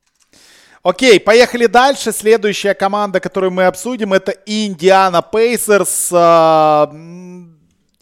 Окей, 0.89 1.19
поехали 1.19 1.67
дальше. 1.67 2.13
Следующая 2.13 2.73
команда, 2.73 3.19
которую 3.19 3.51
мы 3.51 3.65
обсудим, 3.65 4.13
это 4.13 4.31
Индиана 4.47 5.21
Пейсерс. 5.21 6.11
А, 6.13 6.89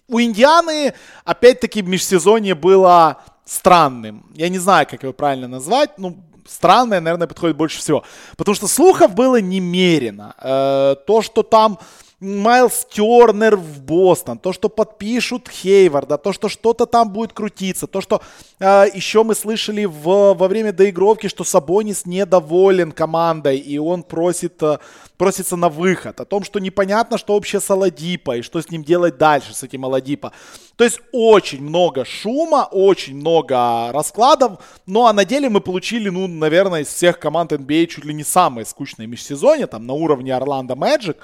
у 0.07 0.20
Индианы, 0.20 0.93
опять-таки, 1.24 1.80
межсезонье 1.80 2.55
было 2.55 3.22
странным. 3.47 4.30
Я 4.35 4.51
не 4.51 4.59
знаю, 4.59 4.87
как 4.87 5.03
его 5.03 5.14
правильно 5.14 5.49
назвать. 5.49 5.97
Ну, 5.97 6.22
странное, 6.47 7.01
наверное, 7.01 7.26
подходит 7.26 7.57
больше 7.57 7.78
всего. 7.78 8.05
Потому 8.37 8.55
что 8.55 8.68
слухов 8.68 9.14
было 9.14 9.41
немерено. 9.41 10.35
Э, 10.39 10.97
то, 11.07 11.22
что 11.22 11.43
там 11.43 11.78
Майлз 12.21 12.87
Тернер 12.91 13.57
в 13.57 13.83
Бостон, 13.83 14.39
то, 14.39 14.53
что 14.53 14.69
подпишут 14.69 15.49
Хейварда, 15.49 16.17
то, 16.17 16.33
что 16.33 16.49
что-то 16.49 16.87
там 16.87 17.11
будет 17.11 17.33
крутиться, 17.33 17.87
то, 17.87 18.01
что 18.01 18.23
э, 18.61 18.87
еще 18.95 19.25
мы 19.25 19.35
слышали 19.35 19.85
в, 19.85 20.35
во 20.35 20.49
время 20.49 20.73
доигровки, 20.73 21.27
что 21.27 21.43
Сабонис 21.45 22.07
недоволен 22.07 22.93
командой, 22.93 23.59
и 23.59 23.79
он 23.79 24.05
просит, 24.05 24.62
э, 24.62 24.79
просится 25.19 25.57
на 25.57 25.69
выход, 25.69 26.21
о 26.21 26.25
том, 26.25 26.45
что 26.45 26.61
непонятно, 26.61 27.19
что 27.19 27.35
вообще 27.35 27.61
с 27.61 27.69
Аладипа, 27.69 28.37
и 28.37 28.43
что 28.43 28.62
с 28.62 28.71
ним 28.71 28.85
делать 28.85 29.19
дальше, 29.19 29.53
с 29.53 29.65
этим 29.65 29.85
Аладипа. 29.85 30.33
То 30.77 30.85
есть 30.85 31.01
очень 31.12 31.62
много 31.62 32.05
шума, 32.05 32.69
очень 32.71 33.17
много 33.17 33.91
раскладов, 33.93 34.61
ну 34.87 35.07
а 35.07 35.12
на 35.12 35.25
деле 35.25 35.49
мы 35.49 35.61
получили, 35.61 36.09
ну, 36.11 36.29
наверное, 36.29 36.83
из 36.83 36.89
всех 36.89 37.19
команд 37.19 37.53
NBA 37.53 37.87
чуть 37.87 38.05
ли 38.05 38.15
не 38.15 38.25
самое 38.25 38.65
скучное 38.65 39.07
межсезонье, 39.09 39.67
там 39.67 39.87
на 39.87 39.95
уровне 39.95 40.35
Орландо 40.35 40.77
Мэджик, 40.77 41.17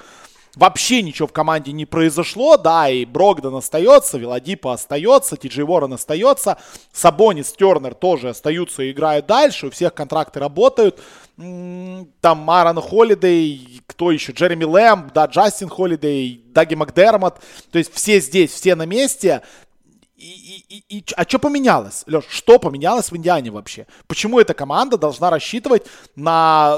вообще 0.55 1.01
ничего 1.01 1.27
в 1.27 1.33
команде 1.33 1.71
не 1.71 1.85
произошло, 1.85 2.57
да, 2.57 2.89
и 2.89 3.05
Брогдон 3.05 3.55
остается, 3.55 4.17
Виладипа 4.17 4.73
остается, 4.73 5.37
Тиджей 5.37 5.63
Ворон 5.63 5.93
остается, 5.93 6.57
Сабонис, 6.91 7.53
Тернер 7.53 7.93
тоже 7.93 8.29
остаются 8.29 8.83
и 8.83 8.91
играют 8.91 9.25
дальше, 9.25 9.67
у 9.67 9.71
всех 9.71 9.93
контракты 9.93 10.39
работают, 10.39 10.99
там 11.37 12.37
Маран 12.39 12.77
Холидей, 12.77 13.81
кто 13.87 14.11
еще, 14.11 14.31
Джереми 14.31 14.65
Лэм, 14.65 15.11
да, 15.13 15.25
Джастин 15.25 15.69
Холидей, 15.69 16.43
Даги 16.47 16.75
Макдермот, 16.75 17.39
то 17.71 17.77
есть 17.77 17.93
все 17.93 18.19
здесь, 18.19 18.51
все 18.51 18.75
на 18.75 18.85
месте, 18.85 19.41
и, 20.71 20.99
и, 20.99 21.03
а 21.17 21.23
что 21.23 21.37
поменялось, 21.37 22.03
Леш? 22.07 22.23
Что 22.29 22.57
поменялось 22.57 23.11
в 23.11 23.17
Индиане 23.17 23.51
вообще? 23.51 23.87
Почему 24.07 24.39
эта 24.39 24.53
команда 24.53 24.97
должна 24.97 25.29
рассчитывать 25.29 25.85
на, 26.15 26.77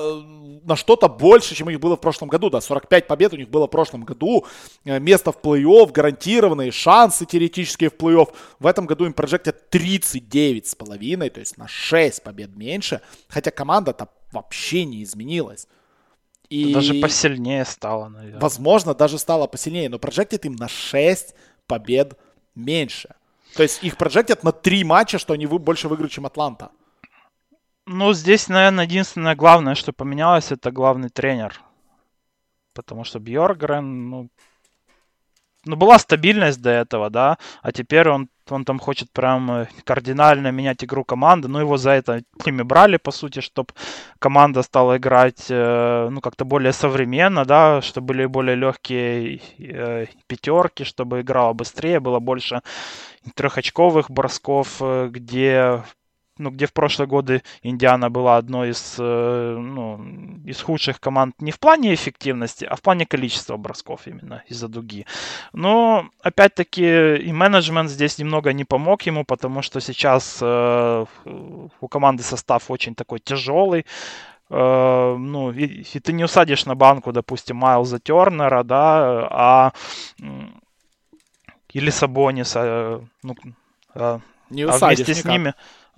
на 0.63 0.75
что-то 0.75 1.07
больше, 1.07 1.53
чем 1.53 1.67
у 1.67 1.69
них 1.69 1.79
было 1.79 1.95
в 1.95 2.01
прошлом 2.01 2.27
году? 2.27 2.49
Да, 2.49 2.59
45 2.59 3.05
побед 3.05 3.33
у 3.33 3.37
них 3.37 3.49
было 3.49 3.67
в 3.67 3.69
прошлом 3.69 4.03
году. 4.03 4.45
Э, 4.83 4.99
место 4.99 5.31
в 5.31 5.37
плей-офф, 5.37 5.91
гарантированные 5.91 6.71
шансы 6.71 7.27
теоретические 7.27 7.91
в 7.91 7.93
плей-офф. 7.93 8.33
В 8.59 8.65
этом 8.65 8.87
году 8.87 9.05
им 9.05 9.13
прожектят 9.13 9.69
39 9.69 10.65
с 10.65 10.73
половиной, 10.73 11.29
то 11.29 11.39
есть 11.39 11.57
на 11.57 11.67
6 11.67 12.23
побед 12.23 12.55
меньше. 12.55 13.01
Хотя 13.27 13.51
команда-то 13.51 14.09
вообще 14.31 14.85
не 14.85 15.03
изменилась. 15.03 15.67
И... 16.49 16.73
Даже 16.73 16.95
посильнее 16.95 17.63
стало, 17.65 18.09
наверное. 18.09 18.39
Возможно, 18.41 18.95
даже 18.95 19.19
стало 19.19 19.45
посильнее, 19.45 19.87
но 19.89 19.99
прожектит 19.99 20.45
им 20.45 20.55
на 20.55 20.67
6 20.67 21.35
побед 21.67 22.17
меньше. 22.55 23.13
То 23.55 23.63
есть 23.63 23.83
их 23.83 23.97
проджектят 23.97 24.43
на 24.43 24.51
три 24.51 24.83
матча, 24.83 25.19
что 25.19 25.33
они 25.33 25.45
больше 25.45 25.87
выиграют, 25.87 26.11
чем 26.11 26.25
Атланта. 26.25 26.71
Ну, 27.85 28.13
здесь, 28.13 28.47
наверное, 28.47 28.85
единственное 28.85 29.35
главное, 29.35 29.75
что 29.75 29.91
поменялось, 29.93 30.51
это 30.51 30.71
главный 30.71 31.09
тренер. 31.09 31.61
Потому 32.73 33.03
что 33.03 33.19
Бьоргрен, 33.19 34.09
ну, 34.09 34.29
ну, 35.65 35.75
была 35.75 35.99
стабильность 35.99 36.61
до 36.61 36.69
этого, 36.69 37.09
да, 37.09 37.37
а 37.61 37.71
теперь 37.71 38.09
он, 38.09 38.29
он 38.49 38.65
там 38.65 38.79
хочет 38.79 39.11
прям 39.11 39.51
э, 39.51 39.67
кардинально 39.85 40.51
менять 40.51 40.83
игру 40.83 41.03
команды, 41.03 41.47
ну, 41.47 41.59
его 41.59 41.77
за 41.77 41.91
это 41.91 42.23
ими 42.45 42.63
брали, 42.63 42.97
по 42.97 43.11
сути, 43.11 43.39
чтобы 43.39 43.73
команда 44.19 44.63
стала 44.63 44.97
играть, 44.97 45.45
э, 45.49 46.09
ну, 46.11 46.21
как-то 46.21 46.45
более 46.45 46.73
современно, 46.73 47.45
да, 47.45 47.81
чтобы 47.81 48.07
были 48.07 48.25
более 48.25 48.55
легкие 48.55 49.41
э, 49.59 50.07
пятерки, 50.27 50.83
чтобы 50.83 51.21
играла 51.21 51.53
быстрее, 51.53 51.99
было 51.99 52.19
больше 52.19 52.61
трехочковых 53.35 54.11
бросков, 54.11 54.81
где 55.09 55.81
ну, 56.37 56.49
где 56.49 56.65
в 56.65 56.73
прошлые 56.73 57.07
годы 57.07 57.43
Индиана 57.61 58.09
была 58.09 58.37
одной 58.37 58.69
из, 58.69 58.95
э, 58.97 59.57
ну, 59.59 60.03
из 60.45 60.61
худших 60.61 60.99
команд 60.99 61.35
не 61.39 61.51
в 61.51 61.59
плане 61.59 61.93
эффективности, 61.93 62.65
а 62.65 62.75
в 62.75 62.81
плане 62.81 63.05
количества 63.05 63.57
бросков 63.57 64.07
именно 64.07 64.43
из-за 64.47 64.67
дуги. 64.67 65.05
Но, 65.53 66.09
опять-таки, 66.21 67.17
и 67.17 67.31
менеджмент 67.31 67.89
здесь 67.89 68.17
немного 68.17 68.51
не 68.53 68.65
помог 68.65 69.03
ему, 69.03 69.25
потому 69.25 69.61
что 69.61 69.79
сейчас 69.79 70.39
э, 70.41 71.05
у 71.25 71.87
команды 71.87 72.23
состав 72.23 72.71
очень 72.71 72.95
такой 72.95 73.19
тяжелый. 73.19 73.85
Э, 74.49 75.15
ну, 75.17 75.51
и, 75.51 75.83
и 75.83 75.99
ты 75.99 76.13
не 76.13 76.23
усадишь 76.23 76.65
на 76.65 76.75
банку, 76.75 77.11
допустим, 77.11 77.57
Майлза 77.57 77.99
Тернера, 77.99 78.63
да, 78.63 79.27
а 79.29 79.73
или 81.73 81.89
Сабониса, 81.89 83.01
ну, 83.23 83.35
а, 83.95 84.19
не 84.49 84.65
усадишь 84.65 84.81
а 84.81 84.87
вместе 84.87 85.11
никак. 85.11 85.23
с 85.23 85.25
ними 85.25 85.53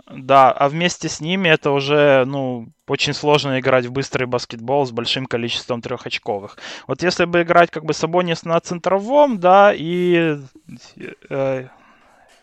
да, 0.08 0.52
а 0.52 0.70
вместе 0.70 1.10
с 1.10 1.20
ними 1.20 1.50
это 1.50 1.72
уже, 1.72 2.26
ну, 2.26 2.68
очень 2.88 3.14
сложно 3.14 3.60
играть 3.60 3.86
в 3.86 3.92
быстрый 3.92 4.26
баскетбол 4.26 4.86
с 4.86 4.92
большим 4.92 5.26
количеством 5.26 5.82
трехочковых. 5.82 6.58
Вот 6.88 7.02
если 7.02 7.26
бы 7.26 7.42
играть 7.42 7.72
как 7.72 7.86
бы 7.86 7.94
Сабонис 7.94 8.44
на 8.46 8.60
центровом, 8.60 9.40
да, 9.40 9.74
и 9.74 10.38
э, 11.30 11.68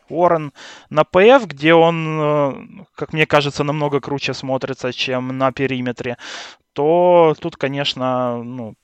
Уоррен 0.09 0.53
на 0.91 1.05
ПФ, 1.05 1.47
где 1.47 1.75
он, 1.75 2.21
э, 2.21 2.53
как 2.97 3.13
мне 3.13 3.27
кажется, 3.27 3.65
намного 3.65 4.01
круче 4.01 4.35
смотрится, 4.35 4.93
чем 4.93 5.37
на 5.39 5.53
периметре, 5.53 6.17
то 6.73 7.35
тут, 7.39 7.57
конечно, 7.57 8.43
ну, 8.43 8.75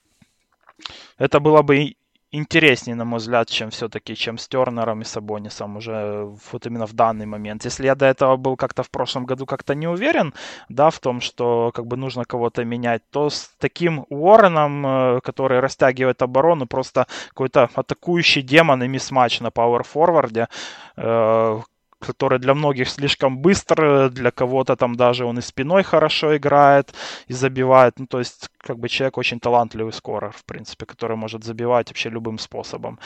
это 1.19 1.41
было 1.41 1.63
бы 1.63 1.97
интереснее, 2.33 2.95
на 2.95 3.05
мой 3.05 3.19
взгляд, 3.19 3.49
чем 3.49 3.71
все-таки, 3.71 4.15
чем 4.15 4.39
с 4.39 4.49
Тернером 4.49 5.01
и 5.01 5.05
Сабонисом 5.05 5.77
уже 5.77 6.25
вот 6.53 6.67
именно 6.67 6.87
в 6.87 6.93
данный 6.93 7.27
момент. 7.27 7.65
Если 7.65 7.87
я 7.87 7.95
до 7.95 8.07
этого 8.07 8.37
был 8.37 8.57
как-то 8.57 8.83
в 8.83 8.91
прошлом 8.91 9.25
году 9.25 9.47
как-то 9.47 9.75
не 9.75 9.89
уверен, 9.89 10.35
да, 10.69 10.91
в 10.91 10.99
том, 10.99 11.21
что 11.21 11.71
как 11.75 11.87
бы 11.87 11.97
нужно 11.97 12.25
кого-то 12.25 12.65
менять, 12.65 13.03
то 13.11 13.31
с 13.31 13.51
таким 13.59 14.05
Уорреном, 14.11 14.87
э, 14.87 15.21
который 15.23 15.61
растягивает 15.61 16.23
оборону, 16.23 16.67
просто 16.67 17.07
какой-то 17.29 17.71
атакующий 17.75 18.43
демон 18.43 18.83
и 18.83 18.89
мисс-матч 18.89 19.41
на 19.41 19.51
пауэр-форварде, 19.51 20.49
э, 20.97 21.61
который 22.01 22.39
для 22.39 22.55
многих 22.55 22.89
слишком 22.89 23.39
быстр, 23.39 24.11
для 24.11 24.31
кого-то 24.31 24.77
там 24.77 24.95
даже 24.95 25.25
он 25.25 25.39
и 25.39 25.43
спиной 25.43 25.83
хорошо 25.83 26.37
играет 26.37 26.95
и 27.27 27.33
забивает. 27.33 27.99
Ну, 27.99 28.07
то 28.07 28.19
есть, 28.19 28.49
как 28.59 28.79
бы 28.79 28.89
человек 28.89 29.19
очень 29.19 29.41
талантливый 29.41 29.93
скорер, 29.93 30.31
в 30.31 30.45
принципе, 30.45 30.87
который 30.87 31.17
может 31.17 31.45
забивать 31.45 31.89
вообще 31.89 32.11
любым 32.11 32.39
способом. 32.39 32.99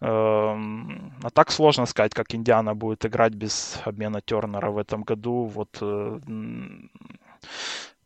Эм, 0.00 1.12
а 1.22 1.30
так 1.30 1.50
сложно 1.50 1.86
сказать, 1.86 2.14
как 2.14 2.34
Индиана 2.34 2.74
будет 2.74 3.04
играть 3.04 3.34
без 3.34 3.80
обмена 3.84 4.20
Тернера 4.20 4.70
в 4.70 4.78
этом 4.78 5.02
году. 5.02 5.44
Вот 5.54 5.78
э, 5.80 6.18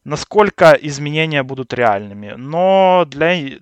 насколько 0.04 0.72
изменения 0.72 1.42
будут 1.42 1.72
реальными. 1.72 2.34
Но 2.36 3.04
для, 3.06 3.58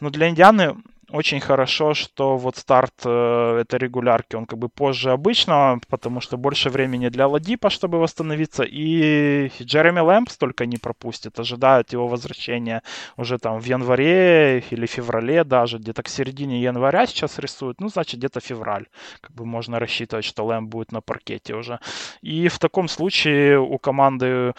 но 0.00 0.10
для 0.10 0.28
Индианы 0.28 0.76
очень 1.10 1.40
хорошо, 1.40 1.94
что 1.94 2.36
вот 2.36 2.56
старт 2.56 2.94
э, 3.04 3.58
этой 3.60 3.78
регулярки, 3.78 4.36
он 4.36 4.46
как 4.46 4.58
бы 4.58 4.68
позже 4.68 5.12
обычного, 5.12 5.80
потому 5.88 6.20
что 6.20 6.36
больше 6.36 6.68
времени 6.68 7.08
для 7.08 7.28
Ладипа, 7.28 7.70
чтобы 7.70 7.98
восстановиться, 7.98 8.64
и 8.64 9.50
Джереми 9.62 10.00
Лэмпс 10.00 10.36
только 10.36 10.66
не 10.66 10.78
пропустит, 10.78 11.38
ожидают 11.38 11.92
его 11.92 12.08
возвращения 12.08 12.82
уже 13.16 13.38
там 13.38 13.60
в 13.60 13.64
январе 13.64 14.64
или 14.70 14.86
феврале 14.86 15.44
даже, 15.44 15.78
где-то 15.78 16.02
к 16.02 16.08
середине 16.08 16.60
января 16.60 17.06
сейчас 17.06 17.38
рисуют, 17.38 17.80
ну, 17.80 17.88
значит, 17.88 18.18
где-то 18.18 18.40
февраль, 18.40 18.86
как 19.20 19.32
бы 19.32 19.46
можно 19.46 19.78
рассчитывать, 19.78 20.24
что 20.24 20.44
Лэмп 20.44 20.68
будет 20.68 20.92
на 20.92 21.00
паркете 21.00 21.54
уже. 21.54 21.78
И 22.20 22.48
в 22.48 22.58
таком 22.58 22.88
случае 22.88 23.60
у 23.60 23.78
команды 23.78 24.54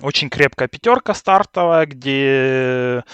очень 0.00 0.28
крепкая 0.28 0.66
пятерка 0.66 1.14
стартовая, 1.14 1.86
где 1.86 3.04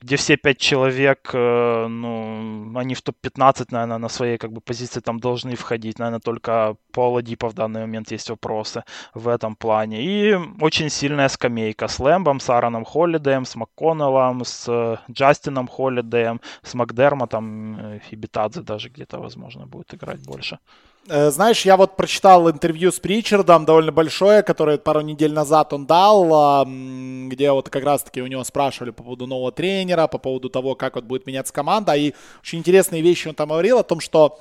где 0.00 0.16
все 0.16 0.36
пять 0.36 0.58
человек, 0.58 1.30
э, 1.34 1.86
ну, 1.88 2.76
они 2.78 2.94
в 2.94 3.02
топ-15, 3.02 3.66
наверное, 3.70 3.98
на 3.98 4.08
своей 4.08 4.38
как 4.38 4.52
бы 4.52 4.60
позиции 4.60 5.00
там 5.00 5.18
должны 5.18 5.54
входить. 5.56 5.98
Наверное, 5.98 6.20
только 6.20 6.76
по 6.92 7.10
Ладипа 7.10 7.48
в 7.48 7.54
данный 7.54 7.80
момент 7.80 8.12
есть 8.12 8.30
вопросы 8.30 8.84
в 9.14 9.28
этом 9.28 9.56
плане. 9.56 10.02
И 10.02 10.38
очень 10.60 10.90
сильная 10.90 11.28
скамейка 11.28 11.88
с 11.88 11.98
Лэмбом, 11.98 12.40
с 12.40 12.50
Аароном 12.50 12.84
Холлидеем, 12.84 13.44
с 13.44 13.56
МакКоннеллом, 13.56 14.44
с 14.44 14.68
э, 14.68 14.96
Джастином 15.10 15.68
Холлидеем, 15.68 16.40
с 16.62 16.74
Макдермотом 16.74 17.76
э, 17.78 18.00
и 18.10 18.16
Битадзе 18.16 18.62
даже 18.62 18.88
где-то, 18.88 19.18
возможно, 19.18 19.66
будет 19.66 19.94
играть 19.94 20.24
больше. 20.24 20.58
Э, 21.10 21.30
знаешь, 21.30 21.64
я 21.64 21.76
вот 21.76 21.96
прочитал 21.96 22.50
интервью 22.50 22.92
с 22.92 23.00
Причардом, 23.00 23.64
довольно 23.64 23.92
большое, 23.92 24.42
которое 24.42 24.78
пару 24.78 25.00
недель 25.00 25.32
назад 25.32 25.72
он 25.72 25.86
дал, 25.86 26.66
где 27.28 27.50
вот 27.50 27.70
как 27.70 27.84
раз-таки 27.84 28.20
у 28.20 28.26
него 28.26 28.44
спрашивали 28.44 28.90
по 28.90 29.02
поводу 29.02 29.26
нового 29.26 29.52
тренера, 29.52 30.06
по 30.06 30.18
поводу 30.18 30.50
того, 30.50 30.74
как 30.74 30.96
вот 30.96 31.04
будет 31.04 31.26
меняться 31.26 31.52
команда. 31.52 31.94
И 31.94 32.12
очень 32.42 32.58
интересные 32.58 33.02
вещи 33.02 33.28
он 33.28 33.34
там 33.34 33.48
говорил 33.48 33.78
о 33.78 33.84
том, 33.84 34.00
что 34.00 34.38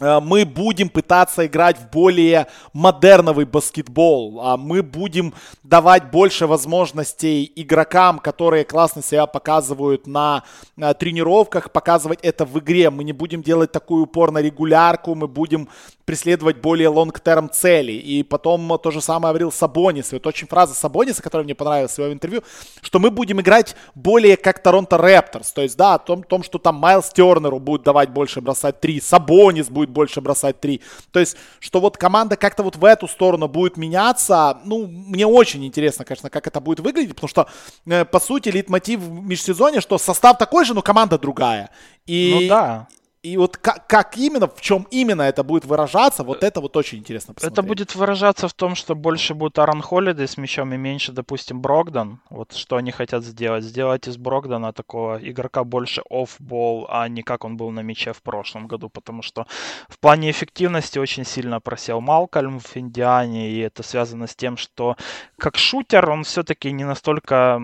Э, 0.00 0.20
мы 0.20 0.44
будем 0.44 0.88
пытаться 0.88 1.46
играть 1.46 1.78
в 1.78 1.90
более 1.90 2.48
модерновый 2.72 3.44
баскетбол. 3.44 4.40
А 4.42 4.56
мы 4.56 4.82
будем 4.82 5.34
давать 5.62 6.10
больше 6.10 6.46
возможностей 6.46 7.50
игрокам, 7.54 8.18
которые 8.18 8.64
классно 8.64 9.02
себя 9.02 9.26
показывают 9.26 10.06
на, 10.06 10.42
на 10.76 10.94
тренировках, 10.94 11.70
показывать 11.70 12.18
это 12.22 12.44
в 12.44 12.58
игре. 12.58 12.90
Мы 12.90 13.04
не 13.04 13.12
будем 13.12 13.42
делать 13.42 13.70
такой 13.70 14.02
упор 14.02 14.32
на 14.32 14.38
регулярку, 14.38 15.14
мы 15.14 15.28
будем 15.28 15.68
преследовать 16.04 16.58
более 16.58 16.88
лонг-терм 16.88 17.50
цели. 17.50 17.92
И 17.92 18.22
потом 18.22 18.78
то 18.78 18.90
же 18.90 19.00
самое 19.00 19.32
говорил 19.32 19.52
Сабонис. 19.52 20.12
И 20.12 20.16
вот 20.16 20.26
очень 20.26 20.46
фраза 20.46 20.74
Сабониса, 20.74 21.22
которая 21.22 21.44
мне 21.44 21.54
понравилась 21.54 21.94
в 21.94 21.98
его 21.98 22.12
интервью, 22.12 22.42
что 22.82 22.98
мы 22.98 23.10
будем 23.10 23.40
играть 23.40 23.74
более 23.94 24.36
как 24.36 24.62
Торонто 24.62 24.98
Рэпторс. 24.98 25.52
То 25.52 25.62
есть, 25.62 25.76
да, 25.76 25.94
о 25.94 25.98
том, 25.98 26.22
том, 26.22 26.42
что 26.42 26.58
там 26.58 26.76
Майлз 26.76 27.10
Тернеру 27.10 27.58
будет 27.58 27.82
давать 27.82 28.10
больше 28.10 28.40
бросать 28.40 28.80
три, 28.80 29.00
Сабонис 29.00 29.68
будет 29.68 29.90
больше 29.90 30.20
бросать 30.20 30.60
три. 30.60 30.80
То 31.10 31.20
есть, 31.20 31.36
что 31.60 31.80
вот 31.80 31.96
команда 31.96 32.36
как-то 32.36 32.62
вот 32.62 32.76
в 32.76 32.84
эту 32.84 33.08
сторону 33.08 33.48
будет 33.48 33.76
меняться. 33.76 34.58
Ну, 34.64 34.86
мне 34.86 35.26
очень 35.26 35.64
интересно, 35.64 36.04
конечно, 36.04 36.30
как 36.30 36.46
это 36.46 36.60
будет 36.60 36.80
выглядеть, 36.80 37.14
потому 37.14 37.28
что, 37.28 37.48
э, 37.86 38.04
по 38.04 38.20
сути, 38.20 38.48
лид-мотив 38.50 39.00
в 39.00 39.24
межсезонье, 39.24 39.80
что 39.80 39.98
состав 39.98 40.38
такой 40.38 40.64
же, 40.64 40.74
но 40.74 40.82
команда 40.82 41.18
другая. 41.18 41.70
И, 42.06 42.38
ну 42.40 42.48
да. 42.48 42.88
И 43.24 43.38
вот 43.38 43.56
как, 43.56 43.86
как 43.86 44.18
именно, 44.18 44.46
в 44.46 44.60
чем 44.60 44.86
именно 44.90 45.22
это 45.22 45.42
будет 45.42 45.64
выражаться, 45.64 46.24
вот 46.24 46.44
это 46.44 46.60
вот 46.60 46.76
очень 46.76 46.98
интересно 46.98 47.32
посмотреть. 47.32 47.58
Это 47.58 47.66
будет 47.66 47.94
выражаться 47.94 48.48
в 48.48 48.52
том, 48.52 48.74
что 48.74 48.94
больше 48.94 49.32
будет 49.32 49.58
Аарон 49.58 49.80
Холлидей 49.80 50.28
с 50.28 50.36
мячом 50.36 50.74
и 50.74 50.76
меньше, 50.76 51.10
допустим, 51.10 51.62
Брогдан. 51.62 52.20
Вот 52.28 52.52
что 52.52 52.76
они 52.76 52.90
хотят 52.90 53.24
сделать. 53.24 53.64
Сделать 53.64 54.06
из 54.08 54.18
Брогдана 54.18 54.74
такого 54.74 55.18
игрока 55.22 55.64
больше 55.64 56.02
оффбол, 56.10 56.86
а 56.90 57.08
не 57.08 57.22
как 57.22 57.46
он 57.46 57.56
был 57.56 57.70
на 57.70 57.80
мяче 57.80 58.12
в 58.12 58.20
прошлом 58.20 58.66
году, 58.66 58.90
потому 58.90 59.22
что 59.22 59.46
в 59.88 59.98
плане 59.98 60.30
эффективности 60.30 60.98
очень 60.98 61.24
сильно 61.24 61.60
просел 61.60 62.02
Малкольм 62.02 62.60
в 62.60 62.76
Индиане, 62.76 63.52
и 63.52 63.58
это 63.60 63.82
связано 63.82 64.26
с 64.26 64.36
тем, 64.36 64.58
что 64.58 64.98
как 65.38 65.56
шутер 65.56 66.10
он 66.10 66.24
все-таки 66.24 66.70
не 66.72 66.84
настолько 66.84 67.58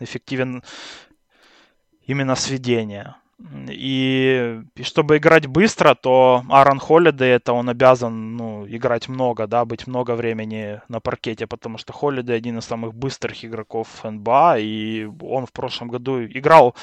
эффективен 0.00 0.62
именно 2.06 2.34
сведения. 2.34 3.16
И, 3.68 4.62
и 4.74 4.82
чтобы 4.82 5.18
играть 5.18 5.46
быстро, 5.46 5.94
то 5.94 6.42
Аарон 6.48 6.80
Холлидей 6.80 7.28
это 7.28 7.52
он 7.52 7.68
обязан 7.68 8.36
ну, 8.36 8.66
играть 8.66 9.08
много, 9.08 9.46
да, 9.46 9.64
быть 9.64 9.86
много 9.86 10.16
времени 10.16 10.80
на 10.88 11.00
паркете, 11.00 11.46
потому 11.46 11.78
что 11.78 11.92
Холлидей 11.92 12.34
один 12.34 12.58
из 12.58 12.64
самых 12.64 12.94
быстрых 12.94 13.44
игроков 13.44 14.02
НБА, 14.02 14.58
и 14.58 15.04
он 15.22 15.46
в 15.46 15.52
прошлом 15.52 15.88
году 15.88 16.24
играл 16.24 16.74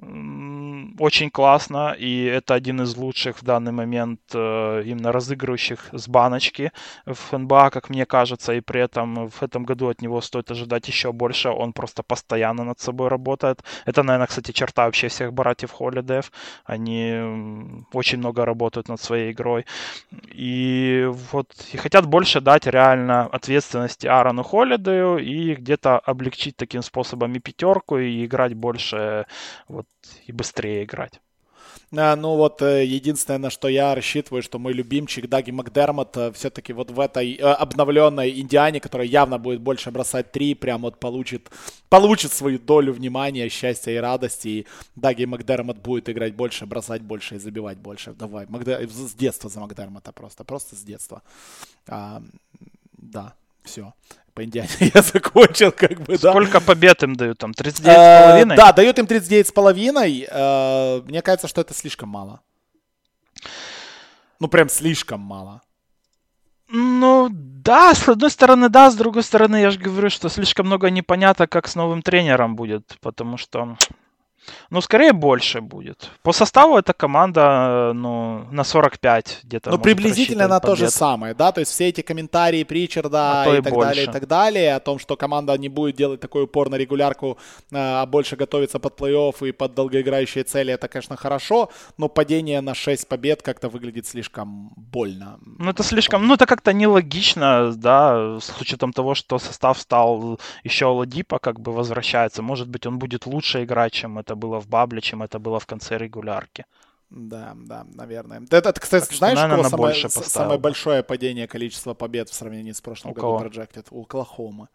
очень 0.00 1.30
классно, 1.30 1.92
и 1.98 2.24
это 2.24 2.54
один 2.54 2.82
из 2.82 2.96
лучших 2.96 3.38
в 3.38 3.44
данный 3.44 3.72
момент 3.72 4.20
э, 4.32 4.82
именно 4.84 5.12
разыгрывающих 5.12 5.88
с 5.92 6.08
баночки 6.08 6.72
в 7.04 7.36
НБА, 7.36 7.70
как 7.70 7.90
мне 7.90 8.06
кажется, 8.06 8.52
и 8.52 8.60
при 8.60 8.80
этом 8.80 9.28
в 9.28 9.42
этом 9.42 9.64
году 9.64 9.88
от 9.88 10.00
него 10.00 10.20
стоит 10.20 10.50
ожидать 10.50 10.86
еще 10.88 11.12
больше, 11.12 11.48
он 11.50 11.72
просто 11.72 12.02
постоянно 12.02 12.64
над 12.64 12.80
собой 12.80 13.08
работает. 13.08 13.64
Это, 13.86 14.02
наверное, 14.04 14.28
кстати, 14.28 14.52
черта 14.52 14.84
вообще 14.84 15.08
всех 15.08 15.32
братьев 15.32 15.72
Холидеев, 15.72 16.30
они 16.64 17.84
очень 17.92 18.18
много 18.18 18.44
работают 18.44 18.88
над 18.88 19.00
своей 19.00 19.32
игрой, 19.32 19.66
и 20.32 21.08
вот 21.32 21.48
и 21.72 21.76
хотят 21.76 22.06
больше 22.06 22.40
дать 22.40 22.66
реально 22.66 23.26
ответственности 23.26 24.06
Аарону 24.06 24.44
Холидею 24.44 25.18
и 25.18 25.54
где-то 25.56 25.98
облегчить 25.98 26.56
таким 26.56 26.82
способом 26.82 27.34
и 27.34 27.40
пятерку, 27.40 27.98
и 27.98 28.24
играть 28.24 28.54
больше 28.54 29.26
вот 29.68 29.87
и 30.26 30.32
быстрее 30.32 30.84
играть. 30.84 31.20
А, 31.96 32.16
ну 32.16 32.36
вот 32.36 32.60
э, 32.60 32.84
единственное, 32.84 33.38
на 33.38 33.50
что 33.50 33.68
я 33.68 33.94
рассчитываю, 33.94 34.42
что 34.42 34.58
мой 34.58 34.74
любимчик 34.74 35.28
Даги 35.28 35.50
Макдермот 35.50 36.16
э, 36.16 36.32
все-таки 36.32 36.72
вот 36.74 36.90
в 36.90 37.00
этой 37.00 37.34
э, 37.34 37.40
обновленной 37.40 38.40
Индиане, 38.40 38.80
которая 38.80 39.06
явно 39.06 39.38
будет 39.38 39.60
больше 39.60 39.90
бросать 39.90 40.30
три, 40.30 40.54
прям 40.54 40.82
вот 40.82 41.00
получит, 41.00 41.50
получит 41.88 42.32
свою 42.32 42.58
долю 42.58 42.92
внимания, 42.92 43.48
счастья 43.48 43.92
и 43.92 43.96
радости. 43.96 44.48
И 44.48 44.66
Даги 44.96 45.24
Макдермот 45.24 45.78
будет 45.78 46.10
играть 46.10 46.34
больше, 46.34 46.66
бросать 46.66 47.02
больше 47.02 47.36
и 47.36 47.38
забивать 47.38 47.78
больше. 47.78 48.12
Давай, 48.12 48.46
Макдер... 48.48 48.86
с 48.90 49.14
детства 49.14 49.48
за 49.48 49.60
Макдермота 49.60 50.12
просто, 50.12 50.44
просто 50.44 50.76
с 50.76 50.80
детства. 50.80 51.22
А, 51.86 52.22
да, 52.98 53.34
все 53.64 53.94
по 54.38 54.44
Индиане 54.44 54.68
я 54.94 55.02
закончил, 55.02 55.72
как 55.72 56.00
бы, 56.00 56.16
да. 56.16 56.30
Сколько 56.30 56.60
побед 56.60 57.02
им 57.02 57.16
дают 57.16 57.38
там? 57.38 57.52
39 57.52 57.92
с 57.92 58.22
половиной? 58.22 58.56
Да, 58.56 58.72
дают 58.72 58.98
им 58.98 59.06
39 59.06 59.46
с 59.48 59.52
половиной. 59.52 60.28
Мне 61.08 61.22
кажется, 61.22 61.48
что 61.48 61.60
это 61.60 61.74
слишком 61.74 62.08
мало. 62.08 62.40
Ну, 64.38 64.46
прям 64.46 64.68
слишком 64.68 65.20
мало. 65.20 65.62
Ну, 66.68 67.28
да, 67.32 67.94
с 67.94 68.08
одной 68.08 68.30
стороны, 68.30 68.68
да, 68.68 68.90
с 68.90 68.94
другой 68.94 69.24
стороны, 69.24 69.56
я 69.56 69.70
же 69.70 69.80
говорю, 69.80 70.10
что 70.10 70.28
слишком 70.28 70.66
много 70.66 70.90
непонятно, 70.90 71.48
как 71.48 71.66
с 71.66 71.74
новым 71.74 72.02
тренером 72.02 72.54
будет, 72.54 72.96
потому 73.00 73.38
что 73.38 73.76
ну, 74.70 74.80
скорее 74.80 75.12
больше 75.12 75.60
будет. 75.60 76.10
По 76.22 76.32
составу 76.32 76.76
эта 76.76 76.92
команда, 76.92 77.92
ну, 77.94 78.46
на 78.50 78.64
45 78.64 79.40
где-то. 79.44 79.70
Ну, 79.70 79.78
приблизительно 79.78 80.48
на 80.48 80.60
побед. 80.60 80.78
то 80.78 80.84
же 80.84 80.90
самое, 80.90 81.34
да, 81.34 81.52
то 81.52 81.60
есть 81.60 81.72
все 81.72 81.88
эти 81.88 82.00
комментарии 82.02 82.64
Причарда 82.64 83.42
а 83.42 83.54
и, 83.54 83.58
и 83.58 83.62
так 83.62 83.72
больше. 83.72 83.88
далее, 83.88 84.04
и 84.04 84.12
так 84.12 84.26
далее, 84.26 84.74
о 84.74 84.80
том, 84.80 84.98
что 84.98 85.16
команда 85.16 85.56
не 85.58 85.68
будет 85.68 85.96
делать 85.96 86.20
такой 86.20 86.44
упор 86.44 86.70
на 86.70 86.76
регулярку, 86.76 87.38
а 87.72 88.06
больше 88.06 88.36
готовиться 88.36 88.78
под 88.78 89.00
плей-офф 89.00 89.48
и 89.48 89.52
под 89.52 89.74
долгоиграющие 89.74 90.44
цели, 90.44 90.72
это, 90.72 90.88
конечно, 90.88 91.16
хорошо, 91.16 91.70
но 91.96 92.08
падение 92.08 92.60
на 92.60 92.74
6 92.74 93.08
побед 93.08 93.42
как-то 93.42 93.68
выглядит 93.68 94.06
слишком 94.06 94.72
больно. 94.76 95.38
Ну, 95.58 95.70
это 95.70 95.82
слишком, 95.82 96.26
ну, 96.26 96.34
это 96.34 96.46
как-то 96.46 96.72
нелогично, 96.72 97.72
да, 97.74 98.38
с 98.40 98.60
учетом 98.60 98.92
того, 98.92 99.14
что 99.14 99.38
состав 99.38 99.78
стал 99.78 100.40
еще 100.64 100.86
Ладипа, 100.86 101.38
как 101.38 101.60
бы 101.60 101.72
возвращается. 101.72 102.42
Может 102.42 102.68
быть, 102.68 102.86
он 102.86 102.98
будет 102.98 103.26
лучше 103.26 103.64
играть, 103.64 103.92
чем 103.92 104.18
это 104.18 104.27
было 104.34 104.60
в 104.60 104.68
бабле, 104.68 105.00
чем 105.00 105.22
это 105.22 105.38
было 105.38 105.58
в 105.60 105.66
конце 105.66 105.98
регулярки. 105.98 106.64
Да, 107.10 107.54
да, 107.56 107.86
наверное. 107.94 108.42
Это, 108.50 108.68
это 108.68 108.80
кстати, 108.80 109.06
так 109.06 109.16
знаешь, 109.16 109.38
что, 109.38 109.48
наверное, 109.48 109.70
самое, 109.70 110.08
самое 110.10 110.58
большое 110.58 111.02
падение 111.02 111.48
количества 111.48 111.94
побед 111.94 112.28
в 112.28 112.34
сравнении 112.34 112.72
с 112.72 112.80
прошлым 112.80 113.12
У 113.12 113.14
годом 113.14 113.38
кого? 113.38 113.48
Projected? 113.48 113.86
У 113.90 114.02
Оклахомы. 114.02 114.68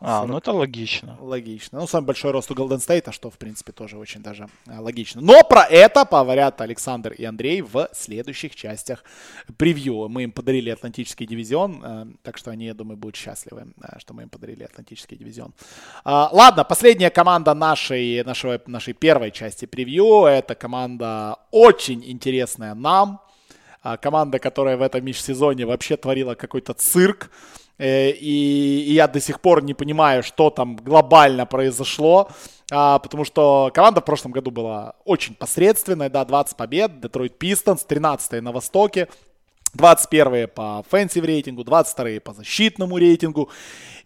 А, 0.00 0.20
40... 0.20 0.28
ну 0.28 0.38
это 0.38 0.52
логично. 0.52 1.18
Логично. 1.20 1.80
Ну, 1.80 1.86
самый 1.86 2.06
большой 2.06 2.30
рост 2.30 2.50
у 2.50 2.54
Golden 2.54 2.78
State, 2.78 3.12
что, 3.12 3.30
в 3.30 3.36
принципе, 3.36 3.72
тоже 3.72 3.98
очень 3.98 4.22
даже 4.22 4.48
а, 4.66 4.80
логично. 4.80 5.20
Но 5.20 5.42
про 5.44 5.64
это 5.64 6.06
поговорят 6.06 6.60
Александр 6.60 7.12
и 7.12 7.24
Андрей 7.24 7.60
в 7.60 7.88
следующих 7.92 8.56
частях 8.56 9.04
превью. 9.58 10.08
Мы 10.08 10.22
им 10.22 10.32
подарили 10.32 10.70
Атлантический 10.70 11.26
дивизион, 11.26 11.80
а, 11.84 12.06
так 12.22 12.38
что 12.38 12.50
они, 12.50 12.64
я 12.64 12.74
думаю, 12.74 12.96
будут 12.96 13.16
счастливы, 13.16 13.74
а, 13.82 13.98
что 13.98 14.14
мы 14.14 14.22
им 14.22 14.30
подарили 14.30 14.64
Атлантический 14.64 15.18
дивизион. 15.18 15.52
А, 16.04 16.30
ладно, 16.32 16.64
последняя 16.64 17.10
команда 17.10 17.52
нашей, 17.52 18.24
нашего, 18.24 18.58
нашей 18.66 18.94
первой 18.94 19.30
части 19.30 19.66
превью. 19.66 20.24
Это 20.24 20.54
команда 20.54 21.36
очень 21.50 22.02
интересная 22.04 22.74
нам. 22.74 23.20
А, 23.82 23.96
команда, 23.96 24.38
которая 24.38 24.76
в 24.76 24.82
этом 24.82 25.04
межсезоне 25.04 25.64
вообще 25.64 25.96
творила 25.96 26.34
какой-то 26.34 26.74
цирк. 26.74 27.30
Э, 27.80 28.10
и, 28.10 28.84
и 28.88 28.92
я 28.92 29.08
до 29.08 29.20
сих 29.20 29.40
пор 29.40 29.64
не 29.64 29.72
понимаю, 29.72 30.22
что 30.22 30.50
там 30.50 30.76
глобально 30.76 31.46
произошло, 31.46 32.28
а, 32.70 32.98
потому 32.98 33.24
что 33.24 33.70
команда 33.72 34.02
в 34.02 34.04
прошлом 34.04 34.32
году 34.32 34.50
была 34.50 34.96
очень 35.06 35.34
посредственная, 35.34 36.10
да, 36.10 36.26
20 36.26 36.56
побед, 36.58 37.00
Детройт 37.00 37.38
Пистонс, 37.38 37.84
13 37.84 38.42
на 38.42 38.52
Востоке, 38.52 39.08
21 39.72 40.48
по 40.48 40.84
offensive 40.90 41.24
рейтингу, 41.24 41.64
22 41.64 42.20
по 42.20 42.34
защитному 42.34 42.98
рейтингу. 42.98 43.48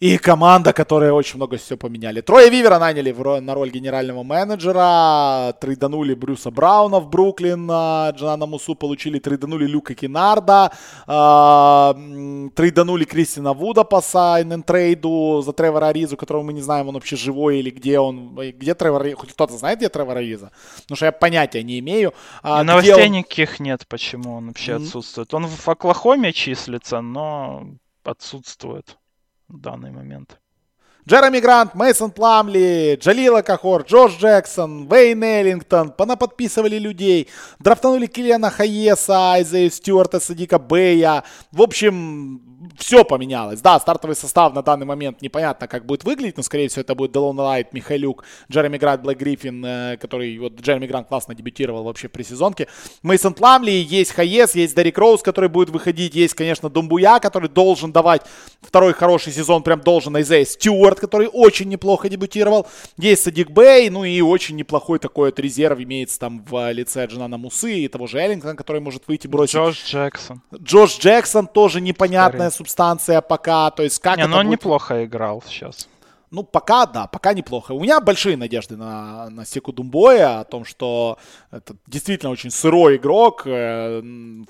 И 0.05 0.19
команда, 0.19 0.75
которая 0.75 1.13
очень 1.13 1.37
много 1.37 1.57
все 1.57 1.79
поменяли. 1.79 2.21
Троя 2.21 2.51
Уивера 2.51 2.79
наняли 2.79 3.11
в, 3.11 3.41
на 3.41 3.55
роль 3.55 3.71
генерального 3.71 4.23
менеджера. 4.23 5.55
Трейданули 5.59 6.13
Брюса 6.13 6.51
Брауна 6.51 7.01
в 7.01 7.09
Бруклин. 7.09 7.67
А, 7.73 8.11
Джанана 8.11 8.45
Мусу 8.45 8.75
получили. 8.75 9.19
Трейданули 9.19 9.65
Люка 9.67 9.95
Кинарда. 9.95 10.73
Э, 11.07 11.95
трейданули 12.55 13.05
Кристина 13.05 13.55
Вуда 13.55 13.85
по 13.85 14.03
сайн 14.03 14.63
трейду 14.63 15.41
за 15.43 15.55
Тревора 15.55 15.87
Аризу, 15.87 16.19
которого 16.19 16.43
мы 16.43 16.53
не 16.53 16.61
знаем, 16.61 16.89
он 16.89 16.95
вообще 16.97 17.17
живой 17.17 17.61
или 17.61 17.71
где 17.71 17.99
он. 17.99 18.35
Где 18.35 18.75
Тревор? 18.75 19.11
Хоть 19.15 19.33
кто-то 19.33 19.57
знает, 19.57 19.79
где 19.79 19.89
Тревор 19.89 20.19
Ариза? 20.19 20.51
Потому 20.83 20.97
что 20.97 21.07
я 21.07 21.13
понятия 21.13 21.63
не 21.63 21.79
имею. 21.79 22.13
А, 22.43 22.63
новостей 22.63 23.07
он... 23.07 23.13
никаких 23.13 23.59
нет, 23.59 23.87
почему 23.89 24.35
он 24.35 24.49
вообще 24.49 24.75
отсутствует. 24.75 25.33
Он 25.33 25.47
в 25.47 25.67
Оклахоме 25.67 26.35
числится, 26.35 27.01
но 27.01 27.69
отсутствует 28.05 28.99
данный 29.49 29.91
момент. 29.91 30.41
Джереми 31.07 31.39
Грант, 31.39 31.75
Мейсон 31.75 32.11
Пламли, 32.11 32.99
Джалила 32.99 33.43
Кахор, 33.43 33.83
Джордж 33.83 34.15
Джексон, 34.19 34.89
Вейн 34.89 35.23
Эллингтон, 35.23 35.91
понаподписывали 35.91 36.79
людей, 36.79 37.29
драфтанули 37.59 38.07
Киллиана 38.07 38.49
Хайеса, 38.49 39.33
Айзея 39.33 39.69
Стюарта, 39.69 40.19
Садика 40.19 40.59
Бэя. 40.59 41.25
В 41.53 41.61
общем, 41.61 42.41
все 42.79 43.05
поменялось. 43.05 43.61
Да, 43.61 43.79
стартовый 43.79 44.17
состав 44.17 44.55
на 44.55 44.63
данный 44.63 44.87
момент 44.87 45.21
непонятно, 45.23 45.69
как 45.69 45.85
будет 45.85 46.05
выглядеть, 46.05 46.37
но, 46.37 46.43
скорее 46.43 46.69
всего, 46.69 46.81
это 46.81 46.95
будет 46.95 47.13
Делон 47.13 47.39
Райт, 47.39 47.73
Михайлюк, 47.73 48.25
Джереми 48.51 48.79
Грант, 48.79 49.03
Блейк 49.03 49.19
Гриффин, 49.19 49.65
э, 49.65 49.97
который, 49.99 50.39
вот, 50.39 50.61
Джереми 50.61 50.87
Грант 50.87 51.09
классно 51.09 51.35
дебютировал 51.35 51.85
вообще 51.85 52.09
в 52.09 52.23
предсезонке. 52.23 52.69
Мейсон 53.03 53.35
Пламли, 53.35 53.71
есть 53.71 54.13
Хайес, 54.13 54.55
есть 54.55 54.75
Деррик 54.75 54.99
Роуз, 54.99 55.23
который 55.23 55.49
будет 55.49 55.71
выходить, 55.71 56.15
есть, 56.15 56.35
конечно, 56.35 56.71
Думбуя, 56.71 57.19
который 57.19 57.49
должен 57.49 57.93
давать 57.93 58.23
второй 58.63 58.95
хороший 58.95 59.33
сезон, 59.33 59.63
прям 59.63 59.81
должен, 59.81 60.17
Айзей 60.17 60.47
Стюарт, 60.47 60.94
который 61.01 61.29
очень 61.33 61.69
неплохо 61.69 62.09
дебютировал, 62.09 62.67
есть 62.97 63.23
Садик 63.23 63.51
Бэй, 63.51 63.91
ну 63.91 64.05
и 64.05 64.21
очень 64.21 64.57
неплохой 64.57 64.99
такой 64.99 65.29
вот 65.29 65.39
резерв 65.39 65.79
имеется 65.79 66.19
там 66.19 66.45
в 66.49 66.73
лице 66.73 67.07
Джанана 67.07 67.39
Мусы 67.39 67.81
и 67.81 67.89
того 67.89 68.07
же 68.07 68.19
Эллингтона, 68.19 68.57
который 68.57 68.81
может 68.81 69.09
выйти 69.09 69.27
бросить. 69.27 69.55
Джош 69.55 69.85
Джексон. 69.85 70.43
Джош 70.55 70.99
Джексон 70.99 71.47
тоже 71.47 71.81
непонятная 71.81 72.51
субстанция 72.51 73.21
пока. 73.21 73.71
То 73.71 73.83
есть 73.83 73.99
как 73.99 74.17
Не, 74.17 74.27
но 74.27 74.39
он 74.39 74.47
будет... 74.47 74.61
неплохо 74.61 75.05
играл 75.05 75.43
сейчас. 75.47 75.89
Ну, 76.35 76.43
пока, 76.43 76.85
да, 76.87 77.07
пока 77.07 77.33
неплохо. 77.33 77.71
У 77.75 77.81
меня 77.81 78.01
большие 78.01 78.37
надежды 78.37 78.77
на, 78.77 79.31
на 79.31 79.47
Секу 79.47 79.73
Думбоя, 79.73 80.41
о 80.41 80.45
том, 80.45 80.65
что 80.65 81.17
это 81.53 81.77
действительно 81.87 82.33
очень 82.33 82.51
сырой 82.51 82.97
игрок. 82.97 83.43
Э, 83.47 84.03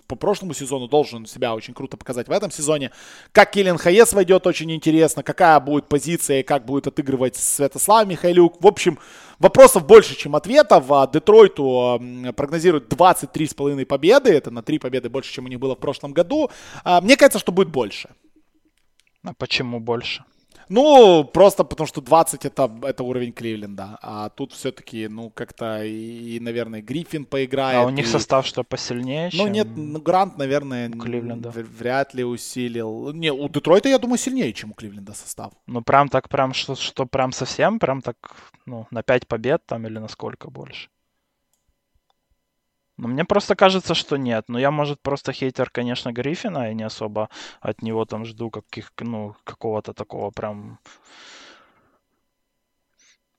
по 0.06 0.16
прошлому 0.16 0.54
сезону 0.54 0.88
должен 0.88 1.26
себя 1.26 1.54
очень 1.54 1.74
круто 1.74 1.98
показать 1.98 2.26
в 2.26 2.30
этом 2.30 2.50
сезоне. 2.50 2.90
Как 3.32 3.50
Киллиан 3.50 3.76
Хаес 3.76 4.14
войдет, 4.14 4.46
очень 4.46 4.72
интересно. 4.72 5.22
Какая 5.22 5.60
будет 5.60 5.86
позиция 5.86 6.40
и 6.40 6.42
как 6.42 6.64
будет 6.64 6.86
отыгрывать 6.86 7.36
Святослав 7.36 8.08
Михайлюк. 8.08 8.62
В 8.62 8.66
общем, 8.66 8.98
вопросов 9.38 9.86
больше, 9.86 10.16
чем 10.16 10.36
ответов. 10.36 10.90
А 10.90 11.06
Детройту 11.06 12.00
прогнозируют 12.34 12.90
23,5 12.90 13.84
победы. 13.84 14.32
Это 14.32 14.50
на 14.50 14.62
3 14.62 14.78
победы 14.78 15.10
больше, 15.10 15.34
чем 15.34 15.44
у 15.44 15.48
них 15.48 15.60
было 15.60 15.76
в 15.76 15.80
прошлом 15.80 16.14
году. 16.14 16.50
А, 16.82 17.02
мне 17.02 17.18
кажется, 17.18 17.38
что 17.38 17.52
будет 17.52 17.68
больше. 17.68 18.08
А 19.22 19.34
почему 19.34 19.80
больше? 19.80 20.24
Ну, 20.68 21.24
просто 21.24 21.64
потому 21.64 21.86
что 21.86 22.00
20 22.00 22.44
это, 22.44 22.70
это 22.82 23.02
уровень 23.02 23.32
Кливленда. 23.32 23.98
А 24.02 24.28
тут 24.28 24.52
все-таки, 24.52 25.08
ну, 25.08 25.30
как-то 25.30 25.84
и, 25.84 26.38
наверное, 26.40 26.82
Гриффин 26.82 27.24
поиграет. 27.24 27.78
А 27.78 27.86
у 27.86 27.90
них 27.90 28.06
и... 28.06 28.08
состав 28.08 28.46
что 28.46 28.64
посильнее? 28.64 29.30
Ну, 29.32 29.44
чем... 29.44 29.52
нет, 29.52 29.68
ну, 29.76 30.00
Грант, 30.00 30.38
наверное, 30.38 30.88
у 30.88 30.98
Кливленда. 30.98 31.50
вряд 31.50 32.14
ли 32.14 32.24
усилил. 32.24 33.12
Не, 33.12 33.32
у 33.32 33.48
Детройта, 33.48 33.88
я 33.88 33.98
думаю, 33.98 34.18
сильнее, 34.18 34.52
чем 34.52 34.70
у 34.70 34.74
Кливленда 34.74 35.12
состав. 35.12 35.52
Ну, 35.66 35.82
прям 35.82 36.08
так, 36.08 36.28
прям, 36.28 36.54
что, 36.54 36.74
что 36.74 37.06
прям 37.06 37.32
совсем, 37.32 37.78
прям 37.78 38.00
так, 38.00 38.16
ну, 38.66 38.86
на 38.90 39.02
5 39.02 39.26
побед 39.26 39.66
там 39.66 39.86
или 39.86 39.98
на 39.98 40.08
сколько 40.08 40.50
больше? 40.50 40.88
Ну, 42.96 43.08
мне 43.08 43.24
просто 43.24 43.56
кажется, 43.56 43.94
что 43.94 44.16
нет. 44.16 44.44
Но 44.48 44.58
я, 44.58 44.70
может, 44.70 45.00
просто 45.02 45.32
хейтер, 45.32 45.70
конечно, 45.70 46.12
Гриффина, 46.12 46.70
и 46.70 46.74
не 46.74 46.84
особо 46.84 47.28
от 47.60 47.82
него 47.82 48.04
там 48.04 48.24
жду 48.24 48.50
каких, 48.50 48.92
ну, 49.00 49.34
какого-то 49.44 49.92
такого 49.92 50.30
прям 50.30 50.78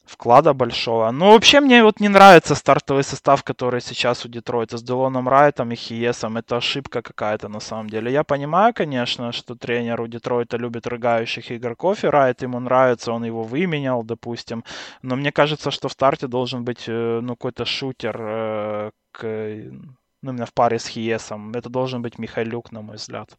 вклада 0.06 0.54
большого. 0.54 1.12
Ну, 1.12 1.32
вообще 1.32 1.60
мне 1.60 1.84
вот 1.84 2.00
не 2.00 2.10
нравится 2.10 2.56
стартовый 2.56 3.04
состав, 3.04 3.44
который 3.44 3.82
сейчас 3.82 4.26
у 4.26 4.30
Детройта 4.30 4.78
с 4.78 4.84
Делоном 4.84 5.28
Райтом 5.30 5.72
и 5.72 5.76
Хиесом. 5.76 6.38
Это 6.38 6.58
ошибка 6.58 7.02
какая-то 7.02 7.50
на 7.50 7.60
самом 7.60 7.90
деле. 7.90 8.12
Я 8.12 8.24
понимаю, 8.24 8.74
конечно, 8.74 9.32
что 9.32 9.56
тренер 9.56 10.02
у 10.02 10.08
Детройта 10.08 10.58
любит 10.58 10.88
рыгающих 10.88 11.52
игроков, 11.52 12.04
и 12.04 12.08
Райт 12.08 12.44
ему 12.44 12.60
нравится, 12.60 13.12
он 13.12 13.26
его 13.26 13.44
выменял, 13.44 14.04
допустим. 14.04 14.64
Но 15.02 15.16
мне 15.16 15.32
кажется, 15.32 15.72
что 15.72 15.88
в 15.88 15.92
старте 15.92 16.28
должен 16.28 16.64
быть 16.64 16.86
э, 16.88 17.20
ну, 17.22 17.36
какой-то 17.36 17.66
шутер 17.66 18.18
э, 18.20 18.92
ну, 19.24 20.32
именно 20.32 20.46
в 20.46 20.54
паре 20.54 20.80
с 20.80 20.88
Хиесом. 20.88 21.52
Это 21.52 21.70
должен 21.70 22.02
быть 22.02 22.20
Михайлюк, 22.20 22.72
на 22.72 22.82
мой 22.82 22.96
взгляд. 22.96 23.38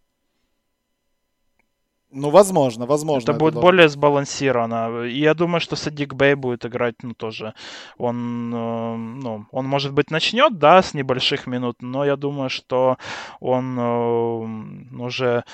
Ну, 2.12 2.30
возможно, 2.30 2.86
возможно. 2.86 3.24
Это, 3.24 3.32
это 3.32 3.40
будет 3.40 3.54
должно... 3.54 3.68
более 3.68 3.88
сбалансировано. 3.88 5.04
И 5.04 5.18
я 5.18 5.34
думаю, 5.34 5.60
что 5.60 5.76
Садик 5.76 6.14
Бэй 6.14 6.34
будет 6.34 6.64
играть, 6.64 6.94
ну, 7.02 7.14
тоже. 7.14 7.52
Он, 7.98 8.54
э, 8.54 8.96
ну, 8.96 9.46
он, 9.50 9.66
может 9.66 9.92
быть, 9.92 10.10
начнет, 10.10 10.58
да, 10.58 10.80
с 10.80 10.94
небольших 10.94 11.46
минут, 11.46 11.82
но 11.82 12.04
я 12.04 12.16
думаю, 12.16 12.48
что 12.48 12.96
он 13.40 13.78
э, 13.78 15.02
уже 15.02 15.44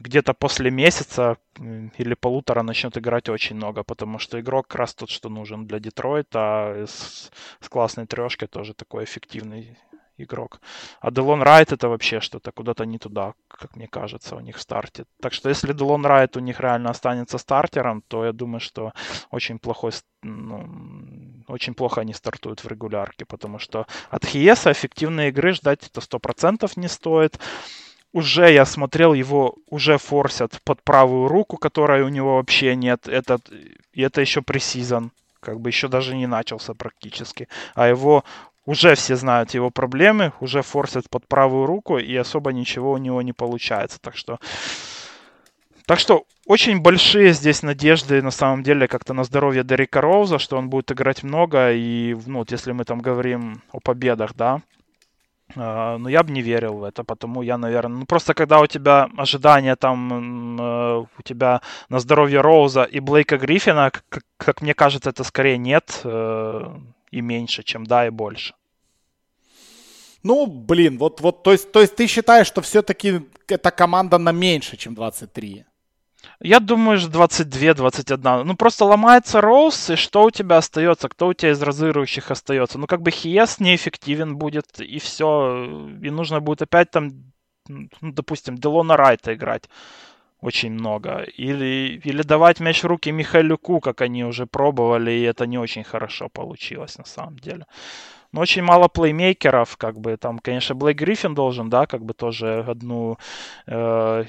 где-то 0.00 0.34
после 0.34 0.70
месяца 0.70 1.36
или 1.98 2.14
полутора 2.14 2.62
начнет 2.62 2.96
играть 2.98 3.28
очень 3.28 3.56
много, 3.56 3.82
потому 3.82 4.18
что 4.18 4.40
игрок 4.40 4.66
как 4.66 4.80
раз 4.80 4.94
тот, 4.94 5.10
что 5.10 5.28
нужен 5.28 5.66
для 5.66 5.78
Детройта, 5.78 6.84
с, 6.86 7.30
с 7.60 7.68
классной 7.68 8.06
трешкой 8.06 8.48
тоже 8.48 8.74
такой 8.74 9.04
эффективный 9.04 9.78
игрок. 10.16 10.60
А 11.00 11.10
Делон 11.10 11.42
Райт 11.42 11.72
это 11.72 11.88
вообще 11.88 12.20
что-то 12.20 12.52
куда-то 12.52 12.84
не 12.84 12.98
туда, 12.98 13.34
как 13.48 13.76
мне 13.76 13.88
кажется, 13.88 14.36
у 14.36 14.40
них 14.40 14.56
в 14.56 14.60
старте. 14.60 15.04
Так 15.20 15.32
что 15.32 15.48
если 15.48 15.72
Делон 15.72 16.06
Райт 16.06 16.36
у 16.36 16.40
них 16.40 16.60
реально 16.60 16.90
останется 16.90 17.38
стартером, 17.38 18.02
то 18.02 18.24
я 18.24 18.32
думаю, 18.32 18.60
что 18.60 18.92
очень 19.30 19.58
плохой, 19.58 19.92
ну, 20.22 20.68
очень 21.48 21.74
плохо 21.74 22.00
они 22.00 22.14
стартуют 22.14 22.62
в 22.62 22.68
регулярке, 22.68 23.24
потому 23.24 23.58
что 23.58 23.86
от 24.10 24.24
Хиеса 24.24 24.72
эффективной 24.72 25.28
игры 25.28 25.52
ждать 25.52 25.86
это 25.86 26.00
сто 26.00 26.18
процентов 26.18 26.76
не 26.76 26.88
стоит. 26.88 27.38
Уже 28.14 28.50
я 28.52 28.64
смотрел, 28.64 29.12
его 29.12 29.56
уже 29.68 29.98
форсят 29.98 30.60
под 30.64 30.82
правую 30.82 31.28
руку, 31.28 31.56
которой 31.56 32.02
у 32.02 32.08
него 32.08 32.36
вообще 32.36 32.76
нет. 32.76 33.08
Этот, 33.08 33.50
и 33.92 34.02
это 34.02 34.20
еще 34.20 34.40
пресизон 34.40 35.10
как 35.44 35.60
бы 35.60 35.68
еще 35.68 35.88
даже 35.88 36.16
не 36.16 36.26
начался 36.26 36.74
практически. 36.74 37.48
А 37.74 37.86
его 37.86 38.24
уже 38.66 38.94
все 38.94 39.14
знают 39.14 39.52
его 39.52 39.70
проблемы, 39.70 40.32
уже 40.40 40.62
форсят 40.62 41.10
под 41.10 41.28
правую 41.28 41.66
руку, 41.66 41.98
и 41.98 42.16
особо 42.16 42.52
ничего 42.52 42.92
у 42.92 42.96
него 42.98 43.20
не 43.20 43.32
получается. 43.32 44.00
Так 44.00 44.16
что, 44.16 44.40
так 45.84 45.98
что 45.98 46.24
очень 46.46 46.80
большие 46.80 47.32
здесь 47.32 47.62
надежды 47.62 48.22
на 48.22 48.30
самом 48.30 48.62
деле 48.62 48.88
как-то 48.88 49.12
на 49.12 49.24
здоровье 49.24 49.64
Дерека 49.64 50.00
Роуза, 50.00 50.38
что 50.38 50.56
он 50.56 50.70
будет 50.70 50.90
играть 50.90 51.22
много, 51.22 51.72
и 51.72 52.16
ну, 52.26 52.38
вот 52.38 52.52
если 52.52 52.72
мы 52.72 52.84
там 52.84 53.00
говорим 53.00 53.60
о 53.70 53.80
победах, 53.80 54.34
да, 54.34 54.62
Uh, 55.54 55.98
ну, 55.98 56.08
я 56.08 56.22
бы 56.22 56.32
не 56.32 56.42
верил 56.42 56.78
в 56.78 56.84
это, 56.84 57.04
потому 57.04 57.42
я, 57.42 57.58
наверное... 57.58 57.98
Ну, 57.98 58.06
просто 58.06 58.34
когда 58.34 58.60
у 58.60 58.66
тебя 58.66 59.08
ожидания 59.16 59.76
там, 59.76 60.58
uh, 60.58 61.06
у 61.18 61.22
тебя 61.22 61.60
на 61.90 62.00
здоровье 62.00 62.40
Роуза 62.40 62.82
и 62.84 63.00
Блейка 63.00 63.36
Гриффина, 63.36 63.92
как, 64.08 64.24
как 64.36 64.62
мне 64.62 64.74
кажется, 64.74 65.10
это 65.10 65.22
скорее 65.22 65.58
нет. 65.58 66.00
Uh, 66.02 66.80
и 67.14 67.20
меньше, 67.20 67.62
чем 67.62 67.86
да 67.86 68.06
и 68.06 68.10
больше. 68.10 68.54
Ну, 70.22 70.46
блин, 70.46 70.98
вот, 70.98 71.20
вот, 71.20 71.42
то 71.42 71.52
есть, 71.52 71.70
то 71.72 71.80
есть 71.80 71.94
ты 71.96 72.06
считаешь, 72.06 72.46
что 72.46 72.60
все-таки 72.60 73.20
эта 73.46 73.70
команда 73.70 74.18
на 74.18 74.32
меньше, 74.32 74.76
чем 74.76 74.94
23? 74.94 75.64
Я 76.40 76.60
думаю, 76.60 76.98
22-21. 76.98 78.44
Ну, 78.44 78.56
просто 78.56 78.84
ломается 78.84 79.40
Роуз, 79.40 79.90
и 79.90 79.96
что 79.96 80.24
у 80.24 80.30
тебя 80.30 80.58
остается? 80.58 81.08
Кто 81.08 81.28
у 81.28 81.34
тебя 81.34 81.52
из 81.52 81.62
разыгрывающих 81.62 82.30
остается? 82.30 82.78
Ну, 82.78 82.86
как 82.86 83.02
бы 83.02 83.10
Хиес 83.10 83.60
неэффективен 83.60 84.36
будет, 84.36 84.80
и 84.80 84.98
все. 84.98 85.66
И 86.02 86.10
нужно 86.10 86.40
будет 86.40 86.62
опять 86.62 86.90
там, 86.90 87.10
ну, 87.68 87.88
допустим, 88.00 88.56
Делона 88.56 88.96
Райта 88.96 89.34
играть 89.34 89.68
очень 90.44 90.72
много. 90.72 91.24
Или, 91.38 92.00
или 92.04 92.22
давать 92.22 92.60
мяч 92.60 92.82
в 92.82 92.86
руки 92.86 93.12
Михайлюку, 93.12 93.80
как 93.80 94.02
они 94.02 94.24
уже 94.24 94.46
пробовали, 94.46 95.10
и 95.10 95.22
это 95.22 95.46
не 95.46 95.58
очень 95.58 95.84
хорошо 95.84 96.28
получилось 96.28 96.98
на 96.98 97.04
самом 97.04 97.38
деле. 97.38 97.66
Но 98.34 98.40
очень 98.40 98.62
мало 98.62 98.88
плеймейкеров, 98.88 99.76
как 99.76 100.00
бы 100.00 100.16
там, 100.16 100.40
конечно, 100.40 100.74
Блейк 100.74 100.98
Гриффин 100.98 101.34
должен, 101.34 101.70
да, 101.70 101.86
как 101.86 102.04
бы 102.04 102.14
тоже 102.14 102.64
одну 102.68 103.16
э, 103.68 104.24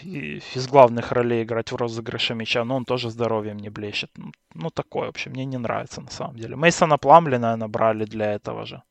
из 0.56 0.68
главных 0.68 1.11
ролей 1.11 1.41
играть 1.44 1.72
в 1.72 1.76
розыгрыше 1.76 2.36
мяча, 2.36 2.64
но 2.64 2.76
он 2.76 2.86
тоже 2.86 3.10
здоровьем 3.10 3.57
не 3.57 3.69
блещет. 3.69 4.11
Ну, 4.53 4.69
такое, 4.69 5.07
в 5.07 5.10
общем, 5.10 5.32
мне 5.32 5.45
не 5.45 5.57
нравится 5.57 6.02
на 6.02 6.11
самом 6.11 6.36
деле. 6.36 6.56
Мейсона 6.56 6.99
Пламлина 6.99 7.56
набрали 7.56 8.06
для 8.06 8.34
этого 8.34 8.65
же. 8.68 8.84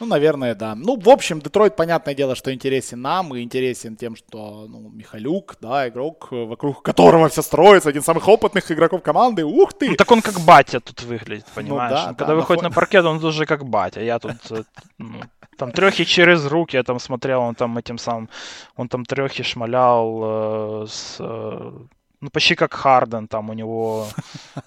Ну, 0.00 0.06
наверное, 0.06 0.54
да. 0.54 0.74
Ну, 0.74 0.98
в 0.98 1.08
общем, 1.10 1.40
Детройт, 1.40 1.76
понятное 1.76 2.14
дело, 2.14 2.34
что 2.34 2.52
интересен 2.54 3.02
нам 3.02 3.34
и 3.34 3.42
интересен 3.42 3.96
тем, 3.96 4.16
что, 4.16 4.66
ну, 4.66 4.90
Михалюк, 4.90 5.56
да, 5.60 5.88
игрок, 5.88 6.28
вокруг 6.30 6.82
которого 6.82 7.28
все 7.28 7.42
строится, 7.42 7.90
один 7.90 8.00
из 8.00 8.06
самых 8.06 8.26
опытных 8.26 8.72
игроков 8.72 9.02
команды. 9.02 9.44
Ух 9.44 9.74
ты! 9.74 9.90
Ну, 9.90 9.96
так 9.96 10.10
он 10.10 10.22
как 10.22 10.40
батя 10.40 10.80
тут 10.80 11.02
выглядит, 11.02 11.44
ну 11.48 11.62
понимаешь? 11.62 11.90
Ну, 11.90 11.96
да, 11.96 12.06
Когда 12.06 12.26
да, 12.26 12.34
выходит 12.34 12.62
на, 12.62 12.68
фон... 12.68 12.72
на 12.72 12.74
паркет, 12.74 13.04
он 13.04 13.22
уже 13.22 13.44
как 13.44 13.64
батя. 13.66 14.00
Я 14.00 14.18
тут, 14.18 14.36
э, 14.50 14.62
ну, 14.96 15.20
там 15.58 15.70
трехи 15.70 16.04
через 16.04 16.46
руки, 16.46 16.76
я 16.76 16.82
там 16.82 16.98
смотрел, 16.98 17.42
он 17.42 17.54
там 17.54 17.76
этим 17.76 17.98
самым, 17.98 18.30
он 18.76 18.88
там 18.88 19.04
трехи 19.04 19.42
шмалял 19.42 20.20
э, 20.22 20.86
с... 20.88 21.16
Э, 21.18 21.72
ну, 22.22 22.30
почти 22.30 22.54
как 22.54 22.72
Харден, 22.72 23.28
там 23.28 23.50
у 23.50 23.52
него 23.52 24.06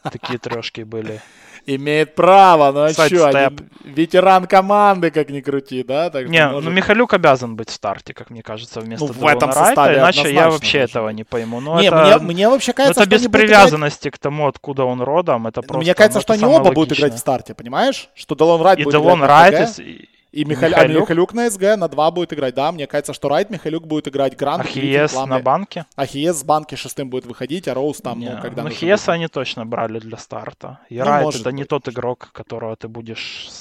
такие 0.03 0.37
трешки 0.37 0.83
были 0.83 1.21
имеет 1.65 2.15
право, 2.15 2.71
ну 2.71 2.81
а 2.81 2.89
что, 2.89 3.51
ветеран 3.83 4.47
команды, 4.47 5.11
как 5.11 5.29
ни 5.29 5.41
крути, 5.41 5.83
да? 5.83 6.09
Так 6.09 6.27
не, 6.27 6.45
может... 6.47 6.63
ну 6.63 6.71
Михалюк 6.71 7.13
обязан 7.13 7.55
быть 7.55 7.69
в 7.69 7.73
старте, 7.73 8.13
как 8.13 8.29
мне 8.29 8.41
кажется, 8.41 8.79
вместо 8.79 9.05
ну, 9.05 9.13
в 9.13 9.25
этом 9.25 9.51
составе 9.51 9.97
иначе 9.97 10.33
я 10.33 10.49
вообще 10.49 10.79
должен. 10.79 10.89
этого 10.89 11.09
не 11.09 11.23
пойму. 11.23 11.59
Но 11.59 11.75
ну, 11.75 11.81
не, 11.81 11.87
это, 11.87 12.19
мне, 12.19 12.33
мне 12.33 12.49
вообще 12.49 12.73
кажется, 12.73 13.01
это 13.01 13.09
без 13.09 13.27
привязанности 13.27 14.07
играть... 14.07 14.19
к 14.19 14.21
тому, 14.21 14.47
откуда 14.47 14.83
он 14.83 15.01
родом, 15.01 15.47
это 15.47 15.61
просто... 15.61 15.83
Мне 15.83 15.93
кажется, 15.93 16.19
ну, 16.19 16.21
что 16.21 16.33
они 16.33 16.45
оба 16.45 16.53
логично. 16.53 16.73
будут 16.73 16.99
играть 16.99 17.13
в 17.13 17.17
старте, 17.17 17.53
понимаешь? 17.53 18.09
Что 18.15 18.35
Делон 18.35 18.61
Райт 18.61 18.79
и 18.79 18.83
будет 18.83 18.93
Делон 18.93 19.23
Райт, 19.23 19.79
и, 19.79 20.09
и 20.33 20.45
Михаль... 20.45 20.71
Михалюк? 20.71 20.97
А 20.97 21.01
Михалюк 21.01 21.33
на 21.33 21.49
СГ 21.49 21.61
на 21.77 21.87
2 21.87 22.11
будет 22.11 22.33
играть, 22.33 22.55
да. 22.55 22.71
Мне 22.71 22.87
кажется, 22.87 23.13
что 23.13 23.29
Райт 23.29 23.51
Михалюк 23.51 23.85
будет 23.85 24.07
играть 24.07 24.35
Грант. 24.35 24.65
Ахиес 24.65 25.13
на 25.13 25.39
банке? 25.39 25.85
Ахиес 25.95 26.37
с 26.37 26.43
банки 26.43 26.73
шестым 26.75 27.09
будет 27.09 27.25
выходить, 27.25 27.67
а 27.67 27.75
Роуз 27.75 28.01
там, 28.01 28.19
не, 28.19 28.31
ну, 28.31 28.41
когда... 28.41 28.63
Ну, 28.63 28.69
Хиеса 28.69 29.13
они 29.13 29.27
точно 29.27 29.65
брали 29.65 29.99
для 29.99 30.17
старта. 30.17 30.79
И 30.89 30.97
ну, 30.97 31.05
Райт 31.05 31.35
это 31.35 31.43
быть. 31.43 31.53
не 31.53 31.65
тот 31.65 31.87
игрок, 31.87 32.31
которого 32.33 32.75
ты 32.75 32.87
будешь 32.87 33.51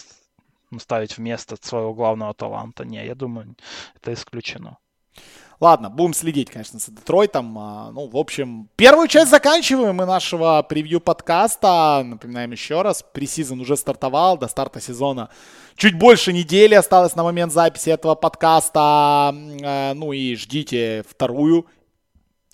ставить 0.79 1.19
вместо 1.19 1.57
своего 1.61 1.93
главного 1.93 2.33
таланта. 2.33 2.87
Не, 2.87 3.05
я 3.05 3.15
думаю, 3.15 3.55
это 3.95 4.15
исключено. 4.15 4.79
Ладно, 5.63 5.91
будем 5.91 6.13
следить, 6.13 6.51
конечно, 6.51 6.81
за 6.81 6.91
Детройтом. 6.91 7.57
А, 7.57 7.93
ну, 7.93 8.09
в 8.09 8.17
общем, 8.17 8.69
первую 8.75 9.07
часть 9.07 9.31
заканчиваем 9.31 9.95
мы 9.95 10.07
нашего 10.07 10.61
превью 10.69 11.01
подкаста. 11.01 12.03
Напоминаем 12.05 12.51
еще 12.51 12.83
раз, 12.83 13.05
пресизон 13.13 13.61
уже 13.61 13.77
стартовал, 13.77 14.37
до 14.37 14.49
старта 14.49 14.81
сезона 14.81 15.29
чуть 15.77 15.97
больше 15.97 16.33
недели 16.33 16.75
осталось 16.75 17.15
на 17.15 17.23
момент 17.23 17.53
записи 17.53 17.91
этого 17.91 18.17
подкаста. 18.17 19.33
Э, 19.63 19.93
ну 19.95 20.13
и 20.13 20.35
ждите 20.35 21.05
вторую 21.09 21.67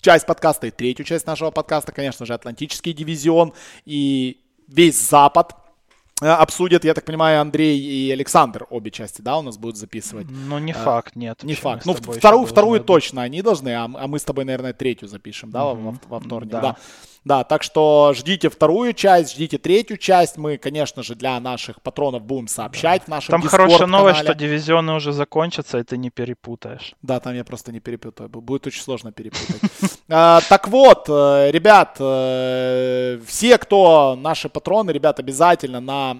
часть 0.01 0.27
подкаста 0.27 0.67
и 0.67 0.71
третью 0.71 1.03
часть 1.03 1.25
нашего 1.25 1.49
подкаста, 1.49 1.91
конечно 1.91 2.27
же, 2.27 2.35
Атлантический 2.35 2.93
дивизион 2.93 3.53
и 3.85 4.39
весь 4.67 5.01
Запад 5.01 5.55
обсудят, 6.21 6.85
я 6.85 6.93
так 6.93 7.05
понимаю, 7.05 7.41
Андрей 7.41 7.79
и 7.79 8.11
Александр 8.11 8.65
обе 8.69 8.91
части, 8.91 9.21
да, 9.21 9.37
у 9.37 9.41
нас 9.41 9.57
будут 9.57 9.77
записывать. 9.77 10.27
Ну, 10.29 10.59
не 10.59 10.73
э, 10.73 10.75
факт, 10.75 11.15
нет. 11.15 11.43
Не 11.43 11.55
факт. 11.55 11.85
Ну, 11.85 11.93
вторую, 11.93 12.45
вторую 12.45 12.81
точно 12.81 13.21
они 13.21 13.41
должны, 13.41 13.69
а, 13.69 13.85
а 13.85 14.07
мы 14.07 14.19
с 14.19 14.23
тобой, 14.23 14.45
наверное, 14.45 14.73
третью 14.73 15.07
запишем, 15.07 15.51
да, 15.51 15.61
mm-hmm. 15.61 15.99
во, 16.07 16.17
во 16.17 16.19
вторник, 16.19 16.51
да. 16.51 16.61
да. 16.61 16.77
Да, 17.25 17.43
так 17.43 17.63
что 17.63 18.13
ждите 18.15 18.49
вторую 18.49 18.93
часть, 18.93 19.33
ждите 19.33 19.57
третью 19.57 19.97
часть. 19.97 20.37
Мы, 20.37 20.57
конечно 20.57 21.03
же, 21.03 21.15
для 21.15 21.39
наших 21.39 21.81
патронов 21.81 22.23
будем 22.23 22.47
сообщать 22.47 23.01
да. 23.01 23.05
в 23.05 23.07
нашем 23.09 23.31
Там 23.31 23.49
хорошая 23.49 23.87
новость, 23.87 24.21
что 24.21 24.33
дивизионы 24.33 24.93
уже 24.93 25.11
закончатся, 25.11 25.79
и 25.79 25.83
ты 25.83 25.97
не 25.97 26.09
перепутаешь. 26.09 26.93
Да, 27.01 27.19
там 27.19 27.35
я 27.35 27.43
просто 27.43 27.71
не 27.71 27.79
перепутаю. 27.79 28.29
Будет 28.29 28.67
очень 28.67 28.81
сложно 28.81 29.11
перепутать. 29.11 29.61
А, 30.11 30.41
так 30.49 30.67
вот, 30.67 31.05
э, 31.07 31.51
ребят, 31.51 31.97
э, 31.99 33.19
все, 33.27 33.59
кто 33.59 34.17
наши 34.19 34.49
патроны, 34.49 34.89
ребят, 34.89 35.19
обязательно 35.19 35.79
на 35.79 36.17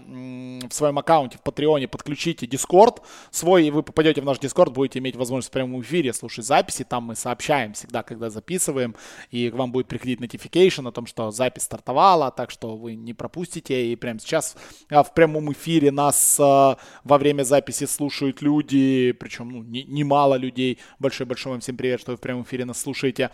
в 0.68 0.74
своем 0.74 0.98
аккаунте 1.00 1.38
в 1.38 1.42
Патреоне 1.42 1.88
подключите 1.88 2.46
Discord 2.46 3.02
свой, 3.32 3.66
и 3.66 3.72
вы 3.72 3.84
попадете 3.84 4.22
в 4.22 4.26
наш 4.26 4.38
Discord, 4.38 4.72
будете 4.72 5.00
иметь 5.00 5.16
возможность 5.16 5.50
в 5.50 5.52
прямом 5.52 5.82
эфире 5.82 6.14
слушать 6.14 6.46
записи. 6.46 6.84
Там 6.84 7.06
мы 7.06 7.16
сообщаем 7.16 7.74
всегда, 7.74 8.04
когда 8.04 8.30
записываем, 8.30 8.96
и 9.32 9.50
к 9.50 9.54
вам 9.54 9.72
будет 9.72 9.88
приходить 9.88 10.20
notification 10.20 10.89
о 10.90 10.92
том, 10.92 11.06
что 11.06 11.32
запись 11.32 11.64
стартовала, 11.64 12.32
так 12.32 12.52
что 12.52 12.76
вы 12.76 12.96
не 12.96 13.14
пропустите. 13.14 13.92
И 13.92 13.96
прямо 13.96 14.20
сейчас 14.20 14.56
а, 14.90 15.04
в 15.04 15.14
прямом 15.14 15.52
эфире 15.54 15.92
нас 15.92 16.38
а, 16.40 16.78
во 17.04 17.18
время 17.18 17.44
записи 17.44 17.86
слушают 17.86 18.42
люди, 18.42 19.12
причем 19.14 19.50
ну, 19.50 19.64
немало 19.64 20.36
не 20.36 20.42
людей. 20.42 20.80
Большой-большой 21.00 21.54
вам 21.54 21.62
всем 21.62 21.78
привет, 21.78 22.02
что 22.02 22.12
вы 22.12 22.18
в 22.18 22.22
прямом 22.22 22.44
эфире 22.44 22.66
нас 22.66 22.82
слушаете. 22.82 23.32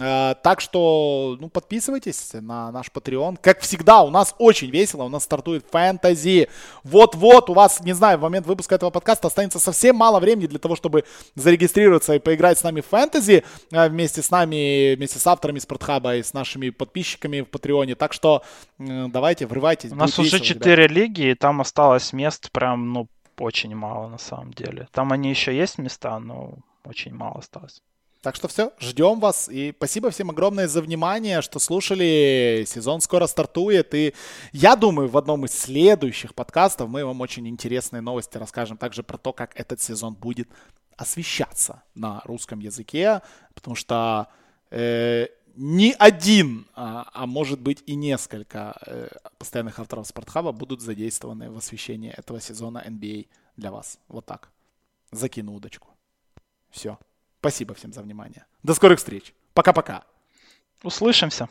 Э, 0.00 0.34
так 0.42 0.60
что, 0.60 1.36
ну, 1.40 1.48
подписывайтесь 1.48 2.30
на 2.34 2.70
наш 2.70 2.86
Patreon. 2.88 3.38
Как 3.40 3.60
всегда, 3.60 4.02
у 4.02 4.10
нас 4.10 4.34
очень 4.38 4.70
весело, 4.70 5.04
у 5.04 5.08
нас 5.08 5.24
стартует 5.24 5.64
фэнтези. 5.70 6.48
Вот-вот, 6.84 7.50
у 7.50 7.54
вас, 7.54 7.80
не 7.80 7.94
знаю, 7.94 8.18
в 8.18 8.22
момент 8.22 8.46
выпуска 8.46 8.74
этого 8.74 8.90
подкаста 8.90 9.28
останется 9.28 9.58
совсем 9.58 9.96
мало 9.96 10.20
времени 10.20 10.46
для 10.46 10.58
того, 10.58 10.76
чтобы 10.76 11.04
зарегистрироваться 11.34 12.14
и 12.14 12.18
поиграть 12.18 12.58
с 12.58 12.62
нами 12.62 12.80
в 12.80 12.86
фэнтези 12.86 13.44
э, 13.70 13.88
вместе 13.88 14.22
с 14.22 14.30
нами, 14.30 14.94
вместе 14.94 15.18
с 15.18 15.26
авторами 15.26 15.58
Спортхаба 15.58 16.16
и 16.16 16.22
с 16.22 16.32
нашими 16.32 16.70
подписчиками 16.70 17.40
в 17.40 17.46
Патреоне. 17.46 17.94
Так 17.94 18.12
что 18.12 18.42
э, 18.78 19.06
давайте, 19.08 19.46
врывайтесь. 19.46 19.92
У 19.92 19.96
нас 19.96 20.18
уже 20.18 20.40
четыре 20.40 20.86
лиги, 20.86 21.30
и 21.30 21.34
там 21.34 21.60
осталось 21.60 22.12
мест 22.12 22.50
прям, 22.52 22.92
ну, 22.92 23.08
очень 23.38 23.74
мало 23.74 24.08
на 24.08 24.18
самом 24.18 24.52
деле. 24.52 24.88
Там 24.92 25.12
они 25.12 25.30
еще 25.30 25.56
есть 25.56 25.78
места, 25.78 26.18
но 26.18 26.54
очень 26.84 27.14
мало 27.14 27.38
осталось. 27.38 27.82
Так 28.28 28.36
что 28.36 28.46
все, 28.46 28.74
ждем 28.78 29.20
вас. 29.20 29.48
И 29.48 29.72
спасибо 29.74 30.10
всем 30.10 30.28
огромное 30.28 30.68
за 30.68 30.82
внимание, 30.82 31.40
что 31.40 31.58
слушали. 31.58 32.62
Сезон 32.66 33.00
скоро 33.00 33.26
стартует. 33.26 33.94
И 33.94 34.12
я 34.52 34.76
думаю, 34.76 35.08
в 35.08 35.16
одном 35.16 35.46
из 35.46 35.58
следующих 35.58 36.34
подкастов 36.34 36.90
мы 36.90 37.06
вам 37.06 37.22
очень 37.22 37.48
интересные 37.48 38.02
новости 38.02 38.36
расскажем 38.36 38.76
также 38.76 39.02
про 39.02 39.16
то, 39.16 39.32
как 39.32 39.58
этот 39.58 39.80
сезон 39.80 40.12
будет 40.12 40.50
освещаться 40.98 41.82
на 41.94 42.20
русском 42.26 42.58
языке. 42.58 43.22
Потому 43.54 43.74
что 43.74 44.28
э, 44.70 45.28
не 45.56 45.94
один, 45.98 46.66
а, 46.74 47.08
а 47.14 47.24
может 47.24 47.62
быть 47.62 47.82
и 47.86 47.94
несколько 47.94 48.76
э, 48.84 49.08
постоянных 49.38 49.78
авторов 49.78 50.06
Спортхаба 50.06 50.52
будут 50.52 50.82
задействованы 50.82 51.50
в 51.50 51.56
освещении 51.56 52.10
этого 52.10 52.42
сезона 52.42 52.84
NBA 52.86 53.26
для 53.56 53.70
вас. 53.70 53.98
Вот 54.06 54.26
так. 54.26 54.50
Закину 55.12 55.54
удочку. 55.54 55.88
Все. 56.68 56.98
Спасибо 57.40 57.74
всем 57.74 57.92
за 57.92 58.02
внимание. 58.02 58.46
До 58.62 58.74
скорых 58.74 58.98
встреч. 58.98 59.34
Пока-пока. 59.54 60.04
Услышимся. 60.82 61.48